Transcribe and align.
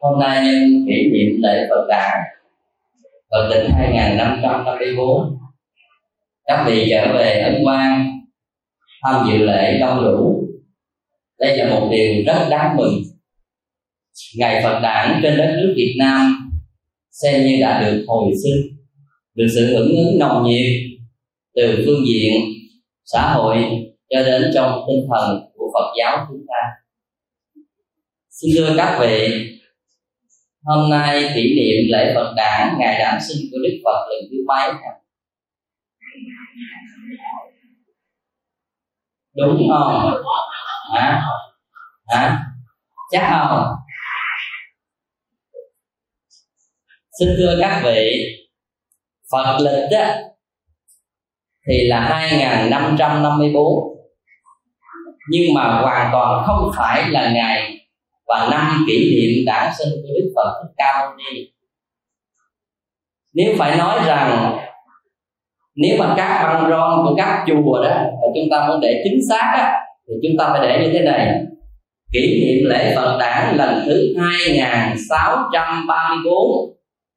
hôm 0.00 0.20
nay 0.20 0.44
nhân 0.44 0.86
kỷ 0.88 1.10
niệm 1.12 1.42
lễ 1.42 1.66
Phật 1.70 1.86
đản 1.88 2.18
Phật 3.30 3.48
lịch 3.50 3.70
2554 3.74 5.38
các 6.44 6.64
vị 6.66 6.86
trở 6.90 7.12
về 7.12 7.40
ấn 7.40 7.62
quan 7.64 8.18
tham 9.02 9.26
dự 9.28 9.38
lễ 9.38 9.78
đông 9.80 10.04
đủ. 10.04 10.44
Đây 11.38 11.56
là 11.56 11.70
một 11.70 11.88
điều 11.92 12.24
rất 12.26 12.46
đáng 12.50 12.76
mừng. 12.76 12.94
Ngày 14.38 14.62
Phật 14.62 14.80
đản 14.82 15.20
trên 15.22 15.36
đất 15.36 15.54
nước 15.56 15.74
Việt 15.76 15.94
Nam, 15.98 16.50
xem 17.10 17.46
như 17.46 17.56
đã 17.60 17.82
được 17.82 18.04
hồi 18.06 18.32
sinh, 18.44 18.76
được 19.34 19.46
sự 19.54 19.66
hưởng 19.66 19.88
ứng 19.88 20.18
nồng 20.18 20.44
nhiệt 20.44 20.97
từ 21.58 21.82
phương 21.86 22.06
diện 22.06 22.32
xã 23.04 23.32
hội 23.32 23.56
cho 24.10 24.22
đến 24.22 24.50
trong 24.54 24.84
tinh 24.88 25.08
thần 25.10 25.50
của 25.54 25.70
Phật 25.74 25.94
giáo 25.98 26.26
chúng 26.28 26.46
ta. 26.48 26.60
Xin 28.30 28.50
thưa 28.56 28.74
các 28.76 28.98
vị 29.00 29.44
hôm 30.64 30.90
nay 30.90 31.32
kỷ 31.34 31.54
niệm 31.56 31.92
lễ 31.92 32.12
Phật 32.14 32.34
đản 32.36 32.74
ngày 32.78 32.98
đản 32.98 33.20
sinh 33.28 33.46
của 33.50 33.58
Đức 33.62 33.80
Phật 33.84 34.06
lần 34.10 34.20
thứ 34.30 34.36
mấy 34.48 34.72
đúng 39.34 39.68
không? 39.68 40.10
Hả? 40.94 41.22
Hả? 42.08 42.44
Chắc 43.10 43.28
không? 43.30 43.74
Xin 47.18 47.28
thưa 47.36 47.58
các 47.60 47.82
vị 47.84 48.24
Phật 49.32 49.58
lịch 49.60 49.90
á, 49.90 50.27
thì 51.68 51.88
là 51.88 52.00
2554 52.00 53.98
nhưng 55.30 55.54
mà 55.54 55.80
hoàn 55.80 56.08
toàn 56.12 56.44
không 56.46 56.70
phải 56.76 57.10
là 57.10 57.30
ngày 57.30 57.78
và 58.26 58.48
năm 58.50 58.84
kỷ 58.88 59.16
niệm 59.16 59.44
đản 59.46 59.72
sinh 59.78 59.88
của 60.02 60.08
Đức 60.14 60.32
Phật 60.36 60.62
Thích 60.62 60.72
Ca 60.76 60.98
Mâu 60.98 61.08
Ni. 61.16 61.24
Nếu 63.34 63.54
phải 63.58 63.76
nói 63.76 64.00
rằng 64.06 64.58
nếu 65.76 65.96
mà 65.98 66.14
các 66.16 66.42
băng 66.42 66.70
rôn 66.70 67.04
của 67.04 67.14
các 67.16 67.44
chùa 67.46 67.82
đó 67.82 67.90
mà 67.90 68.28
chúng 68.34 68.48
ta 68.50 68.68
muốn 68.68 68.80
để 68.80 69.02
chính 69.04 69.18
xác 69.28 69.52
á, 69.54 69.80
thì 70.08 70.14
chúng 70.22 70.36
ta 70.38 70.48
phải 70.52 70.60
để 70.68 70.84
như 70.84 70.90
thế 70.92 71.00
này. 71.04 71.44
Kỷ 72.12 72.40
niệm 72.40 72.64
lễ 72.70 72.92
Phật 72.96 73.16
đản 73.20 73.56
lần 73.56 73.82
thứ 73.86 74.14
2634 74.18 76.34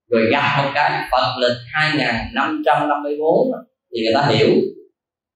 rồi 0.10 0.22
gặp 0.32 0.44
một 0.58 0.70
cái 0.76 0.92
Phật 1.12 1.38
lịch 1.42 1.58
2554 1.74 3.71
thì 3.94 4.04
người 4.04 4.14
ta 4.14 4.28
hiểu. 4.28 4.50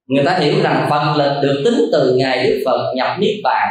Người 0.07 0.23
ta 0.25 0.37
hiểu 0.39 0.53
rằng 0.63 0.87
Phật 0.89 1.15
lịch 1.17 1.43
được 1.43 1.61
tính 1.65 1.89
từ 1.91 2.15
ngày 2.17 2.43
Đức 2.43 2.63
Phật 2.65 2.93
nhập 2.95 3.07
Niết 3.19 3.35
Bàn. 3.43 3.67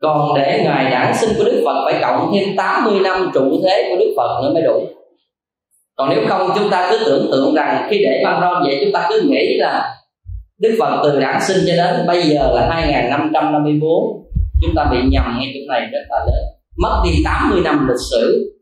Còn 0.00 0.34
để 0.36 0.62
ngày 0.64 0.90
đản 0.90 1.16
sinh 1.16 1.30
của 1.38 1.44
Đức 1.44 1.62
Phật 1.64 1.84
phải 1.84 2.00
cộng 2.02 2.32
thêm 2.34 2.56
80 2.56 3.00
năm 3.00 3.30
trụ 3.34 3.60
thế 3.64 3.86
của 3.90 3.96
Đức 3.98 4.14
Phật 4.16 4.40
nữa 4.42 4.50
mới 4.54 4.62
đủ. 4.62 4.86
Còn 5.96 6.10
nếu 6.10 6.24
không 6.28 6.50
chúng 6.54 6.70
ta 6.70 6.88
cứ 6.90 6.98
tưởng 7.06 7.28
tượng 7.32 7.54
rằng 7.54 7.88
khi 7.90 7.98
để 7.98 8.22
băng 8.24 8.40
rôn 8.40 8.62
vậy 8.62 8.80
chúng 8.84 8.92
ta 8.92 9.06
cứ 9.08 9.28
nghĩ 9.30 9.56
là 9.58 9.96
Đức 10.58 10.76
Phật 10.78 11.00
từ 11.02 11.20
đản 11.20 11.40
sinh 11.42 11.64
cho 11.66 11.72
đến 11.76 12.06
bây 12.06 12.22
giờ 12.22 12.52
là 12.54 12.68
2554 12.70 13.90
chúng 14.62 14.74
ta 14.76 14.88
bị 14.92 14.98
nhầm 15.10 15.36
ngay 15.38 15.52
chỗ 15.54 15.72
này 15.72 15.80
rất 15.92 16.00
là 16.08 16.18
lớn. 16.18 16.44
Mất 16.82 17.02
đi 17.04 17.22
80 17.24 17.60
năm 17.64 17.88
lịch 17.88 18.00
sử. 18.10 18.54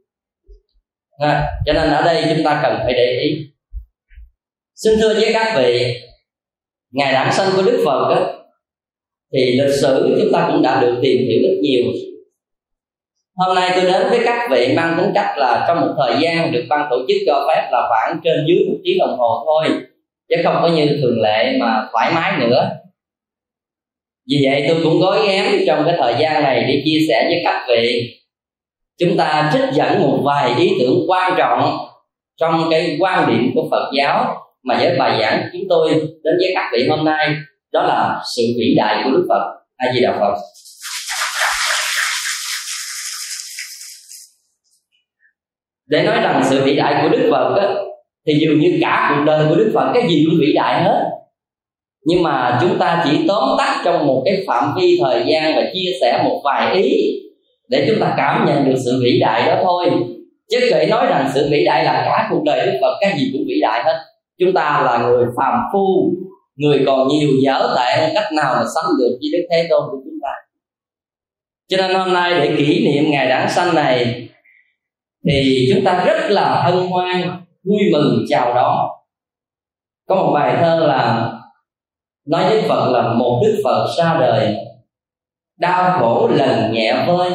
À, 1.18 1.46
cho 1.66 1.72
nên 1.72 1.90
ở 1.90 2.02
đây 2.02 2.24
chúng 2.34 2.44
ta 2.44 2.60
cần 2.62 2.78
phải 2.84 2.92
để 2.92 3.20
ý 3.22 3.50
xin 4.84 4.98
thưa 5.00 5.14
với 5.14 5.30
các 5.32 5.54
vị 5.56 6.00
ngày 6.92 7.12
đản 7.12 7.32
sinh 7.32 7.48
của 7.56 7.62
Đức 7.62 7.82
Phật 7.84 8.14
đó, 8.14 8.26
thì 9.32 9.60
lịch 9.60 9.74
sử 9.74 10.16
chúng 10.20 10.32
ta 10.32 10.48
cũng 10.52 10.62
đã 10.62 10.80
được 10.80 10.98
tìm 11.02 11.18
hiểu 11.18 11.40
rất 11.42 11.56
nhiều. 11.62 11.82
Hôm 13.36 13.54
nay 13.56 13.70
tôi 13.74 13.84
đến 13.84 14.06
với 14.10 14.20
các 14.24 14.48
vị 14.50 14.72
mang 14.76 14.94
tính 14.98 15.12
cách 15.14 15.34
là 15.38 15.64
trong 15.68 15.80
một 15.80 15.94
thời 15.98 16.22
gian 16.22 16.52
được 16.52 16.64
ban 16.68 16.86
tổ 16.90 16.96
chức 17.08 17.16
cho 17.26 17.46
phép 17.48 17.68
là 17.72 17.86
khoảng 17.88 18.20
trên 18.24 18.44
dưới 18.48 18.58
một 18.68 18.78
tiếng 18.84 18.98
đồng 18.98 19.18
hồ 19.18 19.44
thôi 19.46 19.78
chứ 20.28 20.36
không 20.44 20.56
có 20.62 20.68
như 20.68 20.98
thường 21.02 21.20
lệ 21.20 21.56
mà 21.60 21.88
thoải 21.92 22.12
mái 22.14 22.40
nữa. 22.40 22.70
Vì 24.30 24.36
vậy 24.44 24.64
tôi 24.68 24.80
cũng 24.84 25.00
gói 25.00 25.26
ghém 25.26 25.46
trong 25.66 25.84
cái 25.86 25.94
thời 25.98 26.14
gian 26.20 26.42
này 26.42 26.64
để 26.68 26.82
chia 26.84 26.98
sẻ 27.08 27.24
với 27.24 27.40
các 27.44 27.66
vị. 27.68 28.14
Chúng 28.98 29.16
ta 29.16 29.50
trích 29.52 29.72
dẫn 29.72 30.02
một 30.02 30.20
vài 30.24 30.54
ý 30.58 30.72
tưởng 30.80 31.04
quan 31.08 31.34
trọng 31.38 31.78
trong 32.36 32.68
cái 32.70 32.96
quan 33.00 33.30
điểm 33.30 33.50
của 33.54 33.68
Phật 33.70 33.90
giáo 33.96 34.47
mà 34.64 34.78
với 34.78 34.96
bài 34.98 35.18
giảng 35.20 35.48
chúng 35.52 35.62
tôi 35.68 35.90
đến 36.22 36.34
với 36.38 36.50
các 36.54 36.70
vị 36.72 36.88
hôm 36.88 37.04
nay 37.04 37.34
đó 37.72 37.82
là 37.82 38.20
sự 38.36 38.42
vĩ 38.58 38.74
đại 38.76 39.02
của 39.04 39.10
Đức 39.10 39.26
Phật. 39.28 39.58
A 39.76 39.92
Di 39.94 40.00
Đà 40.00 40.12
Phật. 40.20 40.34
Để 45.86 46.02
nói 46.02 46.16
rằng 46.22 46.42
sự 46.50 46.64
vĩ 46.64 46.76
đại 46.76 47.02
của 47.02 47.08
Đức 47.08 47.28
Phật 47.30 47.56
á, 47.60 47.68
thì 48.26 48.34
dường 48.40 48.60
như 48.60 48.78
cả 48.80 49.14
cuộc 49.14 49.24
đời 49.24 49.46
của 49.48 49.54
Đức 49.54 49.70
Phật 49.74 49.90
cái 49.94 50.08
gì 50.08 50.26
cũng 50.26 50.40
vĩ 50.40 50.52
đại 50.52 50.82
hết. 50.82 51.04
Nhưng 52.04 52.22
mà 52.22 52.58
chúng 52.60 52.78
ta 52.78 53.04
chỉ 53.04 53.24
tóm 53.28 53.48
tắt 53.58 53.82
trong 53.84 54.06
một 54.06 54.22
cái 54.24 54.44
phạm 54.46 54.74
vi 54.76 54.98
thời 55.02 55.24
gian 55.28 55.56
và 55.56 55.62
chia 55.74 55.90
sẻ 56.00 56.22
một 56.24 56.40
vài 56.44 56.74
ý 56.82 57.14
để 57.68 57.84
chúng 57.88 58.00
ta 58.00 58.14
cảm 58.16 58.46
nhận 58.46 58.64
được 58.64 58.76
sự 58.84 59.00
vĩ 59.04 59.20
đại 59.20 59.46
đó 59.46 59.60
thôi. 59.62 59.90
Chứ 60.50 60.68
kể 60.70 60.86
nói 60.90 61.06
rằng 61.06 61.30
sự 61.34 61.48
vĩ 61.50 61.64
đại 61.64 61.84
là 61.84 61.92
cả 61.92 62.28
cuộc 62.30 62.42
đời 62.44 62.66
Đức 62.66 62.78
Phật 62.80 62.96
cái 63.00 63.12
gì 63.18 63.30
cũng 63.32 63.42
vĩ 63.48 63.60
đại 63.60 63.82
hết 63.84 63.98
chúng 64.38 64.54
ta 64.54 64.82
là 64.84 64.98
người 64.98 65.26
phàm 65.36 65.60
phu, 65.72 66.12
người 66.56 66.82
còn 66.86 67.08
nhiều 67.08 67.28
dở 67.44 67.74
tệ 67.76 68.12
cách 68.14 68.32
nào 68.36 68.54
mà 68.54 68.62
sánh 68.74 68.90
được 68.98 69.18
với 69.20 69.28
Đức 69.32 69.46
Thế 69.50 69.66
Tôn 69.70 69.82
của 69.90 69.98
chúng 70.04 70.18
ta. 70.22 70.32
Cho 71.68 71.76
nên 71.76 71.94
hôm 71.94 72.12
nay 72.12 72.40
để 72.40 72.54
kỷ 72.56 72.84
niệm 72.84 73.10
ngày 73.10 73.28
đản 73.28 73.50
sanh 73.50 73.74
này, 73.74 74.28
thì 75.28 75.68
chúng 75.74 75.84
ta 75.84 76.04
rất 76.04 76.30
là 76.30 76.62
hân 76.62 76.86
hoan, 76.86 77.44
vui 77.64 77.80
mừng 77.92 78.24
chào 78.28 78.54
đón. 78.54 78.88
Có 80.08 80.14
một 80.14 80.30
bài 80.34 80.56
thơ 80.60 80.86
là 80.86 81.32
nói 82.26 82.48
với 82.48 82.62
Phật 82.68 82.90
là 82.92 83.14
một 83.14 83.42
Đức 83.44 83.60
Phật 83.64 83.86
xa 83.98 84.16
đời, 84.20 84.56
đau 85.58 86.00
khổ 86.00 86.28
lần 86.28 86.72
nhẹ 86.72 87.04
vơi 87.06 87.30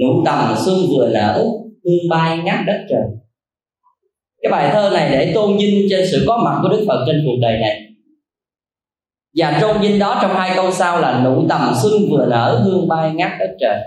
nụ 0.00 0.22
tầm 0.24 0.54
xuân 0.64 0.76
vừa 0.90 1.08
nở 1.14 1.44
hương 1.84 2.08
bay 2.10 2.38
ngát 2.38 2.58
đất 2.66 2.86
trời 2.88 3.02
cái 4.42 4.52
bài 4.52 4.70
thơ 4.72 4.90
này 4.94 5.10
để 5.10 5.32
tôn 5.34 5.56
vinh 5.56 5.86
trên 5.90 6.06
sự 6.12 6.24
có 6.28 6.36
mặt 6.44 6.58
của 6.62 6.68
Đức 6.68 6.84
Phật 6.88 7.04
trên 7.06 7.22
cuộc 7.26 7.36
đời 7.42 7.58
này. 7.60 7.80
Và 9.36 9.58
tôn 9.60 9.80
vinh 9.80 9.98
đó 9.98 10.18
trong 10.22 10.34
hai 10.34 10.52
câu 10.54 10.72
sau 10.72 11.00
là 11.00 11.20
nụ 11.24 11.46
tầm 11.48 11.72
xuân 11.82 11.92
vừa 12.10 12.26
nở 12.30 12.62
hương 12.64 12.88
bay 12.88 13.10
ngát 13.14 13.32
đất 13.38 13.50
trời. 13.60 13.80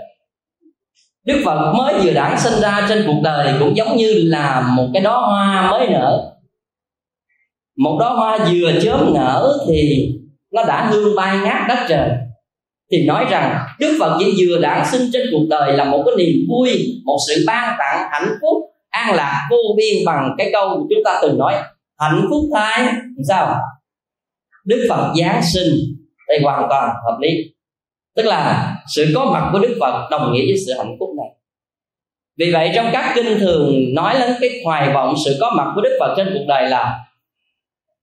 Đức 1.26 1.42
Phật 1.44 1.72
mới 1.72 1.94
vừa 2.02 2.12
đản 2.12 2.38
sinh 2.38 2.60
ra 2.60 2.86
trên 2.88 3.04
cuộc 3.06 3.20
đời 3.24 3.54
cũng 3.58 3.76
giống 3.76 3.96
như 3.96 4.12
là 4.24 4.72
một 4.76 4.88
cái 4.94 5.02
đóa 5.02 5.20
hoa 5.20 5.70
mới 5.70 5.88
nở. 5.88 6.32
Một 7.78 7.96
đóa 8.00 8.10
hoa 8.10 8.38
vừa 8.38 8.72
chớm 8.82 9.14
nở 9.14 9.58
thì 9.68 10.08
nó 10.52 10.64
đã 10.64 10.88
hương 10.90 11.16
bay 11.16 11.38
ngát 11.44 11.68
đất 11.68 11.86
trời. 11.88 12.10
Thì 12.92 13.06
nói 13.06 13.26
rằng 13.30 13.58
Đức 13.80 13.96
Phật 14.00 14.16
chỉ 14.18 14.34
vừa 14.38 14.58
đản 14.58 14.86
sinh 14.90 15.10
trên 15.12 15.26
cuộc 15.32 15.46
đời 15.50 15.72
là 15.72 15.84
một 15.84 16.02
cái 16.06 16.14
niềm 16.18 16.46
vui, 16.48 17.00
một 17.04 17.18
sự 17.28 17.44
ban 17.46 17.76
tặng 17.78 18.08
hạnh 18.10 18.28
phúc 18.40 18.71
an 18.92 19.14
lạc 19.14 19.48
vô 19.50 19.56
biên 19.76 20.04
bằng 20.06 20.34
cái 20.38 20.50
câu 20.52 20.86
chúng 20.90 21.04
ta 21.04 21.18
từng 21.22 21.38
nói, 21.38 21.54
hạnh 21.98 22.26
phúc 22.30 22.44
thái 22.54 22.92
sao? 23.28 23.56
Đức 24.64 24.86
Phật 24.90 25.12
Giáng 25.20 25.40
sinh 25.54 25.74
đây 26.28 26.40
hoàn 26.42 26.66
toàn 26.70 26.88
hợp 26.88 27.18
lý. 27.20 27.28
Tức 28.16 28.22
là 28.22 28.74
sự 28.94 29.12
có 29.14 29.24
mặt 29.24 29.48
của 29.52 29.58
Đức 29.58 29.76
Phật 29.80 30.08
đồng 30.10 30.32
nghĩa 30.32 30.46
với 30.46 30.56
sự 30.66 30.72
hạnh 30.78 30.96
phúc 31.00 31.08
này. 31.16 31.38
Vì 32.38 32.52
vậy 32.52 32.72
trong 32.74 32.90
các 32.92 33.12
kinh 33.14 33.38
thường 33.38 33.74
nói 33.94 34.14
đến 34.18 34.32
cái 34.40 34.50
hoài 34.64 34.94
vọng 34.94 35.14
sự 35.24 35.36
có 35.40 35.52
mặt 35.56 35.72
của 35.74 35.80
Đức 35.80 35.96
Phật 36.00 36.14
trên 36.16 36.30
cuộc 36.34 36.44
đời 36.48 36.70
là 36.70 36.98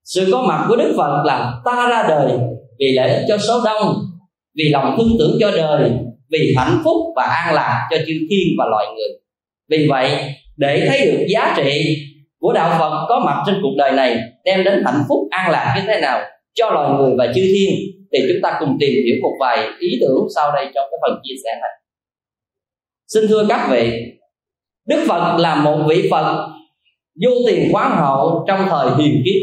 sự 0.04 0.28
có 0.32 0.42
mặt 0.42 0.64
của 0.68 0.76
Đức 0.76 0.94
Phật 0.96 1.22
là 1.24 1.52
ta 1.64 1.88
ra 1.90 2.04
đời 2.08 2.32
vì 2.78 2.92
lợi 2.92 3.10
ích 3.10 3.24
cho 3.28 3.38
số 3.38 3.60
đông, 3.64 3.94
vì 4.56 4.68
lòng 4.68 4.94
thương 4.98 5.16
tưởng 5.18 5.36
cho 5.40 5.50
đời, 5.50 5.90
vì 6.30 6.54
hạnh 6.58 6.80
phúc 6.84 6.96
và 7.16 7.22
an 7.22 7.54
lạc 7.54 7.88
cho 7.90 7.96
chư 7.96 8.12
thiên 8.30 8.48
và 8.58 8.64
loài 8.70 8.86
người. 8.94 9.08
Vì 9.68 9.86
vậy 9.90 10.34
để 10.60 10.86
thấy 10.88 11.06
được 11.06 11.26
giá 11.34 11.54
trị 11.56 11.96
của 12.38 12.52
đạo 12.52 12.76
Phật 12.78 13.06
có 13.08 13.22
mặt 13.26 13.42
trên 13.46 13.56
cuộc 13.62 13.74
đời 13.78 13.92
này, 13.92 14.18
đem 14.44 14.64
đến 14.64 14.82
hạnh 14.84 15.02
phúc 15.08 15.18
an 15.30 15.50
lạc 15.50 15.74
như 15.76 15.82
thế 15.86 16.00
nào 16.00 16.20
cho 16.54 16.70
loài 16.70 16.90
người 16.90 17.14
và 17.18 17.26
chư 17.26 17.40
thiên, 17.40 17.70
thì 18.12 18.18
chúng 18.28 18.42
ta 18.42 18.56
cùng 18.60 18.76
tìm 18.80 18.90
hiểu 18.90 19.16
một 19.22 19.36
vài 19.40 19.68
ý 19.78 19.98
tưởng 20.00 20.26
sau 20.36 20.52
đây 20.54 20.64
trong 20.74 20.84
cái 20.90 20.98
phần 21.02 21.20
chia 21.22 21.34
sẻ 21.44 21.50
này. 21.60 21.70
Xin 23.08 23.28
thưa 23.28 23.46
các 23.48 23.68
vị, 23.70 23.92
đức 24.88 25.04
phật 25.08 25.36
là 25.38 25.54
một 25.54 25.84
vị 25.88 26.08
phật 26.10 26.48
vô 27.24 27.30
tiền 27.46 27.68
quán 27.72 27.96
hậu 27.96 28.44
trong 28.48 28.66
thời 28.68 28.88
hiền 28.98 29.22
kiếp. 29.24 29.42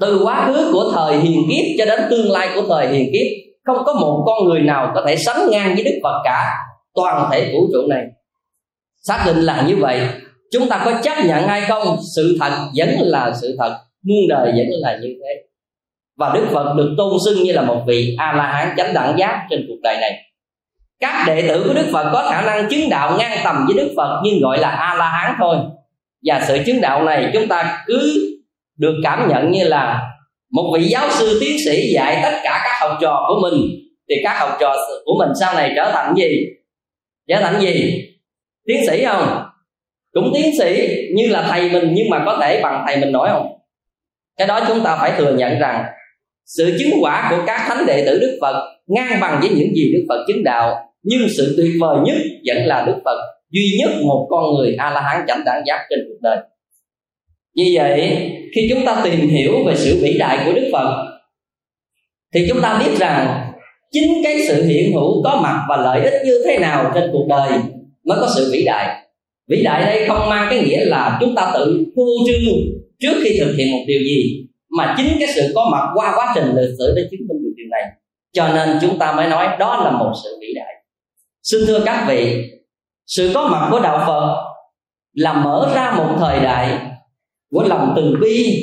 Từ 0.00 0.20
quá 0.24 0.46
khứ 0.46 0.70
của 0.72 0.92
thời 0.94 1.16
hiền 1.16 1.42
kiếp 1.48 1.64
cho 1.78 1.84
đến 1.84 2.00
tương 2.10 2.30
lai 2.30 2.48
của 2.54 2.62
thời 2.68 2.88
hiền 2.88 3.10
kiếp, 3.12 3.26
không 3.64 3.84
có 3.86 3.94
một 3.94 4.24
con 4.26 4.48
người 4.48 4.60
nào 4.60 4.92
có 4.94 5.04
thể 5.06 5.16
sánh 5.16 5.50
ngang 5.50 5.74
với 5.74 5.84
đức 5.84 6.00
phật 6.02 6.20
cả, 6.24 6.50
toàn 6.94 7.28
thể 7.32 7.52
vũ 7.52 7.66
trụ 7.72 7.86
này 7.88 8.04
xác 9.02 9.22
định 9.26 9.36
là 9.36 9.64
như 9.68 9.76
vậy, 9.76 10.00
chúng 10.52 10.68
ta 10.68 10.82
có 10.84 11.00
chấp 11.02 11.24
nhận 11.24 11.48
hay 11.48 11.60
không? 11.60 11.96
Sự 12.16 12.36
thật 12.40 12.50
vẫn 12.76 12.88
là 13.00 13.32
sự 13.40 13.56
thật, 13.58 13.78
muôn 14.02 14.28
đời 14.28 14.46
vẫn 14.46 14.66
là 14.80 14.98
như 15.02 15.08
thế. 15.08 15.42
Và 16.18 16.32
đức 16.34 16.46
phật 16.52 16.74
được 16.76 16.94
tôn 16.98 17.12
xưng 17.24 17.42
như 17.42 17.52
là 17.52 17.62
một 17.62 17.84
vị 17.86 18.16
a 18.18 18.32
la 18.32 18.52
hán 18.52 18.74
chánh 18.76 18.94
đẳng 18.94 19.18
giác 19.18 19.46
trên 19.50 19.64
cuộc 19.68 19.80
đời 19.82 19.96
này. 20.00 20.18
Các 21.00 21.24
đệ 21.26 21.48
tử 21.48 21.64
của 21.68 21.74
đức 21.74 21.86
phật 21.92 22.10
có 22.12 22.30
khả 22.30 22.42
năng 22.42 22.70
chứng 22.70 22.90
đạo 22.90 23.16
ngang 23.18 23.38
tầm 23.44 23.66
với 23.66 23.76
đức 23.76 23.92
phật, 23.96 24.20
nhưng 24.24 24.40
gọi 24.40 24.58
là 24.58 24.68
a 24.68 24.94
la 24.94 25.08
hán 25.08 25.34
thôi. 25.38 25.56
Và 26.24 26.44
sự 26.48 26.58
chứng 26.66 26.80
đạo 26.80 27.04
này 27.04 27.30
chúng 27.34 27.48
ta 27.48 27.84
cứ 27.86 28.28
được 28.78 28.94
cảm 29.04 29.28
nhận 29.28 29.50
như 29.50 29.64
là 29.64 30.02
một 30.52 30.72
vị 30.74 30.84
giáo 30.84 31.10
sư 31.10 31.38
tiến 31.40 31.56
sĩ 31.64 31.92
dạy 31.94 32.20
tất 32.22 32.40
cả 32.42 32.60
các 32.64 32.72
học 32.80 32.98
trò 33.00 33.24
của 33.28 33.40
mình. 33.42 33.62
Thì 34.08 34.14
các 34.24 34.38
học 34.38 34.56
trò 34.60 34.74
của 35.04 35.14
mình 35.18 35.28
sau 35.40 35.54
này 35.54 35.72
trở 35.76 35.90
thành 35.92 36.14
gì? 36.16 36.46
Trở 37.28 37.40
thành 37.40 37.60
gì? 37.60 38.04
Tiến 38.66 38.82
sĩ 38.86 39.04
không? 39.04 39.44
Cũng 40.12 40.30
tiến 40.34 40.50
sĩ, 40.58 40.88
như 41.14 41.28
là 41.28 41.46
thầy 41.50 41.70
mình 41.70 41.92
nhưng 41.94 42.10
mà 42.10 42.22
có 42.26 42.38
thể 42.42 42.60
bằng 42.62 42.84
thầy 42.86 42.96
mình 42.96 43.12
nổi 43.12 43.28
không? 43.32 43.46
Cái 44.38 44.46
đó 44.46 44.64
chúng 44.68 44.84
ta 44.84 44.96
phải 45.00 45.12
thừa 45.18 45.36
nhận 45.36 45.58
rằng 45.58 45.84
sự 46.46 46.76
chứng 46.78 46.98
quả 47.00 47.28
của 47.30 47.42
các 47.46 47.64
thánh 47.68 47.86
đệ 47.86 48.04
tử 48.06 48.18
đức 48.20 48.38
phật 48.40 48.72
ngang 48.86 49.20
bằng 49.20 49.38
với 49.40 49.50
những 49.50 49.74
gì 49.74 49.92
đức 49.92 50.04
phật 50.08 50.24
chứng 50.28 50.44
đạo, 50.44 50.76
nhưng 51.02 51.28
sự 51.36 51.54
tuyệt 51.56 51.72
vời 51.80 51.96
nhất 52.04 52.16
vẫn 52.46 52.66
là 52.66 52.84
đức 52.86 53.00
phật, 53.04 53.18
duy 53.50 53.78
nhất 53.78 53.90
một 54.04 54.26
con 54.30 54.44
người 54.54 54.74
a 54.78 54.90
la 54.90 55.00
hán 55.00 55.24
chánh 55.28 55.42
đẳng 55.44 55.62
giác 55.66 55.86
trên 55.90 55.98
cuộc 56.08 56.18
đời. 56.22 56.36
Như 57.54 57.64
vậy, 57.74 58.30
khi 58.54 58.68
chúng 58.70 58.86
ta 58.86 59.00
tìm 59.04 59.28
hiểu 59.28 59.64
về 59.66 59.74
sự 59.76 60.00
vĩ 60.02 60.18
đại 60.18 60.38
của 60.44 60.52
đức 60.52 60.68
phật, 60.72 61.04
thì 62.34 62.46
chúng 62.48 62.60
ta 62.62 62.82
biết 62.84 62.98
rằng 62.98 63.52
chính 63.90 64.24
cái 64.24 64.40
sự 64.48 64.64
hiện 64.64 64.92
hữu 64.92 65.22
có 65.24 65.40
mặt 65.42 65.64
và 65.68 65.76
lợi 65.76 66.00
ích 66.00 66.22
như 66.24 66.42
thế 66.46 66.58
nào 66.58 66.92
trên 66.94 67.10
cuộc 67.12 67.26
đời 67.28 67.50
mới 68.06 68.18
có 68.20 68.28
sự 68.36 68.50
vĩ 68.52 68.64
đại. 68.64 69.06
Vĩ 69.48 69.62
đại 69.62 69.84
đây 69.84 70.08
không 70.08 70.28
mang 70.28 70.46
cái 70.50 70.64
nghĩa 70.64 70.84
là 70.84 71.18
chúng 71.20 71.34
ta 71.34 71.50
tự 71.54 71.84
phô 71.96 72.02
trương 72.26 72.54
trước 73.00 73.20
khi 73.24 73.38
thực 73.40 73.54
hiện 73.56 73.72
một 73.72 73.84
điều 73.86 74.00
gì, 74.00 74.46
mà 74.78 74.94
chính 74.96 75.16
cái 75.18 75.28
sự 75.34 75.52
có 75.54 75.68
mặt 75.72 75.90
qua 75.94 76.12
quá 76.16 76.32
trình 76.34 76.44
lịch 76.44 76.74
sử 76.78 76.92
để 76.96 77.02
chứng 77.10 77.20
minh 77.28 77.42
được 77.42 77.52
điều 77.56 77.66
này. 77.70 77.82
Cho 78.32 78.48
nên 78.54 78.78
chúng 78.80 78.98
ta 78.98 79.12
mới 79.12 79.28
nói 79.28 79.56
đó 79.58 79.84
là 79.84 79.90
một 79.90 80.12
sự 80.24 80.38
vĩ 80.40 80.46
đại. 80.54 80.74
Xin 81.42 81.60
thưa 81.66 81.82
các 81.84 82.04
vị, 82.08 82.50
sự 83.06 83.30
có 83.34 83.48
mặt 83.48 83.68
của 83.70 83.80
đạo 83.80 84.04
phật 84.06 84.52
là 85.12 85.32
mở 85.32 85.72
ra 85.74 85.94
một 85.96 86.16
thời 86.18 86.40
đại 86.40 86.78
của 87.50 87.62
lòng 87.62 87.92
từ 87.96 88.16
bi, 88.20 88.58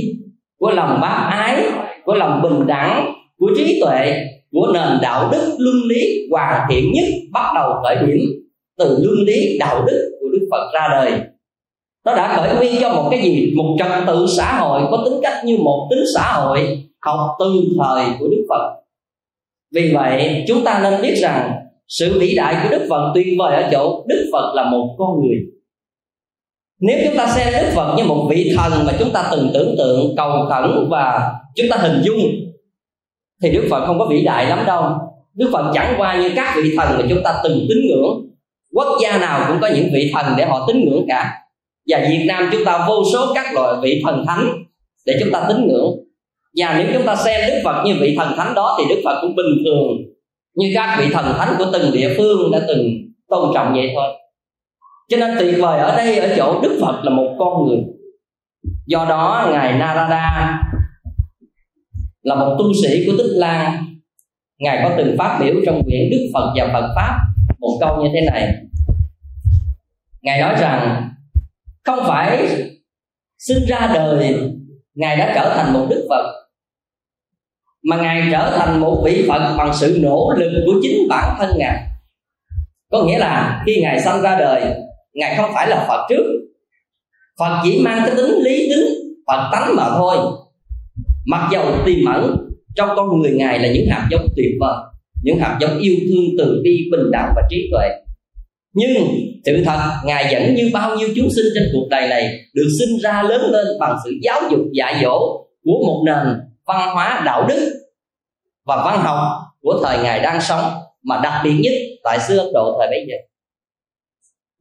của 0.60 0.72
lòng 0.72 1.00
bác 1.02 1.28
ái, 1.32 1.64
của 2.06 2.14
lòng 2.14 2.42
bình 2.42 2.68
đẳng, 2.68 3.14
của 3.38 3.52
trí 3.58 3.82
tuệ, 3.82 4.26
của 4.52 4.68
nền 4.74 4.98
đạo 5.02 5.30
đức 5.32 5.56
luân 5.58 5.76
lý 5.88 6.28
hoàn 6.32 6.68
thiện 6.70 6.92
nhất 6.94 7.06
bắt 7.32 7.52
đầu 7.56 7.74
khởi 7.84 7.96
điểm 8.08 8.20
từ 8.80 8.98
lương 9.02 9.26
lý, 9.26 9.58
đạo 9.60 9.86
đức 9.86 10.18
của 10.20 10.28
đức 10.32 10.48
phật 10.52 10.72
ra 10.74 10.88
đời. 10.92 11.22
Nó 12.06 12.16
đã 12.16 12.38
khởi 12.38 12.56
nguyên 12.56 12.82
cho 12.82 12.90
một 12.90 13.08
cái 13.12 13.22
gì? 13.22 13.54
Một 13.58 13.76
trật 13.80 13.88
tự 14.08 14.26
xã 14.38 14.60
hội, 14.60 14.82
có 14.92 15.02
tính 15.06 15.20
cách 15.24 15.46
như 15.46 15.58
một 15.58 15.88
tính 15.90 16.04
xã 16.16 16.34
hội 16.34 16.84
học 17.02 17.20
từ 17.40 17.46
thời 17.80 18.06
của 18.20 18.28
đức 18.28 18.46
phật. 18.50 18.76
Vì 19.76 19.94
vậy, 19.94 20.44
chúng 20.48 20.64
ta 20.64 20.80
nên 20.84 21.02
biết 21.02 21.16
rằng, 21.16 21.52
sự 21.88 22.20
vĩ 22.20 22.36
đại 22.36 22.56
của 22.64 22.70
đức 22.78 22.88
phật 22.90 23.12
tuyệt 23.16 23.28
vời 23.40 23.64
ở 23.64 23.70
chỗ 23.72 24.06
đức 24.08 24.30
phật 24.34 24.54
là 24.56 24.70
một 24.70 24.96
con 24.98 25.10
người. 25.20 25.38
Nếu 26.82 27.00
chúng 27.06 27.18
ta 27.18 27.28
xem 27.28 27.54
đức 27.64 27.72
phật 27.76 27.96
như 27.98 28.04
một 28.04 28.28
vị 28.30 28.54
thần 28.58 28.86
mà 28.86 28.94
chúng 29.00 29.12
ta 29.12 29.30
từng 29.32 29.50
tưởng 29.54 29.76
tượng, 29.78 30.16
cầu 30.18 30.46
khẩn 30.50 30.88
và 30.90 31.32
chúng 31.56 31.68
ta 31.70 31.78
hình 31.78 32.02
dung, 32.04 32.20
thì 33.44 33.52
đức 33.52 33.68
phật 33.70 33.86
không 33.86 34.00
có 34.00 34.06
vĩ 34.06 34.24
đại 34.26 34.46
lắm 34.46 34.64
đâu. 34.68 34.84
Đức 35.34 35.50
phật 35.54 35.72
chẳng 35.74 35.94
qua 35.98 36.22
như 36.22 36.32
các 36.36 36.54
vị 36.64 36.76
thần 36.78 36.98
mà 36.98 37.06
chúng 37.10 37.24
ta 37.24 37.42
từng 37.44 37.66
tín 37.70 37.78
ngưỡng 37.88 38.29
quốc 38.80 38.98
gia 39.02 39.18
nào 39.18 39.46
cũng 39.48 39.58
có 39.62 39.68
những 39.76 39.90
vị 39.94 40.12
thần 40.14 40.34
để 40.38 40.46
họ 40.46 40.68
tín 40.68 40.86
ngưỡng 40.86 41.06
cả. 41.08 41.34
Và 41.88 42.00
Việt 42.10 42.26
Nam 42.28 42.50
chúng 42.52 42.66
ta 42.66 42.86
vô 42.88 43.04
số 43.14 43.34
các 43.36 43.54
loại 43.54 43.76
vị 43.82 44.02
thần 44.06 44.26
thánh 44.28 44.48
để 45.06 45.18
chúng 45.20 45.32
ta 45.32 45.46
tín 45.48 45.68
ngưỡng. 45.68 45.96
Và 46.58 46.76
nếu 46.78 46.88
chúng 46.94 47.06
ta 47.06 47.16
xem 47.16 47.42
Đức 47.48 47.62
Phật 47.64 47.84
như 47.86 47.96
vị 48.00 48.16
thần 48.20 48.34
thánh 48.38 48.54
đó 48.56 48.78
thì 48.80 48.96
Đức 48.96 49.02
Phật 49.06 49.22
cũng 49.22 49.36
bình 49.36 49.64
thường, 49.66 49.88
như 50.56 50.72
các 50.76 50.98
vị 51.00 51.06
thần 51.14 51.26
thánh 51.38 51.56
của 51.58 51.66
từng 51.74 51.92
địa 51.94 52.14
phương 52.18 52.52
đã 52.52 52.60
từng 52.68 52.90
tôn 53.30 53.52
trọng 53.54 53.74
vậy 53.74 53.92
thôi. 53.96 54.14
Cho 55.10 55.18
nên 55.18 55.36
tuyệt 55.40 55.56
vời 55.60 55.80
ở 55.80 55.98
đây, 55.98 56.18
ở 56.18 56.36
chỗ 56.38 56.62
Đức 56.62 56.80
Phật 56.82 57.02
là 57.04 57.10
một 57.10 57.36
con 57.40 57.68
người. 57.68 57.78
Do 58.88 59.06
đó, 59.10 59.50
ngài 59.52 59.74
Narada 59.74 60.62
là 62.22 62.36
một 62.36 62.56
tu 62.60 62.74
sĩ 62.84 63.06
của 63.06 63.14
Tích 63.18 63.32
Lan 63.34 63.86
ngài 64.60 64.80
có 64.84 64.96
từng 64.98 65.16
phát 65.18 65.40
biểu 65.42 65.56
trong 65.66 65.84
quyển 65.84 66.10
Đức 66.12 66.30
Phật 66.34 66.54
và 66.56 66.70
Phật 66.74 66.94
pháp 66.96 67.20
một 67.60 67.78
câu 67.82 68.04
như 68.04 68.10
thế 68.14 68.22
này 68.32 68.54
ngài 70.22 70.42
nói 70.42 70.56
rằng, 70.60 71.10
không 71.84 72.00
phải 72.08 72.48
sinh 73.38 73.66
ra 73.68 73.92
đời 73.94 74.36
ngài 74.96 75.18
đã 75.18 75.32
trở 75.36 75.54
thành 75.56 75.74
một 75.74 75.88
đức 75.90 76.08
phật, 76.10 76.34
mà 77.84 77.98
ngài 77.98 78.28
trở 78.32 78.58
thành 78.58 78.80
một 78.80 79.02
vị 79.06 79.26
phật 79.28 79.56
bằng 79.58 79.74
sự 79.74 80.00
nỗ 80.02 80.34
lực 80.38 80.64
của 80.66 80.80
chính 80.84 81.08
bản 81.10 81.36
thân 81.40 81.50
ngài. 81.58 81.86
Có 82.92 83.04
nghĩa 83.04 83.18
là 83.18 83.64
khi 83.66 83.82
ngài 83.82 84.00
sanh 84.00 84.22
ra 84.22 84.40
đời, 84.40 84.64
ngài 85.14 85.36
không 85.36 85.52
phải 85.54 85.70
là 85.70 85.86
phật 85.88 86.06
trước. 86.10 86.26
Phật 87.40 87.62
chỉ 87.64 87.82
mang 87.86 88.02
cái 88.06 88.16
tính 88.16 88.36
lý 88.44 88.70
tính, 88.70 88.88
phật 89.28 89.50
tánh 89.52 89.76
mà 89.76 89.90
thôi. 89.90 90.18
Mặc 91.26 91.50
dầu 91.52 91.66
tiềm 91.86 92.06
ẩn 92.14 92.38
trong 92.76 92.90
con 92.96 93.22
người 93.22 93.32
ngài 93.32 93.60
là 93.60 93.68
những 93.74 93.88
hạt 93.90 94.08
giống 94.12 94.28
tuyệt 94.36 94.52
vời, 94.60 94.78
những 95.24 95.40
hạt 95.40 95.58
giống 95.62 95.78
yêu 95.80 95.96
thương 96.10 96.26
từ 96.38 96.62
bi, 96.64 96.90
bình 96.92 97.12
đẳng 97.12 97.34
và 97.36 97.42
trí 97.50 97.70
tuệ 97.72 97.90
nhưng 98.80 99.08
sự 99.46 99.64
thật, 99.66 99.80
ngài 100.06 100.34
vẫn 100.34 100.56
như 100.56 100.70
bao 100.74 100.98
nhiêu 100.98 101.10
chúng 101.16 101.30
sinh 101.30 101.46
trên 101.56 101.70
cuộc 101.74 101.88
đời 101.90 102.08
này 102.10 102.40
được 102.54 102.68
sinh 102.80 102.98
ra 103.04 103.24
lớn 103.24 103.42
lên 103.52 103.68
bằng 103.80 103.98
sự 104.04 104.12
giáo 104.24 104.42
dục 104.52 104.60
dạy 104.74 105.02
dỗ 105.04 105.46
của 105.64 105.86
một 105.88 106.04
nền 106.06 106.40
văn 106.66 106.96
hóa 106.96 107.22
đạo 107.26 107.46
đức 107.48 107.74
và 108.66 108.76
văn 108.86 109.00
học 109.04 109.20
của 109.62 109.82
thời 109.84 110.04
ngài 110.04 110.20
đang 110.20 110.42
sống, 110.42 110.64
mà 111.04 111.20
đặc 111.24 111.42
biệt 111.44 111.54
nhất 111.60 111.74
tại 112.04 112.20
xứ 112.28 112.38
Ấn 112.38 112.48
Độ 112.54 112.76
thời 112.80 112.88
bấy 112.88 113.06
giờ. 113.08 113.16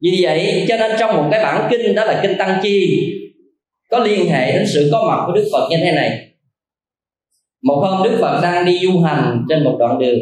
Vì 0.01 0.19
vậy, 0.21 0.65
cho 0.67 0.77
nên 0.77 0.91
trong 0.99 1.15
một 1.15 1.27
cái 1.31 1.43
bản 1.43 1.67
kinh, 1.71 1.95
đó 1.95 2.05
là 2.05 2.19
kinh 2.23 2.37
Tăng 2.37 2.59
Chi, 2.63 3.05
có 3.89 3.99
liên 3.99 4.29
hệ 4.29 4.51
đến 4.51 4.65
sự 4.73 4.89
có 4.91 5.05
mặt 5.07 5.23
của 5.27 5.33
Đức 5.33 5.49
Phật 5.51 5.67
như 5.69 5.77
thế 5.77 5.91
này. 5.91 6.29
Một 7.63 7.75
hôm 7.75 8.03
Đức 8.03 8.17
Phật 8.21 8.39
đang 8.41 8.65
đi 8.65 8.79
du 8.79 8.99
hành 8.99 9.45
trên 9.49 9.63
một 9.63 9.75
đoạn 9.79 9.99
đường, 9.99 10.19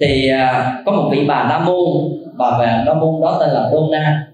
thì 0.00 0.28
à, 0.28 0.82
có 0.86 0.92
một 0.92 1.08
vị 1.12 1.24
bà 1.28 1.46
la 1.48 1.58
môn 1.58 1.86
bà 2.38 2.58
về 2.58 2.82
la 2.86 2.94
môn 2.94 3.20
đó 3.22 3.36
tên 3.40 3.50
là 3.50 3.70
Dona 3.72 4.26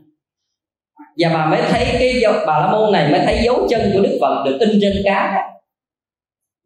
và 1.19 1.29
bà 1.35 1.47
mới 1.47 1.63
thấy 1.63 1.85
cái 1.93 2.21
dấu, 2.21 2.33
bà 2.47 2.59
la 2.59 2.73
môn 2.73 2.93
này 2.93 3.13
mới 3.13 3.21
thấy 3.25 3.41
dấu 3.45 3.67
chân 3.71 3.91
của 3.95 4.01
đức 4.01 4.19
phật 4.21 4.45
được 4.45 4.59
in 4.61 4.79
trên 4.81 4.93
cá 5.05 5.49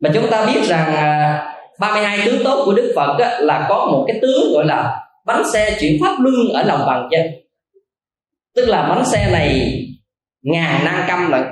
mà 0.01 0.11
chúng 0.15 0.31
ta 0.31 0.47
biết 0.47 0.61
rằng 0.65 0.95
à, 0.95 1.43
32 1.81 2.19
tướng 2.25 2.45
tốt 2.45 2.63
của 2.65 2.73
đức 2.73 2.93
phật 2.97 3.19
á, 3.19 3.39
là 3.41 3.67
có 3.69 3.89
một 3.93 4.05
cái 4.09 4.19
tướng 4.23 4.53
gọi 4.53 4.65
là 4.65 5.03
bánh 5.27 5.43
xe 5.53 5.77
chuyển 5.81 5.99
pháp 6.01 6.17
luân 6.21 6.35
ở 6.53 6.63
lòng 6.63 6.81
bàn 6.87 7.09
chân. 7.11 7.21
Tức 8.57 8.65
là 8.69 8.89
bánh 8.89 9.05
xe 9.05 9.29
này 9.33 9.81
ngàn 10.43 10.85
năng 10.85 11.05
căm 11.09 11.31
lận 11.31 11.43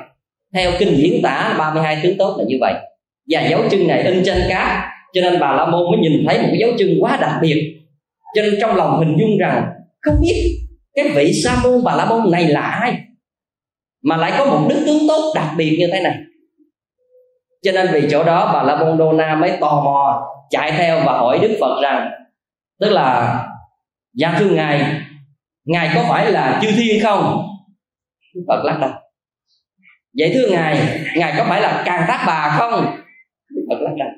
theo 0.54 0.70
kinh 0.78 0.97
diễn 0.97 1.23
tả 1.23 1.54
32 1.58 2.00
tướng 2.02 2.18
tốt 2.18 2.37
là 2.38 2.44
như 2.49 2.56
vậy. 2.61 2.75
Và 3.30 3.40
dấu 3.40 3.61
chân 3.70 3.88
này 3.88 4.02
in 4.02 4.23
trên 4.25 4.42
cá. 4.49 4.90
Cho 5.12 5.20
nên 5.20 5.40
bà 5.40 5.52
la 5.52 5.66
môn 5.66 5.90
mới 5.90 6.00
nhìn 6.00 6.25
thấy 6.26 6.38
một 6.38 6.49
cái 6.50 6.58
dấu 6.58 6.70
chân 6.78 6.88
quá 7.00 7.18
đặc 7.20 7.38
biệt. 7.42 7.80
Cho 8.35 8.42
nên 8.42 8.54
trong 8.61 8.76
lòng 8.76 8.99
hình 8.99 9.16
dung 9.20 9.38
rằng 9.38 9.64
không 10.04 10.20
biết. 10.20 10.61
Cái 10.94 11.08
vị 11.08 11.32
sa 11.44 11.56
môn 11.62 11.84
bà 11.84 11.96
la 11.96 12.04
môn 12.04 12.30
này 12.30 12.49
là 12.49 12.61
ai? 12.61 12.99
Mà 14.02 14.16
lại 14.16 14.32
có 14.38 14.44
một 14.44 14.66
đức 14.68 14.82
tướng 14.87 15.08
tốt 15.08 15.32
đặc 15.34 15.49
biệt 15.56 15.76
như 15.78 15.87
thế 15.92 16.00
này. 16.00 16.18
Cho 17.62 17.73
nên 17.73 17.88
vì 17.92 18.08
chỗ 18.11 18.25
đó 18.25 18.50
bà 18.54 18.62
la 18.62 18.76
môn 18.76 18.99
đô 18.99 19.12
na 19.12 19.34
mới 19.34 19.56
tò 19.61 19.82
mò, 19.84 20.26
chạy 20.50 20.73
theo 20.73 21.00
và 21.06 21.12
hỏi 21.18 21.38
đức 21.42 21.56
phật 21.61 21.82
rằng, 21.82 22.11
tức 22.80 22.90
là 22.90 23.38
dạ 24.14 24.37
thưa 24.38 24.50
ngài 24.50 25.00
ngài 25.64 25.90
có 25.94 26.04
phải 26.08 26.32
là 26.32 26.58
chư 26.62 26.68
thiên 26.76 27.04
không? 27.04 27.46
Đức 28.34 28.42
phật 28.49 28.64
lắc 28.64 28.78
đầu. 28.80 28.90
Vậy 30.18 30.30
thưa 30.34 30.49
ngài 30.50 31.00
ngài 31.16 31.34
có 31.38 31.44
phải 31.49 31.61
là 31.61 31.82
càng 31.87 32.04
tác 32.08 32.25
bà 32.26 32.56
không? 32.58 32.96
Đức 33.50 33.62
phật 33.68 33.80
lắc 33.80 33.94
đầu. 33.99 34.08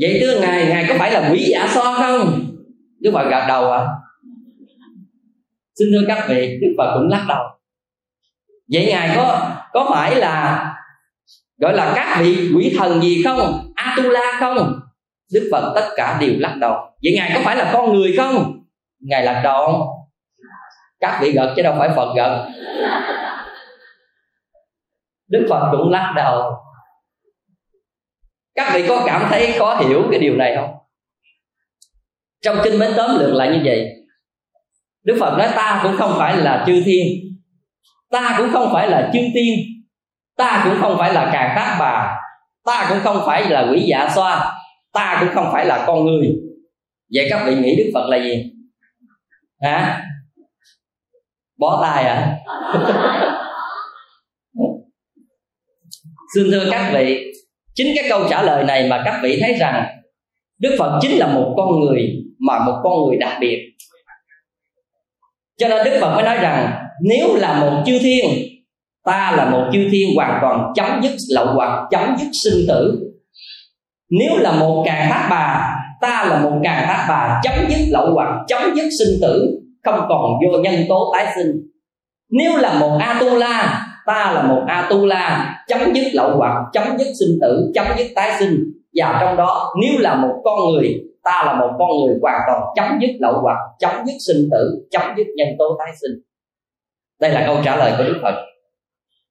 Vậy 0.00 0.18
thưa 0.20 0.40
ngài 0.40 0.66
ngài 0.66 0.84
có 0.88 0.94
phải 0.98 1.10
là 1.10 1.30
quý 1.32 1.48
giả 1.50 1.68
so 1.74 1.94
không? 1.94 2.40
Đức 3.00 3.10
phật 3.14 3.30
gật 3.30 3.44
đầu 3.48 3.70
à 3.72 3.86
xin 5.80 5.88
thưa 5.92 6.04
các 6.08 6.26
vị, 6.28 6.58
đức 6.62 6.74
phật 6.78 6.94
cũng 6.94 7.08
lắc 7.08 7.24
đầu. 7.28 7.42
Vậy 8.72 8.86
ngài 8.90 9.16
có 9.16 9.50
có 9.72 9.90
phải 9.90 10.16
là, 10.16 10.66
gọi 11.58 11.76
là 11.76 11.92
các 11.96 12.18
vị 12.20 12.50
quỷ 12.56 12.76
thần 12.78 13.00
gì 13.00 13.22
không? 13.22 13.72
Atula 13.74 14.36
không? 14.40 14.80
Đức 15.32 15.48
phật 15.52 15.72
tất 15.74 15.88
cả 15.96 16.18
đều 16.20 16.34
lắc 16.38 16.56
đầu. 16.60 16.74
Vậy 17.02 17.12
ngài 17.16 17.30
có 17.34 17.40
phải 17.44 17.56
là 17.56 17.70
con 17.72 17.92
người 17.92 18.14
không? 18.16 18.64
Ngài 19.00 19.24
lắc 19.24 19.40
đầu. 19.44 19.88
Các 21.00 21.18
vị 21.22 21.32
gật 21.32 21.52
chứ 21.56 21.62
đâu 21.62 21.74
phải 21.78 21.90
phật 21.96 22.14
gật. 22.16 22.48
Đức 25.28 25.46
phật 25.50 25.68
cũng 25.72 25.90
lắc 25.90 26.12
đầu. 26.16 26.52
Các 28.54 28.72
vị 28.74 28.84
có 28.88 29.02
cảm 29.06 29.26
thấy 29.30 29.54
khó 29.58 29.74
hiểu 29.74 30.02
cái 30.10 30.20
điều 30.20 30.36
này 30.36 30.56
không? 30.56 30.70
Trong 32.40 32.58
kinh 32.64 32.78
mới 32.78 32.92
tóm 32.96 33.18
lược 33.18 33.34
lại 33.34 33.48
như 33.48 33.60
vậy 33.64 33.99
đức 35.02 35.16
phật 35.20 35.38
nói 35.38 35.48
ta 35.56 35.80
cũng 35.82 35.96
không 35.96 36.14
phải 36.18 36.36
là 36.36 36.64
chư 36.66 36.82
thiên. 36.84 37.06
Ta 38.10 38.34
cũng 38.38 38.50
không 38.52 38.70
phải 38.72 38.90
là 38.90 39.10
chư 39.12 39.20
tiên. 39.34 39.58
Ta 40.36 40.62
cũng 40.64 40.80
không 40.80 40.98
phải 40.98 41.14
là 41.14 41.30
càng 41.32 41.52
tác 41.56 41.76
bà. 41.80 42.16
Ta 42.64 42.86
cũng 42.88 42.98
không 43.02 43.22
phải 43.26 43.50
là 43.50 43.68
quỷ 43.70 43.80
dạ 43.86 44.10
xoa. 44.14 44.52
Ta 44.92 45.16
cũng 45.20 45.28
không 45.34 45.48
phải 45.52 45.66
là 45.66 45.84
con 45.86 46.04
người. 46.04 46.28
Vậy 47.14 47.26
các 47.30 47.42
vị 47.46 47.54
nghĩ 47.54 47.76
đức 47.76 47.90
phật 47.94 48.08
là 48.08 48.16
gì? 48.16 48.52
Hả? 49.60 50.06
Bó 51.58 51.82
tay 51.82 52.04
à 52.04 52.38
xin 56.34 56.50
thưa 56.50 56.70
các 56.70 56.90
vị, 56.94 57.32
chính 57.74 57.92
cái 57.96 58.06
câu 58.08 58.28
trả 58.30 58.42
lời 58.42 58.64
này 58.64 58.88
mà 58.88 59.02
các 59.04 59.20
vị 59.22 59.38
thấy 59.40 59.54
rằng 59.54 59.86
đức 60.58 60.76
phật 60.78 60.98
chính 61.02 61.18
là 61.18 61.26
một 61.26 61.54
con 61.56 61.80
người 61.80 62.12
mà 62.38 62.64
một 62.64 62.80
con 62.82 62.92
người 63.06 63.16
đặc 63.16 63.36
biệt 63.40 63.69
cho 65.60 65.68
nên 65.68 65.84
đức 65.84 65.98
phật 66.00 66.14
mới 66.14 66.22
nói 66.22 66.36
rằng, 66.36 66.72
nếu 67.02 67.36
là 67.36 67.60
một 67.60 67.82
chư 67.86 67.98
thiên, 67.98 68.24
ta 69.04 69.34
là 69.36 69.50
một 69.50 69.70
chư 69.72 69.88
thiên 69.90 70.08
hoàn 70.16 70.38
toàn 70.42 70.72
chấm 70.74 71.00
dứt 71.02 71.12
lậu 71.34 71.46
hoặc, 71.46 71.88
chấm 71.90 72.16
dứt 72.18 72.28
sinh 72.44 72.64
tử. 72.68 73.00
Nếu 74.10 74.36
là 74.36 74.52
một 74.52 74.82
càng 74.86 75.10
thác 75.10 75.28
bà, 75.30 75.74
ta 76.00 76.26
là 76.30 76.40
một 76.40 76.60
càng 76.64 76.86
thác 76.86 77.06
bà 77.08 77.40
chấm 77.42 77.68
dứt 77.68 77.88
lậu 77.90 78.14
hoặc, 78.14 78.28
chấm 78.48 78.74
dứt 78.74 78.88
sinh 78.98 79.18
tử, 79.22 79.60
không 79.84 80.06
còn 80.08 80.32
vô 80.44 80.58
nhân 80.58 80.84
tố 80.88 81.12
tái 81.14 81.26
sinh. 81.36 81.52
Nếu 82.30 82.56
là 82.56 82.78
một 82.78 82.98
atula, 83.00 83.86
ta 84.06 84.32
là 84.32 84.42
một 84.42 84.62
atula 84.66 85.54
chấm 85.68 85.94
dứt 85.94 86.06
lậu 86.12 86.36
hoặc, 86.36 86.54
chấm 86.72 86.98
dứt 86.98 87.12
sinh 87.20 87.38
tử, 87.40 87.70
chấm 87.74 87.86
dứt 87.98 88.06
tái 88.14 88.36
sinh. 88.38 88.56
Và 88.94 89.18
trong 89.20 89.36
đó, 89.36 89.74
nếu 89.82 90.00
là 90.00 90.14
một 90.14 90.34
con 90.44 90.58
người 90.72 90.94
ta 91.24 91.42
là 91.46 91.54
một 91.60 91.70
con 91.78 91.88
người 92.06 92.16
hoàn 92.22 92.40
toàn 92.46 92.62
chấm 92.76 92.98
dứt 93.00 93.10
lậu 93.20 93.40
hoặc, 93.42 93.58
chấm 93.78 94.06
dứt 94.06 94.16
sinh 94.26 94.48
tử, 94.50 94.86
chấm 94.90 95.02
dứt 95.16 95.26
nhân 95.36 95.48
tố 95.58 95.76
tái 95.78 95.88
sinh. 96.00 96.20
Đây 97.20 97.30
là 97.30 97.44
câu 97.46 97.56
trả 97.64 97.76
lời 97.76 97.92
của 97.98 98.04
đức 98.04 98.18
phật. 98.22 98.34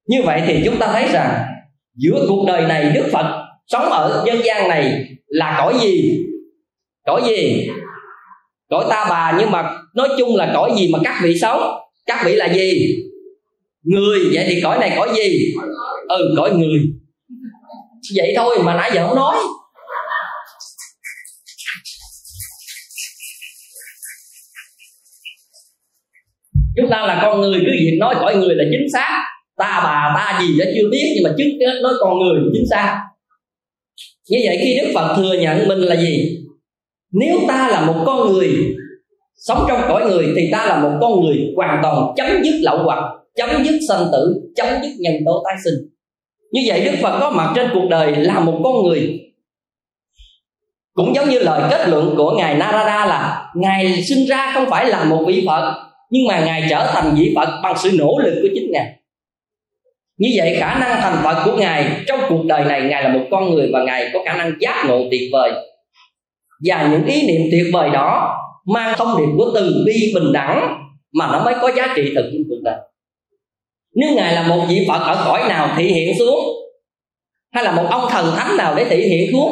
Như 0.08 0.22
vậy 0.26 0.42
thì 0.46 0.62
chúng 0.66 0.80
ta 0.80 0.88
thấy 0.94 1.08
rằng, 1.14 1.46
giữa 1.96 2.26
cuộc 2.30 2.46
đời 2.48 2.62
này 2.62 2.92
đức 2.96 3.10
phật 3.12 3.46
sống 3.68 3.86
ở 3.86 4.24
dân 4.28 4.38
gian 4.46 4.68
này 4.68 5.06
là 5.28 5.56
cõi 5.60 5.74
gì? 5.82 6.26
Cõi 7.06 7.22
gì? 7.28 7.70
Cõi 8.70 8.86
ta 8.90 9.06
bà, 9.10 9.38
nhưng 9.40 9.52
mà 9.52 9.78
nói 9.96 10.10
chung 10.18 10.36
là 10.36 10.52
cõi 10.54 10.72
gì 10.78 10.90
mà 10.94 11.00
các 11.04 11.20
vị 11.24 11.40
sống? 11.42 11.62
Các 12.06 12.22
vị 12.26 12.36
là 12.36 12.54
gì? 12.54 12.96
Người. 13.84 14.20
Vậy 14.34 14.46
thì 14.48 14.62
cõi 14.64 14.80
này 14.80 14.94
cõi 14.96 15.10
gì? 15.16 15.54
Ừ 16.10 16.34
cõi 16.38 16.52
người. 16.52 16.80
Vậy 18.16 18.34
thôi 18.38 18.58
mà 18.64 18.76
nãy 18.76 18.92
giờ 18.94 19.08
không 19.08 19.16
nói. 19.16 19.36
Chúng 26.76 26.90
ta 26.90 27.06
là 27.06 27.20
con 27.24 27.42
người, 27.42 27.60
cứ 27.66 27.72
việc 27.72 27.98
nói 28.00 28.16
cõi 28.20 28.36
người 28.36 28.56
là 28.56 28.64
chính 28.72 28.88
xác. 28.94 29.24
Ta 29.58 29.82
bà, 29.84 30.14
ta 30.16 30.40
gì 30.42 30.60
đó 30.60 30.66
chưa 30.76 30.90
biết, 30.92 31.12
nhưng 31.16 31.24
mà 31.24 31.30
trước 31.38 31.50
hết 31.68 31.80
nói 31.84 31.94
con 32.00 32.20
người 32.20 32.40
chính 32.54 32.66
xác. 32.70 33.00
Như 34.30 34.38
vậy 34.46 34.58
khi 34.62 34.78
đức 34.82 34.92
phật 34.96 35.16
thừa 35.18 35.34
nhận 35.34 35.68
mình 35.68 35.80
là 35.80 35.96
gì? 35.96 36.38
Nếu 37.12 37.40
ta 37.48 37.68
là 37.72 37.86
một 37.86 38.04
con 38.06 38.34
người, 38.34 38.50
sống 39.36 39.66
trong 39.68 39.82
cõi 39.88 40.10
người, 40.10 40.34
thì 40.36 40.50
ta 40.52 40.66
là 40.66 40.80
một 40.80 40.98
con 41.02 41.22
người 41.22 41.54
hoàn 41.56 41.80
toàn 41.84 42.14
chấm 42.16 42.44
dứt 42.44 42.60
lậu 42.62 42.78
hoặc, 42.84 43.00
chấm 43.36 43.64
dứt 43.64 43.80
sanh 43.88 44.06
tử, 44.12 44.36
chấm 44.56 44.68
dứt 44.84 44.92
nhân 45.00 45.14
tố 45.26 45.44
tái 45.46 45.56
sinh. 45.64 45.74
Như 46.52 46.62
vậy 46.68 46.86
đức 46.86 46.92
phật 47.02 47.20
có 47.20 47.32
mặt 47.32 47.54
trên 47.56 47.70
cuộc 47.74 47.88
đời 47.90 48.16
là 48.16 48.40
một 48.40 48.62
con 48.64 48.84
người. 48.84 49.20
Cũng 50.94 51.16
giống 51.16 51.30
như 51.30 51.40
lời 51.40 51.62
kết 51.70 51.90
luận 51.90 52.14
của 52.18 52.36
ngài 52.38 52.56
narada 52.56 53.06
là, 53.06 53.52
ngài 53.56 54.04
sinh 54.04 54.26
ra 54.26 54.52
không 54.54 54.70
phải 54.70 54.86
là 54.86 55.04
một 55.04 55.24
vị 55.28 55.44
phật 55.48 55.89
nhưng 56.10 56.28
mà 56.28 56.46
ngài 56.46 56.68
trở 56.70 56.92
thành 56.94 57.16
vị 57.16 57.34
phật 57.36 57.60
bằng 57.64 57.76
sự 57.78 57.92
nỗ 58.00 58.18
lực 58.24 58.40
của 58.42 58.48
chính 58.56 58.72
ngài. 58.72 58.96
Như 60.18 60.30
vậy 60.38 60.58
khả 60.60 60.80
năng 60.80 61.02
thành 61.02 61.24
phật 61.24 61.46
của 61.46 61.58
ngài 61.58 61.86
trong 62.08 62.20
cuộc 62.30 62.46
đời 62.46 62.66
này, 62.66 62.82
ngài 62.82 63.04
là 63.04 63.14
một 63.14 63.26
con 63.32 63.50
người 63.50 63.70
và 63.74 63.84
ngài 63.84 64.10
có 64.14 64.20
khả 64.26 64.38
năng 64.38 64.54
giác 64.60 64.86
ngộ 64.88 65.04
tuyệt 65.12 65.22
vời. 65.32 65.52
Và 66.66 66.90
những 66.92 67.06
ý 67.06 67.28
niệm 67.28 67.42
tuyệt 67.52 67.66
vời 67.74 67.90
đó 67.90 68.38
mang 68.74 68.94
thông 68.98 69.18
điệp 69.18 69.32
của 69.38 69.52
từ 69.56 69.84
bi 69.86 70.12
bình 70.16 70.34
đẳng 70.34 70.84
mà 71.14 71.30
nó 71.32 71.46
mới 71.46 71.54
có 71.62 71.72
giá 71.78 71.94
trị 71.96 72.12
thực 72.16 72.30
trên 72.32 72.44
cuộc 72.50 72.60
đời. 72.64 72.78
Nếu 73.96 74.10
ngài 74.16 74.34
là 74.34 74.48
một 74.48 74.66
vị 74.70 74.86
phật 74.88 75.00
ở 75.00 75.24
cõi 75.26 75.50
nào 75.50 75.74
thị 75.78 75.84
hiện 75.84 76.16
xuống, 76.20 76.40
hay 77.52 77.64
là 77.64 77.72
một 77.72 77.86
ông 77.90 78.04
thần 78.10 78.34
thánh 78.36 78.58
nào 78.58 78.76
để 78.76 78.86
thị 78.90 79.08
hiện 79.08 79.30
xuống, 79.32 79.52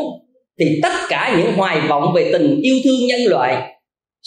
thì 0.59 0.79
tất 0.83 0.93
cả 1.09 1.35
những 1.37 1.53
hoài 1.53 1.81
vọng 1.81 2.13
về 2.15 2.29
tình 2.33 2.61
yêu 2.61 2.75
thương 2.83 3.07
nhân 3.07 3.19
loại 3.27 3.76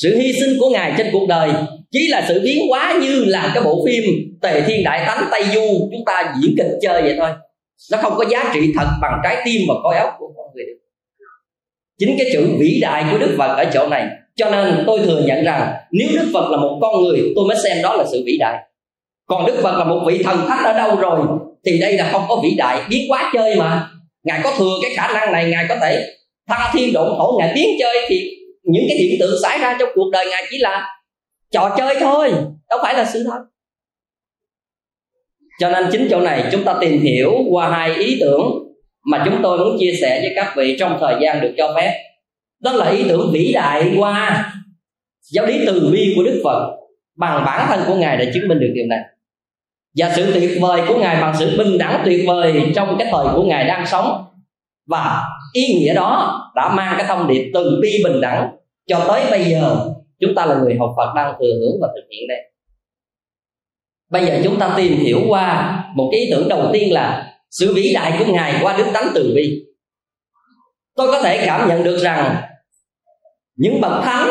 sự 0.02 0.16
hy 0.16 0.32
sinh 0.40 0.56
của 0.60 0.70
ngài 0.70 0.92
trên 0.98 1.06
cuộc 1.12 1.26
đời 1.28 1.50
chỉ 1.90 2.08
là 2.08 2.24
sự 2.28 2.40
biến 2.44 2.68
hóa 2.68 2.98
như 3.02 3.24
là 3.24 3.50
cái 3.54 3.64
bộ 3.64 3.86
phim 3.86 4.04
tề 4.42 4.62
thiên 4.66 4.84
đại 4.84 5.02
tánh 5.06 5.28
tây 5.30 5.44
du 5.54 5.88
chúng 5.92 6.04
ta 6.06 6.34
diễn 6.42 6.54
kịch 6.58 6.78
chơi 6.82 7.02
vậy 7.02 7.14
thôi. 7.18 7.30
Nó 7.92 7.98
không 8.02 8.12
có 8.16 8.24
giá 8.30 8.50
trị 8.54 8.60
thật 8.76 8.86
bằng 9.02 9.20
trái 9.24 9.42
tim 9.44 9.60
và 9.68 9.74
coi 9.82 9.96
óc 9.96 10.10
của 10.18 10.26
con 10.36 10.46
người 10.54 10.64
được. 10.66 10.78
Chính 11.98 12.14
cái 12.18 12.30
chữ 12.32 12.46
vĩ 12.58 12.78
đại 12.82 13.04
của 13.10 13.18
đức 13.18 13.34
phật 13.38 13.56
ở 13.56 13.64
chỗ 13.74 13.88
này, 13.88 14.06
cho 14.36 14.50
nên 14.50 14.84
tôi 14.86 15.00
thừa 15.04 15.22
nhận 15.26 15.44
rằng 15.44 15.74
nếu 15.92 16.08
đức 16.14 16.30
phật 16.34 16.50
là 16.50 16.56
một 16.56 16.78
con 16.82 17.02
người, 17.02 17.20
tôi 17.36 17.44
mới 17.48 17.56
xem 17.64 17.82
đó 17.82 17.96
là 17.96 18.04
sự 18.12 18.22
vĩ 18.26 18.36
đại. 18.40 18.58
Còn 19.26 19.46
đức 19.46 19.60
phật 19.62 19.78
là 19.78 19.84
một 19.84 20.04
vị 20.06 20.22
thần 20.22 20.44
thánh 20.48 20.64
ở 20.64 20.72
đâu 20.72 20.96
rồi, 20.96 21.26
thì 21.66 21.78
đây 21.78 21.92
là 21.92 22.08
không 22.12 22.22
có 22.28 22.40
vĩ 22.42 22.50
đại, 22.56 22.82
biến 22.90 23.10
quá 23.10 23.30
chơi 23.34 23.56
mà. 23.56 23.88
Ngài 24.24 24.40
có 24.44 24.54
thừa 24.58 24.78
cái 24.82 24.90
khả 24.96 25.14
năng 25.14 25.32
này, 25.32 25.50
ngài 25.50 25.66
có 25.68 25.76
thể 25.82 26.04
tha 26.48 26.70
thiên 26.74 26.92
độn 26.92 27.08
thổ, 27.18 27.38
ngài 27.38 27.52
biến 27.54 27.68
chơi 27.78 27.96
thì 28.08 28.30
những 28.62 28.84
cái 28.88 28.96
hiện 28.96 29.20
tượng 29.20 29.34
xảy 29.42 29.58
ra 29.58 29.76
trong 29.80 29.88
cuộc 29.94 30.10
đời 30.12 30.26
ngài 30.30 30.42
chỉ 30.50 30.58
là 30.58 30.88
trò 31.50 31.74
chơi 31.78 31.96
thôi, 32.00 32.32
đâu 32.68 32.78
phải 32.82 32.94
là 32.94 33.04
sự 33.04 33.24
thật. 33.30 33.40
Cho 35.60 35.70
nên 35.70 35.88
chính 35.92 36.08
chỗ 36.10 36.20
này 36.20 36.48
chúng 36.52 36.64
ta 36.64 36.74
tìm 36.80 37.00
hiểu 37.00 37.32
qua 37.50 37.70
hai 37.70 37.94
ý 37.94 38.18
tưởng 38.20 38.42
mà 39.04 39.22
chúng 39.24 39.38
tôi 39.42 39.58
muốn 39.58 39.76
chia 39.80 39.92
sẻ 40.00 40.20
với 40.20 40.32
các 40.36 40.54
vị 40.56 40.76
trong 40.78 40.96
thời 41.00 41.14
gian 41.22 41.40
được 41.40 41.54
cho 41.58 41.74
phép. 41.76 42.02
Đó 42.60 42.72
là 42.72 42.90
ý 42.90 43.04
tưởng 43.08 43.30
vĩ 43.32 43.52
đại 43.52 43.92
qua 43.98 44.52
giáo 45.32 45.46
lý 45.46 45.60
từ 45.66 45.90
bi 45.92 46.12
của 46.16 46.22
đức 46.22 46.40
phật 46.44 46.76
bằng 47.16 47.44
bản 47.44 47.66
thân 47.68 47.80
của 47.86 47.94
ngài 47.94 48.16
để 48.16 48.30
chứng 48.34 48.48
minh 48.48 48.60
được 48.60 48.72
điều 48.74 48.86
này. 48.86 49.00
Và 49.96 50.12
sự 50.16 50.32
tuyệt 50.34 50.58
vời 50.60 50.82
của 50.88 50.98
ngài 50.98 51.20
bằng 51.20 51.34
sự 51.38 51.58
bình 51.58 51.78
đẳng 51.78 52.02
tuyệt 52.04 52.24
vời 52.26 52.72
trong 52.74 52.96
cái 52.98 53.08
thời 53.10 53.26
của 53.34 53.42
ngài 53.42 53.64
đang 53.64 53.86
sống. 53.86 54.24
Và 54.86 55.22
ý 55.52 55.74
nghĩa 55.74 55.94
đó 55.94 56.40
đã 56.54 56.74
mang 56.74 56.94
cái 56.98 57.06
thông 57.08 57.28
điệp 57.28 57.50
từ 57.54 57.78
bi 57.82 58.02
bình 58.04 58.20
đẳng 58.20 58.50
cho 58.86 59.04
tới 59.08 59.24
bây 59.30 59.44
giờ 59.44 59.90
chúng 60.20 60.34
ta 60.34 60.46
là 60.46 60.54
người 60.54 60.76
học 60.78 60.90
Phật 60.96 61.12
đang 61.16 61.34
thừa 61.40 61.52
hưởng 61.60 61.80
và 61.80 61.88
thực 61.94 62.08
hiện 62.10 62.28
đây. 62.28 62.38
Bây 64.10 64.26
giờ 64.26 64.40
chúng 64.44 64.58
ta 64.58 64.74
tìm 64.76 64.98
hiểu 64.98 65.20
qua 65.28 65.76
một 65.94 66.08
cái 66.12 66.20
ý 66.20 66.30
tưởng 66.30 66.48
đầu 66.48 66.70
tiên 66.72 66.92
là 66.92 67.32
sự 67.50 67.74
vĩ 67.74 67.92
đại 67.94 68.16
của 68.18 68.32
ngài 68.32 68.58
qua 68.62 68.76
đức 68.76 68.86
tánh 68.94 69.08
từ 69.14 69.32
bi. 69.36 69.64
Tôi 70.96 71.12
có 71.12 71.22
thể 71.22 71.46
cảm 71.46 71.68
nhận 71.68 71.84
được 71.84 71.96
rằng 71.96 72.36
những 73.56 73.80
bậc 73.80 74.04
thánh 74.04 74.28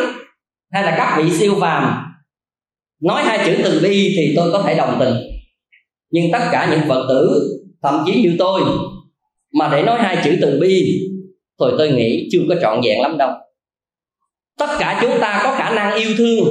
hay 0.71 0.83
là 0.83 0.95
các 0.97 1.15
vị 1.17 1.31
siêu 1.31 1.55
phàm 1.61 2.05
nói 3.01 3.23
hai 3.23 3.39
chữ 3.45 3.61
từ 3.63 3.79
bi 3.83 4.13
thì 4.17 4.33
tôi 4.35 4.51
có 4.51 4.61
thể 4.61 4.75
đồng 4.75 4.97
tình. 4.99 5.13
Nhưng 6.11 6.31
tất 6.31 6.49
cả 6.51 6.67
những 6.71 6.89
phật 6.89 7.05
tử, 7.09 7.49
thậm 7.83 8.03
chí 8.05 8.21
như 8.21 8.35
tôi 8.39 8.61
mà 9.53 9.69
để 9.71 9.83
nói 9.83 9.99
hai 9.99 10.17
chữ 10.23 10.37
từ 10.41 10.59
bi, 10.61 11.01
thôi 11.59 11.73
tôi 11.77 11.91
nghĩ 11.91 12.29
chưa 12.31 12.41
có 12.49 12.55
trọn 12.61 12.81
vẹn 12.83 13.01
lắm 13.01 13.17
đâu. 13.17 13.31
Tất 14.57 14.69
cả 14.79 14.99
chúng 15.01 15.19
ta 15.21 15.41
có 15.43 15.55
khả 15.57 15.69
năng 15.69 15.95
yêu 15.95 16.09
thương 16.17 16.45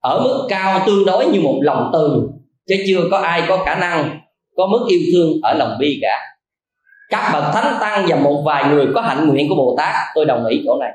ở 0.00 0.20
mức 0.24 0.46
cao 0.48 0.82
tương 0.86 1.04
đối 1.06 1.26
như 1.26 1.40
một 1.40 1.60
lòng 1.62 1.90
từ, 1.92 2.28
chứ 2.68 2.74
chưa 2.86 3.08
có 3.10 3.18
ai 3.18 3.42
có 3.48 3.64
khả 3.64 3.74
năng 3.74 4.20
có 4.56 4.66
mức 4.66 4.86
yêu 4.88 5.00
thương 5.12 5.32
ở 5.42 5.54
lòng 5.54 5.76
bi 5.80 5.98
cả. 6.02 6.20
Các 7.08 7.30
bậc 7.32 7.44
thánh 7.54 7.74
tăng 7.80 8.06
và 8.08 8.16
một 8.16 8.42
vài 8.46 8.64
người 8.64 8.86
có 8.94 9.00
hạnh 9.00 9.28
nguyện 9.28 9.48
của 9.48 9.54
bồ 9.54 9.74
tát, 9.78 9.94
tôi 10.14 10.24
đồng 10.24 10.46
ý 10.46 10.62
chỗ 10.66 10.78
này. 10.80 10.90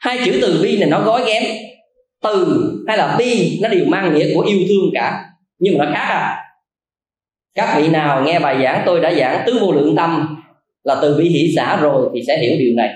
Hai 0.00 0.18
chữ 0.24 0.38
từ 0.42 0.60
bi 0.62 0.78
này 0.78 0.88
nó 0.90 1.00
gói 1.00 1.22
ghém. 1.26 1.42
Từ 2.22 2.62
hay 2.88 2.98
là 2.98 3.16
bi, 3.18 3.58
nó 3.62 3.68
đều 3.68 3.84
mang 3.84 4.14
nghĩa 4.14 4.34
của 4.34 4.40
yêu 4.40 4.58
thương 4.68 4.90
cả, 4.94 5.24
nhưng 5.58 5.78
mà 5.78 5.84
nó 5.84 5.90
khác 5.94 6.06
à 6.08 6.36
các 7.54 7.74
vị 7.76 7.88
nào 7.88 8.24
nghe 8.24 8.40
bài 8.40 8.62
giảng 8.62 8.82
tôi 8.86 9.00
đã 9.00 9.14
giảng 9.14 9.42
tứ 9.46 9.58
vô 9.60 9.72
lượng 9.72 9.96
tâm 9.96 10.36
là 10.84 10.98
từ 11.02 11.16
bi 11.18 11.28
hỷ 11.28 11.52
xã 11.56 11.80
rồi 11.80 12.10
thì 12.14 12.22
sẽ 12.26 12.38
hiểu 12.38 12.56
điều 12.58 12.74
này. 12.76 12.94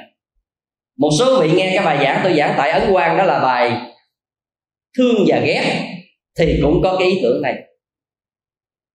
Một 0.98 1.10
số 1.18 1.42
vị 1.42 1.50
nghe 1.54 1.72
cái 1.74 1.84
bài 1.84 2.04
giảng 2.04 2.20
tôi 2.24 2.34
giảng 2.34 2.54
tại 2.56 2.70
ấn 2.70 2.92
quang 2.92 3.16
đó 3.16 3.24
là 3.24 3.40
bài 3.40 3.90
thương 4.98 5.24
và 5.26 5.40
ghét 5.40 5.64
thì 6.38 6.58
cũng 6.62 6.80
có 6.82 6.96
cái 6.98 7.08
ý 7.08 7.20
tưởng 7.22 7.42
này. 7.42 7.54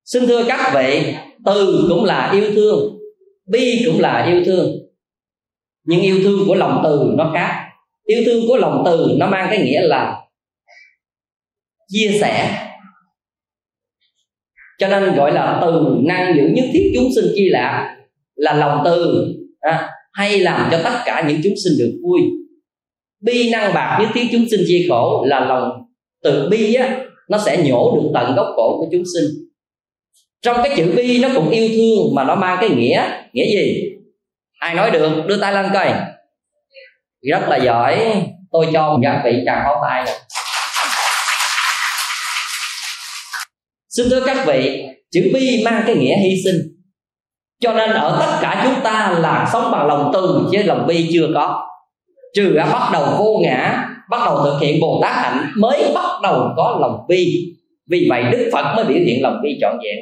Xin 0.05 0.27
thưa 0.27 0.45
các 0.47 0.71
vị, 0.75 1.13
từ 1.45 1.85
cũng 1.89 2.05
là 2.05 2.31
yêu 2.33 2.51
thương, 2.55 2.97
bi 3.47 3.83
cũng 3.85 3.99
là 3.99 4.25
yêu 4.25 4.43
thương. 4.45 4.71
Nhưng 5.83 6.01
yêu 6.01 6.19
thương 6.23 6.47
của 6.47 6.55
lòng 6.55 6.81
từ 6.83 7.13
nó 7.17 7.31
khác. 7.33 7.65
Yêu 8.03 8.23
thương 8.25 8.47
của 8.47 8.57
lòng 8.57 8.83
từ 8.85 9.15
nó 9.17 9.27
mang 9.27 9.47
cái 9.49 9.63
nghĩa 9.63 9.81
là 9.81 10.21
chia 11.87 12.17
sẻ 12.21 12.65
cho 14.79 14.87
nên 14.87 15.15
gọi 15.15 15.33
là 15.33 15.59
từ 15.61 15.97
năng 16.03 16.35
giữ 16.35 16.43
nhất 16.47 16.65
thiết 16.73 16.91
chúng 16.95 17.09
sinh 17.15 17.25
chi 17.35 17.49
lạc 17.49 17.95
là 18.35 18.53
lòng 18.53 18.81
từ 18.85 19.25
à, 19.59 19.89
hay 20.13 20.39
làm 20.39 20.67
cho 20.71 20.79
tất 20.83 20.93
cả 21.05 21.25
những 21.27 21.41
chúng 21.43 21.53
sinh 21.63 21.73
được 21.79 21.99
vui. 22.03 22.21
Bi 23.21 23.49
năng 23.49 23.73
bạc 23.73 23.97
nhất 24.01 24.09
thiết 24.13 24.27
chúng 24.31 24.45
sinh 24.51 24.61
chi 24.67 24.87
khổ 24.89 25.25
là 25.27 25.45
lòng 25.45 25.71
từ 26.23 26.47
bi 26.49 26.73
á 26.73 27.05
nó 27.29 27.37
sẽ 27.37 27.63
nhổ 27.63 27.95
được 27.95 28.09
tận 28.13 28.35
gốc 28.35 28.47
cổ 28.55 28.77
của 28.79 28.87
chúng 28.91 29.03
sinh. 29.15 29.25
Trong 30.41 30.57
cái 30.63 30.73
chữ 30.77 30.93
bi 30.95 31.19
nó 31.21 31.29
cũng 31.35 31.49
yêu 31.49 31.69
thương 31.75 32.15
mà 32.15 32.23
nó 32.23 32.35
mang 32.35 32.57
cái 32.61 32.69
nghĩa 32.69 33.03
nghĩa 33.33 33.45
gì? 33.45 33.83
Ai 34.59 34.75
nói 34.75 34.91
được? 34.91 35.09
Đưa 35.27 35.37
tay 35.41 35.53
lên 35.53 35.65
coi. 35.73 35.93
Rất 37.21 37.49
là 37.49 37.57
giỏi. 37.57 38.23
Tôi 38.51 38.67
cho 38.73 38.99
các 39.03 39.21
vị 39.25 39.43
chàng 39.45 39.61
pháo 39.65 39.81
tay. 39.89 40.03
này. 40.05 40.13
Xin 43.89 44.09
thưa 44.09 44.21
các 44.25 44.45
vị, 44.47 44.85
chữ 45.11 45.31
bi 45.33 45.61
mang 45.65 45.83
cái 45.87 45.95
nghĩa 45.95 46.17
hy 46.17 46.41
sinh. 46.43 46.55
Cho 47.61 47.73
nên 47.73 47.89
ở 47.89 48.17
tất 48.19 48.37
cả 48.41 48.61
chúng 48.63 48.83
ta 48.83 49.17
là 49.19 49.49
sống 49.53 49.71
bằng 49.71 49.87
lòng 49.87 50.11
từ, 50.13 50.49
chứ 50.51 50.63
lòng 50.63 50.87
bi 50.87 51.09
chưa 51.13 51.27
có. 51.33 51.67
Trừ 52.35 52.53
đã 52.53 52.69
bắt 52.73 52.89
đầu 52.93 53.05
vô 53.17 53.39
ngã, 53.43 53.85
bắt 54.09 54.21
đầu 54.25 54.43
thực 54.43 54.59
hiện 54.61 54.79
bồ 54.81 54.99
tát 55.01 55.15
hạnh, 55.15 55.51
mới 55.57 55.91
bắt 55.95 56.19
đầu 56.23 56.49
có 56.57 56.77
lòng 56.81 57.05
bi. 57.07 57.53
Vì 57.89 58.07
vậy 58.09 58.23
đức 58.31 58.49
phật 58.53 58.75
mới 58.75 58.85
biểu 58.85 58.97
hiện 59.05 59.23
lòng 59.23 59.39
bi 59.43 59.57
trọn 59.61 59.77
vẹn. 59.83 59.97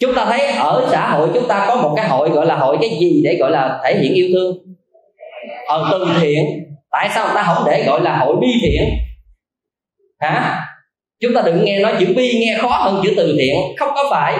Chúng 0.00 0.14
ta 0.14 0.24
thấy 0.24 0.46
ở 0.46 0.88
xã 0.90 1.10
hội 1.10 1.28
chúng 1.34 1.48
ta 1.48 1.64
có 1.68 1.76
một 1.76 1.92
cái 1.96 2.08
hội 2.08 2.28
gọi 2.28 2.46
là 2.46 2.56
hội 2.56 2.76
cái 2.80 2.90
gì 3.00 3.22
để 3.24 3.36
gọi 3.40 3.50
là 3.50 3.80
thể 3.84 3.98
hiện 3.98 4.14
yêu 4.14 4.28
thương? 4.32 4.56
Ở 5.66 5.88
từ 5.90 6.06
thiện. 6.20 6.44
Tại 6.90 7.08
sao 7.14 7.26
người 7.26 7.34
ta 7.34 7.42
không 7.42 7.64
để 7.66 7.84
gọi 7.86 8.00
là 8.00 8.18
hội 8.18 8.36
bi 8.40 8.48
thiện? 8.62 8.88
Hả? 10.20 10.61
Chúng 11.22 11.34
ta 11.34 11.42
đừng 11.46 11.64
nghe 11.64 11.80
nói 11.80 11.92
chữ 12.00 12.06
bi 12.16 12.32
nghe 12.40 12.56
khó 12.58 12.68
hơn 12.68 13.00
chữ 13.04 13.12
từ 13.16 13.36
thiện. 13.38 13.54
Không 13.78 13.90
có 13.94 14.04
phải. 14.10 14.38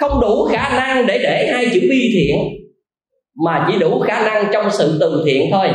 Không 0.00 0.20
đủ 0.20 0.48
khả 0.52 0.76
năng 0.76 1.06
để 1.06 1.18
để 1.18 1.52
hai 1.52 1.66
chữ 1.74 1.80
bi 1.90 2.10
thiện, 2.14 2.36
mà 3.44 3.66
chỉ 3.68 3.78
đủ 3.78 4.00
khả 4.00 4.24
năng 4.24 4.44
trong 4.52 4.70
sự 4.70 4.98
từ 5.00 5.22
thiện 5.26 5.50
thôi. 5.50 5.68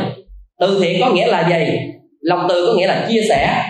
Từ 0.60 0.80
thiện 0.82 1.00
có 1.00 1.12
nghĩa 1.12 1.26
là 1.26 1.48
gì? 1.48 1.78
Lòng 2.20 2.46
từ 2.48 2.66
có 2.66 2.74
nghĩa 2.78 2.86
là 2.86 3.06
chia 3.08 3.22
sẻ, 3.28 3.64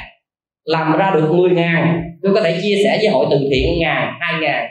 làm 0.64 0.96
ra 0.98 1.12
được 1.14 1.30
10 1.32 1.50
ngàn. 1.50 2.02
Tôi 2.22 2.34
có 2.34 2.40
thể 2.40 2.60
chia 2.62 2.76
sẻ 2.84 2.98
với 2.98 3.08
hội 3.08 3.26
từ 3.30 3.36
thiện 3.50 3.78
ngàn, 3.80 4.12
hai 4.20 4.40
ngàn. 4.40 4.64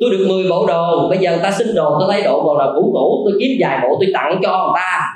Tôi 0.00 0.10
được 0.10 0.26
10 0.28 0.50
bộ 0.50 0.66
đồ. 0.66 1.08
Bây 1.08 1.18
giờ 1.18 1.30
người 1.30 1.42
ta 1.42 1.50
xin 1.50 1.74
đồ, 1.74 1.96
tôi 2.00 2.08
thấy 2.12 2.22
đồ 2.22 2.44
bộ 2.44 2.58
đồ 2.58 2.72
cũ 2.74 2.90
cũ 2.92 3.24
tôi 3.24 3.40
kiếm 3.40 3.50
vài 3.60 3.78
bộ, 3.82 3.88
tôi 4.00 4.10
tặng 4.14 4.40
cho 4.42 4.58
người 4.58 4.72
ta. 4.82 5.06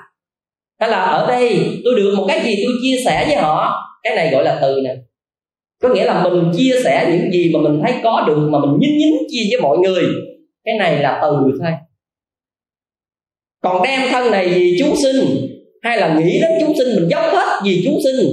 Hay 0.80 0.90
là 0.90 0.98
ở 0.98 1.26
đây, 1.26 1.58
tôi 1.84 1.94
được 1.96 2.14
một 2.16 2.24
cái 2.28 2.40
gì 2.40 2.64
tôi 2.64 2.74
chia 2.82 2.96
sẻ 3.04 3.24
với 3.26 3.36
họ. 3.36 3.82
Cái 4.02 4.16
này 4.16 4.30
gọi 4.30 4.44
là 4.44 4.58
từ 4.62 4.80
nè 4.84 4.94
có 5.82 5.88
nghĩa 5.88 6.04
là 6.04 6.22
mình 6.22 6.52
chia 6.56 6.74
sẻ 6.84 7.08
những 7.10 7.32
gì 7.32 7.50
mà 7.54 7.60
mình 7.60 7.80
thấy 7.82 7.94
có 8.04 8.24
được 8.26 8.48
mà 8.50 8.58
mình 8.58 8.78
nhín 8.78 8.98
nhín 8.98 9.14
chia 9.28 9.46
với 9.50 9.60
mọi 9.60 9.78
người. 9.78 10.02
Cái 10.64 10.78
này 10.78 11.02
là 11.02 11.18
từ 11.22 11.36
thôi. 11.60 11.72
Còn 13.62 13.82
đem 13.82 14.00
thân 14.10 14.30
này 14.30 14.48
vì 14.48 14.76
chúng 14.78 14.96
sinh, 15.02 15.48
hay 15.82 15.96
là 15.96 16.18
nghĩ 16.18 16.40
đến 16.40 16.50
chúng 16.60 16.76
sinh 16.78 16.96
mình 16.96 17.08
dốc 17.10 17.22
hết 17.32 17.60
vì 17.64 17.82
chúng 17.84 17.98
sinh, 18.04 18.26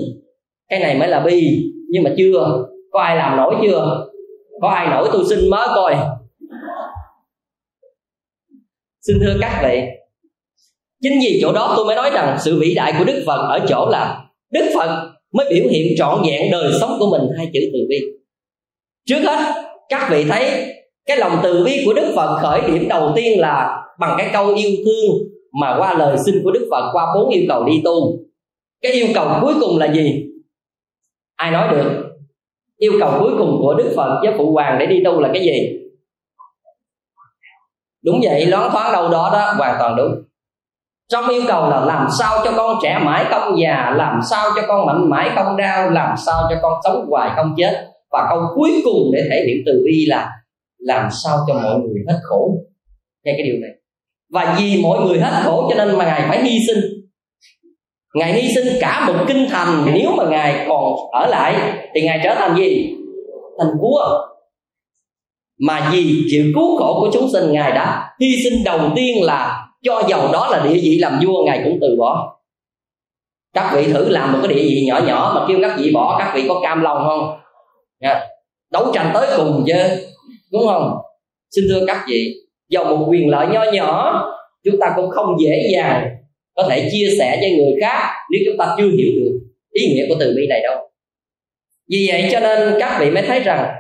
cái 0.70 0.80
này 0.80 0.98
mới 0.98 1.08
là 1.08 1.20
bi. 1.20 1.72
Nhưng 1.90 2.04
mà 2.04 2.14
chưa, 2.18 2.66
có 2.92 3.00
ai 3.02 3.16
làm 3.16 3.38
nổi 3.38 3.56
chưa? 3.62 4.06
Có 4.62 4.68
ai 4.68 4.88
nổi 4.88 5.10
tôi 5.14 5.24
xin 5.30 5.50
mới 5.50 5.68
coi. 5.76 5.96
Xin 9.02 9.18
thưa 9.22 9.38
các 9.42 9.62
vị, 9.64 9.82
chính 11.02 11.20
vì 11.20 11.40
chỗ 11.42 11.54
đó 11.54 11.74
tôi 11.76 11.86
mới 11.86 11.96
nói 11.96 12.10
rằng 12.14 12.38
sự 12.40 12.60
vĩ 12.60 12.74
đại 12.76 12.94
của 12.98 13.04
đức 13.04 13.24
phật 13.26 13.48
ở 13.48 13.66
chỗ 13.70 13.90
là 13.90 14.26
đức 14.52 14.72
phật 14.76 15.09
mới 15.34 15.46
biểu 15.50 15.68
hiện 15.72 15.94
trọn 15.98 16.22
vẹn 16.28 16.52
đời 16.52 16.72
sống 16.80 16.98
của 17.00 17.10
mình 17.10 17.22
hai 17.38 17.50
chữ 17.54 17.60
từ 17.74 17.80
bi. 17.90 17.98
Trước 19.06 19.20
hết, 19.24 19.64
các 19.90 20.08
vị 20.12 20.26
thấy 20.30 20.74
cái 21.06 21.18
lòng 21.18 21.40
từ 21.44 21.64
bi 21.66 21.84
của 21.86 21.94
đức 21.94 22.14
phật 22.16 22.38
khởi 22.42 22.62
điểm 22.72 22.88
đầu 22.90 23.12
tiên 23.16 23.40
là 23.40 23.84
bằng 24.00 24.16
cái 24.18 24.30
câu 24.34 24.56
yêu 24.56 24.72
thương 24.86 25.18
mà 25.62 25.76
qua 25.78 25.94
lời 25.94 26.18
xin 26.26 26.36
của 26.44 26.52
đức 26.52 26.68
phật, 26.72 26.90
qua 26.94 27.06
bốn 27.16 27.30
yêu 27.30 27.44
cầu 27.50 27.64
đi 27.64 27.82
tu. 27.84 28.20
Cái 28.82 28.92
yêu 28.92 29.08
cầu 29.16 29.28
cuối 29.42 29.54
cùng 29.62 29.78
là 29.78 29.94
gì? 29.94 30.26
Ai 31.36 31.52
nói 31.52 31.76
được? 31.76 32.06
Yêu 32.78 32.94
cầu 33.00 33.12
cuối 33.20 33.32
cùng 33.38 33.58
của 33.62 33.74
đức 33.74 33.94
phật 33.96 34.20
với 34.24 34.34
phụ 34.38 34.52
hoàng 34.52 34.78
để 34.80 34.86
đi 34.86 35.02
tu 35.06 35.20
là 35.20 35.30
cái 35.34 35.44
gì? 35.44 35.80
Đúng 38.02 38.20
vậy, 38.24 38.46
loáng 38.46 38.72
thoáng 38.72 38.94
đâu 38.94 39.10
đó 39.10 39.30
đó, 39.34 39.54
hoàn 39.58 39.76
toàn 39.80 39.96
đúng 39.96 40.29
trong 41.10 41.28
yêu 41.28 41.42
cầu 41.48 41.70
là 41.70 41.86
làm 41.86 42.08
sao 42.20 42.42
cho 42.46 42.52
con 42.58 42.78
trẻ 42.84 43.00
mãi 43.06 43.26
không 43.30 43.60
già, 43.60 43.94
làm 43.96 44.20
sao 44.30 44.50
cho 44.56 44.62
con 44.68 44.86
mạnh 44.86 45.10
mãi 45.10 45.30
không 45.36 45.58
đau, 45.58 45.90
làm 45.90 46.16
sao 46.26 46.48
cho 46.50 46.56
con 46.62 46.74
sống 46.84 47.06
hoài 47.10 47.30
không 47.36 47.54
chết. 47.58 47.86
Và 48.12 48.28
câu 48.30 48.40
cuối 48.56 48.82
cùng 48.84 49.12
để 49.14 49.24
thể 49.32 49.44
hiện 49.48 49.58
từ 49.66 49.84
bi 49.86 50.06
là 50.06 50.32
làm 50.78 51.10
sao 51.24 51.38
cho 51.48 51.54
mọi 51.54 51.80
người 51.80 52.04
hết 52.08 52.20
khổ. 52.24 52.52
Nghe 53.26 53.34
cái 53.38 53.44
điều 53.44 53.56
này. 53.62 53.72
Và 54.34 54.56
vì 54.60 54.82
mọi 54.84 55.06
người 55.06 55.20
hết 55.20 55.42
khổ 55.44 55.70
cho 55.70 55.86
nên 55.86 55.98
mà 55.98 56.06
ngài 56.06 56.22
phải 56.30 56.44
hy 56.44 56.58
sinh. 56.68 56.84
Ngài 58.14 58.34
hy 58.34 58.50
sinh 58.56 58.68
cả 58.82 59.06
một 59.08 59.26
kinh 59.28 59.48
thành. 59.50 59.86
Nếu 59.94 60.12
mà 60.18 60.24
ngài 60.30 60.66
còn 60.68 60.94
ở 61.12 61.28
lại, 61.28 61.56
thì 61.94 62.02
ngài 62.02 62.20
trở 62.24 62.36
thành 62.36 62.58
gì? 62.58 62.96
Thành 63.60 63.72
vua. 63.82 64.28
Mà 65.68 65.90
vì 65.94 66.24
chịu 66.32 66.46
cứu 66.56 66.78
khổ 66.78 66.98
của 67.00 67.10
chúng 67.14 67.30
sinh, 67.34 67.52
ngài 67.52 67.72
đã 67.72 68.10
hy 68.22 68.28
sinh 68.44 68.64
đầu 68.66 68.80
tiên 68.96 69.24
là 69.24 69.69
cho 69.84 70.04
dầu 70.10 70.32
đó 70.34 70.48
là 70.52 70.66
địa 70.66 70.80
vị 70.82 71.00
làm 71.02 71.20
vua, 71.26 71.46
ngài 71.46 71.62
cũng 71.64 71.78
từ 71.82 71.96
bỏ. 72.00 72.36
Các 73.54 73.72
vị 73.76 73.94
thử 73.94 74.10
làm 74.10 74.34
một 74.34 74.40
cái 74.44 74.54
địa 74.54 74.64
vị 74.64 74.84
nhỏ 74.88 75.00
nhỏ 75.08 75.32
mà 75.36 75.46
kêu 75.48 75.60
các 75.62 75.76
vị 75.80 75.92
bỏ, 75.94 76.16
các 76.20 76.34
vị 76.36 76.46
có 76.48 76.60
cam 76.64 76.82
lòng 76.82 77.04
không? 77.08 77.40
Nha. 78.00 78.28
đấu 78.72 78.92
tranh 78.94 79.12
tới 79.14 79.28
cùng 79.38 79.64
chứ, 79.68 79.74
đúng 80.52 80.68
không? 80.68 80.98
Xin 81.56 81.66
thưa 81.70 81.86
các 81.88 82.06
vị 82.10 82.36
dầu 82.70 82.98
một 82.98 83.06
quyền 83.10 83.30
lợi 83.30 83.48
nho 83.48 83.64
nhỏ, 83.72 84.24
chúng 84.64 84.80
ta 84.80 84.94
cũng 84.96 85.10
không 85.10 85.36
dễ 85.40 85.70
dàng 85.74 86.10
có 86.56 86.68
thể 86.70 86.90
chia 86.92 87.08
sẻ 87.20 87.38
với 87.42 87.52
người 87.52 87.74
khác 87.82 88.14
nếu 88.32 88.42
chúng 88.46 88.58
ta 88.58 88.76
chưa 88.78 88.90
hiểu 88.98 89.12
được 89.16 89.40
ý 89.72 89.88
nghĩa 89.88 90.06
của 90.10 90.16
từ 90.20 90.34
bi 90.38 90.48
này 90.50 90.62
đâu. 90.64 90.90
Vì 91.90 92.08
vậy 92.12 92.30
cho 92.32 92.40
nên 92.40 92.76
các 92.80 92.98
vị 93.00 93.12
mới 93.12 93.24
thấy 93.24 93.40
rằng 93.40 93.76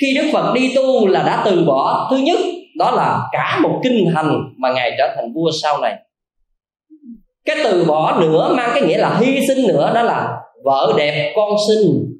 khi 0.00 0.14
đức 0.16 0.30
phật 0.32 0.52
đi 0.54 0.72
tu 0.76 1.06
là 1.06 1.22
đã 1.22 1.42
từ 1.44 1.64
bỏ. 1.64 2.08
Thứ 2.10 2.16
nhất 2.16 2.38
đó 2.78 2.90
là 2.90 3.28
cả 3.32 3.60
một 3.62 3.80
kinh 3.82 4.10
thành 4.14 4.40
mà 4.56 4.72
ngài 4.72 4.94
trở 4.98 5.12
thành 5.16 5.32
vua 5.34 5.50
sau 5.62 5.78
này. 5.80 5.94
Cái 7.44 7.56
từ 7.64 7.84
bỏ 7.84 8.20
nữa 8.20 8.54
mang 8.56 8.70
cái 8.74 8.82
nghĩa 8.82 8.98
là 8.98 9.18
hy 9.20 9.46
sinh 9.48 9.66
nữa 9.68 9.92
đó 9.94 10.02
là 10.02 10.36
vợ 10.64 10.94
đẹp 10.96 11.32
con 11.36 11.50
sinh 11.68 12.14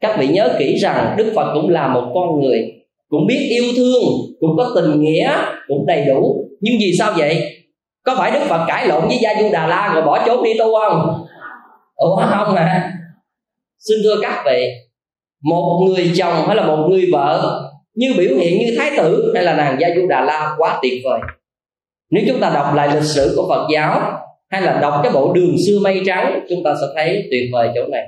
các 0.00 0.16
vị 0.18 0.28
nhớ 0.28 0.56
kỹ 0.58 0.78
rằng 0.78 1.14
đức 1.16 1.32
phật 1.36 1.54
cũng 1.54 1.68
là 1.68 1.88
một 1.88 2.12
con 2.14 2.40
người, 2.40 2.72
cũng 3.08 3.26
biết 3.26 3.48
yêu 3.50 3.64
thương, 3.76 4.02
cũng 4.40 4.50
có 4.56 4.72
tình 4.74 5.00
nghĩa, 5.00 5.36
cũng 5.68 5.86
đầy 5.86 6.04
đủ. 6.04 6.44
Nhưng 6.60 6.74
vì 6.80 6.92
sao 6.98 7.12
vậy? 7.16 7.56
Có 8.04 8.14
phải 8.18 8.30
đức 8.30 8.40
phật 8.48 8.64
cãi 8.68 8.86
lộn 8.86 9.08
với 9.08 9.18
gia 9.22 9.34
du 9.40 9.48
đà 9.52 9.66
la 9.66 9.92
rồi 9.94 10.02
bỏ 10.02 10.26
trốn 10.26 10.44
đi 10.44 10.50
tu 10.58 10.74
không? 10.80 11.24
Ủa, 11.94 12.16
không 12.16 12.54
à 12.54 12.92
xin 13.78 13.98
thưa 14.04 14.16
các 14.22 14.42
vị, 14.46 14.66
một 15.42 15.86
người 15.86 16.12
chồng 16.16 16.46
hay 16.46 16.56
là 16.56 16.66
một 16.66 16.86
người 16.90 17.08
vợ 17.12 17.60
như 17.94 18.14
biểu 18.18 18.36
hiện 18.36 18.58
như 18.58 18.74
thái 18.78 18.90
tử 18.96 19.32
hay 19.34 19.44
là 19.44 19.56
nàng 19.56 19.76
gia 19.80 19.88
du 19.96 20.06
đà 20.06 20.20
la 20.20 20.54
quá 20.58 20.78
tuyệt 20.82 21.02
vời. 21.04 21.20
Nếu 22.10 22.24
chúng 22.28 22.40
ta 22.40 22.50
đọc 22.54 22.74
lại 22.74 22.88
lịch 22.94 23.04
sử 23.04 23.34
của 23.36 23.48
phật 23.48 23.66
giáo 23.72 24.20
hay 24.50 24.62
là 24.62 24.78
đọc 24.82 25.00
cái 25.02 25.12
bộ 25.12 25.32
đường 25.32 25.56
xưa 25.66 25.78
mây 25.82 26.02
trắng, 26.06 26.40
chúng 26.48 26.64
ta 26.64 26.74
sẽ 26.80 26.86
thấy 26.94 27.28
tuyệt 27.30 27.42
vời 27.52 27.68
chỗ 27.74 27.86
này. 27.86 28.06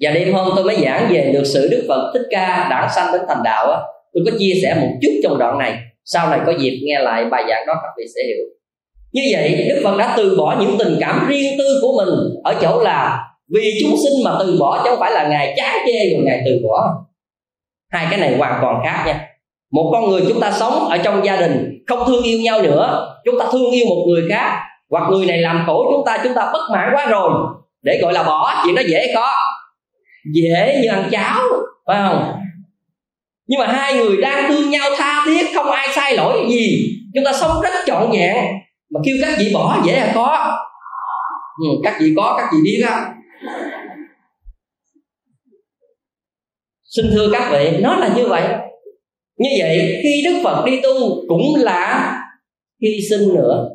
Và 0.00 0.10
đêm 0.10 0.32
hôm 0.32 0.52
tôi 0.56 0.64
mới 0.64 0.76
giảng 0.82 1.08
về 1.12 1.32
lịch 1.34 1.46
sử 1.46 1.68
đức 1.70 1.84
phật 1.88 2.10
thích 2.14 2.26
ca 2.30 2.66
đã 2.70 2.92
sanh 2.94 3.12
đến 3.12 3.20
thành 3.28 3.42
đạo 3.44 3.70
á, 3.70 3.78
tôi 4.12 4.24
có 4.26 4.38
chia 4.38 4.52
sẻ 4.62 4.76
một 4.80 4.88
chút 5.02 5.12
trong 5.22 5.38
đoạn 5.38 5.58
này. 5.58 5.78
Sau 6.04 6.30
này 6.30 6.40
có 6.46 6.52
dịp 6.58 6.80
nghe 6.82 6.98
lại 6.98 7.24
bài 7.24 7.44
giảng 7.48 7.66
đó, 7.66 7.74
các 7.82 7.90
vị 7.98 8.04
sẽ 8.14 8.22
hiểu. 8.26 8.44
Như 9.12 9.22
vậy, 9.32 9.66
đức 9.68 9.80
phật 9.84 9.96
đã 9.98 10.14
từ 10.16 10.36
bỏ 10.38 10.56
những 10.60 10.76
tình 10.78 10.96
cảm 11.00 11.26
riêng 11.28 11.58
tư 11.58 11.78
của 11.82 11.92
mình 11.96 12.14
ở 12.44 12.54
chỗ 12.62 12.80
là 12.80 13.26
vì 13.54 13.72
chúng 13.80 13.96
sinh 14.04 14.24
mà 14.24 14.36
từ 14.40 14.56
bỏ 14.60 14.80
chứ 14.84 14.90
không 14.90 15.00
phải 15.00 15.12
là 15.12 15.28
ngài 15.28 15.54
chán 15.56 15.76
chê 15.86 16.14
rồi 16.14 16.24
ngài 16.24 16.42
từ 16.46 16.60
bỏ 16.62 17.06
hai 17.90 18.06
cái 18.10 18.20
này 18.20 18.36
hoàn 18.36 18.58
toàn 18.62 18.80
khác 18.84 19.04
nha. 19.06 19.26
Một 19.72 19.90
con 19.92 20.10
người 20.10 20.22
chúng 20.28 20.40
ta 20.40 20.50
sống 20.50 20.88
ở 20.88 20.98
trong 20.98 21.24
gia 21.24 21.36
đình 21.36 21.84
không 21.86 22.02
thương 22.06 22.22
yêu 22.22 22.38
nhau 22.40 22.62
nữa 22.62 23.16
chúng 23.24 23.38
ta 23.38 23.46
thương 23.52 23.70
yêu 23.70 23.86
một 23.88 24.04
người 24.08 24.22
khác 24.30 24.58
hoặc 24.90 25.10
người 25.10 25.26
này 25.26 25.38
làm 25.38 25.62
khổ 25.66 25.92
chúng 25.92 26.04
ta 26.06 26.18
chúng 26.24 26.34
ta 26.34 26.50
bất 26.52 26.70
mãn 26.72 26.90
quá 26.94 27.06
rồi. 27.06 27.30
Để 27.82 27.98
gọi 28.02 28.12
là 28.12 28.22
bỏ 28.22 28.62
chuyện 28.64 28.74
đó 28.74 28.82
dễ 28.86 29.12
khó 29.14 29.32
dễ 30.34 30.80
như 30.82 30.88
ăn 30.88 31.08
cháo 31.10 31.40
phải 31.86 31.96
không? 32.08 32.32
Nhưng 33.46 33.60
mà 33.60 33.66
hai 33.66 33.94
người 33.94 34.16
đang 34.16 34.48
thương 34.48 34.70
nhau 34.70 34.90
tha 34.96 35.22
thiết 35.26 35.46
không 35.54 35.70
ai 35.70 35.88
sai 35.92 36.16
lỗi 36.16 36.46
gì. 36.48 36.86
Chúng 37.14 37.24
ta 37.24 37.32
sống 37.32 37.60
rất 37.62 37.70
trọn 37.86 38.10
vẹn 38.12 38.36
mà 38.94 39.00
kêu 39.04 39.16
các 39.22 39.34
vị 39.38 39.50
bỏ 39.54 39.76
dễ 39.84 40.00
là 40.00 40.12
có 40.14 40.56
ừ, 41.62 41.68
các 41.84 41.96
vị 42.00 42.14
có 42.16 42.34
các 42.38 42.48
vị 42.52 42.58
biết 42.64 42.84
á. 42.88 43.06
Xin 46.96 47.06
thưa 47.12 47.28
các 47.32 47.50
vị, 47.52 47.78
nó 47.80 47.96
là 47.96 48.14
như 48.16 48.28
vậy. 48.28 48.42
Như 49.38 49.48
vậy, 49.58 50.00
khi 50.02 50.22
đức 50.24 50.40
phật 50.44 50.64
đi 50.66 50.80
tu 50.82 50.90
cũng 51.28 51.54
là 51.56 52.14
hy 52.82 53.00
sinh 53.10 53.34
nữa. 53.34 53.68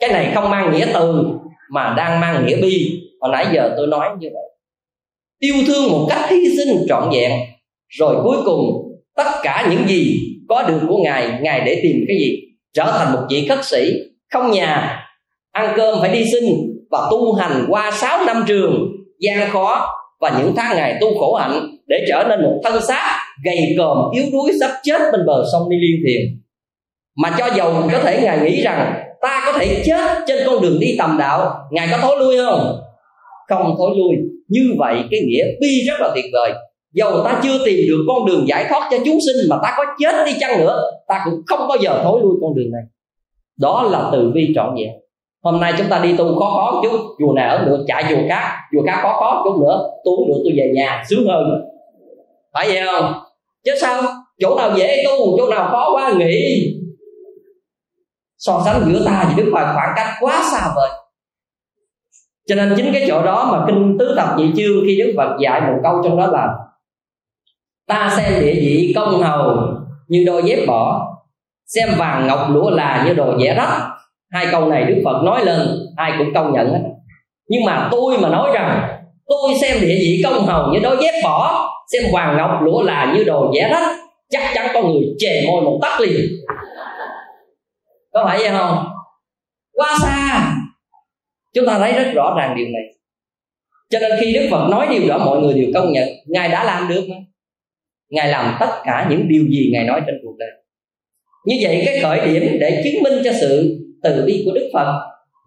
Cái 0.00 0.12
này 0.12 0.32
không 0.34 0.50
mang 0.50 0.72
nghĩa 0.72 0.86
từ, 0.94 1.24
mà 1.70 1.94
đang 1.96 2.20
mang 2.20 2.46
nghĩa 2.46 2.62
bi. 2.62 3.00
Hồi 3.20 3.30
nãy 3.32 3.46
giờ 3.54 3.74
tôi 3.76 3.86
nói 3.86 4.08
như 4.20 4.28
vậy. 4.32 4.44
Yêu 5.38 5.54
thương 5.66 5.92
một 5.92 6.06
cách 6.10 6.30
hy 6.30 6.56
sinh 6.56 6.86
trọn 6.88 7.10
vẹn, 7.12 7.32
rồi 7.88 8.16
cuối 8.24 8.36
cùng, 8.44 8.60
tất 9.16 9.30
cả 9.42 9.68
những 9.70 9.88
gì 9.88 10.18
có 10.48 10.62
được 10.62 10.80
của 10.88 10.98
ngài 11.02 11.38
ngài 11.40 11.60
để 11.60 11.80
tìm 11.82 11.96
cái 12.08 12.16
gì? 12.18 12.38
Trở 12.74 12.84
thành 12.98 13.12
một 13.12 13.20
vị 13.30 13.46
khất 13.48 13.64
sĩ, 13.64 13.92
không 14.32 14.50
nhà, 14.50 15.00
ăn 15.52 15.72
cơm 15.76 16.00
phải 16.00 16.10
đi 16.12 16.24
xin 16.32 16.44
và 16.90 17.08
tu 17.10 17.32
hành 17.32 17.66
qua 17.68 17.90
6 17.90 18.24
năm 18.24 18.44
trường, 18.48 18.92
gian 19.18 19.50
khó 19.50 19.88
và 20.20 20.38
những 20.38 20.52
tháng 20.56 20.76
ngày 20.76 20.98
tu 21.00 21.18
khổ 21.18 21.34
hạnh 21.34 21.76
để 21.92 22.04
trở 22.08 22.24
nên 22.28 22.42
một 22.42 22.60
thân 22.64 22.82
xác 22.82 23.18
gầy 23.44 23.74
còm 23.78 23.98
yếu 24.14 24.24
đuối, 24.32 24.52
sắp 24.60 24.70
chết 24.82 24.98
bên 25.12 25.26
bờ 25.26 25.44
sông 25.52 25.70
đi 25.70 25.76
liên 25.76 26.00
thiền. 26.06 26.40
Mà 27.16 27.36
cho 27.38 27.46
dầu 27.56 27.74
có 27.92 27.98
thể 28.02 28.20
ngài 28.22 28.38
nghĩ 28.38 28.62
rằng, 28.62 28.94
ta 29.22 29.42
có 29.46 29.52
thể 29.58 29.82
chết 29.86 30.24
trên 30.26 30.46
con 30.46 30.62
đường 30.62 30.80
đi 30.80 30.96
tầm 30.98 31.16
đạo, 31.18 31.68
ngài 31.70 31.88
có 31.90 31.98
thối 32.02 32.16
lui 32.18 32.36
không? 32.36 32.80
Không 33.48 33.74
thối 33.78 33.90
lui. 33.96 34.16
Như 34.48 34.74
vậy, 34.78 35.04
cái 35.10 35.20
nghĩa 35.20 35.44
bi 35.60 35.84
rất 35.88 36.00
là 36.00 36.10
tuyệt 36.14 36.24
vời. 36.32 36.52
Dầu 36.94 37.24
ta 37.24 37.40
chưa 37.42 37.64
tìm 37.66 37.78
được 37.88 38.04
con 38.08 38.26
đường 38.26 38.48
giải 38.48 38.66
thoát 38.68 38.88
cho 38.90 38.96
chúng 39.04 39.18
sinh 39.26 39.48
mà 39.50 39.56
ta 39.62 39.74
có 39.76 39.84
chết 39.98 40.26
đi 40.26 40.32
chăng 40.40 40.60
nữa, 40.60 40.82
ta 41.08 41.22
cũng 41.24 41.34
không 41.46 41.68
bao 41.68 41.78
giờ 41.80 42.00
thối 42.04 42.20
lui 42.22 42.32
con 42.40 42.54
đường 42.54 42.70
này. 42.72 42.82
Đó 43.60 43.88
là 43.92 44.08
từ 44.12 44.30
bi 44.34 44.52
trọn 44.54 44.74
vẹn. 44.76 44.88
Hôm 45.44 45.60
nay 45.60 45.72
chúng 45.78 45.86
ta 45.88 46.00
đi 46.02 46.16
tu 46.16 46.38
khó 46.38 46.50
khó 46.50 46.80
chút, 46.82 46.98
chùa 47.18 47.32
nào 47.32 47.56
ở 47.56 47.64
được 47.64 47.84
chạy 47.88 48.04
chùa 48.08 48.28
khác 48.28 48.58
chùa 48.72 48.82
khác 48.86 48.98
khó 49.02 49.12
khó 49.12 49.42
chút 49.44 49.60
nữa, 49.60 49.80
tu 50.04 50.28
được 50.28 50.40
tôi 50.44 50.52
về 50.56 50.72
nhà 50.74 51.04
sướng 51.10 51.26
hơn 51.28 51.71
phải 52.54 52.68
vậy 52.68 52.82
không? 52.86 53.12
Chứ 53.64 53.72
sao? 53.80 54.02
Chỗ 54.40 54.56
nào 54.58 54.72
dễ 54.76 55.04
tu, 55.06 55.38
chỗ 55.38 55.48
nào 55.50 55.68
khó 55.70 55.90
quá 55.94 56.12
nghỉ. 56.18 56.66
So 58.38 58.62
sánh 58.64 58.82
giữa 58.86 59.04
ta 59.04 59.24
và 59.28 59.34
đức 59.36 59.50
phật 59.54 59.72
khoảng 59.74 59.92
cách 59.96 60.08
quá 60.20 60.42
xa 60.52 60.72
vời 60.76 60.90
cho 62.48 62.54
nên 62.54 62.74
chính 62.76 62.92
cái 62.92 63.04
chỗ 63.08 63.22
đó 63.22 63.48
mà 63.52 63.64
kinh 63.66 63.96
tứ 63.98 64.14
tập 64.16 64.28
nhị 64.36 64.52
chương 64.56 64.84
khi 64.86 64.98
đức 64.98 65.12
phật 65.16 65.36
dạy 65.40 65.60
một 65.60 65.78
câu 65.82 66.00
trong 66.04 66.16
đó 66.16 66.26
là, 66.26 66.48
ta 67.88 68.14
xem 68.16 68.40
địa 68.40 68.54
vị 68.54 68.92
công 68.96 69.22
hầu 69.22 69.56
như 70.08 70.24
đôi 70.26 70.42
dép 70.44 70.66
bỏ, 70.66 71.08
xem 71.66 71.88
vàng 71.98 72.26
ngọc 72.26 72.46
lũa 72.50 72.70
là 72.70 73.04
như 73.06 73.14
đồ 73.14 73.38
vẽ 73.38 73.54
rách. 73.54 73.88
Hai 74.30 74.46
câu 74.52 74.68
này 74.68 74.84
đức 74.84 75.02
phật 75.04 75.22
nói 75.24 75.44
lên, 75.44 75.68
ai 75.96 76.12
cũng 76.18 76.34
công 76.34 76.52
nhận 76.52 76.72
hết. 76.72 76.80
Nhưng 77.48 77.64
mà 77.64 77.88
tôi 77.92 78.18
mà 78.18 78.28
nói 78.28 78.50
rằng, 78.54 78.98
tôi 79.26 79.54
xem 79.60 79.80
địa 79.80 79.96
vị 80.00 80.22
công 80.24 80.46
hầu 80.46 80.72
như 80.72 80.78
đôi 80.82 80.96
dép 81.00 81.14
bỏ 81.24 81.68
xem 81.92 82.02
vàng 82.12 82.36
ngọc 82.36 82.50
lũa 82.62 82.82
là 82.82 83.14
như 83.16 83.24
đồ 83.24 83.52
vẽ 83.54 83.68
rách, 83.70 83.96
chắc 84.30 84.50
chắn 84.54 84.70
có 84.74 84.82
người 84.82 85.02
chề 85.18 85.42
môi 85.46 85.62
một 85.62 85.78
tắt 85.82 86.00
liền. 86.00 86.26
Có 88.12 88.24
phải 88.26 88.38
vậy 88.38 88.50
không? 88.50 88.84
Quá 89.72 89.96
xa. 90.02 90.54
Chúng 91.54 91.66
ta 91.66 91.78
thấy 91.78 91.92
rất 91.92 92.12
rõ 92.14 92.34
ràng 92.38 92.54
điều 92.56 92.66
này. 92.66 92.82
Cho 93.90 93.98
nên 93.98 94.12
khi 94.20 94.32
đức 94.32 94.48
phật 94.50 94.68
nói 94.70 94.86
điều 94.90 95.08
đó, 95.08 95.18
mọi 95.18 95.40
người 95.40 95.54
đều 95.54 95.66
công 95.74 95.92
nhận, 95.92 96.08
ngài 96.26 96.48
đã 96.48 96.64
làm 96.64 96.88
được 96.88 97.04
mà. 97.10 97.16
Ngài 98.10 98.28
làm 98.28 98.56
tất 98.60 98.70
cả 98.84 99.06
những 99.10 99.28
điều 99.28 99.44
gì 99.50 99.70
ngài 99.72 99.84
nói 99.84 100.00
trên 100.06 100.14
cuộc 100.22 100.34
đời. 100.38 100.50
Như 101.46 101.56
vậy 101.62 101.82
cái 101.86 102.00
khởi 102.00 102.20
điểm 102.20 102.58
để 102.60 102.82
chứng 102.84 103.02
minh 103.02 103.22
cho 103.24 103.32
sự 103.40 103.78
từ 104.02 104.24
bi 104.26 104.42
của 104.46 104.52
đức 104.54 104.70
phật, 104.74 104.92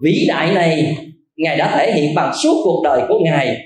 vĩ 0.03 0.25
đại 0.27 0.53
này, 0.53 0.97
ngài 1.35 1.57
đã 1.57 1.77
thể 1.77 1.91
hiện 1.91 2.15
bằng 2.15 2.33
suốt 2.43 2.61
cuộc 2.63 2.81
đời 2.83 3.01
của 3.07 3.19
ngài, 3.23 3.57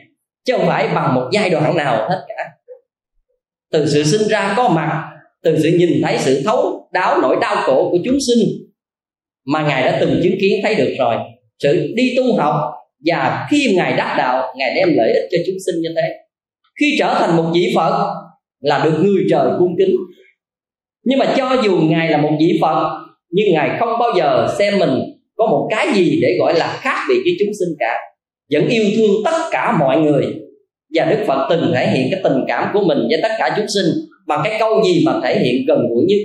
chứ 0.45 0.57
không 0.57 0.67
phải 0.67 0.87
bằng 0.87 1.15
một 1.15 1.29
giai 1.31 1.49
đoạn 1.49 1.77
nào 1.77 2.09
hết 2.09 2.25
cả 2.27 2.45
từ 3.71 3.85
sự 3.85 4.03
sinh 4.03 4.27
ra 4.27 4.53
có 4.57 4.69
mặt, 4.69 5.09
từ 5.43 5.59
sự 5.63 5.69
nhìn 5.69 6.01
thấy 6.03 6.17
sự 6.19 6.41
thấu 6.45 6.89
đáo 6.93 7.21
nỗi 7.21 7.37
đau 7.41 7.55
khổ 7.55 7.89
của 7.91 7.97
chúng 8.05 8.17
sinh 8.27 8.47
mà 9.45 9.67
ngài 9.67 9.83
đã 9.83 9.97
từng 10.01 10.19
chứng 10.23 10.35
kiến 10.41 10.59
thấy 10.63 10.75
được 10.75 10.95
rồi. 10.99 11.15
Sự 11.63 11.93
đi 11.95 12.13
tu 12.17 12.35
học 12.37 12.55
và 13.05 13.47
khi 13.51 13.73
ngài 13.75 13.93
đắc 13.97 14.15
đạo, 14.17 14.53
ngài 14.57 14.75
đem 14.75 14.89
lợi 14.97 15.13
ích 15.13 15.23
cho 15.31 15.37
chúng 15.47 15.55
sinh 15.65 15.81
như 15.81 15.89
thế. 15.95 16.15
Khi 16.79 16.95
trở 16.99 17.15
thành 17.19 17.37
một 17.37 17.51
vị 17.53 17.73
phật 17.75 18.13
là 18.59 18.81
được 18.83 18.99
người 19.03 19.23
trời 19.29 19.49
cung 19.59 19.75
kính. 19.77 19.95
Nhưng 21.03 21.19
mà 21.19 21.33
cho 21.37 21.61
dù 21.63 21.77
ngài 21.81 22.09
là 22.09 22.17
một 22.17 22.31
vị 22.39 22.59
phật, 22.61 22.99
nhưng 23.29 23.53
ngài 23.53 23.77
không 23.79 23.99
bao 23.99 24.09
giờ 24.17 24.55
xem 24.59 24.79
mình 24.79 24.89
có 25.35 25.47
một 25.47 25.67
cái 25.71 25.87
gì 25.93 26.19
để 26.21 26.35
gọi 26.39 26.59
là 26.59 26.79
khác 26.81 27.05
biệt 27.09 27.21
với 27.23 27.35
chúng 27.39 27.53
sinh 27.59 27.75
cả. 27.79 27.99
Vẫn 28.51 28.67
yêu 28.67 28.83
thương 28.95 29.11
tất 29.25 29.49
cả 29.51 29.77
mọi 29.79 30.01
người 30.01 30.25
và 30.95 31.05
đức 31.05 31.23
phật 31.27 31.47
từng 31.49 31.71
thể 31.75 31.87
hiện 31.87 32.07
cái 32.11 32.19
tình 32.23 32.45
cảm 32.47 32.69
của 32.73 32.81
mình 32.85 32.97
với 33.09 33.19
tất 33.23 33.31
cả 33.39 33.53
chúng 33.57 33.67
sinh 33.67 33.85
bằng 34.27 34.41
cái 34.43 34.57
câu 34.59 34.83
gì 34.83 35.03
mà 35.05 35.13
thể 35.23 35.39
hiện 35.39 35.65
gần 35.67 35.79
gũi 35.89 36.05
nhất? 36.07 36.17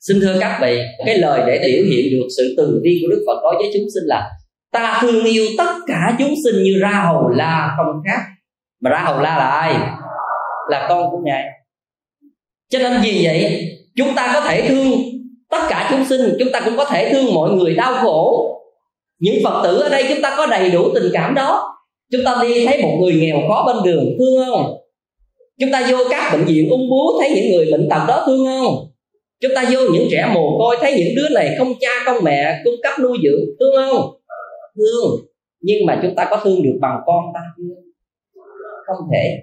Xin 0.00 0.20
thưa 0.20 0.36
các 0.40 0.58
vị, 0.62 0.80
cái 1.06 1.18
lời 1.18 1.42
để 1.46 1.58
biểu 1.66 1.84
hiện 1.84 2.10
được 2.10 2.26
sự 2.36 2.54
từ 2.56 2.80
bi 2.82 2.98
của 3.02 3.08
đức 3.10 3.24
phật 3.26 3.40
đối 3.42 3.54
với 3.54 3.70
chúng 3.74 3.86
sinh 3.94 4.04
là 4.06 4.30
ta 4.72 4.98
thương 5.02 5.24
yêu 5.24 5.44
tất 5.58 5.72
cả 5.86 6.16
chúng 6.18 6.34
sinh 6.44 6.62
như 6.62 6.78
ra 6.80 7.04
hầu 7.06 7.28
la 7.28 7.74
không 7.76 8.02
khác. 8.06 8.20
Mà 8.80 8.90
ra 8.90 8.98
hầu 8.98 9.20
la 9.20 9.36
là 9.36 9.46
ai? 9.46 9.74
Là 10.68 10.86
con 10.88 11.10
của 11.10 11.18
ngài. 11.24 11.44
Cho 12.70 12.78
nên 12.78 13.00
vì 13.02 13.20
vậy, 13.24 13.68
chúng 13.96 14.14
ta 14.16 14.30
có 14.34 14.40
thể 14.40 14.68
thương 14.68 14.92
tất 15.50 15.66
cả 15.68 15.88
chúng 15.90 16.04
sinh, 16.04 16.36
chúng 16.38 16.52
ta 16.52 16.60
cũng 16.64 16.76
có 16.76 16.84
thể 16.84 17.12
thương 17.12 17.34
mọi 17.34 17.50
người 17.50 17.74
đau 17.74 17.94
khổ. 17.94 18.50
Những 19.18 19.34
phật 19.44 19.62
tử 19.64 19.80
ở 19.80 19.88
đây 19.88 20.04
chúng 20.08 20.22
ta 20.22 20.34
có 20.36 20.46
đầy 20.46 20.70
đủ 20.70 20.88
tình 20.94 21.10
cảm 21.12 21.34
đó 21.34 21.76
chúng 22.12 22.24
ta 22.24 22.38
đi 22.42 22.66
thấy 22.66 22.82
một 22.82 22.98
người 23.00 23.12
nghèo 23.14 23.40
khó 23.48 23.64
bên 23.66 23.76
đường, 23.84 24.04
thương 24.18 24.44
không? 24.46 24.76
Chúng 25.60 25.70
ta 25.72 25.86
vô 25.90 25.98
các 26.10 26.32
bệnh 26.32 26.44
viện 26.44 26.70
ung 26.70 26.90
bướu, 26.90 27.20
thấy 27.20 27.30
những 27.34 27.52
người 27.52 27.72
bệnh 27.72 27.88
tật 27.90 28.04
đó 28.08 28.22
thương 28.26 28.46
không? 28.46 28.74
Chúng 29.40 29.52
ta 29.54 29.64
vô 29.72 29.80
những 29.92 30.08
trẻ 30.10 30.30
mồ 30.34 30.58
côi, 30.58 30.76
thấy 30.80 30.94
những 30.98 31.14
đứa 31.16 31.28
này 31.28 31.54
không 31.58 31.72
cha, 31.80 31.88
không 32.04 32.24
mẹ, 32.24 32.60
cung 32.64 32.74
cấp 32.82 32.92
nuôi 33.02 33.18
dưỡng, 33.24 33.40
thương 33.60 33.74
không? 33.76 34.10
Thương. 34.76 35.26
Nhưng 35.60 35.86
mà 35.86 36.00
chúng 36.02 36.14
ta 36.14 36.26
có 36.30 36.40
thương 36.44 36.62
được 36.62 36.78
bằng 36.80 37.00
con 37.06 37.24
ta 37.34 37.40
chưa? 37.56 37.74
Không 38.86 39.08
thể. 39.12 39.38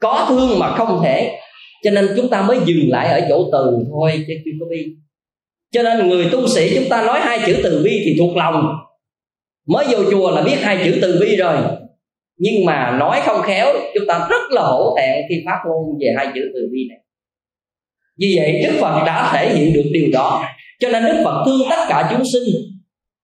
Có 0.00 0.26
thương 0.28 0.58
mà 0.58 0.76
không 0.76 1.00
thể. 1.04 1.38
Cho 1.84 1.90
nên 1.90 2.08
chúng 2.16 2.28
ta 2.28 2.42
mới 2.42 2.58
dừng 2.66 2.90
lại 2.90 3.20
ở 3.20 3.26
chỗ 3.28 3.48
từ 3.52 3.78
thôi, 3.90 4.24
chứ 4.26 4.34
chưa 4.44 4.50
có 4.60 4.66
bi. 4.70 4.84
Cho 5.72 5.82
nên 5.82 6.08
người 6.08 6.28
tu 6.32 6.46
sĩ 6.46 6.74
chúng 6.74 6.88
ta 6.88 7.06
nói 7.06 7.20
hai 7.20 7.38
chữ 7.46 7.56
từ 7.62 7.82
bi 7.84 8.02
thì 8.04 8.16
thuộc 8.18 8.36
lòng 8.36 8.66
mới 9.68 9.86
vô 9.90 10.10
chùa 10.10 10.30
là 10.30 10.42
biết 10.42 10.56
hai 10.60 10.78
chữ 10.84 10.98
từ 11.02 11.18
bi 11.20 11.36
rồi. 11.36 11.56
Nhưng 12.38 12.64
mà 12.64 12.96
nói 13.00 13.20
không 13.24 13.42
khéo, 13.42 13.66
chúng 13.94 14.06
ta 14.08 14.26
rất 14.30 14.50
là 14.50 14.62
hổ 14.62 14.96
thẹn 14.98 15.24
khi 15.28 15.34
phát 15.46 15.58
ngôn 15.66 15.98
về 16.00 16.14
hai 16.16 16.26
chữ 16.34 16.40
từ 16.54 16.60
bi 16.72 16.78
này. 16.88 16.98
Vì 18.20 18.34
vậy, 18.36 18.62
đức 18.62 18.78
phật 18.80 19.02
đã 19.06 19.30
thể 19.32 19.54
hiện 19.54 19.72
được 19.72 19.84
điều 19.92 20.08
đó. 20.12 20.44
Cho 20.80 20.88
nên 20.88 21.04
đức 21.04 21.22
phật 21.24 21.42
thương 21.46 21.60
tất 21.70 21.86
cả 21.88 22.08
chúng 22.12 22.22
sinh. 22.32 22.54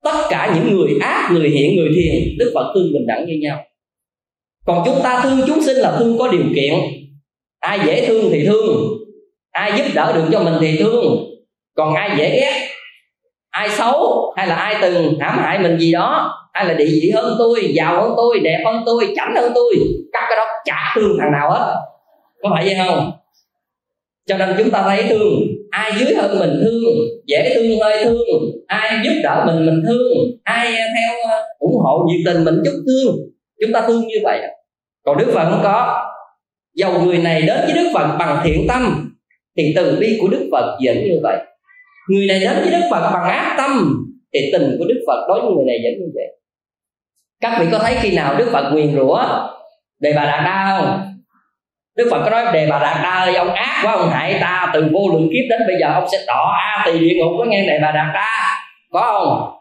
Tất 0.04 0.26
cả 0.30 0.54
những 0.54 0.76
người 0.76 0.90
ác, 1.00 1.30
người 1.32 1.50
hiện 1.50 1.76
người 1.76 1.88
thiền, 1.96 2.38
đức 2.38 2.52
phật 2.54 2.72
thương 2.74 2.92
bình 2.92 3.06
đẳng 3.06 3.26
như 3.26 3.34
nhau. 3.42 3.64
Còn 4.66 4.82
chúng 4.84 5.00
ta 5.02 5.20
thương 5.22 5.40
chúng 5.46 5.62
sinh 5.62 5.76
là 5.76 5.96
thương 5.98 6.18
có 6.18 6.28
điều 6.28 6.44
kiện. 6.54 6.74
Ai 7.60 7.78
dễ 7.86 8.06
thương 8.06 8.30
thì 8.32 8.44
thương. 8.46 8.76
Ai 9.50 9.72
giúp 9.78 9.84
đỡ 9.94 10.12
được 10.16 10.28
cho 10.32 10.42
mình 10.42 10.54
thì 10.60 10.76
thương. 10.78 11.30
Còn 11.74 11.94
ai 11.94 12.10
dễ 12.18 12.40
ghét, 12.40 12.68
ai 13.50 13.68
xấu 13.70 14.23
hay 14.36 14.46
là 14.46 14.54
ai 14.54 14.76
từng 14.82 15.18
hãm 15.20 15.38
hại 15.38 15.58
mình 15.58 15.78
gì 15.78 15.92
đó? 15.92 16.30
Hay 16.52 16.66
là 16.66 16.74
địa 16.74 16.84
vị 16.84 17.12
hơn 17.14 17.34
tôi, 17.38 17.72
giàu 17.74 18.02
hơn 18.02 18.12
tôi, 18.16 18.40
đẹp 18.40 18.62
hơn 18.66 18.82
tôi, 18.86 19.12
chảnh 19.16 19.34
hơn 19.36 19.52
tôi? 19.54 19.74
Các 20.12 20.24
cái 20.28 20.36
đó 20.36 20.46
chả 20.64 20.94
thương 20.96 21.16
thằng 21.20 21.32
nào 21.32 21.50
hết. 21.50 21.74
Có 22.42 22.50
phải 22.54 22.64
vậy 22.64 22.74
không? 22.86 23.12
Cho 24.26 24.36
nên 24.38 24.54
chúng 24.58 24.70
ta 24.70 24.82
thấy 24.82 25.04
thương. 25.08 25.40
Ai 25.70 25.92
dưới 25.98 26.14
hơn 26.14 26.38
mình 26.40 26.60
thương, 26.64 26.94
dễ 27.26 27.52
thương 27.54 27.80
hơi 27.80 28.04
thương. 28.04 28.42
Ai 28.66 28.98
giúp 29.04 29.20
đỡ 29.22 29.44
mình 29.46 29.66
mình 29.66 29.82
thương. 29.86 30.16
Ai 30.44 30.72
theo 30.72 31.14
ờ, 31.30 31.42
ủng 31.58 31.76
hộ 31.84 32.06
nhiệt 32.08 32.20
tình 32.26 32.44
mình 32.44 32.62
chút 32.64 32.82
thương. 32.86 33.16
Chúng 33.60 33.72
ta 33.72 33.80
thương 33.86 34.00
như 34.00 34.16
vậy. 34.24 34.40
Còn 35.04 35.18
đức 35.18 35.30
phật 35.34 35.50
không 35.50 35.60
có. 35.62 36.04
Dầu 36.74 37.00
người 37.00 37.18
này 37.18 37.42
đến 37.42 37.60
với 37.64 37.74
đức 37.74 37.90
phật 37.94 38.16
bằng 38.18 38.40
thiện 38.44 38.66
tâm, 38.68 39.10
thì 39.56 39.72
từ 39.76 39.96
bi 40.00 40.18
của 40.20 40.28
đức 40.28 40.48
phật 40.52 40.78
vẫn 40.84 41.04
như 41.04 41.20
vậy. 41.22 41.36
Người 42.08 42.26
này 42.26 42.40
đến 42.40 42.52
với 42.54 42.70
đức 42.70 42.86
phật 42.90 43.10
bằng 43.12 43.30
ác 43.30 43.54
tâm 43.58 44.00
thì 44.34 44.50
tình 44.52 44.76
của 44.78 44.84
đức 44.88 45.00
phật 45.06 45.26
đối 45.28 45.40
với 45.40 45.50
người 45.52 45.64
này 45.66 45.76
vẫn 45.84 45.92
như 46.00 46.12
vậy. 46.14 46.38
Các 47.40 47.56
vị 47.60 47.66
có 47.72 47.78
thấy 47.78 47.94
khi 48.00 48.16
nào 48.16 48.34
đức 48.38 48.48
phật 48.52 48.70
nguyền 48.72 48.96
rủa, 48.96 49.24
đề 50.00 50.12
bà 50.16 50.24
đạt 50.24 50.44
đa 50.44 50.76
không? 50.78 51.00
Đức 51.96 52.08
phật 52.10 52.22
có 52.24 52.30
nói, 52.30 52.44
đề 52.52 52.66
bà 52.70 52.78
đạt 52.78 52.96
đa 53.02 53.10
ơi 53.10 53.34
ông 53.34 53.52
ác 53.52 53.80
quá, 53.84 53.92
ông 53.92 54.10
hại 54.10 54.38
ta, 54.40 54.70
từ 54.74 54.88
vô 54.92 55.08
lượng 55.12 55.28
kiếp 55.32 55.50
đến 55.50 55.60
bây 55.66 55.76
giờ 55.80 55.86
ông 55.94 56.08
sẽ 56.12 56.18
đỏ 56.26 56.52
a 56.58 56.82
tỳ 56.86 56.98
địa 56.98 57.14
ngục. 57.18 57.32
Có 57.38 57.44
nghe 57.44 57.66
đề 57.66 57.78
bà 57.82 57.90
đạt 57.90 58.14
đa? 58.14 58.58
Có 58.92 59.00
không? 59.00 59.58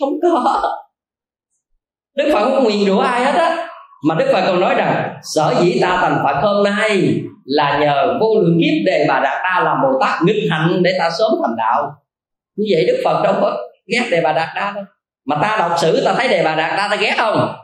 Không 0.00 0.12
có. 0.22 0.62
Đức 2.16 2.30
phật 2.32 2.44
không 2.44 2.64
nguyền 2.64 2.86
rủa 2.86 3.00
ai 3.00 3.24
hết 3.24 3.34
á. 3.34 3.68
Mà 4.08 4.14
đức 4.14 4.30
phật 4.32 4.42
còn 4.46 4.60
nói 4.60 4.74
rằng, 4.74 5.18
sở 5.22 5.54
dĩ 5.60 5.78
ta 5.82 5.98
thành 6.02 6.18
phật 6.24 6.40
hôm 6.42 6.64
nay 6.64 7.14
là 7.44 7.78
nhờ 7.78 8.18
vô 8.20 8.34
lượng 8.34 8.60
kiếp 8.60 8.86
đề 8.86 9.06
bà 9.08 9.20
đạt 9.20 9.38
đa 9.42 9.60
làm 9.64 9.76
bồ 9.82 9.98
tát 10.00 10.22
nghịch 10.22 10.50
hạnh 10.50 10.82
để 10.82 10.92
ta 10.98 11.10
sớm 11.18 11.30
thành 11.42 11.56
đạo. 11.56 11.94
Như 12.56 12.66
vậy 12.74 12.84
đức 12.86 13.02
phật 13.04 13.22
đâu 13.22 13.34
có 13.40 13.56
ghét 13.88 14.08
đề 14.10 14.20
bà 14.20 14.32
đạt 14.32 14.48
đa 14.54 14.72
thôi. 14.74 14.84
Mà 15.24 15.38
ta 15.42 15.56
đọc 15.58 15.78
sử 15.80 16.04
ta 16.04 16.14
thấy 16.14 16.28
đề 16.28 16.42
bà 16.44 16.54
đạt 16.54 16.76
đa 16.76 16.88
ta 16.90 16.96
ghét 16.96 17.14
không? 17.16 17.54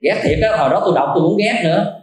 Ghét 0.00 0.20
thiệt 0.22 0.38
á, 0.42 0.56
hồi 0.56 0.70
đó 0.70 0.82
tôi 0.84 0.92
đọc 0.96 1.08
tôi 1.14 1.22
cũng 1.22 1.38
ghét 1.38 1.60
nữa. 1.64 1.98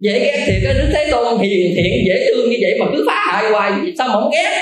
Dễ 0.00 0.18
ghét 0.18 0.44
thiệt 0.46 0.68
á, 0.68 0.72
đức 0.78 0.90
thế 0.92 1.08
tôn 1.10 1.38
hiền 1.38 1.74
thiện, 1.76 2.04
dễ 2.06 2.26
thương 2.28 2.50
như 2.50 2.56
vậy 2.60 2.78
mà 2.80 2.86
cứ 2.92 3.04
phá 3.08 3.24
hại 3.26 3.50
hoài, 3.50 3.72
sao 3.98 4.08
mà 4.08 4.14
không 4.14 4.30
ghét? 4.32 4.60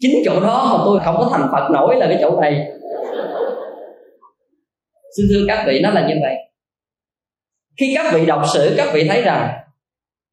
Chính 0.00 0.22
chỗ 0.24 0.40
đó 0.40 0.68
mà 0.72 0.84
tôi 0.84 1.00
không 1.04 1.16
có 1.18 1.28
thành 1.32 1.48
phật 1.52 1.70
nổi 1.72 1.96
là 1.96 2.06
cái 2.06 2.18
chỗ 2.20 2.40
này. 2.40 2.66
Xin 5.16 5.26
thưa 5.30 5.44
các 5.48 5.64
vị, 5.66 5.80
nó 5.82 5.90
là 5.90 6.08
như 6.08 6.14
vậy. 6.22 6.34
Khi 7.80 7.94
các 7.96 8.14
vị 8.14 8.26
đọc 8.26 8.42
sử, 8.54 8.74
các 8.76 8.88
vị 8.92 9.08
thấy 9.08 9.22
rằng 9.22 9.58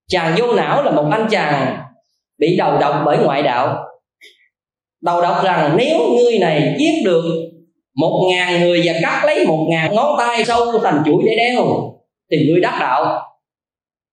chàng 0.07 0.35
vô 0.37 0.55
não 0.55 0.83
là 0.83 0.91
một 0.91 1.09
anh 1.11 1.27
chàng 1.31 1.77
bị 2.37 2.57
đầu 2.57 2.77
độc 2.77 3.01
bởi 3.05 3.17
ngoại 3.17 3.43
đạo 3.43 3.85
đầu 5.05 5.21
độc 5.21 5.43
rằng 5.43 5.75
nếu 5.77 5.99
ngươi 6.17 6.37
này 6.37 6.75
giết 6.77 7.01
được 7.05 7.23
một 7.95 8.29
ngàn 8.31 8.61
người 8.61 8.81
và 8.85 8.93
cắt 9.01 9.23
lấy 9.25 9.45
một 9.45 9.67
ngàn 9.69 9.95
ngón 9.95 10.15
tay 10.17 10.45
sâu 10.45 10.79
thành 10.83 11.03
chuỗi 11.05 11.23
để 11.25 11.35
đeo, 11.35 11.65
thì 12.31 12.47
ngươi 12.47 12.61
đắc 12.61 12.77
đạo. 12.79 13.21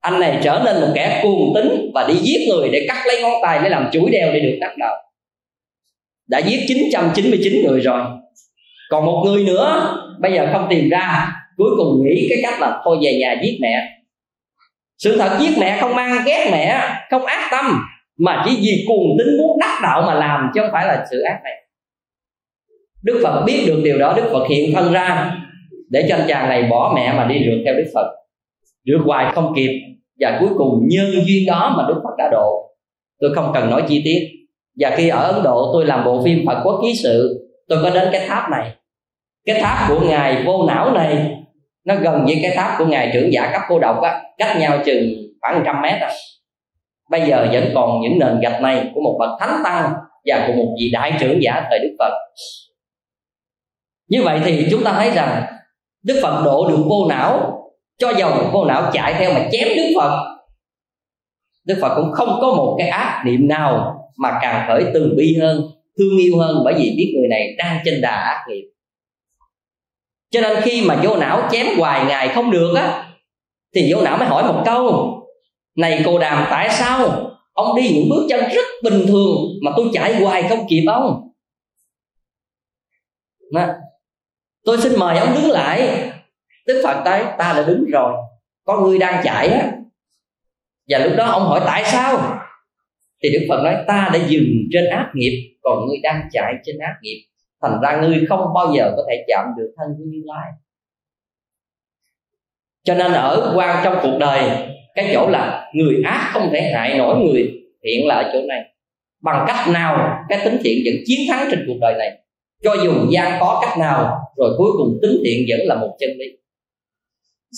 Anh 0.00 0.20
này 0.20 0.38
trở 0.42 0.62
nên 0.64 0.80
một 0.80 0.88
kẻ 0.94 1.20
cuồng 1.22 1.52
tín 1.54 1.90
và 1.94 2.06
đi 2.08 2.14
giết 2.14 2.48
người 2.48 2.68
để 2.68 2.86
cắt 2.88 3.04
lấy 3.06 3.22
ngón 3.22 3.32
tay 3.42 3.60
để 3.62 3.68
làm 3.68 3.90
chuỗi 3.92 4.10
đeo 4.10 4.32
để 4.32 4.40
được 4.40 4.58
đắc 4.60 4.74
đạo. 4.78 4.94
Đã 6.28 6.38
giết 6.38 6.64
999 6.68 7.66
người 7.66 7.80
rồi. 7.80 8.02
Còn 8.90 9.06
một 9.06 9.22
người 9.24 9.44
nữa, 9.44 9.96
bây 10.20 10.32
giờ 10.32 10.48
không 10.52 10.66
tìm 10.70 10.88
ra, 10.88 11.32
cuối 11.56 11.70
cùng 11.76 12.04
nghĩ 12.04 12.26
cái 12.28 12.38
cách 12.42 12.60
là 12.60 12.80
thôi 12.84 12.98
về 13.02 13.18
nhà 13.20 13.40
giết 13.42 13.58
mẹ. 13.60 13.88
Sự 14.98 15.18
thật 15.18 15.38
giết 15.40 15.58
mẹ 15.58 15.78
không 15.80 15.94
mang 15.94 16.22
ghét 16.26 16.48
mẹ, 16.52 16.82
không 17.10 17.24
ác 17.24 17.48
tâm 17.50 17.82
mà 18.24 18.42
chỉ 18.44 18.58
vì 18.62 18.84
cuồng 18.88 19.18
tính 19.18 19.36
muốn 19.38 19.58
đắc 19.60 19.80
đạo 19.82 20.02
mà 20.06 20.14
làm, 20.14 20.50
chứ 20.54 20.60
không 20.60 20.70
phải 20.72 20.86
là 20.86 21.06
sự 21.10 21.20
ác 21.20 21.40
này. 21.44 21.52
Đức 23.02 23.20
phật 23.22 23.42
biết 23.46 23.64
được 23.66 23.80
điều 23.84 23.98
đó, 23.98 24.14
đức 24.16 24.28
phật 24.32 24.46
hiện 24.48 24.74
thân 24.74 24.92
ra, 24.92 25.36
để 25.90 26.06
cho 26.08 26.16
anh 26.16 26.24
chàng 26.28 26.48
này 26.48 26.62
bỏ 26.70 26.92
mẹ 26.96 27.12
mà 27.16 27.26
đi 27.26 27.34
rượt 27.34 27.58
theo 27.64 27.74
đức 27.74 27.90
phật. 27.94 28.06
Rượt 28.84 29.00
hoài 29.04 29.32
không 29.34 29.52
kịp, 29.56 29.80
và 30.20 30.36
cuối 30.40 30.48
cùng 30.58 30.88
nhân 30.88 31.06
duyên 31.26 31.46
đó 31.46 31.74
mà 31.76 31.84
đức 31.88 32.00
phật 32.04 32.14
đã 32.18 32.28
độ. 32.32 32.74
Tôi 33.20 33.34
không 33.34 33.50
cần 33.54 33.70
nói 33.70 33.82
chi 33.88 34.02
tiết. 34.04 34.28
Và 34.78 34.96
khi 34.96 35.08
ở 35.08 35.32
ấn 35.32 35.42
độ, 35.42 35.70
tôi 35.72 35.86
làm 35.86 36.04
bộ 36.04 36.22
phim 36.24 36.46
phật 36.46 36.62
quốc 36.64 36.80
ký 36.82 36.92
sự, 37.02 37.48
tôi 37.68 37.78
có 37.82 37.90
đến 37.90 38.08
cái 38.12 38.28
tháp 38.28 38.50
này. 38.50 38.70
Cái 39.46 39.60
tháp 39.60 39.88
của 39.88 40.00
ngài 40.00 40.42
vô 40.46 40.66
não 40.68 40.92
này, 40.92 41.36
nó 41.84 41.94
gần 41.94 42.24
với 42.26 42.38
cái 42.42 42.56
tháp 42.56 42.78
của 42.78 42.84
ngài 42.84 43.10
trưởng 43.14 43.32
giả 43.32 43.50
cấp 43.52 43.62
cô 43.68 43.78
độc 43.78 44.02
á, 44.02 44.22
cách 44.38 44.56
nhau 44.60 44.78
chừng 44.84 45.14
khoảng 45.40 45.62
trăm 45.66 45.82
mét 45.82 46.00
à 46.00 46.10
bây 47.10 47.28
giờ 47.28 47.48
vẫn 47.52 47.70
còn 47.74 48.00
những 48.00 48.18
nền 48.18 48.40
gạch 48.40 48.62
này 48.62 48.90
của 48.94 49.00
một 49.00 49.16
bậc 49.18 49.30
thánh 49.40 49.60
tăng 49.64 49.92
và 50.24 50.44
của 50.46 50.52
một 50.52 50.74
vị 50.80 50.90
đại 50.92 51.12
trưởng 51.20 51.42
giả 51.42 51.66
thời 51.70 51.78
đức 51.78 51.96
phật. 51.98 52.12
Như 54.08 54.22
vậy 54.22 54.40
thì 54.44 54.66
chúng 54.70 54.84
ta 54.84 54.92
thấy 54.92 55.10
rằng 55.10 55.46
đức 56.04 56.20
phật 56.22 56.42
độ 56.44 56.68
được 56.68 56.82
vô 56.88 57.06
não, 57.08 57.58
cho 57.98 58.12
dầu 58.18 58.32
vô 58.52 58.64
não 58.64 58.90
chạy 58.92 59.14
theo 59.18 59.34
mà 59.34 59.48
chém 59.52 59.68
đức 59.76 59.92
phật. 59.96 60.24
Đức 61.66 61.78
phật 61.80 61.94
cũng 61.96 62.12
không 62.12 62.38
có 62.40 62.54
một 62.54 62.76
cái 62.78 62.88
ác 62.88 63.22
niệm 63.26 63.48
nào 63.48 63.98
mà 64.16 64.38
càng 64.42 64.68
khởi 64.68 64.84
từ 64.94 65.14
bi 65.16 65.38
hơn, 65.40 65.62
thương 65.98 66.18
yêu 66.18 66.38
hơn 66.38 66.56
bởi 66.64 66.74
vì 66.74 66.94
biết 66.96 67.14
người 67.18 67.28
này 67.28 67.54
đang 67.58 67.78
trên 67.84 68.00
đà 68.00 68.10
ác 68.10 68.44
nghiệp. 68.48 68.64
Cho 70.30 70.40
nên 70.40 70.62
khi 70.62 70.82
mà 70.86 71.00
vô 71.02 71.16
não 71.16 71.48
chém 71.50 71.66
hoài 71.78 72.04
ngày 72.04 72.28
không 72.28 72.50
được 72.50 72.74
á, 72.74 73.04
thì 73.74 73.92
vô 73.92 74.02
não 74.02 74.16
mới 74.16 74.28
hỏi 74.28 74.44
một 74.44 74.62
câu 74.64 75.08
này 75.76 76.02
cô 76.04 76.18
đàm, 76.18 76.46
tại 76.50 76.68
sao? 76.70 77.28
Ông 77.52 77.76
đi 77.76 77.90
những 77.94 78.08
bước 78.10 78.26
chân 78.28 78.40
rất 78.40 78.64
bình 78.82 79.04
thường 79.06 79.36
mà 79.64 79.72
tôi 79.76 79.90
chạy 79.92 80.14
hoài 80.14 80.42
không 80.48 80.66
kịp 80.68 80.84
ông? 80.86 81.28
Đó. 83.52 83.66
tôi 84.64 84.78
xin 84.78 84.92
mời 84.98 85.18
ông 85.18 85.34
đứng 85.34 85.50
lại. 85.50 86.10
Đức 86.66 86.80
phật 86.84 87.02
tới, 87.04 87.24
ta 87.38 87.52
đã 87.56 87.62
đứng 87.66 87.84
rồi. 87.92 88.12
Có 88.64 88.80
người 88.80 88.98
đang 88.98 89.20
chạy 89.24 89.48
á. 89.48 89.72
Và 90.88 90.98
lúc 90.98 91.12
đó 91.16 91.26
ông 91.26 91.42
hỏi, 91.42 91.60
tại 91.64 91.84
sao? 91.84 92.38
Thì 93.22 93.28
đức 93.32 93.46
phật 93.48 93.62
nói, 93.62 93.76
ta 93.86 94.10
đã 94.12 94.18
dừng 94.28 94.46
trên 94.72 94.90
ác 94.90 95.10
nghiệp, 95.14 95.56
còn 95.62 95.86
ngươi 95.86 95.98
đang 96.02 96.28
chạy 96.32 96.54
trên 96.64 96.78
ác 96.78 96.94
nghiệp. 97.02 97.26
Thành 97.62 97.78
ra 97.82 98.00
ngươi 98.00 98.26
không 98.28 98.40
bao 98.54 98.74
giờ 98.76 98.92
có 98.96 99.02
thể 99.08 99.24
chạm 99.28 99.46
được 99.58 99.74
thân 99.76 99.88
của 99.98 100.04
như 100.06 100.22
lai. 100.24 100.52
Cho 102.84 102.94
nên 102.94 103.12
ở 103.12 103.52
quan 103.56 103.80
trong 103.84 103.98
cuộc 104.02 104.18
đời 104.20 104.68
cái 104.94 105.10
chỗ 105.14 105.28
là 105.28 105.70
người 105.74 106.02
ác 106.04 106.30
không 106.32 106.50
thể 106.52 106.62
hại 106.62 106.98
nổi 106.98 107.16
người 107.20 107.52
thiện 107.84 108.06
là 108.06 108.14
ở 108.14 108.30
chỗ 108.32 108.40
này. 108.48 108.60
Bằng 109.22 109.44
cách 109.48 109.68
nào 109.68 110.18
cái 110.28 110.40
tính 110.44 110.58
thiện 110.64 110.82
vẫn 110.84 110.94
chiến 111.06 111.18
thắng 111.28 111.48
trên 111.50 111.64
cuộc 111.66 111.76
đời 111.80 111.94
này? 111.98 112.10
Cho 112.62 112.74
dù 112.84 112.92
gian 113.10 113.40
có 113.40 113.60
cách 113.62 113.78
nào, 113.78 114.18
rồi 114.36 114.50
cuối 114.58 114.70
cùng 114.78 114.98
tính 115.02 115.20
thiện 115.24 115.46
vẫn 115.48 115.66
là 115.66 115.74
một 115.74 115.96
chân 116.00 116.10
lý. 116.18 116.26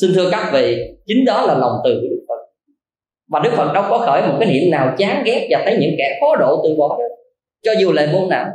Xin 0.00 0.10
thưa 0.14 0.30
các 0.30 0.50
vị, 0.52 0.76
chính 1.06 1.24
đó 1.24 1.46
là 1.46 1.54
lòng 1.58 1.72
từ 1.84 1.94
của 1.94 2.06
đức 2.10 2.24
phật. 2.28 2.34
Và 3.28 3.40
đức 3.40 3.50
phật 3.56 3.72
đâu 3.72 3.84
có 3.90 3.98
khởi 3.98 4.22
một 4.22 4.36
cái 4.40 4.48
niệm 4.52 4.70
nào 4.70 4.94
chán 4.98 5.22
ghét 5.26 5.48
và 5.50 5.62
thấy 5.64 5.76
những 5.80 5.94
kẻ 5.98 6.18
khó 6.20 6.36
độ 6.36 6.60
từ 6.64 6.76
bỏ 6.76 6.96
đó 6.98 7.04
cho 7.62 7.72
dù 7.80 7.92
là 7.92 8.08
môn 8.12 8.28
nào. 8.28 8.46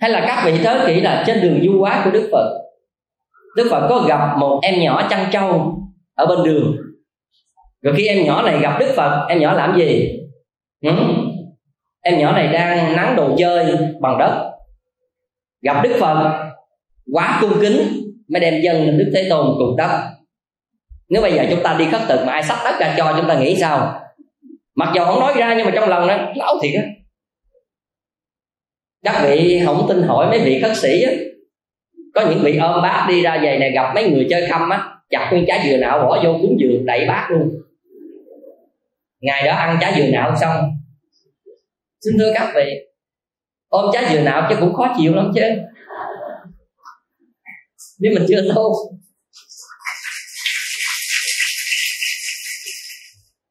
Hay 0.00 0.10
là 0.10 0.24
các 0.26 0.42
vị 0.46 0.58
nhớ 0.62 0.84
kỹ 0.86 1.00
là 1.00 1.24
trên 1.26 1.40
đường 1.40 1.60
du 1.62 1.80
hóa 1.80 2.02
của 2.04 2.10
đức 2.10 2.28
phật 2.32 2.64
đức 3.54 3.68
phật 3.70 3.86
có 3.88 4.04
gặp 4.08 4.36
một 4.38 4.60
em 4.62 4.80
nhỏ 4.80 5.06
chăn 5.10 5.26
trâu 5.32 5.74
ở 6.14 6.26
bên 6.26 6.38
đường. 6.44 6.76
Rồi 7.82 7.94
khi 7.96 8.06
em 8.06 8.24
nhỏ 8.24 8.42
này 8.42 8.58
gặp 8.60 8.76
đức 8.80 8.92
phật, 8.96 9.26
em 9.28 9.40
nhỏ 9.40 9.52
làm 9.52 9.78
gì? 9.78 10.18
Ừ? 10.80 10.90
em 12.04 12.18
nhỏ 12.18 12.32
này 12.32 12.48
đang 12.48 12.96
nắng 12.96 13.16
đồ 13.16 13.36
chơi 13.38 13.76
bằng 14.00 14.18
đất. 14.18 14.50
Gặp 15.62 15.80
đức 15.82 15.96
phật, 16.00 16.44
quá 17.12 17.38
cung 17.40 17.60
kính, 17.60 17.76
mới 18.28 18.40
đem 18.40 18.62
dân 18.62 18.86
lên 18.86 18.98
đức 18.98 19.10
thế 19.14 19.26
tôn 19.30 19.46
cùng 19.58 19.76
đất. 19.76 20.10
Nếu 21.08 21.22
bây 21.22 21.32
giờ 21.32 21.46
chúng 21.50 21.62
ta 21.62 21.76
đi 21.78 21.84
khất 21.92 22.00
thực 22.08 22.24
mà 22.26 22.32
ai 22.32 22.42
sắp 22.42 22.58
đất 22.64 22.76
ra 22.80 22.94
cho 22.96 23.14
chúng 23.16 23.28
ta 23.28 23.38
nghĩ 23.40 23.56
sao? 23.56 24.00
Mặc 24.74 24.92
dù 24.94 25.04
không 25.04 25.20
nói 25.20 25.32
ra 25.36 25.54
nhưng 25.56 25.66
mà 25.66 25.72
trong 25.74 25.88
lòng 25.88 26.06
nó 26.06 26.16
lão 26.34 26.58
thiệt 26.62 26.72
á. 26.74 26.82
Các 29.04 29.22
vị 29.24 29.62
không 29.66 29.86
tin 29.88 30.02
hỏi 30.02 30.26
mấy 30.26 30.40
vị 30.40 30.60
khất 30.62 30.76
sĩ 30.76 31.02
á. 31.02 31.12
Có 32.14 32.26
những 32.30 32.40
vị 32.42 32.58
ôm 32.58 32.82
bát 32.82 33.06
đi 33.08 33.22
ra 33.22 33.38
về 33.42 33.58
này 33.58 33.70
gặp 33.70 33.92
mấy 33.94 34.10
người 34.10 34.26
chơi 34.30 34.46
khăm 34.46 34.70
á 34.70 34.93
chặt 35.10 35.28
nguyên 35.32 35.44
trái 35.48 35.68
dừa 35.68 35.76
nạo 35.76 35.98
bỏ 35.98 36.20
vô 36.24 36.32
cúng 36.42 36.56
dừa 36.60 36.78
đẩy 36.84 37.06
bát 37.08 37.28
luôn. 37.30 37.50
Ngày 39.20 39.46
đó 39.46 39.54
ăn 39.54 39.78
trái 39.80 39.94
dừa 39.96 40.06
nạo 40.12 40.36
xong. 40.40 40.70
Xin 42.04 42.18
thưa 42.18 42.32
các 42.34 42.52
vị, 42.54 42.74
ôm 43.68 43.90
trái 43.92 44.04
dừa 44.12 44.20
nạo 44.20 44.46
chứ 44.50 44.56
cũng 44.60 44.74
khó 44.74 44.94
chịu 44.98 45.14
lắm 45.14 45.32
chứ. 45.34 45.42
Nếu 47.98 48.12
mình 48.14 48.26
chưa 48.28 48.54
tu. 48.54 48.72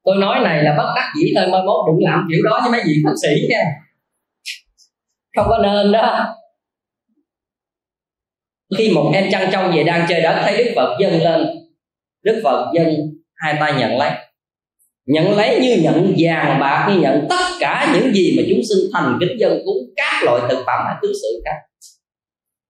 Tôi 0.03 0.15
nói 0.19 0.39
này 0.43 0.63
là 0.63 0.75
bất 0.77 0.93
đắc 0.95 1.13
dĩ 1.19 1.33
thôi, 1.35 1.47
mai 1.51 1.61
mốt 1.65 1.85
đừng 1.87 2.03
làm 2.03 2.27
kiểu 2.31 2.41
đó 2.43 2.59
với 2.61 2.71
mấy 2.71 2.81
vị 2.85 2.93
bác 3.05 3.13
sĩ 3.21 3.47
nha. 3.49 3.63
Không 5.35 5.45
có 5.49 5.57
nên 5.57 5.91
đó 5.91 6.35
khi 8.77 8.91
một 8.91 9.11
em 9.13 9.31
chăn 9.31 9.49
trâu 9.51 9.71
về 9.71 9.83
đang 9.83 10.05
chơi 10.09 10.21
đất 10.21 10.41
thấy 10.43 10.57
đức 10.57 10.71
phật 10.75 10.97
dâng 10.99 11.21
lên. 11.21 11.47
Đức 12.23 12.41
phật 12.43 12.71
dâng 12.75 12.95
hai 13.35 13.55
tay 13.59 13.73
nhận 13.79 13.97
lấy. 13.97 14.11
Nhận 15.05 15.37
lấy 15.37 15.59
như 15.59 15.77
nhận 15.83 16.15
vàng 16.17 16.59
bạc, 16.59 16.89
như 16.89 17.01
nhận 17.01 17.25
tất 17.29 17.45
cả 17.59 17.93
những 17.93 18.13
gì 18.13 18.33
mà 18.37 18.43
chúng 18.49 18.59
sinh 18.69 18.89
thành 18.93 19.17
kính 19.19 19.39
dân 19.39 19.61
cúng 19.65 19.77
các 19.95 20.23
loại 20.25 20.41
thực 20.49 20.63
phẩm 20.65 20.79
hay 20.85 20.95
tứ 21.01 21.13
sự 21.21 21.41
khác. 21.45 21.57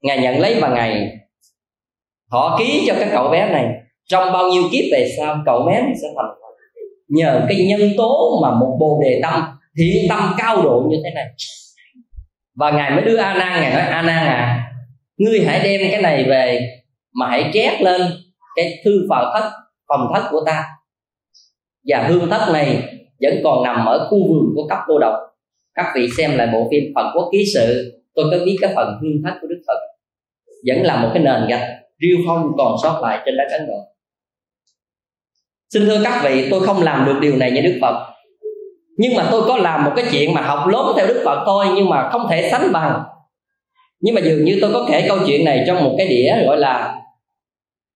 Ngài 0.02 0.18
nhận 0.18 0.40
lấy 0.40 0.60
và 0.62 0.70
ngài 0.70 1.18
họ 2.32 2.58
ký 2.60 2.84
cho 2.88 2.94
các 3.00 3.10
cậu 3.12 3.30
bé 3.30 3.50
này. 3.50 3.66
Trong 4.10 4.34
bao 4.34 4.50
nhiêu 4.50 4.64
kiếp 4.72 4.84
về 4.92 5.14
sau, 5.18 5.38
cậu 5.46 5.66
bé 5.68 5.82
này 5.82 5.94
sẽ 6.02 6.08
thành 6.16 6.26
nhờ 7.08 7.46
cái 7.50 7.66
nhân 7.66 7.94
tố 7.98 8.40
mà 8.44 8.52
một 8.52 8.78
bồ 8.80 9.02
đề 9.04 9.20
tâm, 9.24 9.44
thiện 9.78 10.06
tâm 10.10 10.34
cao 10.38 10.62
độ 10.62 10.84
như 10.90 10.98
thế 11.04 11.10
này. 11.16 11.26
Và 12.56 12.72
ngài 12.72 12.92
mới 12.92 13.02
đưa 13.02 13.18
a 13.18 13.34
nan 13.34 13.62
ngài 13.62 13.74
nói, 13.74 13.82
a 13.82 14.02
nan 14.02 14.26
à 14.26 14.73
ngươi 15.18 15.40
hãy 15.46 15.60
đem 15.64 15.92
cái 15.92 16.02
này 16.02 16.24
về 16.24 16.70
mà 17.14 17.28
hãy 17.30 17.52
chép 17.54 17.82
lên 17.82 18.02
cái 18.56 18.82
thư 18.86 18.92
phật 19.10 19.32
thất, 19.34 19.52
phòng 19.88 20.12
thất 20.14 20.28
của 20.32 20.44
ta. 20.46 20.66
Và 21.88 22.08
hương 22.08 22.30
thất 22.30 22.50
này 22.54 22.84
vẫn 23.22 23.34
còn 23.44 23.64
nằm 23.64 23.86
ở 23.86 24.08
khu 24.10 24.18
vườn 24.18 24.54
của 24.56 24.68
cấp 24.68 24.78
cô 24.88 25.00
độc. 25.00 25.16
Các 25.74 25.94
vị 25.96 26.08
xem 26.18 26.38
lại 26.38 26.50
bộ 26.54 26.68
phim 26.72 26.84
phật 26.96 27.12
quốc 27.16 27.30
ký 27.32 27.46
sự, 27.54 27.94
tôi 28.16 28.26
có 28.32 28.46
biết 28.46 28.58
cái 28.62 28.74
phần 28.76 29.00
hương 29.02 29.22
thất 29.26 29.38
của 29.42 29.48
đức 29.48 29.62
phật 29.68 29.80
vẫn 30.68 30.86
là 30.86 31.02
một 31.02 31.10
cái 31.14 31.24
nền 31.24 31.48
gạch 31.50 31.70
riêu 32.00 32.18
phong 32.28 32.52
còn 32.58 32.76
sót 32.84 33.00
lại 33.02 33.20
trên 33.26 33.38
đất 33.38 33.48
ấn 33.52 33.68
độ. 33.68 33.78
Xin 35.74 35.86
thưa 35.86 36.04
các 36.04 36.22
vị, 36.24 36.48
tôi 36.52 36.66
không 36.66 36.84
làm 36.84 37.06
được 37.06 37.20
điều 37.22 37.38
này 37.38 37.52
như 37.52 37.62
đức 37.62 37.78
phật. 37.82 38.14
Nhưng 38.98 39.16
mà 39.16 39.28
tôi 39.32 39.44
có 39.48 39.58
làm 39.58 39.86
một 39.86 39.92
cái 39.96 40.06
chuyện 40.12 40.34
mà 40.34 40.42
học 40.42 40.68
lớn 40.68 40.86
theo 40.98 41.08
đức 41.08 41.22
phật 41.26 41.44
thôi, 41.46 41.66
nhưng 41.76 41.90
mà 41.90 42.10
không 42.12 42.28
thể 42.30 42.50
sánh 42.52 42.72
bằng 42.74 43.04
nhưng 44.04 44.16
mà 44.16 44.22
dường 44.22 44.46
như 44.46 44.58
tôi 44.62 44.74
có 44.74 44.86
kể 44.92 45.06
câu 45.08 45.18
chuyện 45.28 45.46
này 45.46 45.64
trong 45.68 45.84
một 45.84 45.96
cái 45.98 46.08
đĩa 46.08 46.46
gọi 46.46 46.58
là 46.58 46.96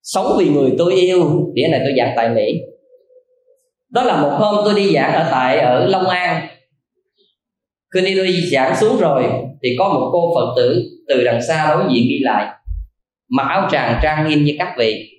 sống 0.04 0.36
vì 0.39 0.50
người 0.50 0.72
tôi 0.78 0.93
yêu. 0.93 1.52
Đĩa 1.54 1.67
này 1.67 1.82
tôi 1.84 1.93
giảng 1.98 2.13
tại 2.15 2.30
mỹ. 2.30 2.62
Đó 3.89 4.04
là 4.04 4.22
một 4.22 4.30
hôm 4.32 4.56
tôi 4.65 4.74
đi 4.74 4.93
giảng 4.93 5.13
ở 5.13 5.28
tại 5.32 5.60
ở 5.60 5.88
long 5.88 6.08
an. 6.08 6.48
Khi 7.93 8.02
đi 8.02 8.15
tôi 8.15 8.32
giảng 8.52 8.76
xuống 8.76 8.98
rồi 9.00 9.24
thì 9.63 9.76
có 9.80 9.89
một 9.89 10.10
cô 10.13 10.36
phật 10.36 10.54
tử 10.58 10.84
từ 11.08 11.24
đằng 11.24 11.41
xa 11.41 11.67
đối 11.70 11.93
diện 11.93 12.08
đi 12.10 12.20
lại. 12.20 12.48
Mặc 13.30 13.48
áo 13.50 13.67
tràng 13.72 14.00
trang 14.04 14.28
nghiêm 14.28 14.43
như 14.43 14.56
các 14.60 14.74
vị. 14.78 15.10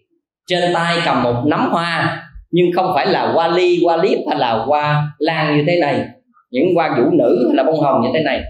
Trên 0.47 0.75
tay 0.75 0.99
cầm 1.05 1.23
một 1.23 1.43
nắm 1.47 1.71
hoa, 1.71 2.23
nhưng 2.51 2.67
không 2.75 2.93
phải 2.95 3.07
là 3.07 3.33
hoa 3.33 3.49
ly, 3.49 3.81
hoa 3.85 3.97
liếp 3.97 4.19
hay 4.29 4.39
là 4.39 4.53
hoa 4.53 5.11
lan 5.19 5.57
như 5.57 5.65
thế 5.67 5.81
này. 5.81 6.05
Những 6.51 6.75
hoa 6.75 6.97
vũ 6.99 7.11
nữ 7.19 7.47
hay 7.49 7.57
là 7.57 7.63
bông 7.63 7.81
hồng 7.81 8.03
như 8.03 8.09
thế 8.15 8.21
này 8.21 8.43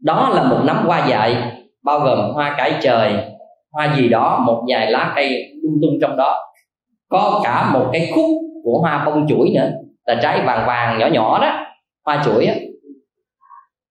đó 0.00 0.30
là 0.34 0.42
một 0.42 0.58
nắm 0.64 0.76
hoa 0.86 1.06
dại, 1.08 1.36
bao 1.82 2.00
gồm 2.00 2.18
hoa 2.34 2.54
cải 2.58 2.72
trời, 2.82 3.12
hoa 3.72 3.96
gì 3.96 4.08
đó, 4.08 4.42
một 4.46 4.64
vài 4.68 4.90
lá 4.90 5.12
cây 5.16 5.52
lung 5.62 5.78
tung 5.82 5.98
trong 6.00 6.16
đó. 6.16 6.36
Có 7.08 7.40
cả 7.44 7.70
một 7.72 7.90
cái 7.92 8.10
khúc 8.14 8.30
của 8.64 8.78
hoa 8.80 9.04
bông 9.04 9.26
chuỗi 9.28 9.50
nữa, 9.54 9.70
là 10.06 10.20
trái 10.22 10.42
vàng 10.46 10.66
vàng 10.66 10.98
nhỏ 10.98 11.06
nhỏ 11.06 11.38
đó. 11.38 11.66
Hoa 12.04 12.22
chuỗi 12.24 12.46
á. 12.46 12.54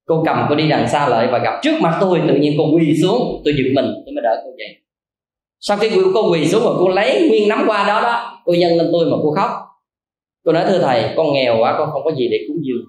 Cô 0.06 0.24
cầm 0.26 0.46
cô 0.50 0.56
đi 0.56 0.70
đằng 0.70 0.88
xa 0.88 1.08
lại 1.08 1.28
và 1.32 1.38
gặp 1.38 1.60
trước 1.64 1.82
mặt 1.82 1.98
tôi, 2.02 2.22
tự 2.28 2.36
nhiên 2.36 2.54
cô 2.58 2.64
quỳ 2.76 2.94
xuống, 3.02 3.42
tôi 3.46 3.54
giật 3.58 3.72
mình, 3.76 3.86
tôi 4.06 4.14
mới 4.16 4.22
đỡ 4.24 4.42
cô 4.46 4.50
dậy. 4.58 4.68
Sau 5.60 5.78
khi 5.78 5.90
cô 6.14 6.32
quỳ 6.32 6.46
xuống 6.46 6.62
và 6.66 6.72
cô 6.80 6.90
lấy 6.90 7.28
nguyên 7.30 7.50
nắm 7.50 7.68
hoa 7.68 7.88
đó 7.88 8.02
đó, 8.02 8.42
cô 8.46 8.54
nhân 8.54 8.78
lên 8.78 8.90
tôi 8.92 9.06
mà 9.06 9.18
cô 9.24 9.32
khóc. 9.32 9.50
Cô 10.46 10.52
nói, 10.52 10.64
thưa 10.68 10.80
thầy, 10.80 11.14
con 11.18 11.34
nghèo 11.34 11.58
quá, 11.60 11.76
con 11.78 11.90
không 11.92 12.04
có 12.04 12.12
gì 12.12 12.28
để 12.32 12.38
cúng 12.48 12.58
dường 12.64 12.86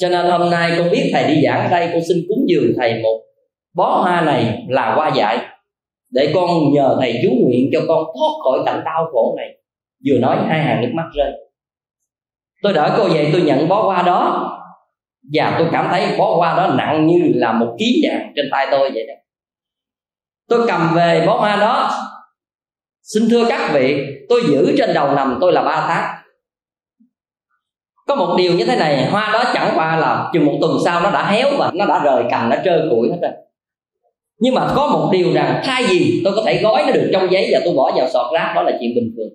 cho 0.00 0.08
nên 0.08 0.26
hôm 0.26 0.50
nay 0.50 0.74
con 0.78 0.90
biết 0.90 1.10
thầy 1.12 1.34
đi 1.34 1.42
giảng 1.44 1.60
ở 1.60 1.68
đây, 1.70 1.88
con 1.92 2.00
xin 2.08 2.18
cúng 2.28 2.44
dường 2.48 2.72
thầy 2.76 3.02
một 3.02 3.20
bó 3.74 4.00
hoa 4.02 4.20
này 4.20 4.64
là 4.68 4.94
hoa 4.94 5.10
dại, 5.16 5.38
để 6.10 6.32
con 6.34 6.50
nhờ 6.72 6.96
thầy 7.00 7.14
chú 7.22 7.30
nguyện 7.42 7.70
cho 7.72 7.80
con 7.88 8.04
thoát 8.04 8.32
khỏi 8.44 8.58
cảnh 8.66 8.82
đau 8.84 9.06
khổ 9.12 9.34
này. 9.36 9.48
Vừa 10.06 10.18
nói 10.18 10.38
hai 10.48 10.62
hàng 10.62 10.80
nước 10.82 10.90
mắt 10.94 11.04
rơi. 11.16 11.32
Tôi 12.62 12.72
đỡ 12.72 12.94
cô 12.96 13.08
về 13.08 13.30
tôi 13.32 13.42
nhận 13.42 13.68
bó 13.68 13.82
hoa 13.82 14.02
đó. 14.02 14.46
Và 15.32 15.56
tôi 15.58 15.68
cảm 15.72 15.86
thấy 15.90 16.18
bó 16.18 16.36
hoa 16.36 16.56
đó 16.56 16.74
nặng 16.78 17.06
như 17.06 17.32
là 17.34 17.52
một 17.52 17.76
ký 17.78 18.02
vàng 18.04 18.32
trên 18.36 18.48
tay 18.52 18.66
tôi 18.70 18.90
vậy 18.94 19.06
đó. 19.08 19.14
Tôi 20.48 20.66
cầm 20.68 20.94
về 20.94 21.24
bó 21.26 21.38
hoa 21.38 21.56
đó. 21.56 21.90
Xin 23.02 23.28
thưa 23.30 23.46
các 23.48 23.70
vị, 23.74 24.04
tôi 24.28 24.42
giữ 24.48 24.74
trên 24.78 24.94
đầu 24.94 25.14
nằm 25.14 25.38
tôi 25.40 25.52
là 25.52 25.62
ba 25.62 25.84
tháng 25.88 26.19
có 28.10 28.16
một 28.16 28.34
điều 28.38 28.52
như 28.52 28.64
thế 28.64 28.76
này, 28.76 29.06
hoa 29.10 29.30
đó 29.32 29.44
chẳng 29.54 29.72
qua 29.74 29.96
là 29.96 30.30
chừng 30.32 30.46
một 30.46 30.58
tuần 30.60 30.72
sau 30.84 31.00
nó 31.00 31.10
đã 31.10 31.30
héo 31.30 31.48
và 31.58 31.70
nó 31.74 31.86
đã 31.86 32.04
rời 32.04 32.24
cành 32.30 32.48
nó 32.48 32.56
trơ 32.64 32.86
củi 32.90 33.10
hết 33.10 33.18
rồi. 33.22 33.30
Nhưng 34.40 34.54
mà 34.54 34.72
có 34.76 34.86
một 34.86 35.08
điều 35.12 35.32
rằng, 35.32 35.60
thay 35.64 35.84
vì 35.88 36.20
tôi 36.24 36.32
có 36.36 36.42
thể 36.46 36.62
gói 36.62 36.84
nó 36.86 36.92
được 36.92 37.10
trong 37.12 37.32
giấy 37.32 37.48
và 37.52 37.60
tôi 37.64 37.74
bỏ 37.74 37.92
vào 37.96 38.08
sọt 38.08 38.26
rác, 38.34 38.52
đó 38.56 38.62
là 38.62 38.72
chuyện 38.80 38.90
bình 38.94 39.14
thường. 39.16 39.28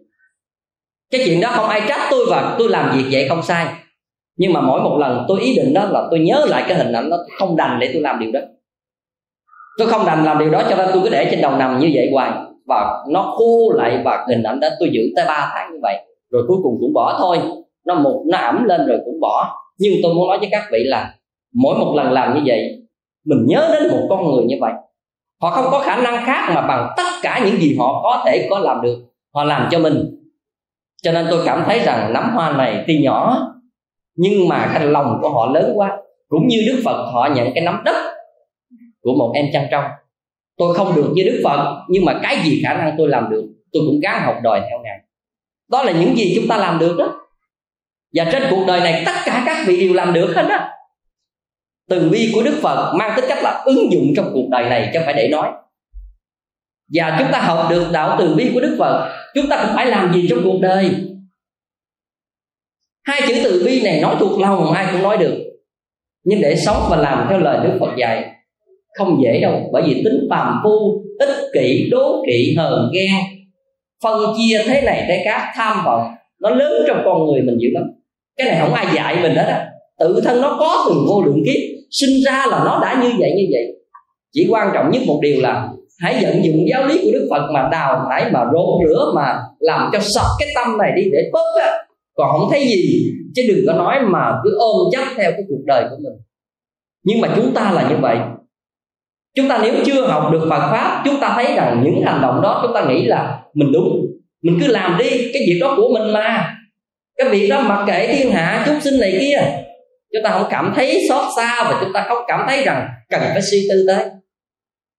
Cái 1.11 1.21
chuyện 1.25 1.41
đó 1.41 1.49
không 1.51 1.69
ai 1.69 1.81
trách 1.87 2.07
tôi 2.11 2.25
và 2.29 2.55
tôi 2.59 2.69
làm 2.69 2.97
việc 2.97 3.05
vậy 3.11 3.29
không 3.29 3.43
sai. 3.43 3.65
Nhưng 4.37 4.53
mà 4.53 4.61
mỗi 4.61 4.81
một 4.81 4.97
lần 4.99 5.25
tôi 5.27 5.41
ý 5.41 5.55
định 5.55 5.73
đó 5.73 5.85
là 5.85 6.07
tôi 6.11 6.19
nhớ 6.19 6.45
lại 6.47 6.63
cái 6.67 6.77
hình 6.77 6.93
ảnh 6.93 7.09
đó 7.09 7.17
không 7.37 7.55
đành 7.55 7.79
để 7.79 7.89
tôi 7.93 8.01
làm 8.01 8.19
điều 8.19 8.31
đó. 8.31 8.39
Tôi 9.77 9.87
không 9.87 10.05
đành 10.05 10.25
làm 10.25 10.39
điều 10.39 10.49
đó 10.49 10.63
cho 10.69 10.75
nên 10.75 10.89
tôi 10.93 11.03
cứ 11.03 11.09
để 11.09 11.27
trên 11.31 11.41
đầu 11.41 11.51
nằm 11.51 11.79
như 11.79 11.91
vậy 11.93 12.09
hoài. 12.13 12.31
Và 12.67 13.03
nó 13.09 13.33
khô 13.37 13.71
lại 13.75 14.01
và 14.05 14.25
hình 14.29 14.43
ảnh 14.43 14.59
đó 14.59 14.67
tôi 14.79 14.89
giữ 14.91 15.01
tới 15.15 15.25
3 15.27 15.51
tháng 15.53 15.73
như 15.73 15.79
vậy. 15.81 15.95
Rồi 16.31 16.43
cuối 16.47 16.57
cùng 16.63 16.77
cũng 16.79 16.93
bỏ 16.93 17.15
thôi 17.19 17.39
nó 17.85 17.95
một 17.95 18.23
nó 18.31 18.37
ẩm 18.37 18.63
lên 18.65 18.87
rồi 18.87 18.99
cũng 19.05 19.19
bỏ. 19.21 19.55
Nhưng 19.77 19.93
tôi 20.03 20.13
muốn 20.13 20.27
nói 20.27 20.37
với 20.39 20.49
các 20.51 20.63
vị 20.71 20.79
là 20.83 21.15
mỗi 21.53 21.77
một 21.77 21.93
lần 21.95 22.11
làm 22.11 22.35
như 22.35 22.41
vậy, 22.45 22.81
mình 23.25 23.45
nhớ 23.47 23.69
đến 23.73 23.91
một 23.91 24.07
con 24.09 24.31
người 24.31 24.45
như 24.45 24.55
vậy. 24.61 24.73
Họ 25.41 25.49
không 25.49 25.65
có 25.71 25.79
khả 25.79 25.95
năng 25.95 26.25
khác 26.25 26.51
mà 26.55 26.67
bằng 26.67 26.93
tất 26.97 27.07
cả 27.21 27.41
những 27.45 27.57
gì 27.61 27.75
họ 27.79 28.01
có 28.03 28.23
thể 28.25 28.47
có 28.49 28.59
làm 28.59 28.81
được, 28.81 28.97
họ 29.33 29.43
làm 29.43 29.67
cho 29.71 29.79
mình. 29.79 30.05
Cho 31.03 31.11
nên 31.11 31.25
tôi 31.29 31.43
cảm 31.45 31.63
thấy 31.65 31.79
rằng 31.79 32.13
nắm 32.13 32.31
hoa 32.35 32.51
này 32.51 32.83
tuy 32.87 33.03
nhỏ, 33.03 33.37
nhưng 34.15 34.47
mà 34.47 34.71
cái 34.73 34.87
lòng 34.87 35.19
của 35.21 35.29
họ 35.29 35.45
lớn 35.45 35.71
quá. 35.75 35.97
Cũng 36.27 36.47
như 36.47 36.63
đức 36.67 36.81
phật, 36.85 37.11
họ 37.13 37.29
nhận 37.35 37.53
cái 37.55 37.63
nắm 37.63 37.81
đất 37.85 37.95
của 39.01 39.13
một 39.13 39.31
em 39.35 39.45
chăn 39.53 39.67
trong 39.71 39.83
tôi 40.57 40.73
không 40.73 40.95
được 40.95 41.11
như 41.13 41.23
đức 41.23 41.41
phật, 41.43 41.85
nhưng 41.89 42.05
mà 42.05 42.19
cái 42.23 42.37
gì 42.43 42.61
khả 42.63 42.73
năng 42.73 42.95
tôi 42.97 43.07
làm 43.09 43.29
được, 43.29 43.45
tôi 43.71 43.83
cũng 43.87 43.99
gắng 43.99 44.21
học 44.21 44.35
đòi 44.43 44.61
theo 44.69 44.79
ngài. 44.83 44.99
Đó 45.71 45.83
là 45.83 45.91
những 45.91 46.15
gì 46.15 46.33
chúng 46.35 46.47
ta 46.47 46.57
làm 46.57 46.79
được 46.79 46.95
đó 46.99 47.24
và 48.15 48.29
trên 48.31 48.43
cuộc 48.49 48.63
đời 48.67 48.79
này 48.79 49.03
tất 49.05 49.15
cả 49.25 49.43
các 49.45 49.65
vị 49.67 49.79
đều 49.79 49.93
làm 49.93 50.13
được 50.13 50.33
hết 50.35 50.45
á. 50.49 50.69
Từ 51.89 52.09
bi 52.09 52.31
của 52.35 52.43
đức 52.43 52.59
phật 52.61 52.93
mang 52.99 53.13
tính 53.15 53.25
cách 53.27 53.43
là 53.43 53.61
ứng 53.65 53.91
dụng 53.91 54.13
trong 54.15 54.31
cuộc 54.33 54.47
đời 54.51 54.69
này, 54.69 54.89
chứ 54.93 54.99
không 54.99 55.05
phải 55.05 55.13
để 55.13 55.27
nói. 55.27 55.51
Và 56.93 57.15
chúng 57.19 57.27
ta 57.31 57.39
học 57.39 57.67
được 57.69 57.87
đạo 57.91 58.15
từ 58.19 58.35
bi 58.35 58.51
của 58.53 58.59
đức 58.59 58.75
phật, 58.79 59.15
chúng 59.35 59.47
ta 59.49 59.63
cũng 59.65 59.75
phải 59.75 59.85
làm 59.85 60.13
gì 60.13 60.27
trong 60.29 60.39
cuộc 60.43 60.59
đời? 60.61 60.95
Hai 63.03 63.21
chữ 63.27 63.33
từ 63.43 63.63
bi 63.65 63.81
này 63.81 64.01
nói 64.01 64.15
thuộc 64.19 64.39
lòng, 64.39 64.71
ai 64.71 64.87
cũng 64.91 65.03
nói 65.03 65.17
được. 65.17 65.43
Nhưng 66.23 66.41
để 66.41 66.55
sống 66.55 66.87
và 66.89 66.97
làm 66.97 67.27
theo 67.29 67.39
lời 67.39 67.67
đức 67.67 67.77
phật 67.79 67.95
dạy, 67.97 68.31
không 68.97 69.21
dễ 69.23 69.39
đâu. 69.41 69.69
Bởi 69.73 69.83
vì 69.85 70.01
tính 70.05 70.27
phàm 70.29 70.59
phu, 70.63 71.03
ích 71.19 71.35
kỷ, 71.53 71.89
đố 71.91 72.23
kỵ, 72.27 72.55
hờn, 72.57 72.91
ghen, 72.93 73.11
phân 74.03 74.19
chia 74.37 74.63
thế 74.65 74.81
này 74.81 75.05
thế 75.07 75.21
khác, 75.25 75.51
tham 75.55 75.85
vọng, 75.85 76.15
nó 76.39 76.49
lớn 76.49 76.83
trong 76.87 77.01
con 77.05 77.25
người 77.25 77.41
mình 77.41 77.57
dữ 77.59 77.69
lắm 77.73 77.83
cái 78.37 78.47
này 78.47 78.59
không 78.61 78.73
ai 78.73 78.85
dạy 78.95 79.17
mình 79.21 79.35
hết 79.35 79.45
á. 79.47 79.65
Tự 79.99 80.21
thân 80.25 80.41
nó 80.41 80.57
có 80.59 80.85
từ 80.89 80.95
vô 81.07 81.23
lượng 81.23 81.43
kiếp, 81.45 81.61
sinh 81.91 82.23
ra 82.25 82.45
là 82.49 82.61
nó 82.65 82.79
đã 82.81 82.99
như 83.01 83.09
vậy 83.19 83.31
như 83.37 83.43
vậy. 83.51 83.75
Chỉ 84.33 84.47
quan 84.49 84.71
trọng 84.73 84.91
nhất 84.91 85.01
một 85.07 85.19
điều 85.21 85.41
là 85.41 85.69
hãy 85.99 86.19
vận 86.21 86.43
dụng 86.45 86.67
giáo 86.69 86.87
lý 86.87 87.01
của 87.03 87.11
đức 87.13 87.27
phật 87.31 87.51
mà 87.53 87.69
đào 87.71 88.07
thải, 88.09 88.31
mà 88.31 88.39
rốt 88.53 88.65
rửa, 88.87 89.11
mà 89.15 89.39
làm 89.59 89.89
cho 89.93 89.99
sạch 89.99 90.29
cái 90.39 90.47
tâm 90.55 90.77
này 90.77 90.91
đi 90.95 91.03
để 91.11 91.29
bớt 91.33 91.61
á. 91.61 91.71
Còn 92.15 92.31
không 92.31 92.47
thấy 92.51 92.65
gì, 92.67 93.11
chứ 93.35 93.41
đừng 93.47 93.65
có 93.67 93.73
nói 93.73 93.95
mà 94.01 94.31
cứ 94.43 94.57
ôm 94.59 94.75
chấp 94.91 95.03
theo 95.17 95.31
cái 95.31 95.41
cuộc 95.49 95.63
đời 95.65 95.83
của 95.89 95.95
mình. 96.03 96.13
Nhưng 97.03 97.21
mà 97.21 97.33
chúng 97.35 97.53
ta 97.53 97.71
là 97.71 97.89
như 97.89 97.95
vậy. 98.01 98.17
Chúng 99.35 99.49
ta 99.49 99.59
nếu 99.63 99.73
chưa 99.85 100.07
học 100.07 100.31
được 100.31 100.47
Phật 100.49 100.71
pháp, 100.71 101.03
chúng 101.05 101.19
ta 101.21 101.33
thấy 101.35 101.45
rằng 101.55 101.81
những 101.85 102.01
hành 102.05 102.21
động 102.21 102.41
đó 102.41 102.59
chúng 102.63 102.73
ta 102.73 102.85
nghĩ 102.85 103.05
là 103.05 103.39
mình 103.53 103.71
đúng. 103.71 104.05
Mình 104.43 104.57
cứ 104.61 104.67
làm 104.67 104.97
đi, 104.97 105.09
cái 105.09 105.43
việc 105.47 105.57
đó 105.61 105.73
của 105.77 105.89
mình 105.93 106.13
mà 106.13 106.55
cái 107.17 107.29
việc 107.29 107.47
đó 107.47 107.61
mặc 107.61 107.83
kệ 107.87 108.07
thiên 108.07 108.31
hạ 108.31 108.63
chúng 108.65 108.81
sinh 108.81 108.99
này 108.99 109.17
kia, 109.19 109.37
chúng 110.13 110.23
ta 110.23 110.29
không 110.29 110.47
cảm 110.49 110.73
thấy 110.75 111.05
xót 111.09 111.23
xa 111.35 111.63
và 111.63 111.77
chúng 111.83 111.93
ta 111.93 112.05
không 112.07 112.23
cảm 112.27 112.45
thấy 112.47 112.63
rằng 112.63 112.87
cần 113.09 113.21
phải 113.21 113.41
suy 113.41 113.67
tư 113.69 113.85
tới. 113.87 114.05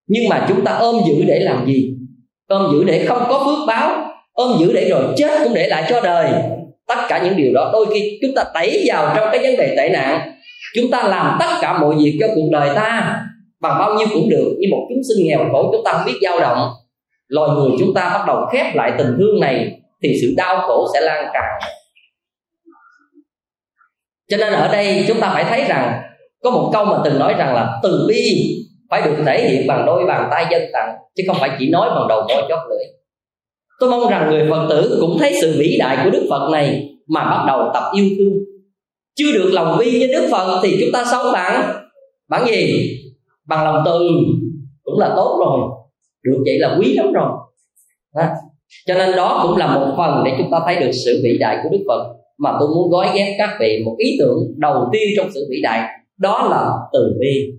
Nhưng 0.09 0.29
mà 0.29 0.47
chúng 0.49 0.65
ta 0.65 0.73
ôm 0.73 0.97
giữ 1.07 1.25
để 1.27 1.39
làm 1.41 1.67
gì? 1.67 1.95
Ôm 2.49 2.73
giữ 2.73 2.85
để 2.85 3.05
không 3.09 3.23
có 3.29 3.43
phước 3.47 3.69
báo, 3.69 4.13
ôm 4.33 4.57
giữ 4.61 4.73
để 4.73 4.89
rồi 4.89 5.03
chết 5.17 5.41
cũng 5.45 5.55
để 5.55 5.69
lại 5.69 5.85
cho 5.89 6.01
đời. 6.01 6.33
Tất 6.89 6.99
cả 7.09 7.23
những 7.25 7.37
điều 7.37 7.53
đó 7.55 7.71
đôi 7.73 7.87
khi 7.95 8.19
chúng 8.23 8.35
ta 8.35 8.45
tẩy 8.55 8.85
vào 8.87 9.13
trong 9.17 9.29
cái 9.33 9.43
vấn 9.43 9.57
đề 9.57 9.75
tệ 9.77 9.89
nạn. 9.89 10.33
Chúng 10.75 10.91
ta 10.91 11.03
làm 11.03 11.37
tất 11.41 11.59
cả 11.61 11.79
mọi 11.79 11.95
việc 11.95 12.17
cho 12.21 12.27
cuộc 12.35 12.49
đời 12.53 12.69
ta, 12.77 13.21
bằng 13.61 13.79
bao 13.79 13.95
nhiêu 13.95 14.07
cũng 14.15 14.29
được 14.29 14.57
như 14.59 14.69
một 14.71 14.87
chúng 14.89 15.03
sinh 15.09 15.27
nghèo 15.27 15.49
khổ 15.53 15.71
chúng 15.73 15.85
ta 15.85 15.93
không 15.93 16.07
biết 16.07 16.19
dao 16.23 16.41
động. 16.41 16.69
Loài 17.29 17.51
người 17.55 17.71
chúng 17.79 17.95
ta 17.95 18.09
bắt 18.09 18.25
đầu 18.27 18.47
khép 18.53 18.75
lại 18.75 18.93
tình 18.99 19.17
thương 19.19 19.41
này, 19.41 19.71
thì 20.03 20.19
sự 20.21 20.35
đau 20.37 20.61
khổ 20.61 20.87
sẽ 20.95 21.01
lan 21.01 21.27
tràn 21.35 21.71
cho 24.29 24.37
nên 24.37 24.53
ở 24.53 24.69
đây 24.73 25.05
chúng 25.09 25.21
ta 25.21 25.31
phải 25.35 25.45
thấy 25.45 25.65
rằng, 25.69 26.03
có 26.43 26.51
một 26.51 26.71
câu 26.73 26.85
mà 26.85 26.99
từng 27.05 27.19
nói 27.19 27.35
rằng 27.39 27.55
là 27.55 27.81
từ 27.83 28.07
bi 28.09 28.23
phải 28.91 29.03
được 29.03 29.17
thể 29.27 29.49
hiện 29.49 29.67
bằng 29.67 29.87
đôi 29.87 30.05
bàn 30.07 30.29
tay 30.31 30.47
dân 30.51 30.63
tặng 30.73 30.97
chứ 31.17 31.23
không 31.27 31.37
phải 31.41 31.51
chỉ 31.59 31.69
nói 31.69 31.91
bằng 31.91 32.09
đầu 32.09 32.21
môi 32.29 32.43
chót 32.49 32.59
lưỡi. 32.69 32.85
Tôi 33.81 33.91
mong 33.91 34.11
rằng 34.11 34.31
người 34.31 34.47
phật 34.51 34.67
tử 34.71 34.99
cũng 35.01 35.19
thấy 35.19 35.35
sự 35.41 35.57
vĩ 35.59 35.77
đại 35.79 35.99
của 36.05 36.11
đức 36.11 36.27
phật 36.31 36.51
này 36.53 36.89
mà 37.09 37.25
bắt 37.25 37.45
đầu 37.47 37.71
tập 37.75 37.83
yêu 37.95 38.07
thương. 38.19 38.33
Chưa 39.15 39.33
được 39.33 39.51
lòng 39.53 39.79
bi 39.79 39.99
như 39.99 40.07
đức 40.07 40.29
phật 40.31 40.61
thì 40.63 40.77
chúng 40.81 40.93
ta 40.93 41.05
sống 41.11 41.27
bằng 41.33 41.83
bằng 42.29 42.47
gì? 42.47 42.91
Bằng 43.47 43.65
lòng 43.65 43.83
từ. 43.85 44.09
Cũng 44.83 44.99
là 44.99 45.13
tốt 45.17 45.39
rồi. 45.41 45.61
Được 46.23 46.43
vậy 46.45 46.59
là 46.59 46.77
quý 46.81 46.95
lắm 46.95 47.13
rồi. 47.13 47.31
Đó. 48.15 48.23
cho 48.87 48.95
nên 48.95 49.17
đó 49.17 49.41
cũng 49.43 49.57
là 49.57 49.75
một 49.75 49.95
phần 49.97 50.23
để 50.25 50.33
chúng 50.39 50.51
ta 50.51 50.61
thấy 50.65 50.77
được 50.77 50.91
sự 51.05 51.21
vĩ 51.25 51.39
đại 51.39 51.59
của 51.63 51.69
đức 51.73 51.85
phật 51.89 52.15
mà 52.39 52.51
tôi 52.61 52.69
muốn 52.69 52.91
gói 52.91 53.09
ghép 53.15 53.29
các 53.39 53.57
vị 53.61 53.83
một 53.85 53.95
ý 53.99 54.17
tưởng 54.19 54.39
đầu 54.57 54.89
tiên 54.93 55.09
trong 55.17 55.31
sự 55.35 55.47
vĩ 55.51 55.57
đại, 55.63 55.89
đó 56.17 56.49
là 56.51 56.71
từ 56.93 57.17
bi. 57.21 57.53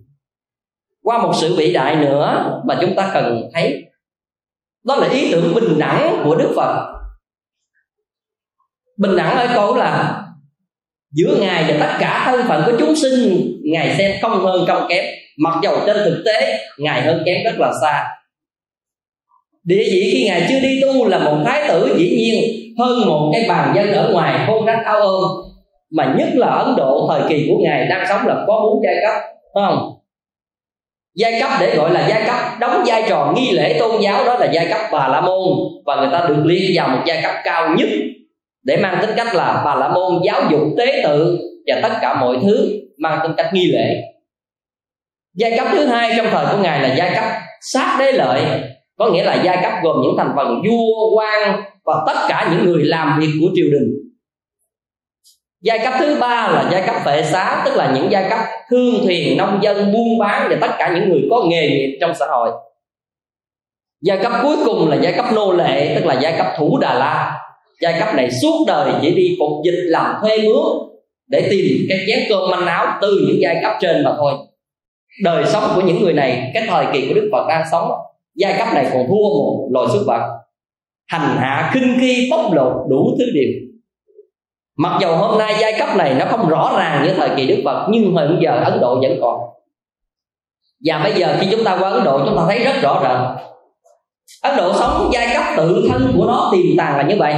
Qua 1.03 1.21
một 1.21 1.31
sự 1.35 1.55
vĩ 1.55 1.73
đại 1.73 1.95
nữa 1.95 2.51
mà 2.67 2.77
chúng 2.81 2.95
ta 2.95 3.11
cần 3.13 3.49
thấy, 3.53 3.83
đó 4.85 4.95
là 4.95 5.09
ý 5.09 5.31
tưởng 5.31 5.53
bình 5.55 5.79
đẳng 5.79 6.21
của 6.23 6.35
đức 6.35 6.53
phật. 6.55 6.93
Bình 8.97 9.15
đẳng 9.15 9.37
ở 9.37 9.47
câu 9.53 9.75
là 9.75 10.23
giữa 11.11 11.37
ngài 11.41 11.63
và 11.63 11.87
tất 11.87 11.97
cả 11.99 12.23
thân 12.25 12.47
phận 12.47 12.63
của 12.65 12.77
chúng 12.79 12.95
sinh, 12.95 13.51
ngài 13.63 13.95
xem 13.97 14.11
không 14.21 14.31
hơn 14.31 14.65
không 14.67 14.85
kém. 14.89 15.05
Mặc 15.37 15.59
dầu 15.63 15.77
trên 15.85 15.97
thực 16.05 16.23
tế, 16.25 16.59
ngài 16.77 17.01
hơn 17.01 17.23
kém 17.25 17.43
rất 17.43 17.55
là 17.59 17.71
xa 17.81 18.07
địa 19.67 19.83
vị 19.91 20.09
khi 20.13 20.25
ngài 20.27 20.45
chưa 20.49 20.59
đi 20.59 20.81
tu 20.81 21.05
là 21.05 21.19
một 21.19 21.37
thái 21.45 21.69
tử 21.69 21.95
dĩ 21.97 22.09
nhiên 22.17 22.43
hơn 22.79 23.07
một 23.07 23.29
cái 23.33 23.45
bàn 23.49 23.73
dân 23.75 23.93
ở 23.93 24.09
ngoài 24.13 24.39
khôn 24.47 24.65
rách 24.65 24.85
áo 24.85 24.99
ôm. 24.99 25.23
Mà 25.91 26.15
nhất 26.17 26.29
là 26.33 26.47
ấn 26.47 26.75
độ, 26.77 27.07
thời 27.09 27.21
kỳ 27.29 27.47
của 27.49 27.59
ngài 27.63 27.85
đang 27.85 28.05
sống 28.09 28.27
là 28.27 28.35
có 28.47 28.59
bốn 28.63 28.83
giai 28.83 28.95
cấp, 29.01 29.21
phải 29.53 29.63
không? 29.67 29.93
Giai 31.15 31.41
cấp 31.41 31.49
để 31.59 31.75
gọi 31.75 31.91
là 31.91 32.07
giai 32.09 32.23
cấp, 32.27 32.35
đóng 32.59 32.83
vai 32.85 33.03
trò 33.09 33.33
nghi 33.35 33.51
lễ 33.51 33.75
tôn 33.79 34.01
giáo 34.01 34.25
đó 34.25 34.37
là 34.37 34.51
giai 34.51 34.65
cấp 34.69 34.79
bà 34.91 35.07
la 35.07 35.21
môn. 35.21 35.47
Và 35.85 35.95
người 35.95 36.09
ta 36.11 36.25
được 36.27 36.45
liệt 36.45 36.71
vào 36.75 36.87
một 36.87 37.01
giai 37.05 37.21
cấp 37.23 37.31
cao 37.43 37.75
nhất 37.77 37.89
để 38.63 38.77
mang 38.77 38.97
tính 39.01 39.09
cách 39.15 39.35
là 39.35 39.61
bà 39.65 39.75
la 39.75 39.87
môn, 39.87 40.21
giáo 40.25 40.41
dục 40.51 40.61
tế 40.77 41.01
tự 41.03 41.39
và 41.67 41.79
tất 41.81 41.97
cả 42.01 42.21
mọi 42.21 42.37
thứ 42.43 42.69
mang 42.97 43.19
tính 43.23 43.31
cách 43.37 43.53
nghi 43.53 43.71
lễ. 43.71 43.95
Giai 45.35 45.57
cấp 45.57 45.67
thứ 45.71 45.85
hai 45.85 46.13
trong 46.17 46.27
thời 46.31 46.45
của 46.51 46.63
ngài 46.63 46.81
là 46.81 46.95
giai 46.95 47.11
cấp 47.15 47.23
sát 47.61 47.97
đế 47.99 48.11
lợi 48.11 48.41
có 48.97 49.09
nghĩa 49.09 49.23
là 49.23 49.41
giai 49.43 49.57
cấp 49.61 49.71
gồm 49.83 50.01
những 50.03 50.15
thành 50.17 50.33
phần 50.35 50.61
vua, 50.69 51.15
quan 51.15 51.61
và 51.85 52.03
tất 52.07 52.25
cả 52.29 52.49
những 52.51 52.65
người 52.65 52.83
làm 52.83 53.19
việc 53.19 53.33
của 53.41 53.47
triều 53.55 53.67
đình. 53.71 53.93
Giai 55.61 55.79
cấp 55.79 55.93
thứ 55.99 56.17
ba 56.19 56.47
là 56.47 56.69
giai 56.71 56.83
cấp 56.87 56.95
vệ 57.05 57.23
xá, 57.23 57.61
tức 57.65 57.75
là 57.75 57.91
những 57.95 58.11
giai 58.11 58.29
cấp 58.29 58.39
thương 58.69 58.95
thuyền, 59.03 59.37
nông 59.37 59.59
dân, 59.63 59.93
buôn 59.93 60.17
bán 60.19 60.47
và 60.49 60.57
tất 60.61 60.75
cả 60.77 60.93
những 60.95 61.09
người 61.09 61.21
có 61.29 61.43
nghề 61.49 61.69
nghiệp 61.69 61.97
trong 62.01 62.15
xã 62.15 62.25
hội. 62.25 62.51
Giai 64.01 64.17
cấp 64.17 64.31
cuối 64.43 64.55
cùng 64.65 64.89
là 64.89 64.97
giai 65.01 65.13
cấp 65.13 65.25
nô 65.33 65.51
lệ, 65.51 65.95
tức 65.95 66.05
là 66.05 66.19
giai 66.21 66.33
cấp 66.37 66.47
thủ 66.57 66.77
đà 66.81 66.93
la. 66.93 67.39
Giai 67.81 67.99
cấp 67.99 68.15
này 68.15 68.31
suốt 68.31 68.65
đời 68.67 68.93
chỉ 69.01 69.15
đi 69.15 69.35
phục 69.39 69.49
dịch 69.65 69.81
làm 69.83 70.15
thuê 70.21 70.37
mướn 70.37 70.65
để 71.27 71.47
tìm 71.51 71.85
cái 71.89 71.99
chén 72.07 72.19
cơm 72.29 72.49
manh 72.51 72.65
áo 72.65 72.97
từ 73.01 73.19
những 73.27 73.41
giai 73.41 73.59
cấp 73.63 73.73
trên 73.81 74.03
mà 74.03 74.13
thôi. 74.17 74.33
Đời 75.23 75.45
sống 75.45 75.63
của 75.75 75.81
những 75.81 76.03
người 76.03 76.13
này, 76.13 76.51
cái 76.53 76.63
thời 76.67 76.85
kỳ 76.93 77.07
của 77.07 77.13
đức 77.13 77.29
phật 77.31 77.47
đang 77.49 77.65
sống 77.71 77.91
giai 78.37 78.55
cấp 78.59 78.67
này 78.73 78.89
còn 78.93 79.07
thua 79.07 79.15
một 79.15 79.69
loài 79.71 79.87
súc 79.93 80.01
vật. 80.07 80.21
Hành 81.07 81.37
hạ 81.37 81.71
kinh 81.73 81.97
khi, 81.99 82.27
bóc 82.31 82.53
lột 82.53 82.73
đủ 82.89 83.15
thứ 83.19 83.25
điều. 83.33 83.49
Mặc 84.77 84.97
dầu 85.01 85.17
hôm 85.17 85.39
nay 85.39 85.55
giai 85.59 85.75
cấp 85.79 85.89
này 85.95 86.15
nó 86.19 86.25
không 86.25 86.49
rõ 86.49 86.75
ràng 86.77 87.03
như 87.03 87.13
thời 87.13 87.29
kỳ 87.35 87.47
đức 87.47 87.61
phật, 87.65 87.87
nhưng 87.89 88.03
hiện 88.03 88.39
giờ 88.41 88.61
ấn 88.63 88.79
độ 88.81 88.99
vẫn 89.01 89.17
còn. 89.21 89.39
Và 90.85 90.99
bây 91.03 91.13
giờ 91.13 91.37
khi 91.39 91.47
chúng 91.51 91.63
ta 91.63 91.77
qua 91.79 91.89
ấn 91.89 92.03
độ, 92.03 92.19
chúng 92.25 92.37
ta 92.37 92.43
thấy 92.47 92.63
rất 92.63 92.81
rõ 92.81 92.99
ràng. 93.03 93.37
Ấn 94.41 94.57
độ 94.57 94.73
sống 94.73 95.09
giai 95.13 95.33
cấp 95.33 95.43
tự 95.57 95.87
thân 95.89 96.13
của 96.17 96.25
nó, 96.25 96.49
tiềm 96.51 96.77
tàng 96.77 96.97
là 96.97 97.03
như 97.03 97.15
vậy. 97.19 97.35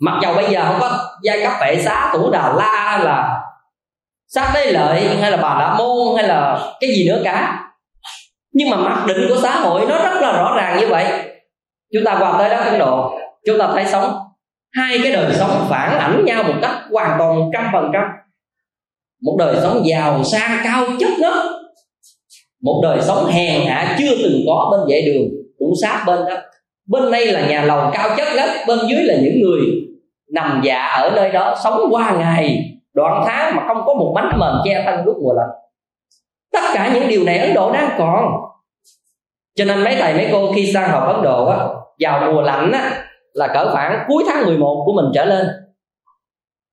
Mặc 0.00 0.18
dầu 0.22 0.34
bây 0.34 0.50
giờ 0.50 0.64
không 0.66 0.80
có 0.80 0.98
giai 1.22 1.40
cấp 1.42 1.52
vệ 1.60 1.82
xá, 1.82 2.12
thủ 2.14 2.30
đà 2.30 2.52
la 2.52 3.00
là 3.04 3.42
sát 4.28 4.50
đế 4.54 4.72
lợi, 4.72 5.08
hay 5.20 5.30
là 5.30 5.36
bà 5.36 5.58
la 5.58 5.74
môn, 5.78 6.16
hay 6.16 6.28
là 6.28 6.72
cái 6.80 6.90
gì 6.90 7.08
nữa 7.08 7.20
cả 7.24 7.63
nhưng 8.54 8.70
mà 8.70 8.76
mặc 8.76 9.04
định 9.06 9.26
của 9.28 9.36
xã 9.42 9.60
hội 9.60 9.86
nó 9.88 9.98
rất 9.98 10.20
là 10.20 10.32
rõ 10.32 10.54
ràng 10.56 10.80
như 10.80 10.86
vậy. 10.88 11.06
Chúng 11.92 12.04
ta 12.04 12.16
qua 12.20 12.34
tới 12.38 12.50
đất 12.50 12.64
ấn 12.64 12.78
độ, 12.78 13.18
chúng 13.46 13.58
ta 13.58 13.70
thấy 13.74 13.84
sống. 13.86 14.14
Hai 14.72 14.98
cái 15.02 15.12
đời 15.12 15.34
sống 15.34 15.66
phản 15.68 15.98
ảnh 15.98 16.24
nhau 16.24 16.42
một 16.42 16.54
cách 16.62 16.76
hoàn 16.90 17.18
toàn 17.18 17.50
trăm 17.52 17.68
phần 17.72 17.90
trăm. 17.92 18.02
Một 19.22 19.36
đời 19.38 19.56
sống 19.62 19.82
giàu 19.86 20.24
sang, 20.24 20.58
cao 20.64 20.86
chất 21.00 21.10
ngất 21.18 21.34
một 22.64 22.80
đời 22.82 23.02
sống 23.02 23.26
hèn 23.26 23.66
hạ, 23.66 23.96
chưa 23.98 24.14
từng 24.22 24.40
có 24.46 24.68
bên 24.70 24.80
vệ 24.88 25.02
đường, 25.06 25.28
cũng 25.58 25.72
sát 25.82 26.04
bên 26.06 26.18
đó. 26.28 26.36
Bên 26.86 27.10
đây 27.12 27.26
là 27.26 27.46
nhà 27.46 27.62
lầu 27.62 27.90
cao 27.92 28.08
chất 28.16 28.28
nhất 28.36 28.50
bên 28.68 28.78
dưới 28.88 29.02
là 29.02 29.14
những 29.14 29.40
người 29.40 29.60
nằm 30.32 30.60
dạ 30.64 30.86
ở 30.86 31.12
nơi 31.16 31.32
đó 31.32 31.54
sống 31.64 31.80
qua 31.90 32.16
ngày, 32.18 32.70
đoạn 32.94 33.22
tháng 33.26 33.56
mà 33.56 33.62
không 33.68 33.82
có 33.86 33.94
một 33.94 34.12
bánh 34.14 34.38
mền 34.38 34.52
che 34.64 34.82
thân 34.86 35.04
lúc 35.04 35.16
mùa 35.22 35.32
lạnh 35.32 35.63
tất 36.54 36.70
cả 36.74 36.90
những 36.94 37.08
điều 37.08 37.24
này 37.24 37.38
ấn 37.38 37.54
độ 37.54 37.72
đang 37.72 37.94
còn. 37.98 38.24
Cho 39.54 39.64
nên 39.64 39.84
mấy 39.84 39.96
thầy, 39.96 40.14
mấy 40.14 40.28
cô 40.32 40.52
khi 40.52 40.72
sang 40.72 40.90
học 40.90 41.14
ấn 41.14 41.22
độ 41.22 41.46
á, 41.46 41.58
vào 42.00 42.32
mùa 42.32 42.42
lạnh 42.42 42.72
á, 42.72 43.04
là 43.32 43.46
cỡ 43.54 43.72
khoảng 43.72 44.04
cuối 44.08 44.24
tháng 44.26 44.46
11 44.46 44.82
của 44.86 44.92
mình 44.92 45.06
trở 45.14 45.24
lên. 45.24 45.46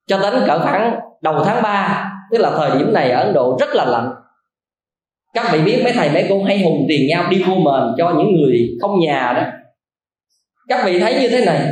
Cho 0.08 0.18
đến 0.18 0.34
cỡ 0.48 0.60
khoảng 0.60 1.00
đầu 1.22 1.44
tháng 1.46 1.64
3 1.64 2.12
tức 2.32 2.38
là 2.38 2.52
thời 2.58 2.80
điểm 2.80 2.94
này 2.94 3.12
ở 3.12 3.24
Ấn 3.24 3.34
Độ 3.34 3.58
rất 3.60 3.70
là 3.76 3.86
lạnh. 3.86 4.12
Các 5.34 5.50
vị 5.52 5.62
biết 5.62 5.82
mấy 5.84 5.94
thầy, 5.94 6.10
mấy 6.10 6.26
cô 6.30 6.44
hay 6.44 6.60
hùng 6.60 6.86
tiền 6.90 7.08
nhau 7.08 7.26
đi 7.30 7.44
mua 7.48 7.56
mền 7.56 7.96
cho 7.98 8.14
những 8.18 8.36
người 8.36 8.70
không 8.82 9.00
nhà 9.00 9.34
đó. 9.36 9.44
Các 10.70 10.86
vị 10.86 11.00
thấy 11.00 11.22
như 11.22 11.30
thế 11.30 11.46
này. 11.46 11.68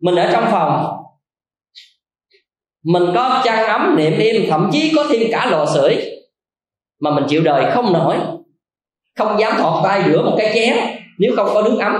Mình 0.00 0.14
ở 0.14 0.30
trong 0.32 0.44
phòng. 0.50 0.96
Mình 2.84 3.02
có 3.14 3.40
chăn 3.44 3.66
ấm 3.66 3.96
niệm 3.98 4.18
im 4.18 4.50
thậm 4.50 4.70
chí 4.72 4.92
có 4.96 5.06
thêm 5.10 5.22
cả 5.32 5.46
lò 5.50 5.66
sưởi 5.66 6.19
mà 7.00 7.10
mình 7.10 7.24
chịu 7.28 7.42
đời 7.42 7.70
không 7.70 7.92
nổi. 7.92 8.16
Không 9.18 9.40
dám 9.40 9.52
thọt 9.58 9.84
tay 9.84 10.02
rửa 10.06 10.22
một 10.22 10.34
cái 10.38 10.50
chén 10.54 10.76
nếu 11.18 11.32
không 11.36 11.48
có 11.54 11.62
nước 11.62 11.78
ấm. 11.80 11.96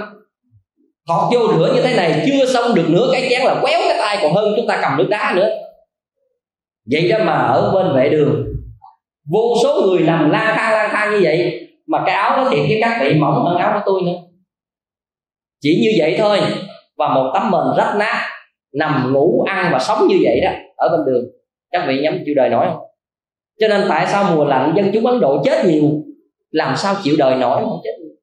Thọt 1.09 1.33
vô 1.33 1.53
rửa 1.53 1.73
như 1.75 1.83
thế 1.83 1.97
này, 1.97 2.27
chưa 2.27 2.47
xong 2.47 2.75
được 2.75 2.87
nửa 2.89 3.09
cái 3.13 3.27
chén 3.31 3.43
là 3.43 3.61
quéo 3.63 3.81
cái 3.89 3.99
tay 3.99 4.19
còn 4.23 4.35
hơn 4.35 4.53
chúng 4.57 4.67
ta 4.67 4.79
cầm 4.83 4.97
nước 4.99 5.07
đá 5.11 5.33
nữa. 5.37 5.49
Vậy 6.91 7.09
đó 7.09 7.19
mà 7.25 7.33
ở 7.33 7.73
bên 7.75 7.97
vệ 7.97 8.09
đường, 8.09 8.47
vô 9.33 9.55
số 9.63 9.83
người 9.83 10.01
nằm 10.01 10.31
lang 10.31 10.57
thang 10.57 10.73
lang 10.73 10.91
thang 10.93 11.13
như 11.13 11.21
vậy, 11.23 11.69
mà 11.87 12.03
cái 12.07 12.15
áo 12.15 12.37
đó 12.37 12.49
thiệt 12.51 12.61
với 12.69 12.79
các 12.81 12.99
vị 13.01 13.15
mỏng 13.15 13.45
hơn 13.45 13.57
áo 13.57 13.73
của 13.75 13.83
tôi 13.87 14.03
nữa. 14.03 14.19
Chỉ 15.61 15.81
như 15.83 15.91
vậy 15.99 16.17
thôi, 16.19 16.41
và 16.97 17.15
một 17.15 17.31
tấm 17.35 17.51
mền 17.51 17.77
rách 17.77 17.97
nát, 17.99 18.29
nằm 18.75 19.13
ngủ 19.13 19.45
ăn 19.49 19.71
và 19.73 19.79
sống 19.79 20.09
như 20.09 20.17
vậy 20.23 20.41
đó, 20.45 20.51
ở 20.77 20.89
bên 20.89 21.07
đường. 21.07 21.25
Các 21.71 21.85
vị 21.89 22.01
nhắm 22.03 22.19
chịu 22.27 22.35
đời 22.35 22.49
nổi 22.49 22.67
không? 22.71 22.81
Cho 23.61 23.69
nên 23.69 23.87
tại 23.89 24.07
sao 24.07 24.35
mùa 24.35 24.45
lạnh 24.45 24.73
dân 24.77 24.91
chúng 24.95 25.07
ấn 25.07 25.21
độ 25.21 25.43
chết 25.45 25.65
nhiều, 25.67 25.83
làm 26.51 26.77
sao 26.77 26.97
chịu 27.03 27.15
đời 27.19 27.37
nổi 27.37 27.65
không 27.65 27.81
chết 27.85 27.91
nhiều. 28.01 28.15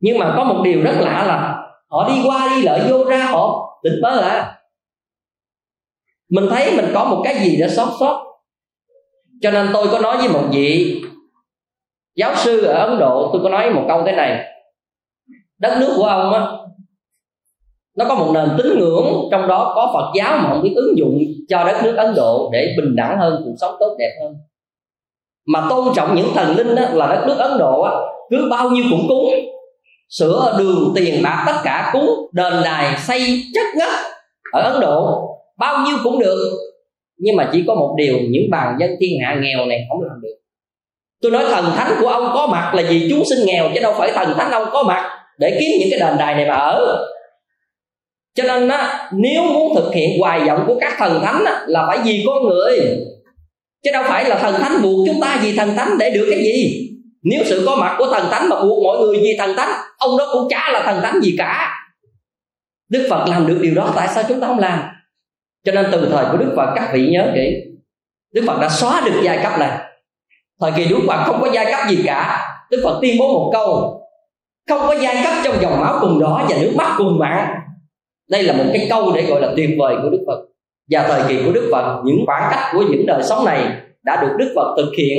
nhưng 0.00 0.18
mà 0.18 0.34
có 0.36 0.44
một 0.44 0.62
điều 0.64 0.82
rất 0.82 0.94
lạ 1.00 1.24
là 1.26 1.62
họ 1.90 2.08
đi 2.08 2.14
qua 2.26 2.48
đi 2.56 2.62
lại 2.62 2.80
vô 2.90 3.04
ra 3.04 3.24
họ 3.24 3.78
tỉnh 3.82 4.00
bớ 4.02 4.20
lại. 4.20 4.52
Mình 6.28 6.46
thấy 6.50 6.76
mình 6.76 6.90
có 6.94 7.04
một 7.04 7.22
cái 7.24 7.34
gì 7.34 7.56
đó 7.56 7.66
sót 7.68 7.96
sót. 8.00 8.22
Cho 9.42 9.50
nên 9.50 9.68
tôi 9.72 9.88
có 9.92 9.98
nói 9.98 10.16
với 10.16 10.28
một 10.28 10.48
vị 10.52 11.02
giáo 12.14 12.34
sư 12.36 12.60
ở 12.60 12.86
ấn 12.86 12.98
độ, 12.98 13.30
tôi 13.32 13.42
có 13.42 13.48
nói 13.48 13.70
một 13.70 13.84
câu 13.88 14.02
thế 14.06 14.12
này. 14.12 14.44
Đất 15.58 15.76
nước 15.80 15.94
của 15.96 16.04
ông 16.04 16.32
á 16.32 16.46
nó 17.96 18.04
có 18.08 18.14
một 18.14 18.30
nền 18.34 18.48
tín 18.58 18.78
ngưỡng 18.78 19.28
trong 19.30 19.48
đó 19.48 19.72
có 19.74 19.90
phật 19.94 20.12
giáo 20.16 20.38
mà 20.38 20.48
không 20.48 20.62
biết 20.62 20.72
ứng 20.76 20.98
dụng 20.98 21.18
cho 21.48 21.64
đất 21.64 21.80
nước 21.84 21.96
ấn 21.96 22.14
độ 22.14 22.50
để 22.52 22.74
bình 22.76 22.96
đẳng 22.96 23.18
hơn 23.18 23.42
cuộc 23.44 23.54
sống 23.60 23.76
tốt 23.80 23.96
đẹp 23.98 24.12
hơn. 24.22 24.34
Mà 25.46 25.66
tôn 25.70 25.94
trọng 25.94 26.16
những 26.16 26.28
thần 26.34 26.56
linh 26.56 26.74
đó, 26.74 26.82
là 26.92 27.06
đất 27.06 27.24
nước 27.26 27.36
ấn 27.38 27.58
độ 27.58 27.84
đó, 27.84 28.12
cứ 28.30 28.48
bao 28.50 28.70
nhiêu 28.70 28.84
cũng 28.90 29.06
cúng. 29.08 29.30
Sửa 30.08 30.56
đường 30.58 30.92
tiền 30.94 31.22
bạc 31.22 31.44
tất 31.46 31.60
cả 31.64 31.90
cúng 31.92 32.10
đền 32.32 32.52
đài 32.64 32.98
xây 32.98 33.42
chất 33.54 33.66
ngất 33.76 33.88
ở 34.52 34.62
ấn 34.72 34.80
độ 34.80 35.28
bao 35.58 35.86
nhiêu 35.86 35.96
cũng 36.04 36.18
được. 36.18 36.52
Nhưng 37.18 37.36
mà 37.36 37.50
chỉ 37.52 37.64
có 37.66 37.74
một 37.74 37.94
điều 37.98 38.16
những 38.30 38.50
bàn 38.50 38.76
dân 38.80 38.90
thiên 39.00 39.10
hạ 39.24 39.36
nghèo 39.42 39.66
này 39.66 39.86
không 39.88 40.00
làm 40.02 40.20
được. 40.22 40.36
Tôi 41.22 41.32
nói 41.32 41.44
thần 41.48 41.64
thánh 41.76 41.92
của 42.00 42.08
ông 42.08 42.30
có 42.34 42.46
mặt 42.46 42.72
là 42.74 42.82
vì 42.88 43.08
chúng 43.10 43.24
sinh 43.24 43.46
nghèo 43.46 43.68
chứ 43.74 43.80
đâu 43.80 43.94
phải 43.98 44.12
thần 44.12 44.34
thánh 44.36 44.50
ông 44.50 44.68
có 44.72 44.82
mặt 44.82 45.10
để 45.38 45.56
kiếm 45.60 45.70
những 45.80 45.88
cái 45.90 46.00
đền 46.00 46.18
đài 46.18 46.34
này 46.34 46.46
mà 46.46 46.54
ở 46.54 47.06
cho 48.36 48.44
nên 48.44 48.68
á, 48.68 49.10
nếu 49.12 49.42
muốn 49.42 49.74
thực 49.74 49.94
hiện 49.94 50.20
hoài 50.20 50.40
vọng 50.40 50.64
của 50.66 50.78
các 50.80 50.94
thần 50.98 51.20
thánh 51.24 51.44
á, 51.44 51.64
là 51.66 51.84
phải 51.86 51.98
vì 52.04 52.24
con 52.26 52.48
người. 52.48 52.80
Chứ 53.84 53.90
đâu 53.92 54.04
phải 54.08 54.28
là 54.28 54.38
thần 54.38 54.54
thánh 54.54 54.82
buộc 54.82 55.06
chúng 55.06 55.20
ta 55.20 55.40
vì 55.42 55.56
thần 55.56 55.76
thánh 55.76 55.98
để 55.98 56.10
được 56.10 56.26
cái 56.30 56.38
gì. 56.38 56.90
Nếu 57.22 57.42
sự 57.46 57.62
có 57.66 57.76
mặt 57.76 57.94
của 57.98 58.06
thần 58.12 58.26
thánh 58.30 58.48
mà 58.48 58.62
buộc 58.62 58.84
mọi 58.84 58.98
người 58.98 59.18
vì 59.22 59.36
thần 59.38 59.56
thánh 59.56 59.70
ông 59.98 60.18
đó 60.18 60.28
cũng 60.32 60.48
chả 60.50 60.70
là 60.72 60.82
thần 60.82 61.02
thánh 61.02 61.20
gì 61.20 61.34
cả. 61.38 61.72
Đức 62.88 63.06
phật 63.10 63.28
làm 63.28 63.46
được 63.46 63.58
điều 63.62 63.74
đó 63.74 63.92
tại 63.96 64.08
sao 64.14 64.24
chúng 64.28 64.40
ta 64.40 64.46
không 64.46 64.58
làm? 64.58 64.82
Cho 65.64 65.72
nên 65.72 65.86
từ 65.92 66.08
thời 66.12 66.24
của 66.32 66.36
đức 66.36 66.52
phật 66.56 66.72
các 66.76 66.90
vị 66.92 67.08
nhớ 67.12 67.30
kỹ 67.34 67.66
đức 68.36 68.44
phật 68.46 68.60
đã 68.60 68.68
xóa 68.68 69.02
được 69.04 69.20
giai 69.22 69.38
cấp 69.42 69.58
này. 69.58 69.70
Thời 70.60 70.72
kỳ 70.76 70.84
đức 70.84 70.98
phật 71.08 71.24
không 71.26 71.40
có 71.40 71.48
giai 71.52 71.72
cấp 71.72 71.80
gì 71.88 72.02
cả. 72.06 72.46
Đức 72.70 72.80
phật 72.84 72.98
tuyên 73.02 73.16
bố 73.18 73.32
một 73.32 73.50
câu 73.52 74.00
không 74.68 74.80
có 74.80 74.96
giai 75.00 75.24
cấp 75.24 75.34
trong 75.44 75.56
dòng 75.62 75.80
máu 75.80 75.98
cùng 76.00 76.20
đó 76.20 76.46
và 76.48 76.56
nước 76.60 76.72
mắt 76.76 76.94
cùng 76.98 77.18
mạng 77.18 77.54
đây 78.30 78.42
là 78.42 78.52
một 78.52 78.64
cái 78.72 78.86
câu 78.90 79.12
để 79.14 79.22
gọi 79.22 79.40
là 79.40 79.52
tuyệt 79.56 79.70
vời 79.78 79.96
của 80.02 80.10
đức 80.10 80.24
phật. 80.26 80.46
Và 80.90 81.08
thời 81.08 81.22
kỳ 81.28 81.44
của 81.44 81.52
đức 81.52 81.68
phật, 81.72 82.02
những 82.04 82.18
khoảng 82.26 82.48
cách 82.50 82.70
của 82.72 82.84
những 82.90 83.06
đời 83.06 83.22
sống 83.22 83.44
này 83.44 83.60
đã 84.04 84.22
được 84.22 84.32
đức 84.38 84.52
phật 84.56 84.74
thực 84.76 84.92
hiện 84.98 85.18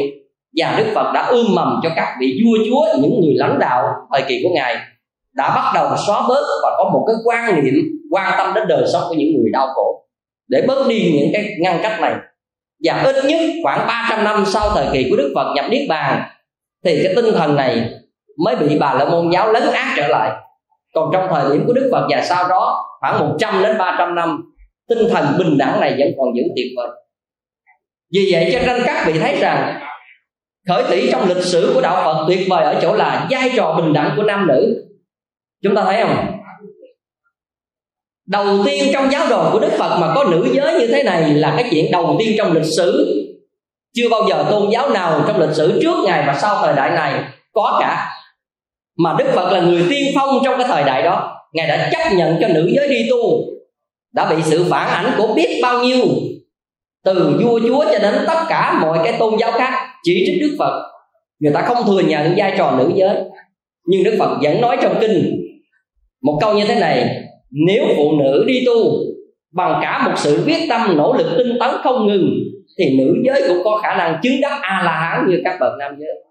và 0.58 0.76
đức 0.78 0.86
phật 0.96 1.12
đã 1.14 1.22
ươm 1.22 1.46
mầm 1.56 1.80
cho 1.84 1.90
các 1.96 2.16
vị 2.22 2.42
vua 2.46 2.58
chúa, 2.70 3.02
những 3.02 3.22
người 3.22 3.34
lãnh 3.36 3.60
đạo 3.60 3.84
thời 4.14 4.22
kỳ 4.28 4.40
của 4.44 4.50
ngài 4.56 4.76
đã 5.36 5.56
bắt 5.56 5.72
đầu 5.76 5.98
xóa 6.08 6.28
bớt 6.28 6.46
và 6.64 6.70
có 6.78 6.90
một 6.94 7.04
cái 7.08 7.16
quan 7.26 7.64
niệm 7.64 7.74
quan 8.12 8.34
tâm 8.38 8.54
đến 8.54 8.68
đời 8.68 8.84
sống 8.94 9.04
của 9.10 9.16
những 9.16 9.30
người 9.36 9.52
đau 9.54 9.68
khổ. 9.76 10.06
Để 10.48 10.62
bớt 10.68 10.88
đi 10.88 11.12
những 11.20 11.30
cái 11.34 11.56
ngăn 11.60 11.80
cách 11.84 12.02
này, 12.02 12.14
và 12.84 13.02
ít 13.04 13.26
nhất 13.26 13.42
khoảng 13.64 13.88
300 13.88 14.24
năm 14.24 14.44
sau 14.46 14.70
thời 14.76 14.86
kỳ 14.94 15.08
của 15.10 15.16
Đức 15.16 15.32
Phật 15.36 15.54
nhập 15.56 15.66
Niết 15.70 15.90
Bàn, 15.90 16.22
thì 16.86 17.04
cái 17.04 17.14
tinh 17.16 17.26
thần 17.34 17.56
này 17.56 17.90
mới 18.44 18.56
bị 18.56 18.78
bà 18.80 18.94
la 18.94 19.06
môn 19.06 19.30
giáo 19.34 19.52
lấn 19.52 19.64
át 19.74 19.88
trở 19.98 20.08
lại 20.08 20.32
còn 20.94 21.10
trong 21.14 21.28
thời 21.30 21.54
điểm 21.54 21.64
của 21.68 21.74
Đức 21.74 21.90
Phật 21.92 22.08
và 22.10 22.22
sau 22.22 22.48
đó, 22.48 22.86
khoảng 23.00 23.20
100 23.20 23.64
đến 23.64 23.78
300 23.78 24.16
năm, 24.16 24.54
tinh 24.90 25.10
thần 25.10 25.26
bình 25.38 25.58
đẳng 25.58 25.80
này 25.80 25.96
vẫn 26.00 26.08
còn 26.18 26.28
giữ 26.36 26.44
tuyệt 26.56 26.68
vời 26.78 26.90
vì 28.14 28.30
vậy 28.32 28.50
cho 28.54 28.60
nên 28.60 28.82
các 28.86 29.04
vị 29.08 29.20
thấy 29.20 29.36
rằng, 29.40 29.80
khởi 30.68 30.84
tỷ 30.90 31.12
trong 31.12 31.28
lịch 31.28 31.44
sử 31.44 31.72
của 31.74 31.82
đạo 31.82 32.02
Phật 32.06 32.26
tuyệt 32.28 32.48
vời 32.50 32.64
ở 32.64 32.80
chỗ 32.82 32.94
là 32.94 33.28
vai 33.30 33.52
trò 33.56 33.74
bình 33.78 33.94
đẳng 33.94 34.14
của 34.18 34.24
nam 34.24 34.48
nữ. 34.48 34.84
Chúng 35.64 35.76
ta 35.76 35.84
thấy 35.84 36.06
không? 36.06 36.38
Đầu 38.28 38.46
tiên 38.66 38.90
trong 38.94 39.12
giáo 39.12 39.28
đồ 39.30 39.52
của 39.52 39.60
đức 39.60 39.72
phật 39.78 39.98
mà 40.02 40.14
có 40.16 40.24
nữ 40.24 40.48
giới 40.54 40.80
như 40.80 40.88
thế 40.88 41.04
này 41.04 41.34
là 41.34 41.54
cái 41.58 41.68
chuyện 41.72 41.92
đầu 41.92 42.16
tiên 42.20 42.36
trong 42.38 42.52
lịch 42.52 42.66
sử. 42.78 43.14
Chưa 43.96 44.10
bao 44.10 44.22
giờ 44.30 44.46
tôn 44.52 44.70
giáo 44.72 44.90
nào 44.90 45.24
trong 45.28 45.40
lịch 45.40 45.56
sử 45.56 45.80
trước 45.82 45.96
ngày 46.06 46.24
và 46.28 46.34
sau 46.34 46.58
thời 46.62 46.76
đại 46.76 46.90
này 46.90 47.24
có 47.54 47.78
cả 47.82 48.10
mà 48.98 49.16
đức 49.20 49.26
phật 49.36 49.54
là 49.54 49.62
người 49.62 49.84
tiên 49.90 50.12
phong 50.16 50.40
trong 50.44 50.58
cái 50.58 50.68
thời 50.68 50.84
đại 50.84 51.04
đó. 51.04 51.34
Ngài 51.54 51.68
đã 51.68 51.90
chấp 51.92 52.16
nhận 52.16 52.38
cho 52.42 52.48
nữ 52.48 52.70
giới 52.76 52.90
đi 52.90 53.08
tu. 53.10 53.18
Đã 54.14 54.30
bị 54.30 54.36
sự 54.44 54.66
phản 54.70 54.88
ảnh 54.88 55.12
của 55.18 55.34
biết 55.36 55.60
bao 55.64 55.84
nhiêu. 55.84 56.06
Từ 57.06 57.40
vua 57.44 57.60
chúa 57.60 57.86
cho 57.92 58.00
đến 58.00 58.14
tất 58.28 58.44
cả 58.50 58.80
mọi 58.82 59.00
cái 59.04 59.14
tôn 59.20 59.34
giáo 59.40 59.52
khác, 59.52 59.74
chỉ 60.04 60.24
trích 60.28 60.42
đức 60.42 60.56
phật. 60.60 60.84
Người 61.40 61.54
ta 61.54 61.62
không 61.62 61.78
thừa 61.88 62.00
nhận 62.00 62.34
vai 62.38 62.54
trò 62.58 62.76
nữ 62.78 62.92
giới. 62.96 63.16
Nhưng 63.86 64.04
đức 64.04 64.16
phật 64.20 64.38
vẫn 64.42 64.62
nói 64.62 64.78
trong 64.82 64.98
kinh 65.02 65.44
một 66.22 66.38
câu 66.42 66.58
như 66.58 66.66
thế 66.68 66.80
này, 66.80 67.24
nếu 67.52 67.84
phụ 67.98 68.12
nữ 68.20 68.44
đi 68.48 68.64
tu 68.66 68.74
bằng 69.54 69.80
cả 69.82 70.04
một 70.06 70.14
sự 70.16 70.44
quyết 70.46 70.68
tâm, 70.70 70.98
nỗ 70.98 71.14
lực 71.14 71.28
tinh 71.38 71.58
tấn 71.60 71.70
không 71.84 72.08
ngừng, 72.08 72.30
thì 72.80 72.98
nữ 72.98 73.14
giới 73.26 73.44
cũng 73.48 73.64
có 73.64 73.80
khả 73.84 73.96
năng 73.96 74.20
chứng 74.24 74.42
đắc 74.42 74.60
a 74.62 74.82
la 74.86 74.92
hán 74.92 75.28
như 75.30 75.42
các 75.46 75.58
bậc 75.60 75.74
nam 75.80 75.96
giới 76.00 76.27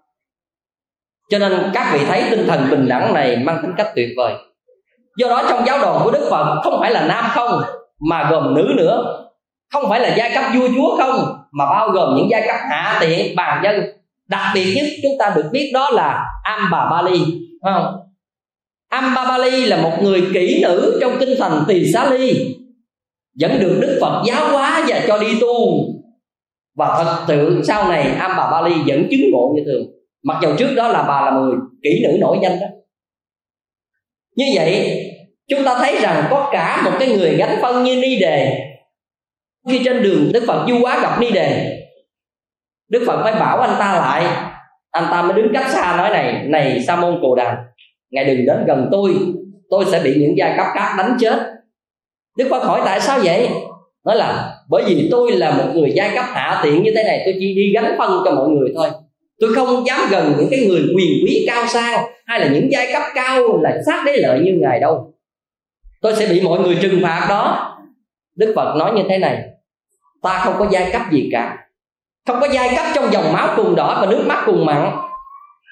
cho 1.29 1.39
nên 1.39 1.71
các 1.73 1.91
vị 1.93 1.99
thấy 2.05 2.23
tinh 2.31 2.47
thần 2.47 2.67
bình 2.71 2.87
đẳng 2.87 3.13
này 3.13 3.37
mang 3.37 3.59
tính 3.61 3.71
cách 3.77 3.87
tuyệt 3.95 4.09
vời. 4.17 4.33
Do 5.17 5.27
đó 5.27 5.43
trong 5.49 5.65
giáo 5.65 5.79
đoàn 5.81 6.01
của 6.03 6.11
đức 6.11 6.27
phật, 6.29 6.61
không 6.63 6.79
phải 6.79 6.91
là 6.91 7.07
nam 7.07 7.25
không, 7.29 7.61
mà 7.99 8.29
gồm 8.31 8.53
nữ 8.53 8.73
nữa. 8.77 9.23
Không 9.73 9.89
phải 9.89 9.99
là 9.99 10.15
giai 10.17 10.31
cấp 10.35 10.43
vua 10.55 10.67
chúa 10.75 10.97
không, 10.97 11.37
mà 11.51 11.65
bao 11.65 11.89
gồm 11.89 12.15
những 12.15 12.27
giai 12.31 12.41
cấp 12.47 12.55
hạ 12.69 12.97
tiện, 13.01 13.35
bàn 13.35 13.61
dân. 13.63 13.81
Đặc 14.27 14.41
biệt 14.53 14.73
nhất 14.75 14.85
chúng 15.03 15.11
ta 15.19 15.33
được 15.35 15.45
biết 15.51 15.71
đó 15.73 15.89
là 15.89 16.25
am 16.43 16.69
bà 16.71 16.89
bali 16.91 17.19
không? 17.63 17.99
Ambabali 18.89 19.65
là 19.65 19.81
một 19.81 19.91
người 20.01 20.27
kỹ 20.33 20.59
nữ 20.63 20.97
trong 21.01 21.11
kinh 21.19 21.35
thành 21.39 21.63
Tỳ 21.67 21.91
Xá 21.93 22.09
Ly, 22.09 22.55
vẫn 23.39 23.59
được 23.59 23.77
Đức 23.81 23.97
Phật 24.01 24.23
giáo 24.25 24.47
hóa 24.51 24.83
và 24.87 25.01
cho 25.07 25.17
đi 25.17 25.39
tu. 25.41 25.47
Và 26.75 27.03
thật 27.03 27.23
sự 27.27 27.61
sau 27.63 27.89
này 27.89 28.11
Ambabali 28.19 28.75
vẫn 28.87 29.07
chứng 29.11 29.31
ngộ 29.31 29.53
như 29.55 29.63
thường 29.65 29.96
mặc 30.27 30.37
dù 30.41 30.55
trước 30.57 30.73
đó 30.75 30.87
là 30.87 31.03
bà 31.07 31.21
là 31.21 31.31
người 31.31 31.55
kỹ 31.83 32.03
nữ 32.03 32.17
nổi 32.19 32.37
danh 32.41 32.59
đó. 32.59 32.67
Như 34.35 34.45
vậy, 34.55 35.03
chúng 35.47 35.63
ta 35.63 35.77
thấy 35.79 35.97
rằng 36.01 36.27
có 36.29 36.49
cả 36.51 36.81
một 36.85 36.91
cái 36.99 37.07
người 37.07 37.35
gánh 37.35 37.57
phân 37.61 37.83
như 37.83 37.95
ni 37.95 38.19
đề. 38.19 38.59
Khi 39.69 39.81
trên 39.85 40.03
đường 40.03 40.31
đức 40.33 40.43
phật 40.47 40.65
du 40.69 40.77
quá 40.81 40.99
gặp 41.01 41.21
ni 41.21 41.31
đề, 41.31 41.79
đức 42.89 43.03
phật 43.07 43.23
phải 43.23 43.33
bảo 43.33 43.59
anh 43.59 43.75
ta 43.79 43.95
lại, 43.95 44.25
anh 44.91 45.07
ta 45.11 45.21
mới 45.21 45.33
đứng 45.33 45.53
cách 45.53 45.69
xa 45.69 45.95
nói 45.97 46.09
này 46.09 46.43
này 46.47 46.83
sa 46.87 46.95
môn 46.95 47.19
cồ 47.21 47.35
đàm 47.35 47.55
ngài 48.11 48.25
đừng 48.25 48.45
đến 48.45 48.65
gần 48.67 48.89
tôi 48.91 49.15
tôi 49.69 49.85
sẽ 49.91 50.01
bị 50.03 50.15
những 50.19 50.37
giai 50.37 50.53
cấp 50.57 50.65
khác 50.73 50.95
đánh 50.97 51.17
chết. 51.19 51.39
Đức 52.37 52.47
phật 52.49 52.63
hỏi, 52.63 52.81
tại 52.85 53.01
sao 53.01 53.19
vậy? 53.23 53.49
Nói 54.05 54.15
là, 54.15 54.55
bởi 54.69 54.83
vì 54.87 55.07
tôi 55.11 55.31
là 55.31 55.51
một 55.51 55.71
người 55.73 55.91
giai 55.95 56.11
cấp 56.15 56.25
hạ 56.27 56.61
tiện 56.63 56.83
như 56.83 56.91
thế 56.95 57.03
này, 57.03 57.21
tôi 57.25 57.33
chỉ 57.39 57.55
đi 57.55 57.71
gánh 57.73 57.95
phân 57.97 58.11
cho 58.25 58.31
mọi 58.35 58.49
người 58.49 58.69
thôi 58.75 58.89
tôi 59.39 59.53
không 59.55 59.87
dám 59.87 59.99
gần 60.11 60.35
những 60.37 60.47
cái 60.51 60.59
người 60.67 60.81
quyền 60.95 61.25
quý 61.25 61.45
cao 61.47 61.67
sang 61.67 62.05
hay 62.25 62.39
là 62.39 62.47
những 62.47 62.71
giai 62.71 62.93
cấp 62.93 63.01
cao 63.15 63.59
là 63.61 63.81
sát 63.85 64.03
đế 64.05 64.17
lợi 64.17 64.39
như 64.39 64.51
ngài 64.61 64.79
đâu. 64.79 65.13
Tôi 66.01 66.15
sẽ 66.15 66.27
bị 66.27 66.41
mọi 66.41 66.59
người 66.59 66.77
trừng 66.81 66.99
phạt 67.03 67.25
đó. 67.29 67.73
Đức 68.35 68.53
phật 68.55 68.75
nói 68.75 68.93
như 68.95 69.03
thế 69.09 69.17
này, 69.17 69.43
ta 70.21 70.41
không 70.43 70.55
có 70.59 70.67
giai 70.71 70.89
cấp 70.91 71.01
gì 71.11 71.29
cả. 71.31 71.57
Không 72.27 72.39
có 72.39 72.47
giai 72.53 72.73
cấp 72.75 72.85
trong 72.95 73.13
dòng 73.13 73.33
máu 73.33 73.53
cùng 73.55 73.75
đỏ 73.75 73.97
và 74.01 74.11
nước 74.11 74.23
mắt 74.27 74.43
cùng 74.45 74.65
mặn. 74.65 74.91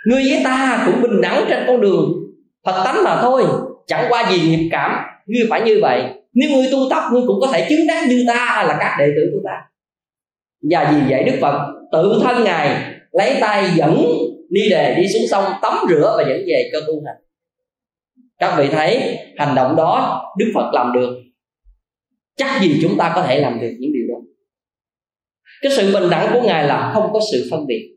Ngươi 0.08 0.24
với 0.30 0.42
ta 0.44 0.84
cũng 0.86 1.02
bình 1.02 1.22
đẳng 1.22 1.46
trên 1.50 1.64
con 1.68 1.82
đường 1.82 2.14
phật 2.66 2.84
tánh 2.84 3.04
mà 3.04 3.22
thôi, 3.22 3.44
chẳng 3.88 4.06
qua 4.10 4.32
gì 4.32 4.42
nghiệp 4.42 4.70
cảm, 4.72 5.06
ngươi 5.26 5.48
phải 5.50 5.62
như 5.62 5.80
vậy. 5.82 6.04
Nếu 6.34 6.50
ngươi 6.50 6.68
tu 6.72 6.78
tập, 6.90 7.04
ngươi 7.12 7.22
cũng 7.28 7.42
có 7.42 7.48
thể 7.54 7.66
chứng 7.70 7.88
đắc 7.88 8.08
như 8.08 8.26
ta 8.28 8.46
hay 8.46 8.68
là 8.68 8.78
các 8.80 8.96
đệ 9.00 9.06
tử 9.16 9.30
của 9.34 9.40
ta. 9.44 9.62
Và 10.72 10.92
vì 10.92 11.12
vậy 11.12 11.24
đức 11.24 11.38
phật 11.42 11.68
tự 11.92 12.20
thân 12.24 12.44
ngài 12.44 12.95
lấy 13.18 13.38
tay 13.42 13.72
dẫn 13.76 14.06
ni 14.50 14.70
đề 14.70 14.96
đi 14.96 15.08
xuống 15.08 15.28
sông, 15.30 15.44
tắm 15.62 15.78
rửa 15.90 16.16
và 16.18 16.24
dẫn 16.30 16.42
về 16.48 16.70
cho 16.74 16.80
tu 16.88 17.04
hành. 17.06 17.16
Các 18.38 18.56
vị 18.58 18.68
thấy 18.72 19.18
hành 19.38 19.56
động 19.56 19.76
đó 19.76 20.24
đức 20.38 20.52
phật 20.56 20.72
làm 20.74 20.94
được. 20.94 21.10
Chắc 22.36 22.62
gì 22.62 22.80
chúng 22.82 22.98
ta 22.98 23.14
có 23.16 23.22
thể 23.22 23.40
làm 23.40 23.60
được 23.60 23.72
những 23.80 23.92
điều 23.94 24.04
đó. 24.10 24.20
Cái 25.62 25.72
sự 25.76 25.94
bình 25.94 26.10
đẳng 26.10 26.34
của 26.34 26.48
ngài 26.48 26.68
là 26.68 26.92
không 26.94 27.14
có 27.14 27.20
sự 27.32 27.48
phân 27.52 27.68
biệt. 27.68 27.92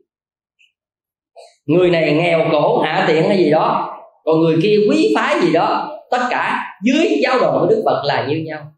Người 1.65 1.89
này 1.89 2.13
nghèo 2.13 2.49
khổ 2.51 2.79
hạ 2.79 3.05
tiện 3.07 3.23
hay 3.23 3.37
gì 3.37 3.49
đó, 3.49 3.95
còn 4.23 4.39
người 4.39 4.57
kia 4.63 4.75
quý 4.89 5.13
phái 5.15 5.41
gì 5.41 5.53
đó, 5.53 5.99
tất 6.11 6.27
cả 6.29 6.65
dưới 6.83 7.19
giáo 7.23 7.39
đồ 7.39 7.59
của 7.59 7.67
đức 7.69 7.81
phật 7.85 8.03
là 8.05 8.27
như 8.29 8.37
nhau 8.45 8.73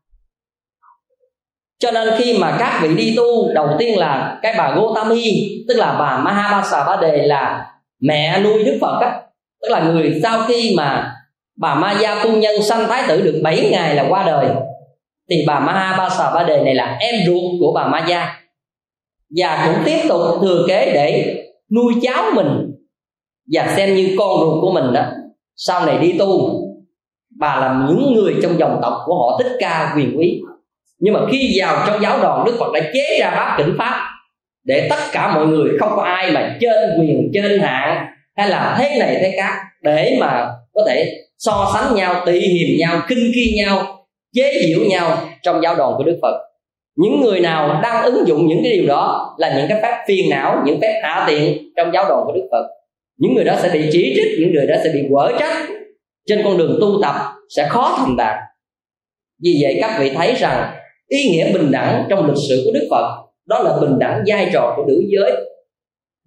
cho 1.81 1.91
nên 1.91 2.09
khi 2.17 2.37
mà 2.39 2.55
các 2.59 2.79
vị 2.81 2.95
đi 2.95 3.13
tu, 3.17 3.53
đầu 3.53 3.69
tiên 3.79 3.97
là 3.97 4.39
cái 4.41 4.55
bà 4.57 4.75
Gotami, 4.75 5.23
tức 5.67 5.73
là 5.77 5.95
bà 5.99 6.17
Mahabasa 6.17 6.85
Ba 6.85 6.95
Đề 7.01 7.27
là 7.27 7.67
mẹ 8.01 8.41
nuôi 8.43 8.63
Đức 8.63 8.77
Phật 8.81 8.99
á. 9.01 9.21
Tức 9.61 9.67
là 9.71 9.83
người 9.83 10.19
sau 10.23 10.41
khi 10.47 10.73
mà 10.77 11.15
bà 11.57 11.75
Maya 11.75 12.23
phu 12.23 12.31
nhân 12.31 12.61
sanh 12.61 12.87
thái 12.87 13.03
tử 13.07 13.21
được 13.21 13.41
7 13.43 13.69
ngày 13.71 13.95
là 13.95 14.05
qua 14.09 14.23
đời, 14.25 14.45
thì 15.29 15.35
bà 15.47 15.59
Mahabasa 15.59 16.31
Ba 16.35 16.43
Đề 16.43 16.63
này 16.63 16.75
là 16.75 16.97
em 16.99 17.15
ruột 17.25 17.43
của 17.59 17.71
bà 17.75 17.87
Maya. 17.87 18.39
Và 19.37 19.65
cũng 19.65 19.83
tiếp 19.85 19.99
tục 20.09 20.21
thừa 20.41 20.65
kế 20.67 20.91
để 20.93 21.35
nuôi 21.75 21.93
cháu 22.01 22.23
mình 22.35 22.71
và 23.53 23.73
xem 23.75 23.95
như 23.95 24.15
con 24.19 24.39
ruột 24.39 24.61
của 24.61 24.71
mình 24.71 24.93
đó. 24.93 25.05
Sau 25.55 25.85
này 25.85 25.97
đi 25.97 26.13
tu, 26.19 26.61
bà 27.39 27.55
là 27.55 27.85
những 27.87 28.13
người 28.13 28.35
trong 28.43 28.59
dòng 28.59 28.79
tộc 28.81 28.93
của 29.05 29.15
họ, 29.15 29.39
thích 29.43 29.51
ca 29.59 29.93
quyền 29.95 30.19
quý 30.19 30.41
nhưng 31.01 31.13
mà 31.13 31.19
khi 31.31 31.55
vào 31.59 31.83
trong 31.87 32.01
giáo 32.01 32.19
đoàn, 32.21 32.45
đức 32.45 32.55
phật 32.59 32.71
đã 32.73 32.79
chế 32.93 33.17
ra 33.21 33.31
bát 33.35 33.55
cảnh 33.57 33.75
pháp 33.77 34.07
để 34.63 34.87
tất 34.89 34.99
cả 35.11 35.35
mọi 35.35 35.47
người, 35.47 35.69
không 35.79 35.91
có 35.95 36.01
ai 36.01 36.31
mà 36.31 36.57
trên 36.61 36.99
quyền, 36.99 37.31
trên 37.33 37.59
hạng 37.59 38.05
hay 38.37 38.49
là 38.49 38.75
thế 38.79 38.97
này 38.99 39.17
thế 39.21 39.33
khác, 39.37 39.53
để 39.81 40.17
mà 40.19 40.47
có 40.73 40.81
thể 40.87 41.13
so 41.37 41.71
sánh 41.73 41.95
nhau 41.95 42.23
tị 42.25 42.39
hiềm 42.39 42.79
nhau, 42.79 43.01
kinh 43.07 43.31
khi 43.35 43.53
nhau, 43.57 44.05
chế 44.35 44.63
giễu 44.67 44.79
nhau 44.89 45.17
trong 45.43 45.61
giáo 45.63 45.75
đoàn 45.75 45.93
của 45.97 46.03
đức 46.03 46.19
phật. 46.21 46.41
Những 46.97 47.21
người 47.21 47.39
nào 47.39 47.79
đang 47.83 48.03
ứng 48.03 48.27
dụng 48.27 48.47
những 48.47 48.59
cái 48.63 48.71
điều 48.71 48.87
đó 48.87 49.35
là 49.37 49.57
những 49.57 49.65
cái 49.69 49.79
phép 49.81 50.03
phiền 50.07 50.29
não, 50.29 50.63
những 50.65 50.81
phép 50.81 51.01
hạ 51.03 51.25
tiện 51.27 51.57
trong 51.77 51.91
giáo 51.93 52.05
đoàn 52.09 52.23
của 52.25 52.31
đức 52.33 52.47
phật. 52.51 52.67
Những 53.19 53.35
người 53.35 53.43
đó 53.43 53.55
sẽ 53.61 53.69
bị 53.69 53.89
chỉ 53.91 54.13
trích, 54.15 54.39
những 54.39 54.53
người 54.53 54.67
đó 54.67 54.75
sẽ 54.83 54.91
bị 54.93 54.99
quở 55.09 55.31
trách. 55.39 55.67
Trên 56.27 56.41
con 56.43 56.57
đường 56.57 56.77
tu 56.81 56.99
tập 57.01 57.15
sẽ 57.55 57.67
khó 57.69 57.95
thành 57.97 58.17
đạt. 58.17 58.37
Vì 59.43 59.59
vậy, 59.61 59.77
các 59.81 59.97
vị 59.99 60.11
thấy 60.15 60.33
rằng 60.33 60.71
ý 61.11 61.29
nghĩa 61.29 61.53
bình 61.53 61.71
đẳng 61.71 62.05
trong 62.09 62.27
lịch 62.27 62.43
sử 62.49 62.61
của 62.65 62.71
đức 62.73 62.87
phật, 62.91 63.23
đó 63.45 63.59
là 63.59 63.77
bình 63.81 63.99
đẳng 63.99 64.23
vai 64.27 64.49
trò 64.53 64.73
của 64.75 64.83
nữ 64.87 65.03
giới 65.07 65.31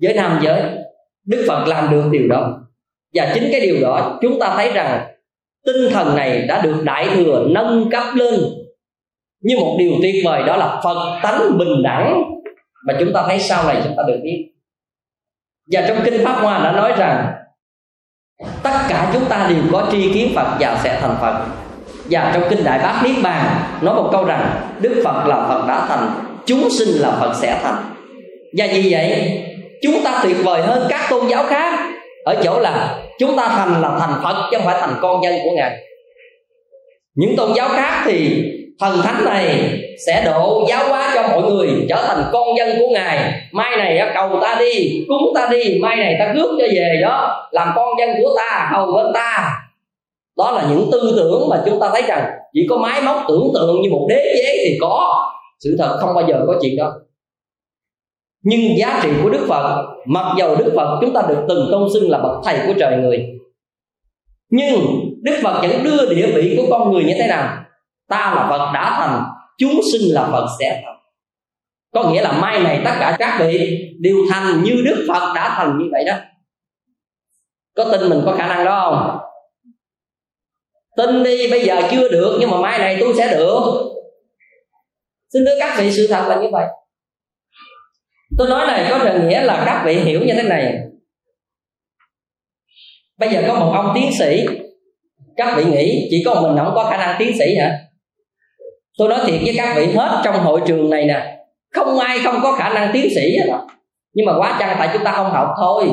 với 0.03 0.14
nam 0.14 0.41
giới. 0.43 0.62
Đức 1.26 1.45
phật 1.49 1.64
làm 1.68 1.91
được 1.91 2.05
điều 2.11 2.28
đó. 2.28 2.61
Và 3.14 3.30
chính 3.35 3.49
cái 3.53 3.61
điều 3.61 3.76
đó, 3.82 4.18
chúng 4.22 4.41
ta 4.41 4.55
thấy 4.57 4.72
rằng 4.72 5.07
tinh 5.66 5.91
thần 5.91 6.16
này 6.16 6.43
đã 6.43 6.62
được 6.62 6.82
đại 6.85 7.09
thừa 7.14 7.47
nâng 7.51 7.91
cấp 7.91 8.05
lên 8.14 8.41
như 9.41 9.57
một 9.59 9.76
điều 9.78 9.93
tuyệt 10.03 10.14
vời, 10.24 10.43
đó 10.47 10.57
là 10.57 10.80
phật 10.85 11.20
tánh 11.22 11.59
bình 11.59 11.82
đẳng. 11.82 12.22
Mà 12.87 12.97
chúng 13.01 13.12
ta 13.14 13.24
thấy 13.26 13.39
sau 13.39 13.64
này 13.64 13.80
chúng 13.85 13.95
ta 13.97 14.03
được 14.09 14.20
biết. 14.22 14.51
Và 15.72 15.85
trong 15.89 15.99
kinh 16.05 16.24
pháp 16.24 16.41
hoa 16.43 16.64
đã 16.64 16.72
nói 16.72 16.93
rằng, 16.99 17.32
tất 18.62 18.78
cả 18.89 19.11
chúng 19.12 19.24
ta 19.28 19.47
đều 19.51 19.62
có 19.72 19.89
tri 19.93 20.12
kiến 20.12 20.32
phật 20.35 20.57
và 20.61 20.80
sẽ 20.85 20.99
thành 21.01 21.16
phật 21.20 21.47
và 22.11 22.30
trong 22.34 22.42
kinh 22.50 22.64
đại 22.64 22.78
bát 22.78 23.00
niết 23.05 23.16
bàn, 23.22 23.46
nói 23.82 23.94
một 23.94 24.09
câu 24.12 24.24
rằng, 24.24 24.46
đức 24.80 25.02
phật 25.05 25.26
là 25.26 25.36
phật 25.48 25.64
đã 25.68 25.86
thành, 25.88 26.11
chúng 26.46 26.70
sinh 26.70 26.88
là 26.88 27.11
phật 27.20 27.32
sẽ 27.34 27.59
thành. 27.62 27.76
Và 28.59 28.66
vì 28.72 28.88
vậy, 28.92 29.40
chúng 29.82 30.00
ta 30.05 30.20
tuyệt 30.22 30.36
vời 30.44 30.62
hơn 30.62 30.86
các 30.88 31.00
tôn 31.11 31.26
giáo 31.28 31.44
khác, 31.46 31.78
ở 32.24 32.36
chỗ 32.44 32.61
là 32.61 32.94
chúng 33.18 33.36
ta 33.36 33.48
thành 33.48 33.80
là 33.82 33.96
thành 34.00 34.14
phật 34.22 34.48
chứ 34.50 34.57
không 34.57 34.66
phải 34.66 34.80
thành 34.80 34.94
con 35.00 35.22
dân 35.24 35.34
của 35.44 35.50
ngài. 35.57 35.76
Những 37.14 37.36
tôn 37.36 37.50
giáo 37.57 37.68
khác 37.68 38.02
thì 38.05 38.44
thần 38.80 39.02
thánh 39.02 39.24
này 39.24 39.78
sẽ 40.07 40.22
độ 40.24 40.66
giáo 40.68 40.88
hóa 40.88 41.11
cho 41.14 41.22
mọi 41.28 41.42
người, 41.42 41.68
trở 41.88 42.05
thành 42.09 42.24
con 42.32 42.57
dân 42.57 42.78
của 42.78 42.88
ngài. 42.92 43.32
Mai 43.52 43.76
này 43.76 44.11
cầu 44.14 44.38
ta 44.42 44.57
đi, 44.59 45.05
cúng 45.09 45.32
ta 45.34 45.48
đi, 45.50 45.78
mai 45.82 45.96
này 45.96 46.16
ta 46.18 46.32
rước 46.32 46.57
cho 46.59 46.66
về 46.74 47.00
đó, 47.02 47.48
làm 47.50 47.68
con 47.76 47.88
dân 47.98 48.11
của 48.22 48.36
ta, 48.36 48.70
hầu 48.72 48.92
bên 48.92 49.07
ta 49.14 49.61
đó 50.37 50.51
là 50.51 50.66
những 50.70 50.89
tư 50.93 51.12
tưởng 51.16 51.49
mà 51.51 51.62
chúng 51.66 51.80
ta 51.80 51.91
thấy 51.93 52.03
rằng 52.03 52.30
chỉ 52.53 52.66
có 52.70 52.76
máy 52.76 53.03
móc 53.03 53.16
tưởng 53.28 53.51
tượng 53.55 53.82
như 53.82 53.91
một 53.91 54.07
đế 54.09 54.35
chế 54.37 54.64
thì 54.64 54.78
có. 54.80 55.30
Sự 55.61 55.76
thật 55.78 55.97
không 56.01 56.14
bao 56.14 56.28
giờ 56.28 56.45
có 56.47 56.59
chuyện 56.62 56.76
đó. 56.76 56.93
Nhưng 58.43 58.78
giá 58.78 59.01
trị 59.03 59.09
của 59.22 59.30
đức 59.30 59.47
phật, 59.49 59.87
mặc 60.07 60.35
dầu 60.39 60.57
đức 60.57 60.72
phật 60.76 60.99
chúng 61.01 61.14
ta 61.14 61.22
được 61.28 61.45
từng 61.49 61.68
tôn 61.72 61.89
xưng 61.95 62.11
là 62.11 62.18
bậc 62.18 62.32
thầy 62.45 62.59
của 62.66 62.74
trời 62.78 62.97
người, 62.97 63.26
nhưng 64.51 64.74
đức 65.22 65.41
phật 65.43 65.62
vẫn 65.62 65.85
đưa 65.85 66.14
địa 66.14 66.26
vị 66.35 66.55
của 66.57 66.66
con 66.70 66.93
người 66.93 67.05
như 67.05 67.14
thế 67.18 67.26
nào? 67.26 67.57
Ta 68.09 68.32
là 68.37 68.47
phật 68.51 68.72
đã 68.74 68.97
thành, 68.99 69.22
chúng 69.59 69.80
sinh 69.93 70.14
là 70.14 70.28
phật 70.32 70.47
sẽ 70.59 70.82
thành. 70.85 70.97
Có 71.95 72.11
nghĩa 72.11 72.22
là 72.22 72.32
mai 72.32 72.61
này 72.61 72.80
tất 72.85 72.93
cả 73.01 73.16
các 73.18 73.37
vị 73.41 73.78
đều 74.01 74.16
thành 74.30 74.62
như 74.62 74.82
đức 74.85 75.07
phật 75.09 75.32
đã 75.35 75.55
thành 75.57 75.78
như 75.78 75.85
vậy 75.93 76.05
đó. 76.05 76.14
Có 77.76 77.85
tin 77.93 78.11
mình 78.11 78.22
có 78.24 78.35
khả 78.39 78.49
năng 78.49 78.64
đó 78.64 78.80
không? 78.80 79.18
Tin 80.97 81.22
đi, 81.22 81.51
bây 81.51 81.64
giờ 81.64 81.82
chưa 81.90 82.09
được, 82.09 82.36
nhưng 82.40 82.51
mà 82.51 82.61
mai 82.61 82.78
này 82.78 82.97
tôi 83.01 83.14
sẽ 83.16 83.34
được. 83.36 83.61
Xin 85.32 85.45
thưa 85.45 85.57
các 85.59 85.78
vị 85.78 85.92
sự 85.92 86.07
thật 86.07 86.26
là 86.28 86.40
như 86.40 86.49
vậy. 86.53 86.66
Tôi 88.38 88.49
nói 88.49 88.66
này 88.66 88.86
có 88.90 89.14
nghĩa 89.28 89.42
là 89.42 89.62
các 89.66 89.82
vị 89.86 89.95
hiểu 89.95 90.20
như 90.20 90.34
thế 90.34 90.42
này. 90.42 90.74
Bây 93.18 93.28
giờ 93.28 93.42
có 93.49 93.55
một 93.55 93.72
ông 93.74 93.92
tiến 93.95 94.11
sĩ. 94.18 94.47
Các 95.36 95.55
vị 95.57 95.64
nghĩ 95.64 96.09
chỉ 96.11 96.22
có 96.26 96.34
mình 96.34 96.57
không 96.64 96.72
có 96.74 96.90
khả 96.90 96.97
năng 96.97 97.16
tiến 97.18 97.38
sĩ 97.38 97.57
hả? 97.57 97.78
Tôi 98.99 99.09
nói 99.09 99.20
thiệt 99.26 99.40
với 99.45 99.55
các 99.57 99.74
vị 99.76 99.86
hết 99.86 100.20
trong 100.24 100.36
hội 100.36 100.61
trường 100.66 100.90
này 100.90 101.05
nè. 101.05 101.36
Không 101.72 101.99
ai 101.99 102.18
không 102.24 102.40
có 102.42 102.53
khả 102.53 102.74
năng 102.74 102.90
tiến 102.92 103.09
sĩ 103.14 103.36
hết. 103.38 103.59
Nhưng 104.12 104.26
mà 104.26 104.32
quá 104.38 104.57
chăng 104.61 104.76
tại 104.78 104.90
chúng 104.92 105.05
ta 105.05 105.12
không 105.12 105.30
học 105.30 105.49
thôi 105.57 105.88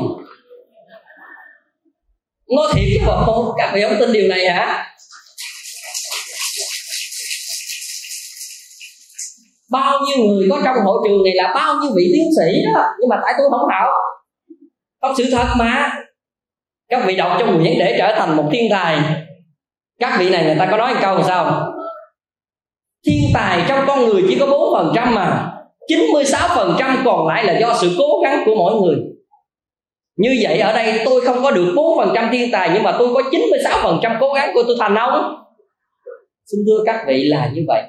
nói 2.56 2.68
thiệt 2.74 2.84
chứ 2.94 3.00
mà 3.08 3.26
không 3.26 3.46
các 3.58 3.72
vị 3.74 3.82
không 3.82 3.98
tin 4.00 4.12
điều 4.12 4.28
này 4.28 4.50
hả? 4.50 4.88
Bao 9.72 10.00
nhiêu 10.00 10.26
người 10.26 10.48
có 10.50 10.62
trong 10.66 10.76
hội 10.86 10.98
trường 11.08 11.24
này 11.24 11.34
là 11.36 11.52
bao 11.56 11.76
nhiêu 11.76 11.92
vị 11.96 12.12
tiến 12.14 12.28
sĩ 12.38 12.62
đó, 12.76 12.84
nhưng 13.00 13.10
mà 13.10 13.16
tại 13.24 13.34
tôi 13.38 13.48
không 13.52 13.70
học. 13.70 13.90
Không 15.02 15.16
sự 15.18 15.26
thật 15.32 15.48
mà. 15.58 15.94
Các 16.90 17.04
vị 17.06 17.16
đọc 17.16 17.36
trong 17.40 17.58
quyển 17.58 17.74
để 17.80 17.96
trở 17.98 18.16
thành 18.18 18.38
một 18.38 18.50
thiên 18.52 18.72
tài. 18.72 19.00
Các 20.00 20.16
vị 20.20 20.30
này 20.30 20.46
người 20.46 20.56
ta 20.60 20.68
có 20.72 20.78
nói 20.78 20.94
một 20.94 21.00
câu 21.02 21.16
làm 21.16 21.24
sao? 21.28 21.74
Thiên 23.08 23.32
tài 23.34 23.66
trong 23.68 23.84
con 23.88 24.06
người 24.06 24.24
chỉ 24.28 24.38
có 24.40 24.46
bốn 24.46 24.74
phần 24.74 24.92
trăm 24.96 25.16
mà 25.16 25.54
96% 25.90 26.98
còn 27.06 27.28
lại 27.28 27.46
là 27.46 27.60
do 27.60 27.78
sự 27.82 27.96
cố 27.98 28.22
gắng 28.24 28.44
của 28.46 28.56
mỗi 28.56 28.82
người 28.82 28.96
như 30.22 30.38
vậy 30.44 30.60
ở 30.60 30.74
đây 30.74 31.02
tôi 31.06 31.22
không 31.22 31.44
có 31.44 31.52
được 31.52 31.74
4% 31.76 32.32
thiên 32.32 32.52
tài, 32.52 32.70
nhưng 32.74 32.84
mà 32.84 32.96
tôi 33.00 33.14
có 33.14 33.22
96% 33.32 34.18
cố 34.20 34.34
gắng 34.34 34.52
của 34.54 34.64
tôi 34.68 34.76
thành 34.80 34.96
ông. 34.96 35.36
Xin 36.46 36.60
thưa 36.68 36.84
các 36.86 37.04
vị 37.08 37.24
là 37.24 37.50
như 37.54 37.62
vậy. 37.68 37.84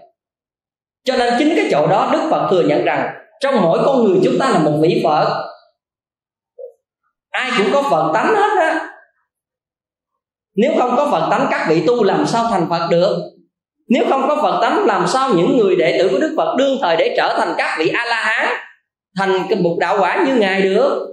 Cho 1.04 1.16
nên 1.16 1.34
chính 1.38 1.52
cái 1.56 1.68
chỗ 1.70 1.86
đó 1.86 2.10
đức 2.12 2.28
phật 2.30 2.48
thừa 2.50 2.62
nhận 2.62 2.84
rằng 2.84 3.14
trong 3.40 3.62
mỗi 3.62 3.78
con 3.84 4.04
người 4.04 4.20
chúng 4.24 4.38
ta 4.40 4.50
là 4.50 4.58
một 4.58 4.78
vị 4.82 5.00
phật. 5.04 5.48
Ai 7.30 7.50
cũng 7.58 7.66
có 7.72 7.82
phật 7.90 8.10
tánh 8.14 8.34
hết 8.34 8.58
á. 8.58 8.88
Nếu 10.56 10.72
không 10.78 10.94
có 10.96 11.08
phật 11.10 11.28
tánh, 11.30 11.46
các 11.50 11.66
vị 11.68 11.82
tu 11.86 12.04
làm 12.04 12.26
sao 12.26 12.46
thành 12.50 12.66
phật 12.70 12.88
được? 12.90 13.16
Nếu 13.88 14.04
không 14.10 14.28
có 14.28 14.36
phật 14.42 14.60
tánh, 14.60 14.84
làm 14.86 15.06
sao 15.06 15.30
những 15.34 15.58
người 15.58 15.76
đệ 15.76 15.98
tử 15.98 16.08
của 16.08 16.18
đức 16.18 16.34
phật 16.36 16.54
đương 16.58 16.78
thời 16.82 16.96
để 16.96 17.14
trở 17.16 17.34
thành 17.38 17.54
các 17.58 17.76
vị 17.78 17.88
a 17.88 18.04
la 18.04 18.24
hán 18.24 18.48
thành 19.18 19.46
cái 19.48 19.58
bục 19.62 19.78
đạo 19.78 19.96
quả 20.00 20.24
như 20.26 20.34
ngài 20.34 20.62
được? 20.62 21.08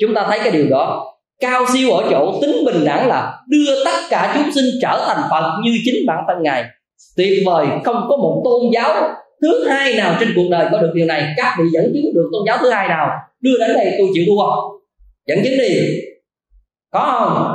Chúng 0.00 0.14
ta 0.14 0.26
thấy 0.28 0.38
cái 0.38 0.50
điều 0.50 0.66
đó. 0.70 1.12
Cao 1.40 1.66
siêu 1.72 1.90
ở 1.90 2.06
chỗ 2.10 2.38
tính 2.42 2.64
bình 2.66 2.84
đẳng 2.84 3.08
là 3.08 3.38
đưa 3.48 3.84
tất 3.84 4.00
cả 4.10 4.32
chúng 4.34 4.52
sinh 4.52 4.64
trở 4.82 5.04
thành 5.06 5.22
phật 5.30 5.58
như 5.64 5.78
chính 5.84 6.06
bản 6.06 6.24
thân 6.28 6.42
ngài. 6.42 6.64
Tuyệt 7.16 7.42
vời, 7.46 7.66
không 7.84 8.06
có 8.08 8.16
một 8.16 8.42
tôn 8.44 8.62
giáo 8.72 9.10
thứ 9.42 9.68
hai 9.68 9.94
nào 9.94 10.16
trên 10.20 10.32
cuộc 10.36 10.48
đời 10.50 10.68
có 10.72 10.78
được 10.78 10.92
điều 10.94 11.06
này. 11.06 11.34
Các 11.36 11.56
vị 11.58 11.64
dẫn 11.72 11.84
chứng 11.84 12.14
được 12.14 12.28
tôn 12.32 12.42
giáo 12.46 12.58
thứ 12.60 12.70
hai 12.70 12.88
nào? 12.88 13.10
Đưa 13.40 13.58
đến 13.58 13.70
đây 13.74 13.94
tôi 13.98 14.08
chịu 14.14 14.24
thua. 14.26 14.42
Dẫn 15.26 15.38
chứng 15.44 15.58
đi. 15.58 16.00
Có 16.90 17.18
không? 17.18 17.54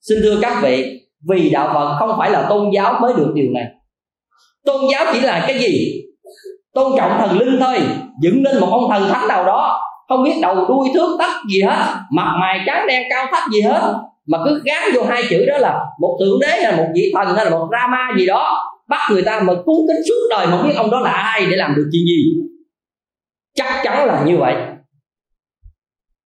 Xin 0.00 0.18
thưa 0.22 0.38
các 0.42 0.60
vị, 0.62 1.00
vì 1.28 1.50
đạo 1.50 1.70
phật 1.74 1.96
không 1.98 2.18
phải 2.18 2.30
là 2.30 2.46
tôn 2.48 2.70
giáo 2.74 2.98
mới 3.00 3.12
được 3.16 3.32
điều 3.34 3.50
này. 3.54 3.64
Tôn 4.64 4.80
giáo 4.92 5.04
chỉ 5.12 5.20
là 5.20 5.44
cái 5.48 5.58
gì? 5.58 6.02
Tôn 6.74 6.92
trọng 6.96 7.18
thần 7.18 7.38
linh 7.38 7.60
thôi, 7.60 7.78
dựng 8.22 8.42
lên 8.42 8.60
một 8.60 8.68
ông 8.70 8.90
thần 8.90 9.08
thánh 9.08 9.28
nào 9.28 9.44
đó 9.44 9.80
không 10.10 10.24
biết 10.24 10.32
đầu 10.42 10.66
đuôi 10.68 10.88
thước 10.94 11.16
tắt 11.18 11.30
gì 11.50 11.62
hết, 11.62 11.94
mặt 12.10 12.34
mày 12.40 12.60
trắng 12.66 12.86
đen 12.88 13.02
cao 13.10 13.26
thấp 13.32 13.42
gì 13.52 13.60
hết. 13.60 13.94
Mà 14.26 14.38
cứ 14.44 14.62
gán 14.64 14.82
vô 14.94 15.02
hai 15.02 15.22
chữ 15.30 15.44
đó 15.46 15.58
là 15.58 15.80
một 16.00 16.18
thượng 16.20 16.40
đế 16.40 16.48
hay 16.48 16.62
là 16.62 16.76
một 16.76 16.86
vị 16.94 17.12
thần 17.14 17.36
hay 17.36 17.44
là 17.44 17.50
một 17.50 17.68
rama 17.72 18.08
gì 18.18 18.26
đó, 18.26 18.72
bắt 18.88 19.00
người 19.10 19.22
ta 19.22 19.40
mà 19.40 19.52
cúng 19.64 19.86
kính 19.88 20.02
suốt 20.08 20.28
đời 20.30 20.46
mà 20.46 20.56
không 20.56 20.68
biết 20.68 20.74
ông 20.76 20.90
đó 20.90 21.00
là 21.00 21.10
ai 21.10 21.46
để 21.50 21.56
làm 21.56 21.74
được 21.76 21.88
chuyện 21.92 22.02
gì. 22.06 22.24
Chắc 23.54 23.80
chắn 23.84 24.06
là 24.06 24.24
như 24.26 24.36
vậy. 24.36 24.54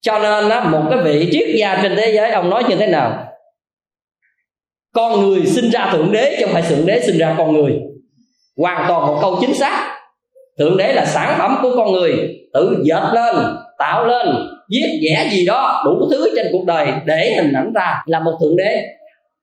Cho 0.01 0.19
nên 0.19 0.49
á, 0.49 0.65
một 0.65 0.83
cái 0.91 0.99
vị 0.99 1.29
triết 1.33 1.57
gia 1.59 1.79
trên 1.83 1.97
thế 1.97 2.13
giới, 2.15 2.31
ông 2.31 2.51
nói 2.51 2.65
như 2.69 2.77
thế 2.77 2.87
nào? 2.87 3.27
Con 4.95 5.21
người 5.21 5.47
sinh 5.47 5.71
ra 5.71 5.89
thượng 5.93 6.13
đế 6.13 6.37
chứ 6.39 6.45
không 6.45 6.55
phải 6.55 6.63
thượng 6.63 6.87
đế 6.87 7.01
sinh 7.01 7.19
ra 7.19 7.35
con 7.39 7.53
người. 7.53 7.81
Hoàn 8.57 8.85
toàn 8.89 9.07
một 9.07 9.19
câu 9.21 9.39
chính 9.41 9.55
xác. 9.55 9.99
Thượng 10.59 10.77
đế 10.77 10.93
là 10.93 11.05
sản 11.05 11.35
phẩm 11.39 11.59
của 11.63 11.73
con 11.77 11.93
người, 11.93 12.39
tự 12.53 12.83
dệt 12.85 13.03
lên 13.15 13.37
tạo 13.85 14.07
lên, 14.07 14.27
viết 14.71 15.01
vẽ 15.03 15.29
gì 15.33 15.47
đó 15.47 15.83
đủ 15.85 16.09
thứ 16.11 16.33
trên 16.37 16.47
cuộc 16.53 16.65
đời 16.67 16.93
để 17.05 17.35
hình 17.37 17.53
ảnh 17.53 17.73
ra 17.75 18.03
là 18.07 18.21
một 18.21 18.39
thượng 18.41 18.57
đế. 18.57 18.83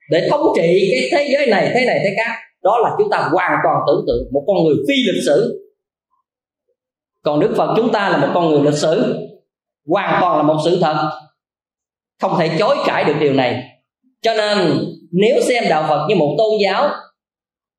Để 0.09 0.27
thống 0.29 0.41
trị 0.55 0.91
cái 0.91 1.09
thế 1.11 1.29
giới 1.33 1.47
này, 1.47 1.71
thế 1.73 1.85
này, 1.85 1.99
thế 2.03 2.15
khác. 2.17 2.35
Đó 2.63 2.77
là 2.83 2.89
chúng 2.97 3.09
ta 3.11 3.17
hoàn 3.17 3.59
toàn 3.63 3.75
tưởng 3.87 4.03
tượng 4.07 4.33
một 4.33 4.43
con 4.47 4.63
người 4.63 4.75
phi 4.87 4.93
lịch 5.13 5.23
sử. 5.25 5.67
Còn 7.23 7.39
đức 7.39 7.53
phật 7.57 7.73
chúng 7.77 7.91
ta 7.91 8.09
là 8.09 8.17
một 8.17 8.27
con 8.33 8.49
người 8.49 8.61
lịch 8.61 8.79
sử. 8.79 9.15
Hoàn 9.87 10.21
toàn 10.21 10.37
là 10.37 10.43
một 10.43 10.57
sự 10.65 10.79
thật. 10.81 11.09
Không 12.21 12.35
thể 12.39 12.49
chối 12.59 12.77
cãi 12.85 13.03
được 13.03 13.15
điều 13.19 13.33
này. 13.33 13.63
Cho 14.21 14.33
nên, 14.33 14.57
nếu 15.11 15.41
xem 15.41 15.63
đạo 15.69 15.85
phật 15.89 16.05
như 16.09 16.15
một 16.15 16.35
tôn 16.37 16.49
giáo, 16.63 16.89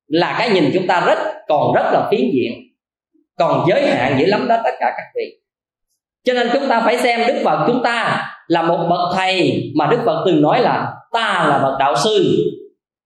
là 0.07 0.35
cái 0.39 0.49
nhìn 0.49 0.71
chúng 0.73 0.87
ta 0.87 1.03
rất, 1.07 1.17
còn 1.47 1.73
rất 1.75 1.89
là 1.93 2.07
phiến 2.11 2.21
diện. 2.33 2.53
Còn 3.37 3.65
giới 3.69 3.87
hạn 3.87 4.19
dữ 4.19 4.25
lắm 4.25 4.47
đó 4.47 4.55
tất 4.63 4.71
cả 4.79 4.93
các 4.97 5.05
vị 5.15 5.42
cho 6.23 6.33
nên 6.33 6.49
chúng 6.53 6.69
ta 6.69 6.81
phải 6.85 6.97
xem 6.97 7.21
đức 7.27 7.41
phật 7.45 7.63
chúng 7.67 7.83
ta 7.83 8.25
là 8.47 8.61
một 8.61 8.87
bậc 8.89 9.15
thầy 9.15 9.63
mà 9.75 9.87
đức 9.87 9.99
phật 10.05 10.23
từng 10.25 10.41
nói 10.41 10.61
là 10.61 10.93
ta 11.13 11.45
là 11.49 11.59
bậc 11.63 11.79
đạo 11.79 11.95
sư. 12.03 12.37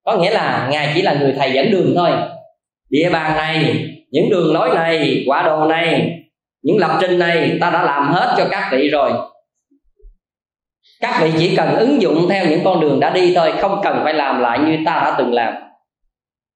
Có 0.06 0.18
nghĩa 0.18 0.32
là 0.32 0.68
ngài 0.72 0.92
chỉ 0.96 1.02
là 1.02 1.14
người 1.14 1.34
thầy 1.38 1.52
dẫn 1.52 1.72
đường 1.72 1.94
thôi. 1.96 2.12
Địa 2.90 3.10
bàn 3.10 3.38
này, 3.38 3.86
những 4.12 4.30
đường 4.30 4.54
lối 4.54 4.70
này, 4.76 5.24
quả 5.28 5.44
đồ 5.44 5.66
này, 5.66 6.10
những 6.64 6.78
lập 6.78 6.98
trình 7.02 7.20
này 7.20 7.58
ta 7.62 7.70
đã 7.70 7.84
làm 7.84 8.14
hết 8.14 8.36
cho 8.38 8.48
các 8.52 8.70
vị 8.72 8.90
rồi. 8.90 9.12
Các 11.02 11.20
vị 11.22 11.32
chỉ 11.40 11.56
cần 11.56 11.76
ứng 11.76 12.02
dụng 12.02 12.28
theo 12.30 12.46
những 12.46 12.62
con 12.64 12.80
đường 12.80 13.00
đã 13.00 13.10
đi 13.10 13.34
thôi, 13.36 13.54
không 13.60 13.80
cần 13.84 14.02
phải 14.04 14.14
làm 14.14 14.40
lại 14.42 14.60
như 14.60 14.78
ta 14.86 14.92
đã 14.92 15.16
từng 15.18 15.34
làm. 15.34 15.54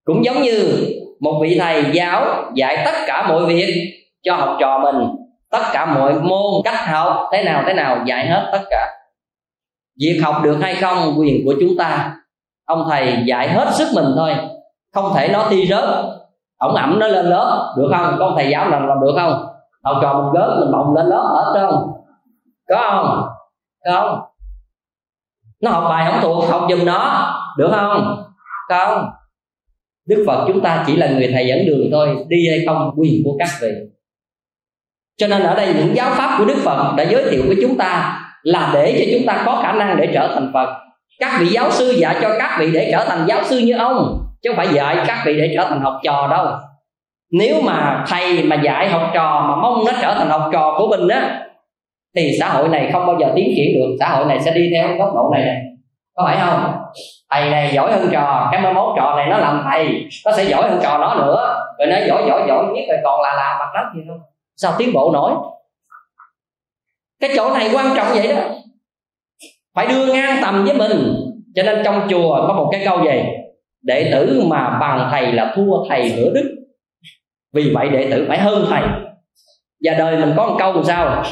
Cũng 0.06 0.26
giống 0.26 0.42
như 0.42 0.88
một 1.20 1.40
vị 1.42 1.58
thầy 1.60 1.84
giáo 1.94 2.52
dạy 2.56 2.82
tất 2.86 2.94
cả 3.08 3.28
mọi 3.28 3.46
việc 3.46 3.94
cho 4.24 4.36
học 4.36 4.58
trò 4.60 4.80
mình 4.80 5.21
tất 5.52 5.62
cả 5.74 5.86
mọi 5.86 6.14
môn, 6.14 6.62
cách 6.64 6.88
học, 6.88 7.30
thế 7.32 7.44
nào 7.44 7.64
thế 7.68 7.74
nào, 7.74 8.04
dạy 8.06 8.28
hết 8.28 8.50
tất 8.52 8.62
cả. 8.70 8.88
Việc 10.00 10.20
học 10.24 10.36
được 10.44 10.58
hay 10.62 10.76
không, 10.76 11.14
quyền 11.20 11.46
của 11.46 11.54
chúng 11.60 11.78
ta. 11.78 12.16
Ông 12.66 12.88
thầy 12.90 13.24
dạy 13.26 13.50
hết 13.50 13.68
sức 13.72 13.88
mình 13.96 14.14
thôi. 14.16 14.36
Không 14.94 15.14
thể 15.16 15.28
nó 15.28 15.48
thi 15.50 15.68
rớt. 15.68 15.90
Ổng 16.58 16.76
ẩm 16.76 17.00
nó 17.00 17.08
lên 17.08 17.26
lớp, 17.26 17.76
được 17.78 17.92
không? 17.98 18.16
Con 18.20 18.34
thầy 18.36 18.52
giáo 18.52 18.70
làm 18.70 18.88
làm 18.88 18.98
được 19.02 19.14
không? 19.16 19.46
Học 19.84 19.98
trò 20.02 20.14
mình 20.14 20.34
rớt 20.34 20.50
mình 20.60 20.72
bồng 20.72 20.96
lên 20.96 21.06
lớp 21.06 21.30
hết 21.36 21.60
không? 21.62 21.92
Có 22.70 22.90
không? 22.92 23.28
Không? 23.92 24.20
Nó 25.62 25.72
học 25.72 25.84
bài 25.90 26.12
không 26.12 26.22
thuộc, 26.22 26.50
học 26.50 26.68
giùm 26.70 26.86
nó. 26.86 27.32
Được 27.58 27.70
không? 27.72 28.24
Không? 28.70 29.10
Đức 30.08 30.24
phật 30.28 30.46
chúng 30.48 30.62
ta 30.62 30.84
chỉ 30.88 30.96
là 30.96 31.08
người 31.08 31.30
thầy 31.34 31.48
dẫn 31.48 31.66
đường 31.66 31.90
thôi, 31.92 32.26
đi 32.28 32.50
hay 32.50 32.64
không, 32.68 32.92
quyền 32.98 33.22
của 33.26 33.36
các 33.40 33.50
vị 33.62 33.72
cho 35.18 35.28
nên 35.28 35.42
ở 35.42 35.56
đây 35.56 35.74
những 35.78 35.96
giáo 35.96 36.12
pháp 36.12 36.36
của 36.38 36.46
đức 36.46 36.58
phật 36.64 36.94
đã 36.98 37.04
giới 37.04 37.24
thiệu 37.30 37.44
với 37.48 37.58
chúng 37.62 37.78
ta 37.78 38.20
là 38.44 38.72
để 38.74 38.96
cho 39.00 39.18
chúng 39.18 39.28
ta 39.28 39.44
có 39.46 39.60
khả 39.64 39.72
năng 39.72 39.98
để 39.98 40.10
trở 40.14 40.32
thành 40.34 40.52
phật 40.54 40.70
các 41.20 41.32
vị 41.40 41.48
giáo 41.48 41.72
sư 41.72 41.92
dạy 41.92 42.16
cho 42.22 42.30
các 42.40 42.58
vị 42.60 42.72
để 42.74 42.90
trở 42.92 43.06
thành 43.06 43.26
giáo 43.28 43.40
sư 43.44 43.58
như 43.58 43.78
ông 43.78 44.18
chứ 44.44 44.50
không 44.50 44.58
phải 44.58 44.68
dạy 44.74 44.98
các 45.08 45.24
vị 45.26 45.38
để 45.38 45.52
trở 45.56 45.66
thành 45.70 45.82
học 45.82 46.00
trò 46.04 46.28
đâu 46.32 46.48
nếu 47.32 47.62
mà 47.62 48.04
thầy 48.08 48.44
mà 48.44 48.56
dạy 48.56 48.90
học 48.90 49.12
trò 49.14 49.46
mà 49.50 49.56
mong 49.56 49.86
nó 49.86 49.92
trở 50.02 50.14
thành 50.14 50.30
học 50.30 50.50
trò 50.54 50.76
của 50.78 50.88
mình 50.88 51.08
á 51.08 51.46
thì 52.16 52.32
xã 52.40 52.50
hội 52.50 52.70
này 52.70 52.90
không 52.94 53.08
bao 53.08 53.16
giờ 53.20 53.28
tiến 53.36 53.54
triển 53.56 53.80
được 53.80 53.96
xã 54.00 54.10
hội 54.10 54.26
này 54.26 54.40
sẽ 54.40 54.52
đi 54.52 54.70
theo 54.76 54.98
góc 54.98 55.14
độ 55.16 55.30
này 55.34 55.46
này 55.46 55.58
có 56.16 56.24
phải 56.26 56.38
không 56.40 56.74
thầy 57.32 57.50
này 57.50 57.72
giỏi 57.74 57.92
hơn 57.92 58.10
trò 58.12 58.50
cái 58.52 58.62
mai 58.62 58.74
mốt 58.74 58.94
trò 58.98 59.16
này 59.16 59.28
nó 59.30 59.38
làm 59.38 59.64
thầy 59.72 60.06
nó 60.26 60.32
sẽ 60.32 60.44
giỏi 60.44 60.70
hơn 60.70 60.80
trò 60.84 60.98
nó 60.98 61.16
nữa 61.16 61.56
rồi 61.80 61.88
nó 61.88 61.96
giỏi 62.08 62.24
giỏi 62.28 62.42
giỏi 62.48 62.66
nhất 62.66 62.84
rồi 62.90 62.98
còn 63.04 63.22
là 63.22 63.34
làm 63.34 63.60
mặt 63.60 63.72
đất 63.74 63.86
gì 63.96 64.02
không 64.08 64.20
sao 64.62 64.76
tiến 64.78 64.94
bộ 64.94 65.12
nổi? 65.14 65.34
Cái 67.20 67.32
chỗ 67.36 67.54
này 67.54 67.70
quan 67.74 67.94
trọng 67.96 68.08
vậy 68.16 68.28
đó. 68.28 68.42
Phải 69.76 69.88
đưa 69.88 70.14
ngang 70.14 70.40
tầm 70.42 70.66
với 70.66 70.74
mình. 70.74 71.16
Cho 71.56 71.64
nên 71.64 71.82
trong 71.86 72.08
chùa 72.10 72.48
có 72.48 72.54
một 72.54 72.70
cái 72.72 72.82
câu 72.86 73.04
gì 73.04 73.24
đệ 73.82 74.10
tử 74.12 74.44
mà 74.48 74.78
bằng 74.80 75.10
thầy 75.12 75.34
là 75.34 75.54
thua 75.56 75.90
thầy 75.90 76.14
nửa 76.18 76.30
đức. 76.34 76.56
Vì 77.54 77.72
vậy 77.76 77.90
đệ 77.90 78.12
tử 78.12 78.26
phải 78.28 78.40
hơn 78.40 78.66
thầy. 78.70 78.82
Và 79.84 79.94
đời 79.98 80.18
mình 80.18 80.34
có 80.38 80.48
một 80.48 80.56
câu 80.60 80.74
làm 80.74 80.84
sao? 80.84 81.24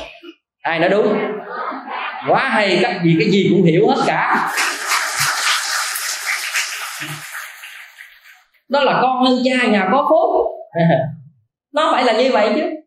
Ai 0.61 0.80
nói 0.80 0.89
đúng? 0.89 1.17
Quá 2.27 2.49
hay 2.49 2.80
các 2.82 3.01
gì 3.03 3.15
cái 3.19 3.30
gì 3.30 3.47
cũng 3.51 3.63
hiểu 3.63 3.88
hết 3.88 4.03
cả. 4.07 4.51
Đó 8.69 8.84
là 8.84 8.99
con 9.01 9.25
hơn 9.25 9.39
cha, 9.45 9.67
nhà 9.67 9.89
có 9.91 10.07
phúc. 10.09 10.45
Nó 11.73 11.91
phải 11.91 12.03
là 12.03 12.13
như 12.13 12.32
vậy 12.32 12.51
chứ 12.55 12.78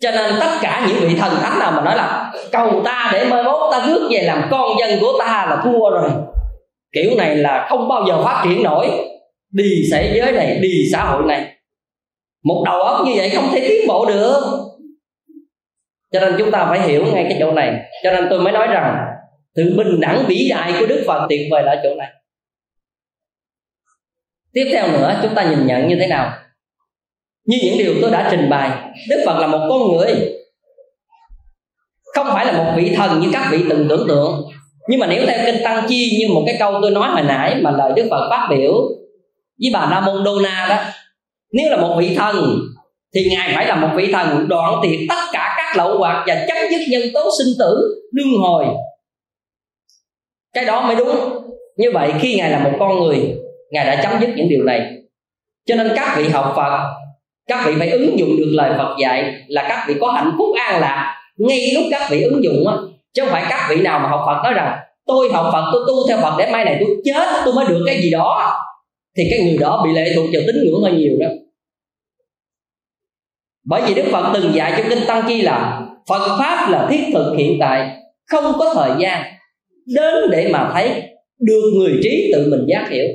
cho 0.00 0.10
nên 0.10 0.34
tất 0.40 0.58
cả 0.60 0.86
những 0.88 1.08
vị 1.08 1.16
thần 1.16 1.34
thánh 1.40 1.58
nào 1.58 1.72
mà 1.72 1.82
nói 1.82 1.96
là, 1.96 2.32
cầu 2.52 2.82
ta 2.84 3.10
để 3.12 3.24
mai 3.24 3.42
mốt 3.42 3.72
ta 3.72 3.86
rước 3.86 4.08
về 4.10 4.22
làm 4.22 4.48
con 4.50 4.70
dân 4.80 5.00
của 5.00 5.12
ta 5.18 5.46
là 5.50 5.60
thua 5.64 5.90
rồi. 5.90 6.10
Kiểu 6.92 7.10
này 7.16 7.36
là 7.36 7.66
không 7.70 7.88
bao 7.88 8.04
giờ 8.08 8.24
phát 8.24 8.42
triển 8.44 8.62
nổi. 8.62 8.90
Đi 9.50 9.82
thế 9.92 10.12
giới 10.16 10.32
này, 10.32 10.58
đi 10.58 10.88
xã 10.92 11.04
hội 11.04 11.22
này. 11.26 11.54
Một 12.44 12.62
đầu 12.66 12.82
óc 12.82 13.06
như 13.06 13.12
vậy 13.16 13.30
không 13.34 13.48
thể 13.52 13.60
tiến 13.68 13.88
bộ 13.88 14.06
được. 14.06 14.40
Cho 16.12 16.20
nên 16.20 16.34
chúng 16.38 16.50
ta 16.50 16.66
phải 16.66 16.80
hiểu 16.80 17.04
ngay 17.14 17.26
cái 17.28 17.36
chỗ 17.40 17.52
này. 17.52 17.74
Cho 18.02 18.10
nên 18.10 18.26
tôi 18.30 18.40
mới 18.40 18.52
nói 18.52 18.66
rằng, 18.66 19.06
sự 19.56 19.74
bình 19.76 20.00
đẳng 20.00 20.24
vĩ 20.26 20.48
đại 20.50 20.72
của 20.80 20.86
đức 20.86 21.04
phật 21.06 21.26
tuyệt 21.28 21.40
vời 21.50 21.62
là 21.62 21.72
ở 21.72 21.80
chỗ 21.82 21.94
này. 21.94 22.08
Tiếp 24.52 24.70
theo 24.72 24.88
nữa, 24.88 25.20
chúng 25.22 25.34
ta 25.34 25.50
nhìn 25.50 25.66
nhận 25.66 25.88
như 25.88 25.96
thế 26.00 26.06
nào? 26.06 26.32
Như 27.48 27.58
những 27.62 27.78
điều 27.78 27.94
tôi 28.02 28.10
đã 28.10 28.28
trình 28.30 28.50
bày, 28.50 28.70
đức 29.08 29.22
phật 29.26 29.38
là 29.40 29.46
một 29.46 29.66
con 29.68 29.96
người. 29.96 30.32
Không 32.14 32.26
phải 32.32 32.46
là 32.46 32.52
một 32.52 32.72
vị 32.76 32.94
thần 32.96 33.20
như 33.20 33.28
các 33.32 33.48
vị 33.50 33.64
từng 33.70 33.86
tưởng 33.88 34.08
tượng. 34.08 34.48
Nhưng 34.88 35.00
mà 35.00 35.06
nếu 35.06 35.26
theo 35.26 35.38
kinh 35.46 35.64
tăng 35.64 35.86
chi 35.88 36.16
như 36.18 36.34
một 36.34 36.42
cái 36.46 36.56
câu 36.58 36.78
tôi 36.82 36.90
nói 36.90 37.10
hồi 37.10 37.22
nãy 37.22 37.54
mà 37.62 37.70
lời 37.70 37.92
đức 37.96 38.06
phật 38.10 38.28
phát 38.30 38.46
biểu 38.50 38.72
với 39.62 39.70
bà 39.72 39.86
nam 39.90 40.04
môn 40.04 40.24
đô 40.24 40.40
na 40.40 40.66
đó, 40.68 40.76
nếu 41.52 41.70
là 41.70 41.76
một 41.76 41.96
vị 41.98 42.16
thần, 42.16 42.58
thì 43.14 43.28
ngài 43.30 43.52
phải 43.54 43.66
là 43.66 43.74
một 43.74 43.88
vị 43.96 44.12
thần 44.12 44.48
đoạn 44.48 44.80
tuyệt 44.82 45.00
tất 45.08 45.22
cả 45.32 45.54
các 45.56 45.76
lậu 45.76 45.98
hoặc 45.98 46.24
và 46.26 46.44
chấm 46.48 46.56
dứt 46.70 46.80
nhân 46.88 47.02
tố 47.14 47.30
sinh 47.38 47.54
tử 47.58 47.76
đương 48.12 48.38
hồi. 48.40 48.64
Cái 50.54 50.64
đó 50.64 50.86
mới 50.86 50.96
đúng. 50.96 51.16
Như 51.76 51.90
vậy 51.92 52.12
khi 52.20 52.36
ngài 52.36 52.50
là 52.50 52.58
một 52.58 52.72
con 52.78 53.00
người, 53.00 53.34
ngài 53.70 53.86
đã 53.86 54.02
chấm 54.02 54.20
dứt 54.20 54.30
những 54.36 54.48
điều 54.48 54.64
này. 54.64 54.80
Cho 55.66 55.74
nên 55.74 55.92
các 55.96 56.14
vị 56.16 56.28
học 56.28 56.52
phật 56.56 56.98
các 57.48 57.66
vị 57.66 57.72
phải 57.78 57.90
ứng 57.90 58.18
dụng 58.18 58.36
được 58.36 58.50
lời 58.50 58.72
phật 58.78 58.96
dạy 59.00 59.34
là 59.48 59.66
các 59.68 59.84
vị 59.88 59.94
có 60.00 60.12
hạnh 60.12 60.32
phúc 60.38 60.48
an 60.56 60.80
lạc. 60.80 61.14
Ngay 61.36 61.58
lúc 61.74 61.84
các 61.90 62.10
vị 62.10 62.22
ứng 62.22 62.44
dụng 62.44 62.68
á, 62.68 62.76
chứ 63.14 63.22
không 63.22 63.32
phải 63.32 63.44
các 63.48 63.66
vị 63.70 63.82
nào 63.82 63.98
mà 63.98 64.08
học 64.08 64.22
phật 64.26 64.42
nói 64.44 64.54
rằng, 64.54 64.78
tôi 65.06 65.28
học 65.32 65.46
phật, 65.52 65.70
tôi 65.72 65.82
tu 65.88 66.08
theo 66.08 66.18
phật 66.22 66.34
để 66.38 66.50
mai 66.52 66.64
này 66.64 66.76
tôi 66.80 66.88
chết, 67.04 67.42
tôi 67.44 67.54
mới 67.54 67.66
được 67.68 67.82
cái 67.86 68.02
gì 68.02 68.10
đó. 68.10 68.54
Thì 69.16 69.24
cái 69.30 69.40
người 69.44 69.58
đó 69.58 69.82
bị 69.84 69.92
lệ 69.92 70.12
thuộc 70.16 70.26
vào 70.32 70.42
tín 70.46 70.56
ngưỡng 70.64 70.82
hơi 70.82 70.92
nhiều 70.92 71.12
đó. 71.20 71.26
Bởi 73.66 73.82
vì 73.86 73.94
đức 73.94 74.04
phật 74.12 74.30
từng 74.34 74.54
dạy 74.54 74.74
trong 74.76 74.86
kinh 74.88 75.06
tăng 75.06 75.24
chi 75.28 75.42
là, 75.42 75.80
phật 76.08 76.38
pháp 76.38 76.70
là 76.70 76.86
thiết 76.90 77.04
thực 77.12 77.34
hiện 77.38 77.56
tại, 77.60 77.96
không 78.26 78.52
có 78.58 78.74
thời 78.74 78.90
gian 78.98 79.24
đến 79.96 80.30
để 80.30 80.50
mà 80.52 80.70
thấy 80.72 81.02
được 81.40 81.72
người 81.78 82.00
trí 82.02 82.30
tự 82.32 82.48
mình 82.50 82.66
giác 82.68 82.88
hiểu. 82.90 83.06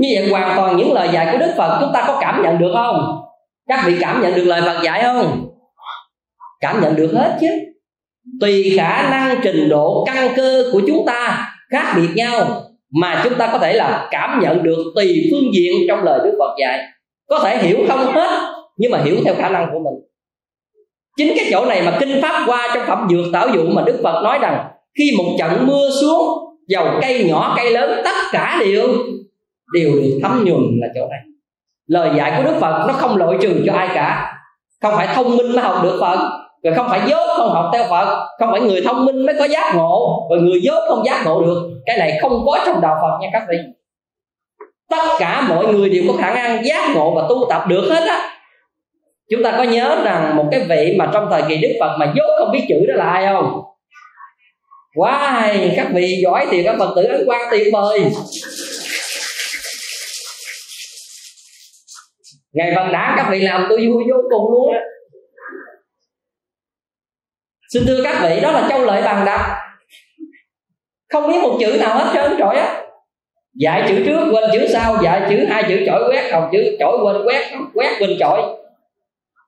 Như 0.00 0.08
vậy 0.14 0.28
hoàn 0.30 0.56
toàn 0.56 0.76
những 0.76 0.92
lời 0.92 1.08
dạy 1.12 1.28
của 1.32 1.38
đức 1.38 1.54
phật 1.56 1.78
chúng 1.80 1.90
ta 1.94 2.04
có 2.06 2.18
cảm 2.20 2.42
nhận 2.42 2.58
được 2.58 2.70
không? 2.74 3.25
Các 3.68 3.84
vị 3.86 3.96
cảm 4.00 4.22
nhận 4.22 4.34
được 4.34 4.44
lời 4.44 4.60
phật 4.60 4.82
dạy 4.84 5.02
không? 5.02 5.48
Cảm 6.60 6.80
nhận 6.80 6.96
được 6.96 7.12
hết 7.14 7.38
chứ. 7.40 7.46
Tùy 8.40 8.74
khả 8.76 9.10
năng 9.10 9.40
trình 9.42 9.68
độ, 9.68 10.04
căn 10.06 10.32
cơ 10.36 10.64
của 10.72 10.80
chúng 10.86 11.04
ta 11.06 11.48
khác 11.70 11.94
biệt 11.96 12.08
nhau 12.14 12.62
mà 13.00 13.20
chúng 13.24 13.34
ta 13.38 13.48
có 13.52 13.58
thể 13.58 13.72
là 13.72 14.08
cảm 14.10 14.40
nhận 14.42 14.62
được 14.62 14.92
tùy 14.94 15.28
phương 15.30 15.54
diện 15.54 15.72
trong 15.88 16.02
lời 16.02 16.20
đức 16.24 16.36
phật 16.38 16.56
dạy. 16.60 16.80
Có 17.28 17.38
thể 17.38 17.58
hiểu 17.58 17.78
không 17.88 18.12
hết, 18.12 18.52
nhưng 18.76 18.92
mà 18.92 19.02
hiểu 19.02 19.16
theo 19.24 19.34
khả 19.34 19.48
năng 19.48 19.68
của 19.72 19.78
mình. 19.78 19.94
Chính 21.16 21.32
cái 21.36 21.46
chỗ 21.50 21.66
này 21.66 21.82
mà 21.82 21.96
kinh 22.00 22.22
pháp 22.22 22.44
qua 22.46 22.70
trong 22.74 22.86
phẩm 22.86 23.08
dược 23.10 23.32
tảo 23.32 23.48
dụ 23.54 23.66
mà 23.66 23.82
đức 23.86 24.00
phật 24.02 24.22
nói 24.22 24.38
rằng, 24.42 24.68
khi 24.98 25.12
một 25.18 25.36
trận 25.38 25.66
mưa 25.66 25.90
xuống, 26.00 26.28
dầu 26.68 26.86
cây 27.00 27.24
nhỏ, 27.24 27.54
cây 27.56 27.70
lớn, 27.70 28.00
tất 28.04 28.16
cả 28.32 28.56
đều 28.60 28.88
đều 29.74 29.92
được 29.92 30.18
thấm 30.22 30.44
nhuần 30.44 30.62
là 30.80 30.88
chỗ 30.94 31.00
này 31.10 31.20
lời 31.86 32.10
dạy 32.16 32.32
của 32.36 32.42
đức 32.42 32.58
phật 32.60 32.84
nó 32.88 32.92
không 32.92 33.16
loại 33.16 33.38
trừ 33.40 33.62
cho 33.66 33.72
ai 33.72 33.88
cả. 33.94 34.32
Không 34.82 34.94
phải 34.96 35.08
thông 35.14 35.36
minh 35.36 35.52
mới 35.52 35.62
học 35.62 35.76
được 35.82 35.98
phật, 36.00 36.18
rồi 36.62 36.74
không 36.74 36.86
phải 36.90 37.00
dốt 37.06 37.36
không 37.36 37.50
học 37.50 37.70
theo 37.72 37.84
phật, 37.90 38.26
không 38.38 38.48
phải 38.52 38.60
người 38.60 38.82
thông 38.84 39.04
minh 39.04 39.26
mới 39.26 39.34
có 39.38 39.44
giác 39.44 39.74
ngộ, 39.74 40.26
rồi 40.30 40.40
người 40.40 40.60
dốt 40.62 40.84
không 40.88 41.04
giác 41.06 41.22
ngộ 41.24 41.44
được. 41.44 41.62
Cái 41.86 41.98
này 41.98 42.18
không 42.22 42.42
có 42.46 42.58
trong 42.66 42.80
đạo 42.80 42.96
phật 43.02 43.18
nha 43.20 43.28
các 43.32 43.42
vị. 43.48 43.56
Tất 44.90 45.16
cả 45.18 45.46
mọi 45.48 45.66
người 45.66 45.88
đều 45.88 46.02
có 46.08 46.14
khả 46.18 46.34
năng 46.34 46.64
giác 46.64 46.94
ngộ 46.94 47.14
và 47.14 47.22
tu 47.28 47.46
tập 47.50 47.64
được 47.68 47.88
hết 47.90 48.08
á. 48.08 48.30
Chúng 49.30 49.42
ta 49.42 49.54
có 49.56 49.62
nhớ 49.62 50.02
rằng 50.04 50.36
một 50.36 50.44
cái 50.50 50.60
vị 50.68 50.96
mà 50.98 51.10
trong 51.12 51.28
thời 51.30 51.42
kỳ 51.48 51.56
đức 51.56 51.72
phật 51.80 51.96
mà 51.98 52.12
dốt 52.16 52.38
không 52.38 52.52
biết 52.52 52.64
chữ 52.68 52.86
đó 52.88 52.94
là 52.94 53.04
ai 53.04 53.26
không? 53.32 53.62
Wow, 54.96 55.76
các 55.76 55.86
vị 55.94 56.20
giỏi 56.22 56.46
thì 56.50 56.62
các 56.62 56.76
phật 56.78 56.92
tử 56.96 57.02
ấn 57.02 57.24
quan 57.26 57.40
tuyệt 57.50 57.66
vời. 57.72 58.10
Ngày 62.56 62.72
phật 62.76 62.88
đã 62.92 63.14
các 63.16 63.28
vị 63.30 63.38
làm 63.38 63.66
tôi 63.68 63.78
vui 63.78 64.04
vô 64.10 64.16
cùng 64.30 64.52
luôn. 64.52 64.74
Á 64.74 64.80
xin 67.72 67.82
thưa 67.86 68.04
các 68.04 68.18
vị 68.22 68.40
đó 68.42 68.52
là 68.52 68.66
châu 68.68 68.84
lợi 68.84 69.02
bằng 69.02 69.24
đập 69.26 69.40
không 71.12 71.28
biết 71.28 71.38
một 71.42 71.56
chữ 71.60 71.76
nào 71.80 71.98
hết 71.98 72.10
trơn 72.14 72.38
trọi 72.38 72.56
á 72.56 72.82
dạy 73.54 73.84
chữ 73.88 74.02
trước 74.06 74.20
quên 74.32 74.50
chữ 74.52 74.66
sau 74.68 74.96
dạy 75.02 75.26
chữ 75.30 75.44
hai 75.48 75.64
chữ 75.68 75.82
chổi 75.86 76.10
quét 76.10 76.32
học 76.32 76.48
chữ 76.52 76.76
chổi 76.78 76.98
quên 77.02 77.16
quét 77.26 77.42
quét 77.74 77.96
quên 78.00 78.10
chổi. 78.18 78.40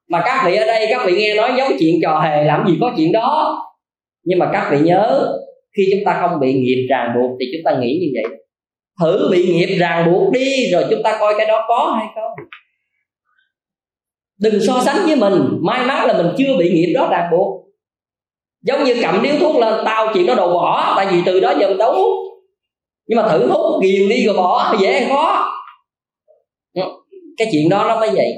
Mà 0.08 0.22
các 0.24 0.42
vị 0.46 0.56
ở 0.56 0.66
đây 0.66 0.86
các 0.90 1.06
vị 1.06 1.16
nghe 1.16 1.34
nói 1.34 1.52
giống 1.56 1.72
chuyện 1.78 1.94
trò 2.02 2.20
hề 2.20 2.44
làm 2.44 2.64
gì 2.68 2.78
có 2.80 2.92
chuyện 2.96 3.12
đó. 3.12 3.58
Nhưng 4.24 4.38
mà 4.38 4.50
các 4.52 4.68
vị 4.70 4.78
nhớ 4.78 5.34
khi 5.76 5.88
chúng 5.92 6.04
ta 6.06 6.18
không 6.20 6.40
bị 6.40 6.52
nghiệp 6.54 6.86
ràng 6.90 7.12
buộc 7.14 7.36
thì 7.40 7.46
chúng 7.52 7.62
ta 7.64 7.80
nghĩ 7.80 7.98
như 8.00 8.08
vậy. 8.14 8.38
Thử 9.00 9.28
bị 9.32 9.46
nghiệp 9.46 9.76
ràng 9.78 10.12
buộc 10.12 10.32
đi 10.32 10.70
rồi 10.72 10.84
chúng 10.90 11.02
ta 11.02 11.16
coi 11.20 11.34
cái 11.38 11.46
đó 11.46 11.64
có 11.68 11.94
hay 11.98 12.06
không 12.14 12.46
đừng 14.40 14.60
so 14.66 14.80
sánh 14.80 14.96
với 15.06 15.16
mình. 15.16 15.58
May 15.62 15.86
mắn 15.86 16.06
là 16.06 16.22
mình 16.22 16.34
chưa 16.38 16.56
bị 16.58 16.70
nghiệp 16.70 16.92
đó 16.94 17.08
ràng 17.10 17.28
buộc. 17.32 17.64
Giống 18.62 18.84
như 18.84 18.96
cầm 19.02 19.22
điếu 19.22 19.34
thuốc 19.40 19.56
lên, 19.56 19.74
tao 19.84 20.06
chuyện 20.14 20.26
nó 20.26 20.34
đồ 20.34 20.54
bỏ, 20.54 20.94
tại 20.96 21.06
vì 21.10 21.22
từ 21.26 21.40
đó 21.40 21.54
giờ 21.58 21.68
mình 21.68 21.78
đấu 21.78 21.94
nhưng 23.08 23.16
mà 23.16 23.28
thử 23.28 23.48
hút, 23.50 23.82
ghiền 23.82 24.08
đi 24.08 24.26
rồi 24.26 24.36
bỏ, 24.36 24.74
dễ 24.80 24.92
hay 24.92 25.08
khó 25.10 25.48
ừ, 26.74 26.82
cái 27.36 27.48
chuyện 27.52 27.68
đó 27.68 27.84
nó 27.88 28.00
mới 28.00 28.10
vậy. 28.10 28.32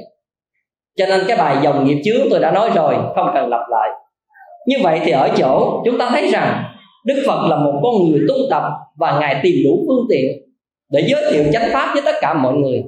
Cho 0.97 1.05
nên 1.05 1.23
cái 1.27 1.37
bài 1.37 1.57
dòng 1.63 1.85
nghiệp 1.85 2.01
chướng 2.05 2.27
tôi 2.29 2.39
đã 2.39 2.51
nói 2.51 2.71
rồi, 2.75 2.95
không 3.15 3.31
cần 3.33 3.49
lặp 3.49 3.61
lại. 3.69 3.89
Như 4.67 4.75
vậy 4.83 4.99
thì 5.03 5.11
ở 5.11 5.29
chỗ, 5.37 5.81
chúng 5.85 5.97
ta 5.97 6.09
thấy 6.09 6.31
rằng, 6.31 6.63
đức 7.05 7.23
phật 7.27 7.47
là 7.49 7.55
một 7.55 7.79
con 7.83 7.93
người 8.09 8.21
tu 8.27 8.35
tập 8.49 8.63
và 8.97 9.19
ngài 9.19 9.39
tìm 9.43 9.55
đủ 9.63 9.83
phương 9.87 10.05
tiện 10.09 10.25
để 10.91 11.07
giới 11.07 11.31
thiệu 11.31 11.43
chánh 11.53 11.69
pháp 11.73 11.93
với 11.93 12.01
tất 12.05 12.15
cả 12.21 12.33
mọi 12.33 12.53
người. 12.53 12.83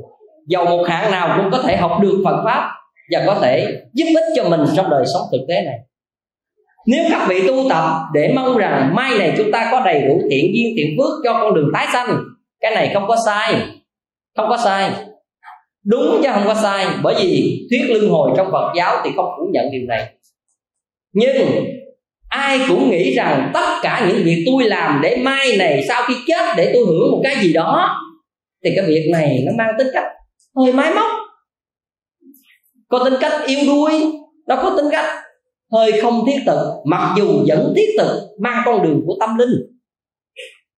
Dầu 0.48 0.66
một 0.66 0.84
hạng 0.88 1.12
nào 1.12 1.38
cũng 1.38 1.52
có 1.52 1.58
thể 1.58 1.78
học 1.78 1.98
được 2.02 2.22
phật 2.26 2.42
pháp 2.46 2.72
và 3.12 3.24
có 3.26 3.40
thể 3.42 3.82
giúp 3.94 4.06
ích 4.16 4.34
cho 4.36 4.50
mình 4.50 4.62
trong 4.76 4.90
đời 4.90 5.04
sống 5.14 5.22
thực 5.32 5.46
tế 5.48 5.62
này. 5.62 5.80
Nếu 6.88 7.06
các 7.10 7.26
vị 7.30 7.48
tu 7.48 7.70
tập 7.70 7.86
để 8.14 8.34
mong 8.36 8.58
rằng 8.58 8.96
mai 8.96 9.18
này 9.20 9.34
chúng 9.38 9.52
ta 9.52 9.70
có 9.72 9.82
đầy 9.86 10.02
đủ 10.02 10.22
thiện 10.32 10.52
duyên, 10.56 10.74
thiện 10.78 10.98
phước 10.98 11.12
cho 11.24 11.34
con 11.34 11.54
đường 11.54 11.70
tái 11.74 11.88
sanh, 11.94 12.18
cái 12.60 12.76
này 12.76 12.92
không 12.94 13.08
có 13.08 13.18
sai. 13.26 13.54
Không 14.38 14.50
có 14.50 14.58
sai. 14.64 14.92
Đúng 15.86 16.20
chứ 16.24 16.30
không 16.34 16.44
có 16.46 16.54
sai. 16.54 16.88
Bởi 17.04 17.16
vì 17.20 17.60
thuyết 17.70 17.90
luân 17.90 18.10
hồi 18.10 18.32
trong 18.38 18.52
phật 18.52 18.74
giáo 18.78 19.02
thì 19.04 19.12
không 19.16 19.26
phủ 19.38 19.50
nhận 19.54 19.72
điều 19.72 19.82
này. 19.88 20.14
Nhưng 21.14 21.66
ai 22.30 22.60
cũng 22.68 22.92
nghĩ 22.92 23.16
rằng 23.16 23.52
tất 23.54 23.80
cả 23.82 24.06
những 24.08 24.24
việc 24.24 24.44
tôi 24.46 24.64
làm 24.64 25.00
để 25.04 25.16
mai 25.16 25.58
này 25.58 25.86
sau 25.88 26.04
khi 26.08 26.14
chết 26.28 26.54
để 26.58 26.72
tôi 26.74 26.84
hưởng 26.86 27.12
một 27.12 27.22
cái 27.24 27.36
gì 27.42 27.54
đó, 27.54 28.00
thì 28.64 28.72
cái 28.76 28.86
việc 28.86 29.10
này 29.12 29.44
nó 29.46 29.52
mang 29.58 29.76
tính 29.78 29.88
cách 29.94 30.06
hơi 30.56 30.74
máy 30.74 30.94
móc 30.94 31.23
có 32.90 33.04
tính 33.04 33.14
cách 33.22 33.34
yếu 33.46 33.60
đuối 33.68 33.92
nó 34.48 34.56
có 34.56 34.74
tính 34.78 34.86
cách 34.92 35.06
hơi 35.72 36.02
không 36.02 36.26
thiết 36.28 36.38
thực. 36.46 36.82
Mặc 36.86 37.14
dù 37.18 37.26
vẫn 37.48 37.74
thiết 37.76 37.96
thực, 37.98 38.28
mang 38.42 38.62
con 38.66 38.84
đường 38.84 39.02
của 39.06 39.16
tâm 39.20 39.38
linh. 39.38 39.50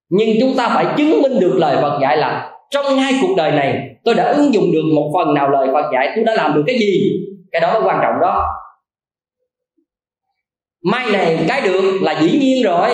Nhưng 0.09 0.29
chúng 0.39 0.55
ta 0.57 0.71
phải 0.75 0.85
chứng 0.97 1.21
minh 1.21 1.39
được 1.39 1.53
lời 1.55 1.77
Phật 1.81 1.99
dạy 2.01 2.17
là 2.17 2.51
trong 2.69 2.85
hai 2.85 3.13
cuộc 3.21 3.33
đời 3.37 3.51
này, 3.51 3.81
tôi 4.03 4.15
đã 4.15 4.33
ứng 4.37 4.53
dụng 4.53 4.71
được 4.71 4.83
một 4.95 5.11
phần 5.13 5.33
nào 5.33 5.49
lời 5.49 5.67
Phật 5.73 5.89
dạy, 5.93 6.11
tôi 6.15 6.25
đã 6.25 6.33
làm 6.33 6.53
được 6.55 6.63
cái 6.67 6.79
gì? 6.79 7.11
Cái 7.51 7.61
đó 7.61 7.73
mới 7.73 7.81
quan 7.83 7.99
trọng 8.01 8.21
đó. 8.21 8.45
Mai 10.83 11.11
này 11.11 11.45
cái 11.47 11.61
được 11.61 11.99
là 12.01 12.19
dĩ 12.21 12.39
nhiên 12.39 12.63
rồi. 12.63 12.89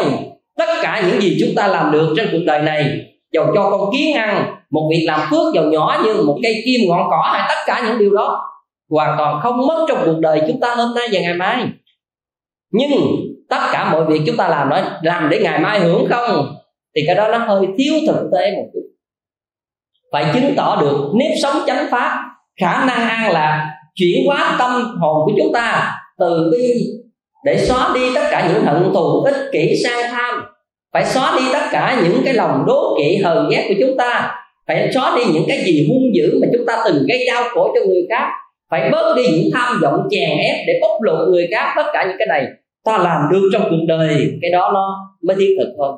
Tất 0.58 0.68
cả 0.82 1.04
những 1.08 1.22
gì 1.22 1.38
chúng 1.40 1.56
ta 1.56 1.68
làm 1.68 1.92
được 1.92 2.14
trên 2.18 2.30
cuộc 2.32 2.44
đời 2.46 2.62
này, 2.62 3.00
dầu 3.32 3.46
cho 3.56 3.70
con 3.72 3.90
kiến 3.94 4.16
ăn, 4.16 4.56
một 4.72 4.90
việc 4.92 5.04
làm 5.08 5.20
phước 5.30 5.54
dầu 5.54 5.66
nhỏ 5.66 6.02
như 6.06 6.14
một 6.14 6.40
cây 6.44 6.56
kim, 6.66 6.82
ngọn 6.90 7.08
cỏ, 7.10 7.30
hay 7.34 7.46
tất 7.50 7.64
cả 7.66 7.88
những 7.88 8.00
điều 8.00 8.14
đó 8.14 8.51
hoàn 8.92 9.16
toàn 9.18 9.40
không 9.44 9.68
mất 9.68 9.86
trong 9.90 9.98
cuộc 10.06 10.20
đời 10.20 10.42
chúng 10.48 10.60
ta 10.60 10.76
hôm 10.76 10.96
nay 10.96 11.08
và 11.12 11.20
ngày 11.20 11.34
mai. 11.34 11.66
Nhưng 12.72 12.92
tất 13.50 13.60
cả 13.72 13.90
mọi 13.92 14.06
việc 14.06 14.22
chúng 14.26 14.38
ta 14.38 14.48
làm 14.48 14.70
đó, 14.70 14.82
làm 15.02 15.30
để 15.30 15.40
ngày 15.44 15.60
mai 15.60 15.80
hưởng 15.80 16.08
không? 16.10 16.56
Thì 16.96 17.02
cái 17.08 17.16
đó 17.16 17.28
nó 17.28 17.38
hơi 17.38 17.68
thiếu 17.78 17.94
thực 18.08 18.30
tế 18.34 18.52
một 18.52 18.66
chút. 18.74 18.82
Phải 20.12 20.26
chứng 20.34 20.54
tỏ 20.58 20.78
được 20.82 21.12
nếp 21.16 21.32
sống 21.44 21.56
chánh 21.68 21.88
pháp, 21.92 22.18
khả 22.60 22.86
năng 22.86 23.10
an 23.10 23.32
lạc, 23.32 23.70
chuyển 23.96 24.26
hóa 24.28 24.56
tâm 24.60 24.98
hồn 25.00 25.26
của 25.26 25.32
chúng 25.38 25.54
ta 25.54 25.98
từ 26.20 26.52
bi 26.52 26.74
để 27.46 27.66
xóa 27.66 27.92
đi 27.96 28.02
tất 28.16 28.28
cả 28.32 28.50
những 28.54 28.66
hận 28.66 28.94
thù, 28.94 29.22
ích 29.22 29.50
kỷ, 29.52 29.76
sang 29.84 30.12
tham. 30.12 30.44
Phải 30.94 31.06
xóa 31.06 31.36
đi 31.40 31.46
tất 31.54 31.68
cả 31.72 32.02
những 32.04 32.22
cái 32.26 32.34
lòng 32.34 32.64
đố 32.68 32.96
kỵ, 32.98 33.18
hờn 33.18 33.50
ghét 33.50 33.66
của 33.68 33.76
chúng 33.80 33.98
ta. 33.98 34.36
Phải 34.68 34.92
xóa 34.94 35.16
đi 35.18 35.34
những 35.34 35.44
cái 35.48 35.64
gì 35.66 35.88
hung 35.90 36.16
dữ 36.16 36.40
mà 36.42 36.48
chúng 36.54 36.66
ta 36.68 36.84
từng 36.86 37.06
gây 37.08 37.26
đau 37.34 37.44
khổ 37.54 37.72
cho 37.76 37.82
người 37.88 38.06
khác 38.10 38.28
phải 38.72 38.90
bớt 38.92 39.14
đi 39.16 39.24
những 39.28 39.50
tham 39.54 39.80
vọng 39.82 40.08
chèn 40.12 40.30
ép 40.38 40.56
để 40.68 40.80
bóc 40.82 41.02
lột 41.02 41.30
người 41.30 41.48
khác, 41.52 41.74
tất 41.76 41.86
cả 41.94 42.06
những 42.08 42.18
cái 42.20 42.28
này 42.28 42.46
ta 42.84 42.98
làm 42.98 43.22
được 43.32 43.50
trong 43.54 43.64
cuộc 43.70 43.86
đời. 43.88 44.32
Cái 44.42 44.52
đó 44.52 44.72
nó 44.74 44.98
mới 45.22 45.36
thiết 45.40 45.56
thực 45.60 45.74
hơn 45.80 45.96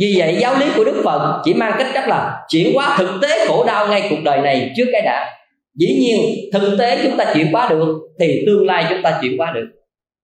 vì 0.00 0.14
vậy, 0.18 0.36
giáo 0.40 0.54
lý 0.58 0.66
của 0.76 0.84
đức 0.84 1.02
phật 1.04 1.40
chỉ 1.44 1.54
mang 1.54 1.72
cách 1.78 1.90
cách 1.94 2.08
là 2.08 2.44
chuyển 2.48 2.74
hóa 2.74 2.96
thực 2.98 3.18
tế 3.22 3.46
khổ 3.48 3.64
đau 3.66 3.88
ngay 3.88 4.06
cuộc 4.10 4.22
đời 4.24 4.40
này 4.40 4.72
trước 4.76 4.84
cái 4.92 5.02
đã. 5.02 5.30
Dĩ 5.74 5.86
nhiên, 6.00 6.20
thực 6.52 6.76
tế 6.78 6.98
chúng 7.02 7.16
ta 7.16 7.32
chuyển 7.34 7.52
hóa 7.52 7.68
được 7.70 7.98
thì 8.20 8.42
tương 8.46 8.66
lai 8.66 8.86
chúng 8.88 9.02
ta 9.02 9.18
chuyển 9.22 9.38
hóa 9.38 9.52
được. 9.54 9.66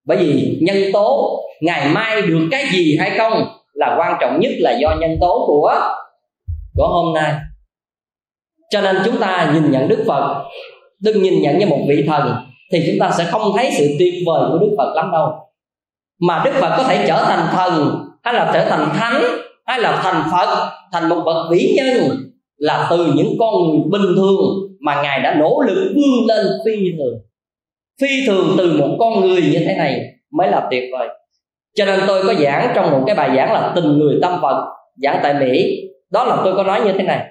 Bởi 0.07 0.17
vì 0.17 0.59
nhân 0.61 0.77
tố, 0.93 1.41
ngày 1.61 1.89
mai 1.89 2.23
được 2.23 2.49
cái 2.51 2.65
gì 2.73 2.97
hay 3.01 3.11
không 3.19 3.49
là 3.73 3.97
quan 3.99 4.17
trọng 4.21 4.41
nhất 4.41 4.53
là 4.59 4.79
do 4.81 4.97
nhân 5.01 5.17
tố 5.21 5.45
của 5.47 5.73
của 6.75 6.89
hôm 6.89 7.15
nay. 7.15 7.35
Cho 8.71 8.81
nên 8.81 8.97
chúng 9.05 9.17
ta 9.21 9.51
nhìn 9.55 9.71
nhận 9.71 9.89
đức 9.89 10.05
phật 10.07 10.45
đừng 11.03 11.23
nhìn 11.23 11.43
nhận 11.43 11.59
như 11.59 11.67
một 11.67 11.85
vị 11.89 12.05
thần, 12.07 12.37
thì 12.73 12.83
chúng 12.87 12.99
ta 13.01 13.11
sẽ 13.19 13.25
không 13.25 13.53
thấy 13.57 13.71
sự 13.79 13.87
tuyệt 13.99 14.15
vời 14.27 14.51
của 14.51 14.59
đức 14.59 14.75
phật 14.79 14.93
lắm 14.95 15.11
đâu. 15.13 15.33
Mà 16.21 16.43
đức 16.45 16.53
phật 16.55 16.75
có 16.77 16.83
thể 16.83 17.05
trở 17.09 17.25
thành 17.25 17.47
thần, 17.53 18.05
hay 18.23 18.35
là 18.35 18.51
trở 18.55 18.65
thành 18.71 18.89
thánh, 18.95 19.23
hay 19.67 19.81
là 19.81 20.01
thành 20.03 20.23
phật, 20.33 20.71
thành 20.93 21.09
một 21.09 21.23
bậc 21.27 21.37
vĩ 21.51 21.75
nhân, 21.77 22.11
là 22.57 22.87
từ 22.91 23.13
những 23.15 23.37
con 23.41 23.55
người 23.55 23.81
bình 23.91 24.17
thường 24.17 24.69
mà 24.81 25.03
ngài 25.03 25.21
đã 25.21 25.35
nỗ 25.35 25.61
lực 25.67 25.93
vươn 25.95 26.27
lên 26.29 26.47
phi 26.65 26.77
thường. 26.99 27.15
Phi 28.01 28.27
thường 28.27 28.55
từ 28.59 28.77
một 28.79 28.97
con 28.99 29.21
người 29.21 29.43
như 29.43 29.59
thế 29.67 29.75
này 29.79 30.01
mới 30.33 30.51
là 30.51 30.69
tuyệt 30.71 30.85
vời. 30.93 31.09
Cho 31.75 31.85
nên 31.85 32.01
tôi 32.07 32.25
có 32.27 32.35
giảng 32.35 32.73
trong 32.75 32.91
một 32.91 33.03
cái 33.07 33.15
bài 33.15 33.31
giảng 33.37 33.53
là 33.53 33.73
tình 33.75 33.99
người 33.99 34.19
tâm 34.23 34.39
phật, 34.43 34.65
giảng 34.97 35.21
tại 35.23 35.35
mỹ. 35.35 35.81
Đó 36.11 36.25
là 36.25 36.41
tôi 36.45 36.55
có 36.57 36.63
nói 36.63 36.81
như 36.85 36.93
thế 36.93 37.03
này 37.03 37.27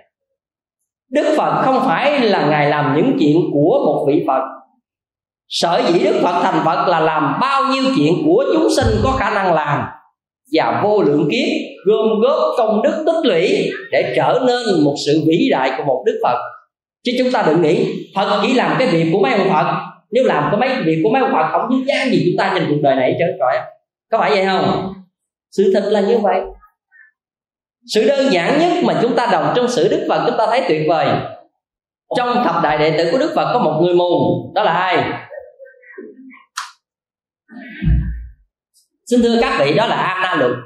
đức 1.12 1.36
phật 1.38 1.62
không 1.66 1.80
phải 1.86 2.20
là 2.20 2.47
ngài 2.49 2.70
làm 2.70 2.95
những 2.95 3.18
chuyện 3.20 3.38
của 3.53 3.82
một 3.86 4.05
vị 4.08 4.24
phật. 4.28 4.41
Sở 5.47 5.82
dĩ 5.88 6.03
đức 6.03 6.20
phật 6.24 6.41
thành 6.43 6.62
phật 6.66 6.88
là 6.88 6.99
làm 6.99 7.38
bao 7.41 7.64
nhiêu 7.74 7.84
chuyện 7.95 8.14
của 8.26 8.45
chúng 8.53 8.68
sinh 8.78 9.01
có 9.03 9.12
khả 9.12 9.30
năng 9.30 9.53
làm 9.53 9.84
và 10.53 10.82
vô 10.84 11.01
lượng 11.01 11.28
kiếp 11.32 11.47
gom 11.86 12.20
góp 12.22 12.39
công 12.58 12.82
đức 12.82 13.03
tích 13.05 13.26
lũy 13.26 13.72
để 13.91 14.14
trở 14.16 14.39
nên 14.47 14.84
một 14.84 14.95
sự 15.05 15.22
vĩ 15.28 15.49
đại 15.51 15.72
của 15.78 15.84
một 15.84 16.03
đức 16.05 16.20
phật. 16.24 16.38
Chứ 17.03 17.12
chúng 17.20 17.32
ta 17.32 17.43
đừng 17.47 17.62
nghĩ, 17.62 17.86
phật 18.16 18.39
chỉ 18.41 18.53
làm 18.53 18.76
cái 18.80 18.88
việc 18.88 19.10
của 19.14 19.20
mấy 19.20 19.34
ông 19.34 19.49
phật. 19.49 19.76
Nếu 20.12 20.24
làm 20.24 20.47
có 20.51 20.58
mấy 20.58 20.70
việc 20.86 21.01
của 21.03 21.10
mấy 21.10 21.22
ông 21.22 21.32
phật, 21.34 21.47
không 21.51 21.62
dính 21.72 21.88
dáng 21.88 22.10
gì 22.10 22.22
chúng 22.26 22.38
ta 22.38 22.51
trên 22.55 22.66
cuộc 22.70 22.82
đời 22.82 22.95
này 22.95 23.16
chứ 23.20 23.26
trời 23.39 23.62
có 24.12 24.18
phải 24.18 24.32
vậy 24.32 24.45
không? 24.45 24.93
Sự 25.51 25.72
thật 25.74 25.84
là 25.91 26.01
như 26.01 26.18
vậy 26.18 26.41
sự 27.94 28.08
đơn 28.08 28.34
giản 28.34 28.60
nhất 28.60 28.84
mà 28.84 29.00
chúng 29.02 29.16
ta 29.16 29.28
đọc 29.32 29.54
trong 29.56 29.68
sử 29.68 29.88
đức 29.88 30.06
phật, 30.10 30.24
chúng 30.28 30.38
ta 30.38 30.46
thấy 30.48 30.66
tuyệt 30.68 30.82
vời. 30.90 31.08
Trong 32.18 32.44
thập 32.44 32.64
đại 32.64 32.78
đệ 32.78 32.98
tử 32.98 33.10
của 33.12 33.18
đức 33.18 33.32
phật 33.36 33.54
có 33.54 33.60
một 33.60 33.80
người 33.82 33.96
mù, 33.96 34.52
đó 34.56 34.64
là 34.64 34.72
ai? 34.72 35.14
Xin 39.06 39.22
thưa 39.22 39.42
các 39.42 39.60
vị, 39.60 39.74
đó 39.74 39.88
là 39.88 39.96
Anna 39.96 40.36
Lượng 40.36 40.60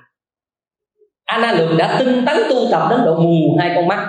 Anna 1.25 1.51
Lượng 1.51 1.77
đã 1.77 1.95
tinh 1.99 2.25
tấn 2.25 2.37
tu 2.49 2.55
tập 2.71 2.87
đến 2.89 2.99
độ 3.05 3.15
mù 3.15 3.57
hai 3.59 3.71
con 3.75 3.87
mắt. 3.87 4.07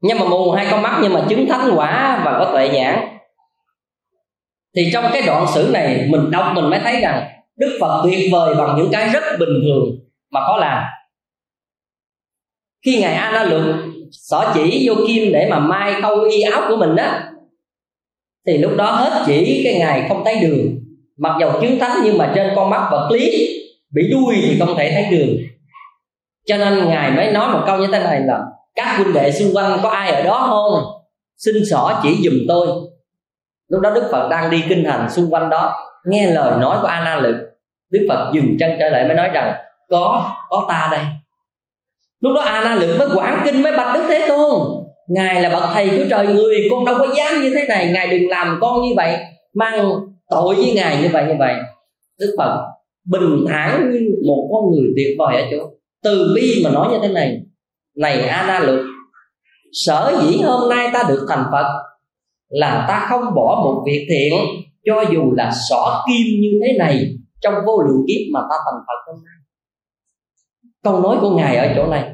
Nhưng 0.00 0.18
mà 0.18 0.24
mù 0.26 0.50
hai 0.50 0.66
con 0.70 0.82
mắt 0.82 0.98
nhưng 1.02 1.12
mà 1.12 1.24
chứng 1.28 1.48
thánh 1.48 1.70
quả 1.74 2.22
và 2.24 2.38
có 2.38 2.52
tuệ 2.52 2.68
nhãn. 2.68 3.08
Thì 4.76 4.90
trong 4.92 5.04
cái 5.12 5.22
đoạn 5.26 5.46
sử 5.54 5.70
này, 5.72 6.06
mình 6.10 6.30
đọc 6.30 6.52
mình 6.54 6.70
mới 6.70 6.80
thấy 6.80 7.00
rằng 7.00 7.28
Đức 7.56 7.78
Phật 7.80 8.02
tuyệt 8.04 8.32
vời 8.32 8.54
bằng 8.54 8.76
những 8.76 8.88
cái 8.92 9.08
rất 9.08 9.22
bình 9.38 9.60
thường 9.62 9.84
mà 10.30 10.40
có 10.46 10.56
làm 10.56 10.84
khi 12.84 13.00
ngài 13.00 13.14
A 13.14 13.32
La 13.32 13.44
Lượng 13.44 13.92
xỏ 14.10 14.52
chỉ 14.54 14.88
vô 14.88 14.94
kim 15.08 15.32
để 15.32 15.48
mà 15.50 15.58
mai 15.58 15.94
câu 16.02 16.20
y 16.20 16.42
áo 16.42 16.62
của 16.68 16.76
mình 16.76 16.96
á. 16.96 17.32
Thì 18.46 18.58
lúc 18.58 18.72
đó 18.76 18.90
hết 18.90 19.22
chỉ 19.26 19.60
cái 19.64 19.78
ngài 19.78 20.08
không 20.08 20.24
thấy 20.24 20.40
đường. 20.42 20.78
Mặc 21.18 21.36
dầu 21.40 21.52
chứng 21.60 21.78
thánh 21.78 21.96
nhưng 22.04 22.18
mà 22.18 22.32
trên 22.34 22.52
con 22.56 22.70
mắt 22.70 22.88
vật 22.90 23.08
lý 23.12 23.48
bị 23.90 24.02
đuôi 24.12 24.34
thì 24.42 24.58
không 24.58 24.74
thể 24.76 24.90
thấy 24.94 25.18
đường. 25.18 25.36
Cho 26.46 26.56
nên 26.56 26.88
ngài 26.88 27.10
mới 27.10 27.32
nói 27.32 27.52
một 27.52 27.62
câu 27.66 27.78
như 27.78 27.86
thế 27.92 27.98
này 27.98 28.20
là, 28.20 28.40
các 28.74 28.96
huynh 28.96 29.12
đệ 29.12 29.32
xung 29.32 29.54
quanh 29.54 29.78
có 29.82 29.88
ai 29.88 30.12
ở 30.12 30.22
đó 30.22 30.46
không? 30.48 30.84
Xin 31.36 31.54
xỏ 31.70 32.00
chỉ 32.02 32.16
giùm 32.24 32.34
tôi. 32.48 32.68
Lúc 33.68 33.80
đó 33.80 33.90
đức 33.90 34.08
phật 34.12 34.28
đang 34.28 34.50
đi 34.50 34.64
kinh 34.68 34.84
hành 34.84 35.10
xung 35.10 35.30
quanh 35.30 35.50
đó, 35.50 35.74
nghe 36.06 36.30
lời 36.30 36.60
nói 36.60 36.78
của 36.80 36.86
a 36.86 37.00
La 37.00 37.16
lực 37.16 37.36
đức 37.90 38.06
phật 38.08 38.30
dừng 38.34 38.56
chân 38.58 38.70
trở 38.78 38.88
lại 38.88 39.04
mới 39.04 39.14
nói 39.14 39.28
rằng, 39.28 39.54
có 39.88 40.30
có 40.48 40.66
ta 40.68 40.88
đây 40.92 41.00
lúc 42.22 42.32
đó 42.34 42.40
a 42.40 42.64
na 42.64 42.74
lực 42.74 42.96
mới 42.98 43.08
quảng 43.14 43.42
kinh 43.44 43.62
mới 43.62 43.72
bạch 43.76 43.94
đức 43.94 44.04
thế 44.08 44.26
tôn. 44.28 44.60
Ngài 45.08 45.42
là 45.42 45.48
bậc 45.48 45.62
thầy 45.74 45.90
của 45.90 46.04
trời 46.10 46.26
người, 46.26 46.68
con 46.70 46.84
đâu 46.84 46.94
có 46.98 47.14
dám 47.16 47.42
như 47.42 47.50
thế 47.54 47.64
này. 47.68 47.90
Ngài 47.94 48.06
đừng 48.06 48.28
làm 48.28 48.58
con 48.60 48.82
như 48.82 48.92
vậy, 48.96 49.16
mang 49.54 49.90
tội 50.30 50.54
với 50.54 50.72
ngài 50.74 51.02
như 51.02 51.08
vậy 51.12 51.24
như 51.28 51.34
vậy. 51.38 51.54
Đức 52.20 52.34
phật 52.38 52.60
bình 53.04 53.44
thản 53.48 53.90
như 53.92 54.00
một 54.26 54.48
con 54.52 54.70
người 54.70 54.90
tuyệt 54.96 55.16
vời 55.18 55.42
ở 55.42 55.48
chỗ. 55.50 55.70
Từ 56.04 56.32
bi 56.34 56.62
mà 56.64 56.70
nói 56.70 56.88
như 56.92 56.98
thế 57.02 57.08
này 57.08 57.38
này 57.96 58.20
a 58.20 58.46
na 58.46 58.58
lực, 58.58 58.84
sở 59.72 60.12
dĩ 60.22 60.42
hôm 60.42 60.70
nay 60.70 60.90
ta 60.92 61.02
được 61.08 61.26
thành 61.28 61.44
phật 61.52 61.66
là 62.48 62.84
ta 62.88 63.06
không 63.10 63.34
bỏ 63.34 63.62
một 63.64 63.82
việc 63.86 64.06
thiện, 64.10 64.32
cho 64.84 65.04
dù 65.12 65.32
là 65.36 65.50
xỏ 65.70 66.04
kim 66.06 66.40
như 66.40 66.60
thế 66.62 66.78
này 66.78 67.04
trong 67.40 67.54
vô 67.66 67.82
lượng 67.82 68.04
kiếp 68.08 68.20
mà 68.34 68.40
ta 68.50 68.56
thành 68.64 68.80
phật 68.86 69.12
hôm 69.12 69.16
nay 69.24 69.41
câu 70.82 71.00
nói 71.00 71.16
của 71.20 71.30
ngài 71.30 71.56
ở 71.56 71.72
chỗ 71.76 71.86
này. 71.86 72.10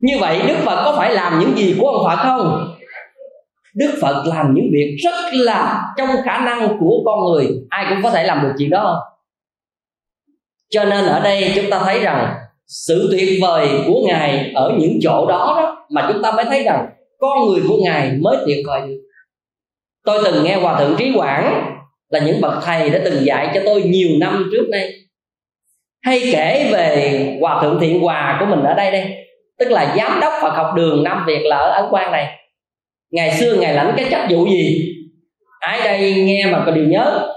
Như 0.00 0.18
vậy 0.20 0.40
đức 0.48 0.56
phật 0.64 0.84
có 0.84 0.94
phải 0.96 1.14
làm 1.14 1.40
những 1.40 1.56
gì 1.56 1.76
của 1.80 1.88
ông 1.88 2.04
phật 2.06 2.22
không? 2.22 2.74
Đức 3.74 3.98
phật 4.00 4.22
làm 4.26 4.54
những 4.54 4.66
việc 4.72 4.96
rất 5.04 5.14
là 5.32 5.84
trong 5.96 6.08
khả 6.24 6.38
năng 6.38 6.76
của 6.80 7.02
con 7.04 7.18
người. 7.24 7.48
Ai 7.68 7.86
cũng 7.88 8.02
có 8.02 8.10
thể 8.10 8.24
làm 8.24 8.42
được 8.42 8.52
chuyện 8.58 8.70
đó. 8.70 8.82
Không 8.84 9.12
cho 10.72 10.84
nên 10.84 11.06
ở 11.06 11.20
đây 11.20 11.52
chúng 11.54 11.70
ta 11.70 11.78
thấy 11.84 12.00
rằng 12.00 12.34
sự 12.66 13.08
tuyệt 13.12 13.38
vời 13.42 13.68
của 13.86 14.04
ngài 14.06 14.52
ở 14.54 14.72
những 14.78 14.98
chỗ 15.02 15.26
đó, 15.28 15.54
đó 15.56 15.86
mà 15.90 16.08
chúng 16.12 16.22
ta 16.22 16.32
mới 16.32 16.44
thấy 16.44 16.62
rằng 16.62 16.88
con 17.18 17.48
người 17.48 17.62
của 17.68 17.76
ngài 17.84 18.12
mới 18.20 18.36
tuyệt 18.46 18.58
vời 18.66 18.80
được. 18.80 19.00
Tôi 20.04 20.22
từng 20.24 20.44
nghe 20.44 20.56
hòa 20.56 20.78
thượng 20.78 20.94
trí 20.98 21.12
quảng 21.16 21.76
là 22.08 22.20
những 22.20 22.40
bậc 22.40 22.54
thầy 22.64 22.90
đã 22.90 23.00
từng 23.04 23.24
dạy 23.24 23.50
cho 23.54 23.60
tôi 23.64 23.82
nhiều 23.82 24.08
năm 24.20 24.48
trước 24.52 24.68
đây 24.70 25.01
hay 26.02 26.28
kể 26.32 26.70
về 26.72 27.38
hòa 27.40 27.62
thượng 27.62 27.78
thiện 27.80 28.00
hòa 28.00 28.36
của 28.40 28.46
mình 28.46 28.62
ở 28.64 28.74
đây 28.74 28.90
đây. 28.90 29.14
Tức 29.58 29.68
là 29.70 29.94
giám 29.96 30.20
đốc 30.20 30.32
Phật 30.42 30.50
học 30.50 30.74
đường 30.76 31.04
Nam 31.04 31.24
Việt 31.26 31.40
là 31.44 31.56
ở 31.56 31.70
Ấn 31.70 31.90
Quang 31.90 32.12
này. 32.12 32.38
Ngày 33.10 33.30
xưa 33.30 33.54
ngài 33.54 33.74
lãnh 33.74 33.94
cái 33.96 34.06
chức 34.10 34.20
vụ 34.30 34.46
gì? 34.46 34.88
Ai 35.60 35.80
đây 35.84 36.14
nghe 36.14 36.46
mà 36.46 36.62
có 36.66 36.72
điều 36.72 36.84
nhớ. 36.84 37.28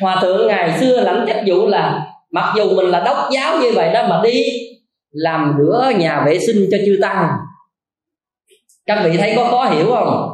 Hòa 0.00 0.18
thượng 0.22 0.48
ngày 0.48 0.78
xưa 0.80 1.00
lãnh 1.00 1.24
chức 1.26 1.36
vụ 1.46 1.66
là, 1.66 2.06
mặc 2.30 2.54
dù 2.56 2.76
mình 2.76 2.86
là 2.86 3.02
đốc 3.04 3.16
giáo 3.32 3.58
như 3.62 3.70
vậy 3.74 3.90
đó 3.94 4.06
mà 4.08 4.20
đi 4.24 4.44
làm 5.10 5.54
rửa 5.58 5.92
nhà 5.96 6.22
vệ 6.26 6.38
sinh 6.38 6.68
cho 6.70 6.78
chư 6.86 6.98
tăng. 7.02 7.28
Các 8.86 9.02
vị 9.04 9.16
thấy 9.16 9.32
có 9.36 9.44
khó 9.44 9.64
hiểu 9.64 9.86
không? 9.86 10.30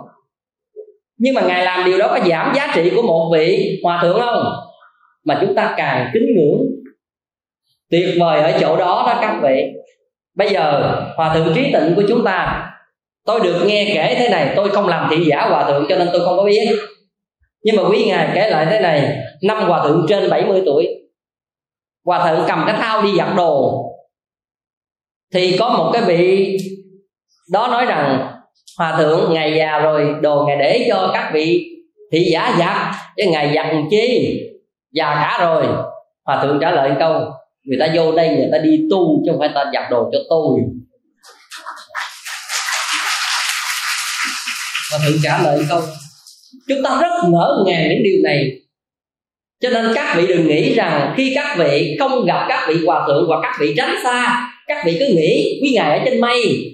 Nhưng 1.19 1.35
mà 1.35 1.41
ngài 1.41 1.65
làm 1.65 1.85
điều 1.85 1.99
đó 1.99 2.09
có 2.09 2.19
giảm 2.29 2.53
giá 2.57 2.73
trị 2.75 2.93
của 2.97 3.03
một 3.03 3.31
vị 3.33 3.81
hòa 3.83 4.03
thượng 4.03 4.21
không? 4.21 4.70
Mà 5.25 5.39
chúng 5.41 5.55
ta 5.55 5.75
càng 5.77 6.11
kính 6.15 6.27
ngưỡng. 6.37 6.67
Tuyệt 7.91 8.17
vời 8.21 8.41
ở 8.41 8.59
chỗ 8.61 8.77
đó 8.77 9.05
đó 9.07 9.19
các 9.21 9.41
vị. 9.43 9.65
Bây 10.35 10.51
giờ, 10.51 10.95
hòa 11.17 11.35
thượng 11.35 11.53
trí 11.55 11.73
tịnh 11.73 11.93
của 11.97 12.03
chúng 12.09 12.25
ta, 12.25 12.67
tôi 13.27 13.41
được 13.41 13.65
nghe 13.67 13.91
kể 13.95 14.15
thế 14.19 14.29
này, 14.29 14.53
tôi 14.57 14.69
không 14.69 14.89
làm 14.89 15.11
thị 15.11 15.25
giả 15.25 15.49
hòa 15.49 15.71
thượng 15.71 15.87
cho 15.89 15.97
nên 15.97 16.09
tôi 16.13 16.25
không 16.25 16.37
có 16.37 16.45
biết. 16.45 16.69
Nhưng 17.63 17.77
mà 17.77 17.83
quý 17.89 18.05
ngài 18.09 18.29
kể 18.35 18.51
lại 18.51 18.67
thế 18.71 18.81
này, 18.81 19.17
năm 19.43 19.59
hòa 19.59 19.85
thượng 19.85 20.07
trên 20.09 20.31
70 20.31 20.63
tuổi, 20.67 20.89
hòa 22.05 22.31
thượng 22.31 22.45
cầm 22.49 22.65
cái 22.67 22.77
thao 22.79 23.03
đi 23.03 23.17
giặt 23.17 23.29
đồ. 23.37 23.85
Thì 25.35 25.57
có 25.59 25.69
một 25.69 25.91
cái 25.93 26.03
vị 26.03 26.57
đó 27.53 27.69
nói 27.69 27.87
rằng, 27.87 28.33
hòa 28.79 28.97
thượng, 28.99 29.33
ngày 29.33 29.55
già 29.57 29.79
rồi, 29.79 30.15
đồ 30.21 30.45
ngài 30.47 30.57
để 30.57 30.87
cho 30.89 31.11
các 31.15 31.31
vị 31.35 31.67
thị 32.13 32.25
giả 32.33 32.57
giặt. 32.59 32.95
Chứ 33.17 33.25
ngài 33.31 33.55
giặt 33.55 33.67
chi? 33.91 34.41
Già 34.93 35.15
cả 35.15 35.39
rồi. 35.41 35.67
Hòa 36.25 36.43
thượng 36.43 36.59
trả 36.61 36.71
lời 36.71 36.91
câu, 36.99 37.13
người 37.65 37.79
ta 37.81 37.89
vô 37.95 38.13
đây 38.13 38.29
người 38.29 38.49
ta 38.53 38.59
đi 38.59 38.81
tu 38.91 39.23
chứ 39.25 39.33
không 39.33 39.41
phải 39.41 39.51
ta 39.55 39.65
giặt 39.73 39.91
đồ 39.91 40.11
cho 40.13 40.19
tôi. 40.29 40.61
Hòa 44.91 45.01
thượng 45.05 45.19
trả 45.23 45.43
lời 45.43 45.65
câu, 45.69 45.81
chúng 46.69 46.83
ta 46.85 46.99
rất 47.03 47.29
ngỡ 47.29 47.65
ngàng 47.67 47.89
những 47.89 48.03
điều 48.03 48.23
này. 48.25 48.51
Cho 49.63 49.71
nên 49.71 49.93
các 49.95 50.17
vị 50.17 50.27
đừng 50.27 50.47
nghĩ 50.47 50.75
rằng 50.75 51.15
khi 51.17 51.33
các 51.35 51.57
vị 51.59 51.97
không 52.01 52.25
gặp 52.27 52.47
các 52.49 52.67
vị 52.69 52.87
hòa 52.87 53.05
thượng 53.07 53.25
hoặc 53.29 53.41
các 53.43 53.57
vị 53.61 53.75
tránh 53.77 53.95
xa, 54.05 54.49
các 54.67 54.83
vị 54.87 54.97
cứ 55.01 55.07
nghĩ 55.17 55.61
quý 55.63 55.73
ngài 55.75 55.99
ở 55.99 56.05
trên 56.05 56.21
mây. 56.21 56.65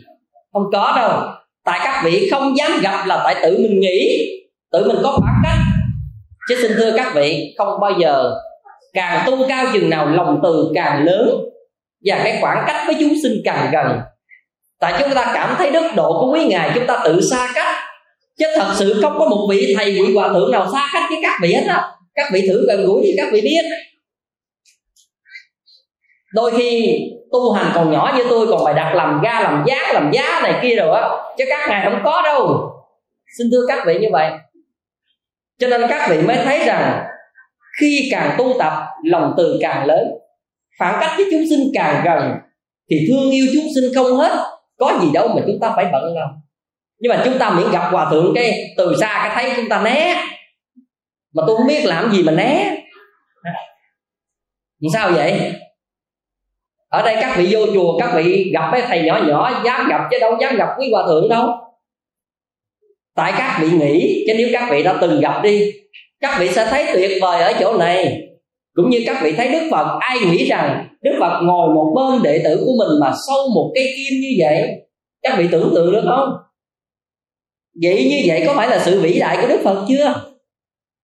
Không 0.52 0.62
có 0.72 0.92
đâu. 0.96 1.20
Tại 1.64 1.80
các 1.84 2.02
vị 2.04 2.28
không 2.30 2.56
dám 2.56 2.70
gặp 2.82 3.06
là 3.06 3.20
tại 3.24 3.36
tự 3.42 3.58
mình 3.58 3.80
nghĩ. 3.80 4.30
Tự 4.72 4.88
mình 4.88 4.96
có 5.02 5.18
khoảng 5.20 5.40
cách 5.44 5.75
chứ 6.48 6.56
xin 6.62 6.72
thưa 6.76 6.92
các 6.96 7.12
vị, 7.14 7.54
không 7.58 7.80
bao 7.80 7.92
giờ 8.00 8.34
càng 8.92 9.22
tu 9.26 9.48
cao 9.48 9.66
chừng 9.72 9.90
nào 9.90 10.06
lòng 10.06 10.40
từ 10.42 10.72
càng 10.74 11.04
lớn 11.04 11.30
và 12.04 12.20
cái 12.24 12.38
khoảng 12.40 12.64
cách 12.66 12.82
với 12.86 12.96
chúng 13.00 13.12
sinh 13.22 13.32
càng 13.44 13.70
gần. 13.72 14.00
Tại 14.80 14.94
chúng 14.98 15.14
ta 15.14 15.30
cảm 15.34 15.54
thấy 15.58 15.70
đức 15.70 15.90
độ 15.96 16.20
của 16.20 16.32
quý 16.32 16.46
ngài, 16.46 16.70
chúng 16.74 16.86
ta 16.86 17.00
tự 17.04 17.20
xa 17.30 17.48
cách. 17.54 17.76
Chứ 18.38 18.46
thật 18.56 18.72
sự 18.74 19.00
không 19.02 19.18
có 19.18 19.28
một 19.28 19.46
vị 19.50 19.74
thầy, 19.78 19.92
vị 19.92 20.14
hòa 20.14 20.28
thượng 20.28 20.50
nào 20.52 20.66
xa 20.72 20.88
cách 20.92 21.02
với 21.08 21.18
các 21.22 21.38
vị 21.42 21.52
hết 21.52 21.64
á. 21.68 21.92
Các 22.14 22.26
vị 22.32 22.48
thử 22.48 22.66
gần 22.68 22.86
gũi 22.86 23.00
thì 23.04 23.14
các 23.16 23.28
vị 23.32 23.40
biết. 23.40 23.64
Đôi 26.32 26.52
khi 26.58 26.98
tu 27.32 27.52
hành 27.52 27.72
còn 27.74 27.92
nhỏ 27.92 28.14
như 28.16 28.24
tôi, 28.30 28.46
còn 28.46 28.64
phải 28.64 28.74
đặt 28.74 28.94
làm 28.94 29.20
ga, 29.24 29.40
làm 29.40 29.64
giá 29.66 29.92
làm 29.92 30.10
giá 30.12 30.40
này 30.42 30.54
kia 30.62 30.76
rồi 30.76 31.00
á. 31.00 31.08
Chứ 31.38 31.44
các 31.48 31.68
ngài 31.68 31.90
không 31.90 32.00
có 32.04 32.22
đâu. 32.24 32.70
Xin 33.38 33.46
thưa 33.52 33.64
các 33.68 33.86
vị 33.86 33.98
như 34.00 34.08
vậy 34.12 34.30
cho 35.58 35.68
nên 35.68 35.82
các 35.88 36.08
vị 36.10 36.22
mới 36.22 36.36
thấy 36.36 36.66
rằng 36.66 37.06
khi 37.80 38.08
càng 38.12 38.34
tu 38.38 38.54
tập, 38.58 38.72
lòng 39.04 39.34
từ 39.36 39.58
càng 39.60 39.86
lớn. 39.86 40.08
Phản 40.78 40.96
cách 41.00 41.10
với 41.16 41.26
chúng 41.30 41.44
sinh 41.50 41.70
càng 41.74 42.02
gần, 42.04 42.32
thì 42.90 42.96
thương 43.08 43.30
yêu 43.30 43.46
chúng 43.54 43.64
sinh 43.74 43.94
không 43.94 44.16
hết. 44.16 44.46
Có 44.78 44.98
gì 45.02 45.08
đâu 45.14 45.28
mà 45.28 45.42
chúng 45.46 45.58
ta 45.60 45.72
phải 45.76 45.84
bận 45.92 46.14
lòng. 46.14 46.30
Nhưng 46.98 47.10
mà 47.10 47.22
chúng 47.24 47.38
ta 47.38 47.50
miễn 47.50 47.70
gặp 47.72 47.88
hòa 47.90 48.10
thượng 48.10 48.32
cái 48.34 48.74
từ 48.76 48.96
xa 49.00 49.20
cái 49.22 49.30
thấy 49.34 49.52
chúng 49.56 49.68
ta 49.68 49.82
né. 49.82 50.22
Mà 51.34 51.42
tôi 51.46 51.56
không 51.56 51.66
biết 51.66 51.84
làm 51.84 52.12
gì 52.12 52.22
mà 52.22 52.32
né. 52.32 52.76
Làm 54.80 54.90
sao 54.92 55.10
vậy? 55.10 55.52
Ở 56.88 57.02
đây 57.02 57.16
các 57.20 57.36
vị 57.36 57.48
vô 57.50 57.66
chùa, 57.74 57.98
các 57.98 58.10
vị 58.14 58.50
gặp 58.54 58.68
cái 58.72 58.82
thầy 58.86 59.02
nhỏ 59.02 59.20
nhỏ, 59.26 59.62
dám 59.64 59.88
gặp 59.88 60.08
chứ 60.10 60.18
đâu 60.20 60.36
dám 60.40 60.56
gặp 60.56 60.68
quý 60.78 60.90
hòa 60.92 61.06
thượng 61.06 61.28
đâu 61.28 61.65
tại 63.16 63.32
các 63.38 63.58
vị 63.62 63.68
nghĩ, 63.70 64.24
chứ 64.26 64.32
nếu 64.38 64.48
các 64.52 64.68
vị 64.70 64.82
đã 64.82 64.98
từng 65.00 65.20
gặp 65.20 65.40
đi, 65.42 65.72
các 66.20 66.36
vị 66.40 66.48
sẽ 66.48 66.66
thấy 66.70 66.86
tuyệt 66.94 67.18
vời 67.20 67.42
ở 67.42 67.52
chỗ 67.60 67.78
này. 67.78 68.22
Cũng 68.74 68.90
như 68.90 69.02
các 69.06 69.16
vị 69.22 69.32
thấy 69.32 69.48
đức 69.48 69.68
phật, 69.70 69.98
ai 70.00 70.18
nghĩ 70.20 70.44
rằng 70.44 70.86
đức 71.02 71.16
phật 71.20 71.40
ngồi 71.42 71.74
một 71.74 71.92
bên 71.96 72.22
đệ 72.22 72.40
tử 72.44 72.62
của 72.66 72.72
mình 72.78 73.00
mà 73.00 73.12
sâu 73.26 73.48
một 73.54 73.72
cây 73.74 73.84
kim 73.96 74.20
như 74.20 74.30
vậy? 74.38 74.68
Các 75.22 75.38
vị 75.38 75.46
tưởng 75.50 75.72
tượng 75.74 75.92
được 75.92 76.02
không? 76.04 76.28
Vậy 77.82 78.06
như 78.10 78.16
vậy 78.26 78.42
có 78.46 78.54
phải 78.56 78.68
là 78.68 78.78
sự 78.78 79.00
vĩ 79.00 79.18
đại 79.18 79.38
của 79.40 79.48
đức 79.48 79.60
phật 79.64 79.84
chưa? 79.88 80.14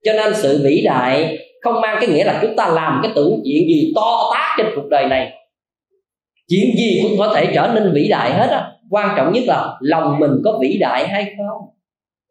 Cho 0.04 0.12
nên 0.12 0.34
sự 0.34 0.60
vĩ 0.64 0.82
đại 0.84 1.38
không 1.62 1.80
mang 1.80 1.96
cái 2.00 2.08
nghĩa 2.08 2.24
là 2.24 2.38
chúng 2.42 2.56
ta 2.56 2.68
làm 2.68 3.00
cái 3.02 3.12
tưởng 3.14 3.40
chuyện 3.44 3.68
gì 3.68 3.92
to 3.96 4.30
tát 4.34 4.58
trên 4.58 4.66
cuộc 4.76 4.88
đời 4.90 5.06
này. 5.06 5.32
Chuyện 6.48 6.76
gì 6.76 7.00
cũng 7.02 7.18
có 7.18 7.32
thể 7.36 7.46
trở 7.54 7.72
nên 7.74 7.92
vĩ 7.94 8.08
đại 8.08 8.32
hết 8.32 8.46
á. 8.50 8.72
Quan 8.90 9.14
trọng 9.16 9.32
nhất 9.32 9.42
là 9.46 9.76
lòng 9.80 10.18
mình 10.18 10.30
có 10.44 10.58
vĩ 10.60 10.76
đại 10.80 11.08
hay 11.08 11.24
không? 11.36 11.68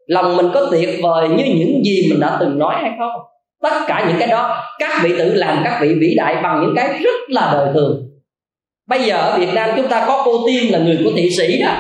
Lòng 0.08 0.38
mình 0.38 0.50
có 0.54 0.68
tuyệt 0.72 0.90
vời 1.04 1.30
như 1.30 1.46
những 1.46 1.84
gì 1.86 2.08
mình 2.10 2.20
đã 2.20 2.38
từng 2.40 2.60
nói 2.60 2.76
hay 2.82 2.92
không? 3.00 3.22
Tất 3.62 3.84
cả 3.88 4.06
những 4.08 4.18
cái 4.20 4.28
đó, 4.28 4.64
các 4.80 5.02
vị 5.04 5.14
tự 5.18 5.34
làm, 5.34 5.62
các 5.64 5.80
vị 5.82 5.94
vĩ 6.00 6.14
đại 6.18 6.36
bằng 6.44 6.62
những 6.62 6.76
cái 6.76 7.00
rất 7.04 7.30
là 7.30 7.50
đời 7.54 7.70
thường. 7.74 8.04
Bây 8.90 9.04
giờ 9.04 9.16
ở 9.16 9.38
việt 9.38 9.54
nam 9.54 9.70
chúng 9.78 9.88
ta 9.88 10.06
có 10.08 10.22
cô 10.26 10.48
tiên 10.48 10.72
là 10.72 10.80
người 10.80 11.00
của 11.04 11.12
thị 11.16 11.30
sĩ 11.30 11.62
đó. 11.62 11.72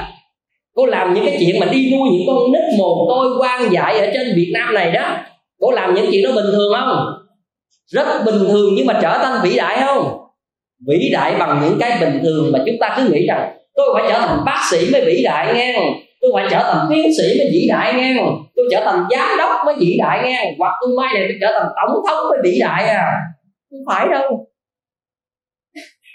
Cô 0.75 0.85
làm 0.85 1.13
những 1.13 1.25
cái 1.25 1.37
chuyện 1.39 1.59
mà 1.59 1.65
đi 1.65 1.91
nuôi 1.91 2.09
những 2.11 2.27
con 2.27 2.51
nít 2.51 2.61
mồ 2.77 3.05
côi 3.09 3.27
quan 3.39 3.71
dại 3.71 3.99
ở 3.99 4.11
trên 4.13 4.33
việt 4.35 4.51
nam 4.53 4.73
này 4.73 4.91
đó. 4.91 5.17
Cô 5.59 5.71
làm 5.71 5.93
những 5.93 6.05
chuyện 6.11 6.23
đó 6.23 6.31
bình 6.35 6.45
thường 6.51 6.73
không? 6.79 7.13
Rất 7.87 8.07
bình 8.25 8.39
thường 8.39 8.73
nhưng 8.75 8.87
mà 8.87 8.99
trở 9.01 9.17
thành 9.23 9.41
vĩ 9.43 9.55
đại 9.55 9.83
không? 9.85 10.17
Vĩ 10.87 11.09
đại 11.13 11.35
bằng 11.39 11.61
những 11.63 11.79
cái 11.79 11.97
bình 11.99 12.19
thường 12.23 12.51
mà 12.53 12.59
chúng 12.65 12.75
ta 12.79 12.93
cứ 12.97 13.09
nghĩ 13.09 13.25
rằng, 13.27 13.51
tôi 13.75 13.89
phải 13.93 14.03
trở 14.09 14.19
thành 14.19 14.39
bác 14.45 14.61
sĩ 14.71 14.89
mới 14.91 15.05
vĩ 15.05 15.23
đại 15.23 15.53
nghe 15.53 15.79
tôi 16.21 16.31
phải 16.35 16.47
trở 16.51 16.59
thành 16.63 16.87
tiến 16.89 17.11
sĩ 17.17 17.37
mới 17.39 17.49
vĩ 17.51 17.67
đại 17.69 17.93
nghe 17.93 18.23
tôi 18.55 18.65
trở 18.71 18.85
thành 18.85 19.05
giám 19.11 19.37
đốc 19.37 19.65
mới 19.65 19.75
vĩ 19.79 19.97
đại 19.99 20.21
nghe. 20.23 20.55
Hoặc 20.59 20.73
tôi 20.81 20.89
mai 20.97 21.13
này 21.13 21.23
tôi 21.27 21.37
trở 21.41 21.59
thành 21.59 21.69
tổng 21.75 22.01
thống 22.07 22.29
mới 22.29 22.39
vĩ 22.43 22.59
đại 22.59 22.89
à? 22.89 23.05
Không 23.69 23.79
phải 23.87 24.07
đâu. 24.07 24.47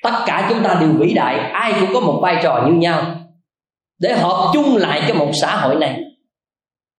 Tất 0.02 0.12
cả 0.26 0.46
chúng 0.48 0.62
ta 0.64 0.76
đều 0.80 0.90
vĩ 0.98 1.14
đại. 1.14 1.38
Ai 1.52 1.72
cũng 1.80 1.90
có 1.94 2.00
một 2.00 2.20
vai 2.22 2.36
trò 2.42 2.62
như 2.66 2.72
nhau. 2.72 3.02
Để 4.00 4.12
hợp 4.12 4.50
chung 4.54 4.76
lại 4.76 5.02
cho 5.08 5.14
một 5.14 5.30
xã 5.40 5.56
hội 5.56 5.76
này. 5.76 6.00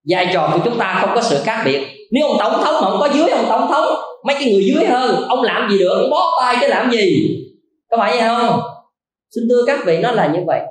Vai 0.09 0.27
trò 0.33 0.49
của 0.53 0.59
chúng 0.65 0.77
ta 0.79 0.97
không 1.01 1.09
có 1.15 1.21
sự 1.21 1.43
khác 1.43 1.61
biệt. 1.65 1.87
Nếu 2.11 2.27
ông 2.27 2.37
tổng 2.39 2.53
thống 2.63 2.75
mà 2.81 2.89
không 2.89 2.99
có 2.99 3.09
dưới 3.13 3.29
ông 3.29 3.45
tổng 3.49 3.67
thống, 3.71 3.85
mấy 4.25 4.35
cái 4.39 4.53
người 4.53 4.65
dưới 4.65 4.85
hơn, 4.85 5.27
ông 5.29 5.41
làm 5.43 5.69
gì 5.71 5.79
được? 5.79 5.89
Ông 5.89 6.09
bó 6.09 6.39
tay 6.41 6.57
chứ 6.61 6.67
làm 6.67 6.91
gì? 6.91 7.29
Có 7.91 7.97
phải 7.97 8.11
vậy 8.11 8.27
không? 8.27 8.59
Xin 9.35 9.43
thưa 9.49 9.63
các 9.67 9.79
vị, 9.85 9.97
nó 9.97 10.11
là 10.11 10.27
như 10.27 10.39
vậy 10.47 10.61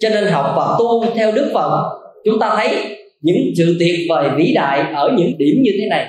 cho 0.00 0.08
nên 0.08 0.26
học 0.26 0.52
và 0.56 0.76
tu 0.78 1.04
theo 1.14 1.32
đức 1.32 1.50
phật, 1.54 2.00
chúng 2.24 2.38
ta 2.38 2.54
thấy 2.56 2.96
những 3.20 3.36
sự 3.56 3.76
tuyệt 3.80 3.94
vời 4.08 4.28
vĩ 4.36 4.52
đại 4.54 4.92
ở 4.94 5.12
những 5.16 5.38
điểm 5.38 5.62
như 5.62 5.70
thế 5.78 5.86
này. 5.90 6.06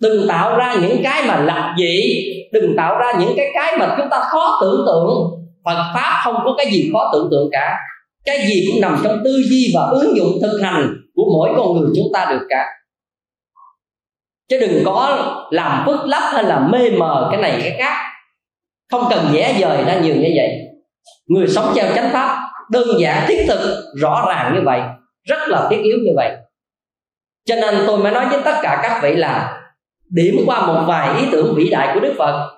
Đừng 0.00 0.28
tạo 0.28 0.56
ra 0.56 0.74
những 0.82 1.02
cái 1.02 1.22
mà 1.28 1.40
lập 1.40 1.74
dị, 1.78 2.24
đừng 2.52 2.76
tạo 2.76 2.98
ra 2.98 3.12
những 3.20 3.32
cái 3.36 3.46
cái 3.54 3.76
mà 3.76 3.94
chúng 3.98 4.08
ta 4.10 4.20
khó 4.30 4.58
tưởng 4.60 4.84
tượng. 4.86 5.30
Phật 5.64 5.92
pháp 5.94 6.20
không 6.24 6.34
có 6.44 6.54
cái 6.58 6.66
gì 6.70 6.90
khó 6.92 7.10
tưởng 7.12 7.28
tượng 7.30 7.48
cả. 7.52 7.76
Cái 8.24 8.46
gì 8.48 8.66
cũng 8.66 8.80
nằm 8.80 9.00
trong 9.04 9.18
tư 9.24 9.42
duy 9.50 9.72
và 9.74 9.82
ứng 9.92 10.16
dụng 10.16 10.38
thực 10.42 10.58
hành 10.62 10.96
của 11.14 11.24
mỗi 11.32 11.50
con 11.56 11.72
người 11.72 11.90
chúng 11.96 12.06
ta 12.14 12.26
được 12.30 12.46
cả. 12.48 12.66
Chứ 14.48 14.60
đừng 14.60 14.82
có 14.84 15.26
làm 15.50 15.86
phức 15.86 16.04
lấp 16.04 16.22
hay 16.32 16.44
là 16.44 16.68
mê 16.72 16.90
mờ 16.90 17.28
cái 17.32 17.40
này 17.40 17.60
cái 17.62 17.76
khác. 17.78 17.96
Không 18.90 19.04
cần 19.10 19.26
vẽ 19.32 19.56
dời 19.60 19.84
ra 19.84 20.00
nhiều 20.00 20.14
như 20.14 20.32
vậy. 20.34 20.58
Người 21.26 21.48
sống 21.48 21.72
theo 21.74 21.94
chánh 21.94 22.10
pháp 22.12 22.49
đơn 22.72 23.00
giản, 23.00 23.24
thiết 23.28 23.44
thực, 23.48 23.82
rõ 23.96 24.24
ràng 24.28 24.54
như 24.54 24.60
vậy. 24.64 24.80
Rất 25.28 25.48
là 25.48 25.66
thiết 25.70 25.82
yếu 25.82 25.96
như 26.04 26.12
vậy. 26.16 26.30
Cho 27.46 27.54
nên 27.54 27.74
tôi 27.86 27.98
mới 27.98 28.12
nói 28.12 28.26
với 28.30 28.40
tất 28.44 28.54
cả 28.62 28.80
các 28.82 29.00
vị 29.02 29.14
là 29.16 29.60
điểm 30.10 30.36
qua 30.46 30.66
một 30.66 30.84
vài 30.86 31.20
ý 31.20 31.26
tưởng 31.32 31.54
vĩ 31.56 31.68
đại 31.70 31.90
của 31.94 32.00
đức 32.00 32.14
phật. 32.18 32.50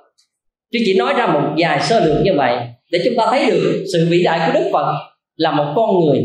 Chứ 0.73 0.79
chỉ 0.85 0.99
nói 0.99 1.15
ra 1.17 1.27
một 1.27 1.55
vài 1.59 1.81
sơ 1.81 2.01
lược 2.01 2.25
như 2.25 2.33
vậy 2.37 2.57
để 2.91 3.01
chúng 3.05 3.15
ta 3.17 3.27
thấy 3.31 3.51
được 3.51 3.85
sự 3.93 4.07
vĩ 4.11 4.23
đại 4.23 4.41
của 4.47 4.61
đức 4.61 4.71
phật 4.73 4.95
là 5.37 5.51
một 5.51 5.73
con 5.77 6.01
người. 6.01 6.19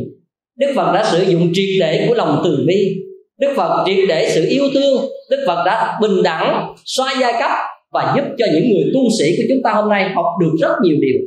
Đức 0.59 0.73
phật 0.75 0.91
đã 0.93 1.03
sử 1.03 1.21
dụng 1.21 1.51
triệt 1.53 1.69
để 1.79 2.05
của 2.07 2.15
lòng 2.15 2.41
từ 2.43 2.65
bi. 2.67 2.95
Đức 3.39 3.53
phật 3.57 3.83
triệt 3.85 4.05
để 4.09 4.29
sự 4.35 4.45
yêu 4.49 4.63
thương. 4.73 5.05
Đức 5.29 5.43
phật 5.47 5.63
đã 5.65 5.97
bình 6.01 6.23
đẳng, 6.23 6.73
xoa 6.85 7.13
giai 7.19 7.33
cấp 7.39 7.51
và 7.91 8.13
giúp 8.15 8.23
cho 8.37 8.45
những 8.53 8.69
người 8.69 8.91
tu 8.93 8.99
sĩ 9.19 9.25
của 9.37 9.43
chúng 9.49 9.63
ta 9.63 9.71
hôm 9.71 9.89
nay 9.89 10.09
học 10.15 10.25
được 10.41 10.51
rất 10.61 10.71
nhiều 10.83 10.95
điều 11.01 11.17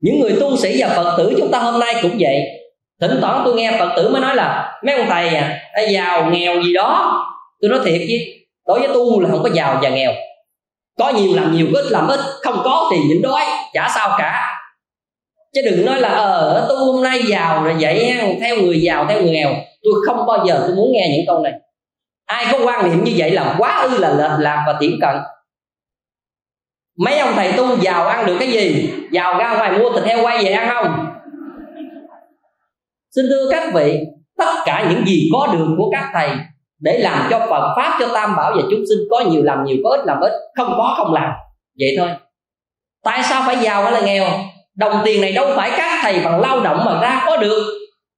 những 0.00 0.20
người 0.20 0.36
tu 0.40 0.56
sĩ 0.56 0.82
và 0.82 0.88
phật 0.88 1.14
tử 1.18 1.34
chúng 1.38 1.50
ta 1.50 1.58
hôm 1.58 1.80
nay 1.80 1.94
cũng 2.02 2.16
vậy. 2.20 2.40
Thỉnh 3.00 3.18
thoảng 3.20 3.42
tôi 3.44 3.54
nghe 3.54 3.76
phật 3.78 3.92
tử 3.96 4.08
mới 4.08 4.20
nói 4.20 4.36
là, 4.36 4.72
mấy 4.84 4.96
ông 4.96 5.06
thầy 5.08 5.28
à 5.28 5.60
giàu 5.92 6.30
nghèo 6.30 6.62
gì 6.62 6.72
đó. 6.72 7.24
Tôi 7.60 7.70
nói 7.70 7.80
thiệt 7.84 8.00
chứ, 8.08 8.16
đối 8.66 8.80
với 8.80 8.88
tu 8.88 9.20
là 9.20 9.28
không 9.30 9.42
có 9.42 9.50
giàu 9.52 9.78
và 9.82 9.88
nghèo. 9.88 10.12
Có 10.98 11.08
nhiều 11.10 11.34
làm 11.34 11.56
nhiều, 11.56 11.66
ít 11.74 11.84
làm 11.90 12.08
ít, 12.08 12.20
không 12.42 12.60
có 12.64 12.88
thì 12.90 12.96
nhịn 12.98 13.22
đói, 13.22 13.42
chả 13.72 13.88
sao 13.94 14.14
cả. 14.18 14.46
Chứ 15.54 15.60
đừng 15.64 15.86
nói 15.86 16.00
là 16.00 16.08
ờ 16.08 16.66
tu 16.68 16.76
hôm 16.76 17.02
nay 17.02 17.22
giàu 17.22 17.64
rồi 17.64 17.74
vậy 17.80 18.14
theo 18.40 18.56
người 18.56 18.80
giàu, 18.80 19.06
theo 19.08 19.22
người 19.22 19.30
nghèo. 19.30 19.50
Tôi 19.82 19.92
không 20.06 20.26
bao 20.26 20.46
giờ 20.46 20.64
tôi 20.66 20.76
muốn 20.76 20.92
nghe 20.92 21.08
những 21.16 21.26
câu 21.26 21.38
này. 21.38 21.52
Ai 22.26 22.46
có 22.52 22.58
quan 22.64 22.90
niệm 22.90 23.04
như 23.04 23.12
vậy 23.16 23.30
là 23.30 23.54
quá 23.58 23.86
ư 23.90 23.98
là 23.98 24.08
lệch 24.08 24.40
lạc 24.40 24.64
và 24.66 24.74
tiễn 24.80 24.90
cận 25.00 25.16
mấy 27.04 27.18
ông 27.18 27.32
thầy 27.34 27.52
tu 27.52 27.76
giàu 27.80 28.06
ăn 28.06 28.26
được 28.26 28.36
cái 28.38 28.48
gì? 28.48 28.92
Giàu 29.10 29.38
ra 29.38 29.56
ngoài 29.56 29.78
mua 29.78 29.90
thịt 29.92 30.04
heo 30.04 30.22
quay 30.22 30.44
về 30.44 30.50
ăn 30.50 30.68
không? 30.68 31.06
Xin 33.14 33.24
thưa 33.28 33.48
các 33.50 33.74
vị, 33.74 33.98
tất 34.38 34.54
cả 34.64 34.86
những 34.90 35.06
gì 35.06 35.30
có 35.32 35.48
được 35.52 35.66
của 35.78 35.90
các 35.92 36.10
thầy 36.12 36.30
để 36.80 36.98
làm 36.98 37.26
cho 37.30 37.38
Phật 37.50 37.74
pháp, 37.76 37.96
cho 38.00 38.08
tam 38.14 38.36
bảo 38.36 38.52
và 38.56 38.62
chúng 38.70 38.84
sinh 38.88 38.98
có 39.10 39.20
nhiều 39.30 39.42
làm 39.42 39.64
nhiều, 39.64 39.76
có 39.84 39.90
ít 39.90 40.00
làm 40.06 40.20
ít, 40.20 40.32
không 40.56 40.74
có 40.76 40.94
không 40.96 41.14
làm. 41.14 41.30
Vậy 41.78 41.94
thôi. 41.98 42.08
Tại 43.04 43.20
sao 43.22 43.42
phải 43.46 43.56
giàu 43.56 43.82
hay 43.82 43.92
là 43.92 44.00
nghèo? 44.00 44.24
Đồng 44.76 45.02
tiền 45.04 45.20
này 45.20 45.32
đâu 45.32 45.46
phải 45.56 45.70
các 45.76 46.00
thầy 46.02 46.20
bằng 46.24 46.40
lao 46.40 46.60
động 46.60 46.82
mà 46.86 47.00
ra 47.02 47.22
có 47.26 47.36
được. 47.36 47.62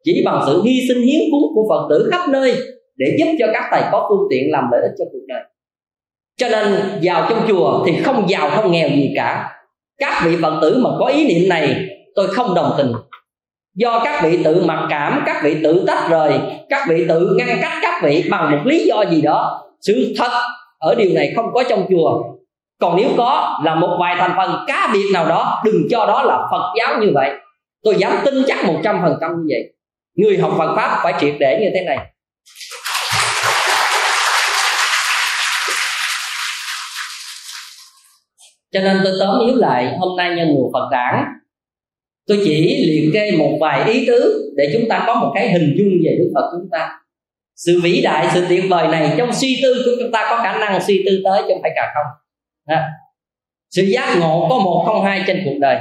Chỉ 0.04 0.22
bằng 0.24 0.42
sự 0.46 0.62
hy 0.64 0.80
sinh 0.88 1.02
hiến 1.02 1.20
cúng 1.30 1.42
của 1.54 1.66
phật 1.68 1.86
tử 1.90 2.10
khắp 2.12 2.28
nơi 2.28 2.54
để 2.96 3.16
giúp 3.18 3.36
cho 3.38 3.46
các 3.52 3.68
thầy 3.70 3.82
có 3.92 4.06
phương 4.08 4.26
tiện 4.30 4.42
làm 4.50 4.64
lợi 4.72 4.80
ích 4.82 4.92
cho 4.98 5.04
cuộc 5.12 5.24
đời 5.28 5.42
cho 6.40 6.48
nên 6.48 6.98
vào 7.02 7.26
trong 7.28 7.44
chùa 7.48 7.84
thì 7.86 8.02
không 8.02 8.30
giàu 8.30 8.50
không 8.50 8.72
nghèo 8.72 8.88
gì 8.88 9.12
cả. 9.16 9.52
Các 9.98 10.22
vị 10.24 10.36
phật 10.42 10.58
tử 10.62 10.80
mà 10.84 10.90
có 10.98 11.06
ý 11.06 11.26
niệm 11.26 11.48
này, 11.48 11.86
tôi 12.14 12.26
không 12.26 12.54
đồng 12.54 12.74
tình. 12.78 12.92
Do 13.76 14.00
các 14.04 14.22
vị 14.24 14.38
tự 14.44 14.62
mặc 14.64 14.86
cảm, 14.90 15.22
các 15.26 15.40
vị 15.44 15.56
tự 15.62 15.84
tách 15.86 16.10
rời, 16.10 16.32
các 16.68 16.86
vị 16.88 17.04
tự 17.08 17.34
ngăn 17.38 17.48
cách 17.62 17.72
các 17.82 18.02
vị 18.02 18.24
bằng 18.30 18.50
một 18.50 18.58
lý 18.64 18.86
do 18.86 19.04
gì 19.10 19.22
đó, 19.22 19.62
sự 19.80 20.14
thật 20.18 20.30
ở 20.78 20.94
điều 20.94 21.10
này 21.14 21.32
không 21.36 21.46
có 21.54 21.62
trong 21.68 21.86
chùa. 21.90 22.22
Còn 22.80 22.96
nếu 22.96 23.08
có 23.16 23.60
là 23.64 23.74
một 23.74 23.96
vài 24.00 24.16
thành 24.18 24.32
phần 24.36 24.64
cá 24.66 24.90
biệt 24.92 25.04
nào 25.12 25.28
đó, 25.28 25.62
đừng 25.64 25.82
cho 25.90 26.06
đó 26.06 26.22
là 26.22 26.38
phật 26.50 26.72
giáo 26.78 27.00
như 27.00 27.10
vậy. 27.14 27.30
Tôi 27.84 27.94
dám 27.98 28.12
tin 28.24 28.34
chắc 28.46 28.64
một 28.64 28.80
trăm 28.84 28.98
phần 29.02 29.18
trăm 29.20 29.30
như 29.30 29.46
vậy. 29.48 29.72
Người 30.16 30.38
học 30.38 30.52
phật 30.58 30.74
pháp 30.76 31.00
phải 31.02 31.14
triệt 31.20 31.34
để 31.40 31.58
như 31.60 31.70
thế 31.74 31.84
này. 31.84 31.98
Cho 38.72 38.80
nên 38.80 38.96
tôi 39.04 39.12
tóm 39.20 39.40
yếu 39.46 39.56
lại 39.56 39.96
hôm 39.98 40.16
nay 40.16 40.36
nhân 40.36 40.48
mùa 40.54 40.70
phật 40.72 40.88
đản 40.92 41.24
tôi 42.30 42.40
chỉ 42.44 42.86
liệt 42.86 43.10
kê 43.14 43.30
một 43.38 43.58
vài 43.60 43.92
ý 43.92 44.06
tứ 44.06 44.52
để 44.56 44.70
chúng 44.72 44.88
ta 44.88 45.04
có 45.06 45.14
một 45.14 45.32
cái 45.34 45.52
hình 45.52 45.74
dung 45.78 45.88
về 46.04 46.16
đức 46.18 46.30
phật 46.34 46.50
chúng 46.52 46.68
ta. 46.72 46.88
Sự 47.56 47.80
vĩ 47.82 48.00
đại 48.04 48.26
sự 48.34 48.46
tuyệt 48.48 48.64
vời 48.70 48.88
này 48.88 49.14
trong 49.18 49.32
suy 49.32 49.60
tư 49.62 49.82
của 49.84 49.90
chúng 50.00 50.12
ta 50.12 50.26
có 50.30 50.42
khả 50.42 50.58
năng 50.58 50.82
suy 50.82 51.02
tư 51.06 51.20
tới 51.24 51.42
chứ 51.42 51.48
không 51.48 51.62
phải 51.62 51.70
cả 51.76 51.92
không. 51.94 52.06
À, 52.66 52.90
sự 53.70 53.82
giác 53.82 54.16
ngộ 54.20 54.46
có 54.50 54.58
một 54.58 54.82
không 54.86 55.04
hai 55.04 55.22
trên 55.26 55.42
cuộc 55.44 55.58
đời. 55.60 55.76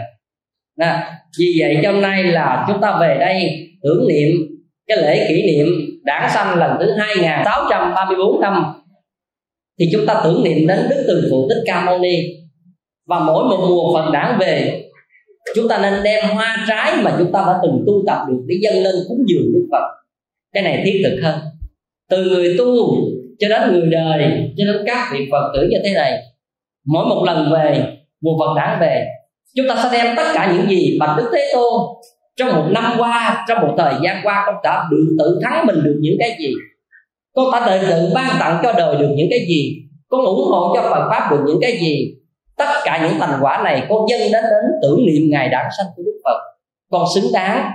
À, 0.78 1.20
vì 1.40 1.46
vậy 1.60 1.78
cho 1.84 1.92
hôm 1.92 2.02
nay 2.02 2.24
là 2.24 2.66
chúng 2.68 2.82
ta 2.82 2.98
về 3.02 3.18
đây 3.20 3.68
tưởng 3.84 4.08
niệm 4.08 4.30
cái 4.88 4.98
lễ 4.98 5.26
kỷ 5.30 5.42
niệm 5.48 5.68
đảng 6.04 6.30
sanh 6.34 6.58
lần 6.58 6.78
thứ 6.80 6.92
2634 6.98 8.42
năm. 8.42 8.74
Thì 9.80 9.90
chúng 9.92 10.06
ta 10.06 10.22
tưởng 10.24 10.44
niệm 10.44 10.68
đến 10.68 10.80
Đức 10.90 11.04
Từ 11.08 11.28
Phụ 11.32 11.48
Tích 11.50 11.64
Ca 11.66 11.86
Mâu 11.86 12.00
Ni 12.00 12.40
và 13.10 13.20
mỗi 13.20 13.43
một 13.43 13.66
mùa 13.70 13.93
Phật 13.93 14.12
đản 14.12 14.39
về, 14.39 14.84
chúng 15.55 15.68
ta 15.68 15.80
nên 15.82 16.03
đem 16.03 16.26
hoa 16.26 16.66
trái 16.68 16.93
mà 17.03 17.16
chúng 17.20 17.32
ta 17.32 17.43
đã 17.47 17.60
từng 17.64 17.84
tu 17.88 18.03
tập 18.07 18.18
được 18.30 18.43
để 18.47 18.55
dâng 18.62 18.84
lên 18.84 18.95
cúng 19.07 19.18
dường 19.28 19.53
Đức 19.53 19.68
Phật. 19.72 19.84
Cái 20.53 20.64
này 20.64 20.82
thiết 20.86 21.01
thực 21.03 21.20
hơn. 21.24 21.39
Từ 22.10 22.26
người 22.26 22.55
tu 22.57 22.66
cho 23.39 23.49
đến 23.49 23.72
người 23.72 23.89
đời, 23.91 24.51
cho 24.57 24.66
đến 24.66 24.84
các 24.86 25.10
vị 25.14 25.28
Phật 25.32 25.51
tử 25.53 25.68
như 25.70 25.78
thế 25.84 25.93
này, 25.93 26.24
mỗi 26.86 27.05
một 27.05 27.24
lần 27.26 27.51
về, 27.53 27.97
mùa 28.22 28.38
Phật 28.39 28.53
đản 28.55 28.80
về, 28.82 29.05
chúng 29.55 29.66
ta 29.70 29.76
sẽ 29.84 30.03
đem 30.03 30.16
tất 30.16 30.32
cả 30.34 30.53
những 30.53 30.70
gì 30.70 30.97
mà 30.99 31.16
Đức 31.18 31.30
Thế 31.34 31.51
Tôn 31.53 31.74
trong 32.38 32.55
một 32.55 32.66
năm 32.72 32.93
qua, 32.97 33.45
trong 33.47 33.62
một 33.62 33.76
thời 33.78 33.93
gian 34.03 34.18
qua 34.24 34.43
con 34.45 34.55
đã 34.64 34.88
được 34.91 35.16
tự 35.20 35.39
thắng 35.43 35.66
mình 35.66 35.84
được 35.84 35.97
những 36.01 36.16
cái 36.20 36.36
gì, 36.39 36.53
con 37.36 37.51
đã 37.51 37.68
tự 37.68 37.88
tự 37.88 38.12
ban 38.16 38.36
tặng 38.39 38.60
cho 38.64 38.74
đời 38.74 38.95
được 38.99 39.10
những 39.16 39.28
cái 39.30 39.39
gì, 39.47 39.76
con 40.10 40.26
ủng 40.26 40.41
hộ 40.49 40.76
cho 40.76 40.82
Phật 40.82 41.07
pháp 41.10 41.32
được 41.32 41.43
những 41.47 41.57
cái 41.62 41.78
gì 41.82 42.19
tất 42.60 42.82
cả 42.84 42.99
những 43.03 43.20
thành 43.20 43.39
quả 43.41 43.62
này 43.64 43.86
con 43.89 44.05
dâng 44.10 44.20
đến 44.20 44.32
đến 44.32 44.72
tưởng 44.82 45.05
niệm 45.05 45.22
ngày 45.32 45.49
đản 45.49 45.66
sanh 45.78 45.86
của 45.95 46.03
Đức 46.05 46.22
Phật. 46.26 46.39
Con 46.91 47.05
xứng 47.16 47.32
đáng, 47.34 47.72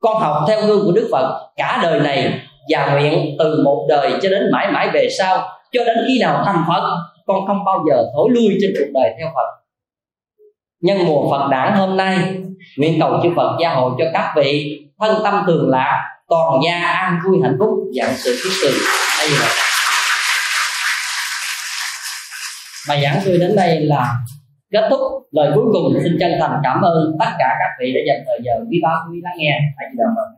con 0.00 0.16
học 0.16 0.44
theo 0.48 0.60
gương 0.66 0.86
của 0.86 0.92
Đức 0.92 1.08
Phật 1.12 1.50
cả 1.56 1.80
đời 1.82 2.00
này 2.00 2.40
và 2.68 2.92
nguyện 2.92 3.36
từ 3.38 3.62
một 3.64 3.86
đời 3.88 4.12
cho 4.22 4.28
đến 4.28 4.50
mãi 4.52 4.72
mãi 4.72 4.90
về 4.92 5.08
sau. 5.18 5.48
Cho 5.72 5.84
đến 5.84 5.96
khi 6.06 6.18
nào 6.20 6.42
thành 6.46 6.64
Phật, 6.68 6.96
con 7.26 7.46
không 7.46 7.64
bao 7.64 7.84
giờ 7.90 8.04
thối 8.14 8.28
lui 8.30 8.58
trên 8.60 8.70
cuộc 8.78 9.00
đời 9.00 9.14
theo 9.18 9.28
Phật. 9.34 9.64
Nhân 10.82 10.98
mùa 11.06 11.30
Phật 11.30 11.48
đản 11.50 11.72
hôm 11.76 11.96
nay, 11.96 12.18
nguyện 12.78 13.00
cầu 13.00 13.20
chư 13.22 13.28
Phật 13.36 13.56
gia 13.60 13.74
hộ 13.74 13.90
cho 13.98 14.04
các 14.12 14.32
vị 14.36 14.80
thân 15.00 15.16
tâm 15.24 15.44
tường 15.46 15.70
lạc, 15.70 16.02
toàn 16.28 16.60
gia 16.64 16.78
an 16.78 17.18
vui 17.26 17.38
hạnh 17.42 17.56
phúc 17.58 17.68
dạng 18.00 18.14
sự 18.16 18.36
kiết 18.44 18.52
từ 18.62 18.70
đây 19.18 19.28
là 19.40 19.73
bài 22.88 23.00
giảng 23.02 23.20
tôi 23.24 23.38
đến 23.38 23.56
đây 23.56 23.80
là 23.80 24.14
kết 24.72 24.88
thúc. 24.90 25.00
Lời 25.32 25.52
cuối 25.54 25.64
cùng 25.72 25.92
xin 26.04 26.16
chân 26.20 26.32
thành 26.40 26.60
cảm 26.62 26.80
ơn 26.82 27.16
tất 27.20 27.30
cả 27.38 27.56
các 27.58 27.70
vị 27.80 27.92
đã 27.94 28.00
dành 28.08 28.24
thời 28.26 28.38
giờ 28.44 28.52
quý 28.70 28.80
báu, 28.82 28.96
quý 29.12 29.20
lắng 29.22 29.34
nghe. 29.38 29.60
Hãy 29.76 29.88